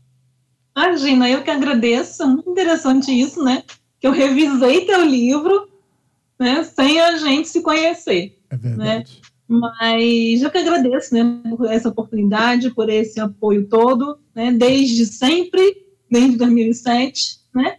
Imagina, 0.79 1.29
eu 1.29 1.43
que 1.43 1.51
agradeço, 1.51 2.25
muito 2.25 2.51
interessante 2.51 3.11
isso, 3.11 3.43
né? 3.43 3.65
Que 3.99 4.07
eu 4.07 4.13
revisei 4.13 4.87
teu 4.87 5.05
livro, 5.05 5.69
né? 6.39 6.63
Sem 6.63 7.01
a 7.01 7.17
gente 7.17 7.49
se 7.49 7.61
conhecer. 7.63 8.39
É 8.49 8.57
verdade. 8.57 9.21
Né? 9.21 9.29
Mas 9.49 10.41
eu 10.41 10.49
que 10.49 10.59
agradeço, 10.59 11.13
né? 11.13 11.43
Por 11.57 11.67
essa 11.67 11.89
oportunidade, 11.89 12.71
por 12.71 12.89
esse 12.89 13.19
apoio 13.19 13.67
todo, 13.67 14.21
né? 14.33 14.53
Desde 14.53 15.05
sempre, 15.07 15.85
desde 16.09 16.37
2007, 16.37 17.41
né? 17.53 17.79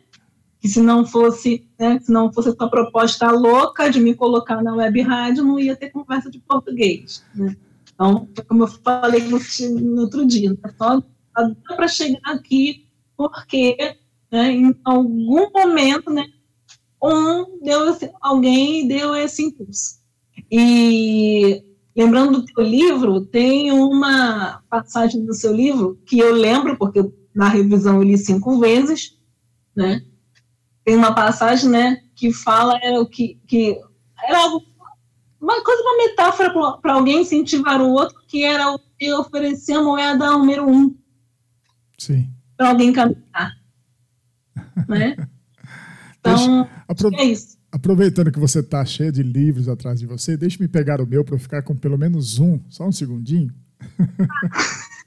Que 0.59 0.67
se 0.67 0.81
não 0.81 1.05
fosse, 1.05 1.65
né, 1.80 1.99
se 2.01 2.11
não 2.11 2.34
fosse 2.34 2.49
a 2.49 2.67
proposta 2.67 3.31
louca 3.31 3.89
de 3.89 4.01
me 4.01 4.13
colocar 4.13 4.61
na 4.61 4.76
web 4.76 5.01
rádio, 5.03 5.45
não 5.45 5.57
ia 5.57 5.73
ter 5.73 5.89
conversa 5.89 6.30
de 6.30 6.38
português. 6.39 7.23
Né? 7.34 7.55
Então, 7.93 8.27
como 8.45 8.65
eu 8.65 8.67
falei 8.67 9.21
no, 9.21 9.39
no 9.80 10.01
outro 10.01 10.26
dia, 10.26 10.49
né, 10.49 10.73
só 10.77 11.01
dá 11.34 11.76
para 11.77 11.88
chegar 11.88 12.19
aqui 12.26 12.89
porque 13.19 13.75
né, 14.31 14.53
em 14.53 14.73
algum 14.85 15.51
momento, 15.51 16.09
né, 16.09 16.25
um 17.03 17.59
deu 17.61 17.89
esse, 17.89 18.09
alguém 18.21 18.87
deu 18.87 19.13
esse 19.13 19.43
impulso. 19.43 19.99
E 20.49 21.61
lembrando 21.93 22.39
do 22.39 22.45
teu 22.45 22.63
livro, 22.63 23.25
tem 23.25 23.73
uma 23.73 24.63
passagem 24.69 25.25
do 25.25 25.33
seu 25.33 25.53
livro 25.53 25.99
que 26.05 26.17
eu 26.17 26.33
lembro 26.33 26.77
porque 26.77 27.03
na 27.35 27.49
revisão 27.49 27.97
eu 27.97 28.03
li 28.03 28.17
cinco 28.17 28.57
vezes, 28.57 29.17
né? 29.75 30.01
tem 30.85 30.95
uma 30.95 31.13
passagem, 31.13 31.69
né, 31.69 32.01
que 32.15 32.31
fala 32.31 32.79
era 32.81 33.01
o 33.01 33.05
que, 33.05 33.37
que 33.45 33.77
era 34.23 34.43
algo, 34.43 34.65
uma 35.41 35.61
coisa, 35.61 35.83
uma 35.83 35.97
metáfora 35.97 36.77
para 36.81 36.93
alguém 36.93 37.21
incentivar 37.21 37.81
o 37.81 37.91
outro, 37.91 38.17
que 38.27 38.45
era 38.45 38.71
o 38.71 38.79
que 38.97 39.13
oferecer 39.13 39.73
a 39.73 39.83
moeda 39.83 40.31
número 40.31 40.65
um. 40.67 40.95
Sim. 41.97 42.29
Para 42.60 42.72
alguém 42.72 42.91
caminhar. 42.91 43.56
né? 44.88 45.15
Então, 46.22 46.68
Deixa, 46.90 47.15
é 47.15 47.23
isso. 47.23 47.57
Aproveitando 47.72 48.30
que 48.30 48.40
você 48.40 48.60
está 48.60 48.84
cheio 48.84 49.10
de 49.10 49.23
livros 49.23 49.69
atrás 49.69 50.02
de 50.02 50.06
você, 50.06 50.36
deixe-me 50.36 50.68
pegar 50.68 50.99
o 50.99 51.07
meu 51.07 51.23
para 51.23 51.34
eu 51.34 51.40
ficar 51.40 51.61
com 51.61 51.73
pelo 51.77 51.98
menos 51.98 52.40
um, 52.40 52.60
só 52.68 52.86
um 52.86 52.91
segundinho. 52.91 53.53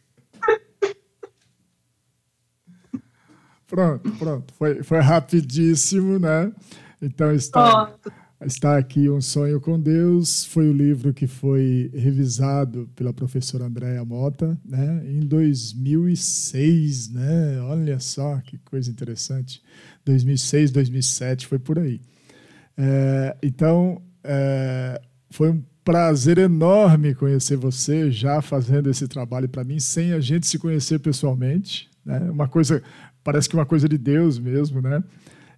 Pronto, 3.67 4.11
pronto. 4.13 4.55
Foi, 4.55 4.83
foi 4.83 5.01
rapidíssimo, 5.01 6.19
né? 6.19 6.53
Então 7.01 7.33
está, 7.33 7.95
está 8.45 8.77
aqui 8.77 9.09
Um 9.09 9.21
Sonho 9.21 9.61
com 9.61 9.79
Deus. 9.79 10.45
Foi 10.45 10.69
o 10.69 10.73
livro 10.73 11.13
que 11.13 11.27
foi 11.27 11.91
revisado 11.95 12.89
pela 12.95 13.13
professora 13.13 13.65
Andréa 13.65 14.05
Mota, 14.05 14.59
né? 14.65 15.03
Em 15.07 15.21
2006, 15.21 17.11
né? 17.11 17.61
Olha 17.63 17.99
só 18.01 18.41
que 18.41 18.59
coisa 18.59 18.91
interessante. 18.91 19.63
2006, 20.05 20.71
2007, 20.71 21.47
foi 21.47 21.59
por 21.59 21.79
aí. 21.79 22.01
É, 22.77 23.37
então, 23.43 24.03
é, 24.25 25.01
foi 25.31 25.51
um 25.51 25.63
prazer 25.85 26.39
enorme 26.39 27.15
conhecer 27.15 27.57
você 27.57 28.11
já 28.11 28.41
fazendo 28.41 28.89
esse 28.89 29.09
trabalho 29.09 29.49
para 29.49 29.65
mim, 29.65 29.81
sem 29.81 30.13
a 30.13 30.21
gente 30.21 30.47
se 30.47 30.59
conhecer 30.59 30.99
pessoalmente. 31.01 31.91
Né? 32.05 32.19
Uma 32.31 32.49
coisa 32.49 32.83
parece 33.25 33.49
que 33.49 33.55
uma 33.55 33.67
coisa 33.67 33.89
de 33.89 33.99
Deus 33.99 34.39
mesmo, 34.39 34.81
né? 34.81 35.03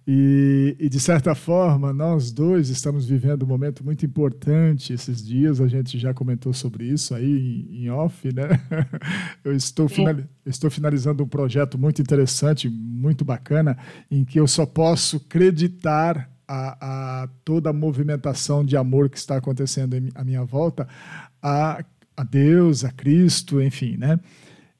E, 0.07 0.75
e, 0.79 0.87
de 0.87 0.99
certa 0.99 1.33
forma, 1.33 1.91
nós 1.91 2.31
dois 2.31 2.69
estamos 2.69 3.07
vivendo 3.07 3.43
um 3.43 3.47
momento 3.47 3.83
muito 3.83 4.05
importante 4.05 4.93
esses 4.93 5.25
dias. 5.25 5.59
A 5.59 5.67
gente 5.67 5.97
já 5.97 6.13
comentou 6.13 6.53
sobre 6.53 6.85
isso 6.85 7.15
aí 7.15 7.67
em, 7.71 7.85
em 7.85 7.89
off, 7.89 8.31
né? 8.31 8.49
Eu 9.43 9.55
estou, 9.55 9.89
final, 9.89 10.15
estou 10.45 10.69
finalizando 10.69 11.23
um 11.23 11.27
projeto 11.27 11.77
muito 11.77 12.03
interessante, 12.03 12.69
muito 12.69 13.25
bacana, 13.25 13.77
em 14.11 14.23
que 14.23 14.39
eu 14.39 14.47
só 14.47 14.65
posso 14.65 15.17
acreditar 15.17 16.29
a, 16.47 17.23
a 17.23 17.27
toda 17.43 17.69
a 17.69 17.73
movimentação 17.73 18.63
de 18.63 18.77
amor 18.77 19.09
que 19.09 19.17
está 19.17 19.37
acontecendo 19.37 19.95
à 20.13 20.23
minha 20.23 20.43
volta 20.43 20.87
a, 21.41 21.83
a 22.15 22.23
Deus, 22.23 22.83
a 22.83 22.91
Cristo, 22.91 23.61
enfim, 23.61 23.97
né? 23.97 24.19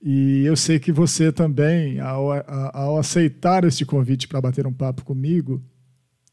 E 0.07 0.45
eu 0.45 0.56
sei 0.56 0.77
que 0.77 0.91
você 0.91 1.32
também, 1.32 1.99
ao, 1.99 2.32
ao 2.72 2.99
aceitar 2.99 3.64
este 3.64 3.84
convite 3.84 4.27
para 4.27 4.40
bater 4.40 4.68
um 4.68 4.72
papo 4.72 5.03
comigo, 5.03 5.60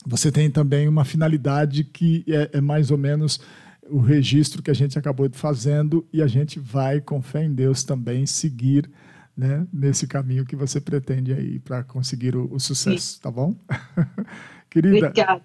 você 0.07 0.31
tem 0.31 0.51
também 0.51 0.87
uma 0.87 1.07
finalidade 1.07 1.83
que 1.83 2.23
é, 2.29 2.59
é, 2.59 2.61
mais 2.61 2.91
ou 2.91 2.99
menos 2.99 3.41
o 3.89 3.99
registro 3.99 4.63
que 4.63 4.71
a 4.71 4.75
gente 4.75 4.99
acabou 4.99 5.27
fazendo 5.33 6.07
e 6.13 6.21
a 6.21 6.27
gente 6.27 6.61
vai, 6.61 7.01
com 7.01 7.23
fé 7.23 7.45
em 7.45 7.55
Deus, 7.55 7.83
também 7.83 8.27
seguir 8.27 8.91
né, 9.35 9.67
nesse 9.73 10.07
caminho 10.07 10.45
que 10.45 10.55
você 10.55 10.79
pretende 10.79 11.33
aí 11.33 11.59
para 11.59 11.83
conseguir 11.83 12.37
o, 12.37 12.53
o 12.53 12.61
sucesso, 12.61 13.15
Sim. 13.15 13.21
tá 13.23 13.31
bom? 13.31 13.57
Querida. 14.69 15.09
Obrigada. 15.09 15.43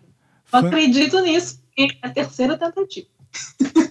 Acredito 0.52 1.22
nisso, 1.22 1.62
é 1.80 1.88
a 2.02 2.10
terceira 2.10 2.58
tentativa. 2.58 3.08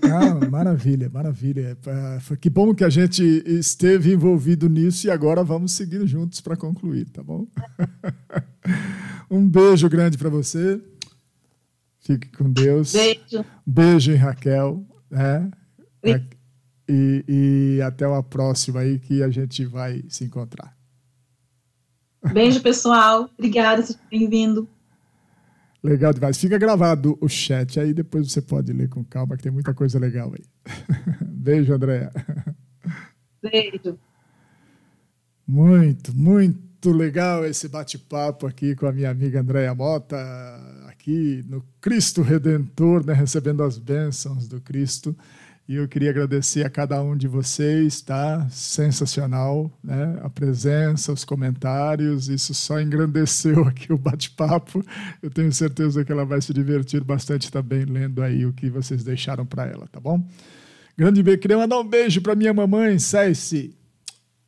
Ah, 0.03 0.49
maravilha, 0.49 1.11
maravilha. 1.11 1.77
É, 1.87 2.37
que 2.37 2.49
bom 2.49 2.75
que 2.75 2.85
a 2.85 2.89
gente 2.89 3.23
esteve 3.47 4.13
envolvido 4.13 4.69
nisso 4.69 5.07
e 5.07 5.11
agora 5.11 5.43
vamos 5.43 5.73
seguir 5.73 6.07
juntos 6.07 6.41
para 6.41 6.57
concluir, 6.57 7.09
tá 7.11 7.23
bom? 7.23 7.47
Um 9.29 9.49
beijo 9.49 9.89
grande 9.89 10.17
para 10.17 10.31
você. 10.31 10.81
Fique 11.99 12.29
com 12.29 12.51
Deus. 12.53 12.93
Beijo. 12.93 13.45
Beijo 13.67 14.13
em 14.13 14.15
Raquel. 14.15 14.87
Né? 15.11 15.51
E, 16.89 17.25
e 17.29 17.83
até 17.83 18.07
uma 18.07 18.23
próxima 18.23 18.81
aí 18.81 19.01
que 19.01 19.23
a 19.23 19.29
gente 19.29 19.65
vai 19.65 20.05
se 20.09 20.25
encontrar. 20.25 20.77
Beijo, 22.33 22.61
pessoal. 22.61 23.29
Obrigada 23.37 23.83
por 23.83 23.95
terem 24.09 24.29
vindo. 24.29 24.69
Legal 25.87 26.13
demais. 26.13 26.37
Fica 26.37 26.59
gravado 26.59 27.17
o 27.21 27.29
chat 27.29 27.79
aí, 27.79 27.95
depois 27.95 28.33
você 28.33 28.43
pode 28.43 28.73
ler 28.73 28.89
com 28.89 29.05
calma, 29.05 29.37
que 29.37 29.45
tem 29.45 29.53
muita 29.53 29.73
coisa 29.73 30.01
legal 30.01 30.33
aí. 30.35 30.45
Beijo, 31.23 31.73
Andréa. 31.73 32.11
Beijo. 33.41 33.97
Muito, 35.47 36.13
muito 36.13 36.91
legal 36.91 37.47
esse 37.47 37.69
bate-papo 37.69 38.49
aqui 38.49 38.75
com 38.75 38.87
a 38.87 38.93
minha 38.93 39.11
amiga 39.11 39.41
Andréa 39.41 39.73
Mota, 39.77 40.17
aqui 40.89 41.45
no 41.49 41.65
Cristo 41.81 42.21
Redentor, 42.21 43.07
né, 43.07 43.13
recebendo 43.13 43.63
as 43.63 43.79
bênçãos 43.79 44.49
do 44.49 44.61
Cristo. 44.61 45.17
E 45.69 45.75
eu 45.75 45.89
queria 45.89 46.11
agradecer 46.11 46.65
a 46.65 46.71
cada 46.71 47.03
um 47.03 47.17
de 47.17 47.27
vocês, 47.27 48.01
tá? 48.01 48.49
Sensacional, 48.49 49.69
né? 49.83 50.17
A 50.23 50.31
presença, 50.31 51.13
os 51.13 51.25
comentários, 51.25 52.29
isso 52.29 52.55
só 52.55 52.81
engrandeceu 52.81 53.63
aqui 53.67 53.93
o 53.93 53.99
bate-papo. 53.99 54.85
Eu 55.21 55.29
tenho 55.29 55.53
certeza 55.53 56.05
que 56.05 56.13
ela 56.13 56.25
vai 56.25 56.41
se 56.41 56.53
divertir 56.53 57.03
bastante 57.03 57.51
também 57.51 57.85
lendo 57.85 58.23
aí 58.23 58.47
o 58.47 58.53
que 58.53 58.71
vocês 58.71 59.03
deixaram 59.03 59.45
para 59.45 59.67
ela, 59.67 59.89
tá 59.89 59.99
bom? 59.99 60.25
Grande 60.97 61.21
beijo, 61.21 61.41
queria 61.41 61.59
mandar 61.59 61.81
um 61.81 61.89
beijo 61.89 62.21
para 62.21 62.37
minha 62.37 62.55
mamãe, 62.55 62.97
Céci. 63.01 63.77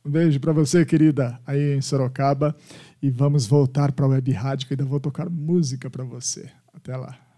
Um 0.05 0.09
beijo 0.09 0.39
para 0.39 0.53
você, 0.53 0.85
querida, 0.85 1.37
aí 1.45 1.75
em 1.75 1.81
Sorocaba. 1.81 2.55
E 3.01 3.11
vamos 3.11 3.45
voltar 3.45 3.91
para 3.91 4.05
a 4.05 4.09
Web 4.09 4.31
Rádio, 4.31 4.67
que 4.67 4.73
ainda 4.73 4.85
vou 4.85 5.01
tocar 5.01 5.29
música 5.29 5.89
para 5.89 6.05
você. 6.05 6.49
Até 6.73 6.95
lá. 6.95 7.28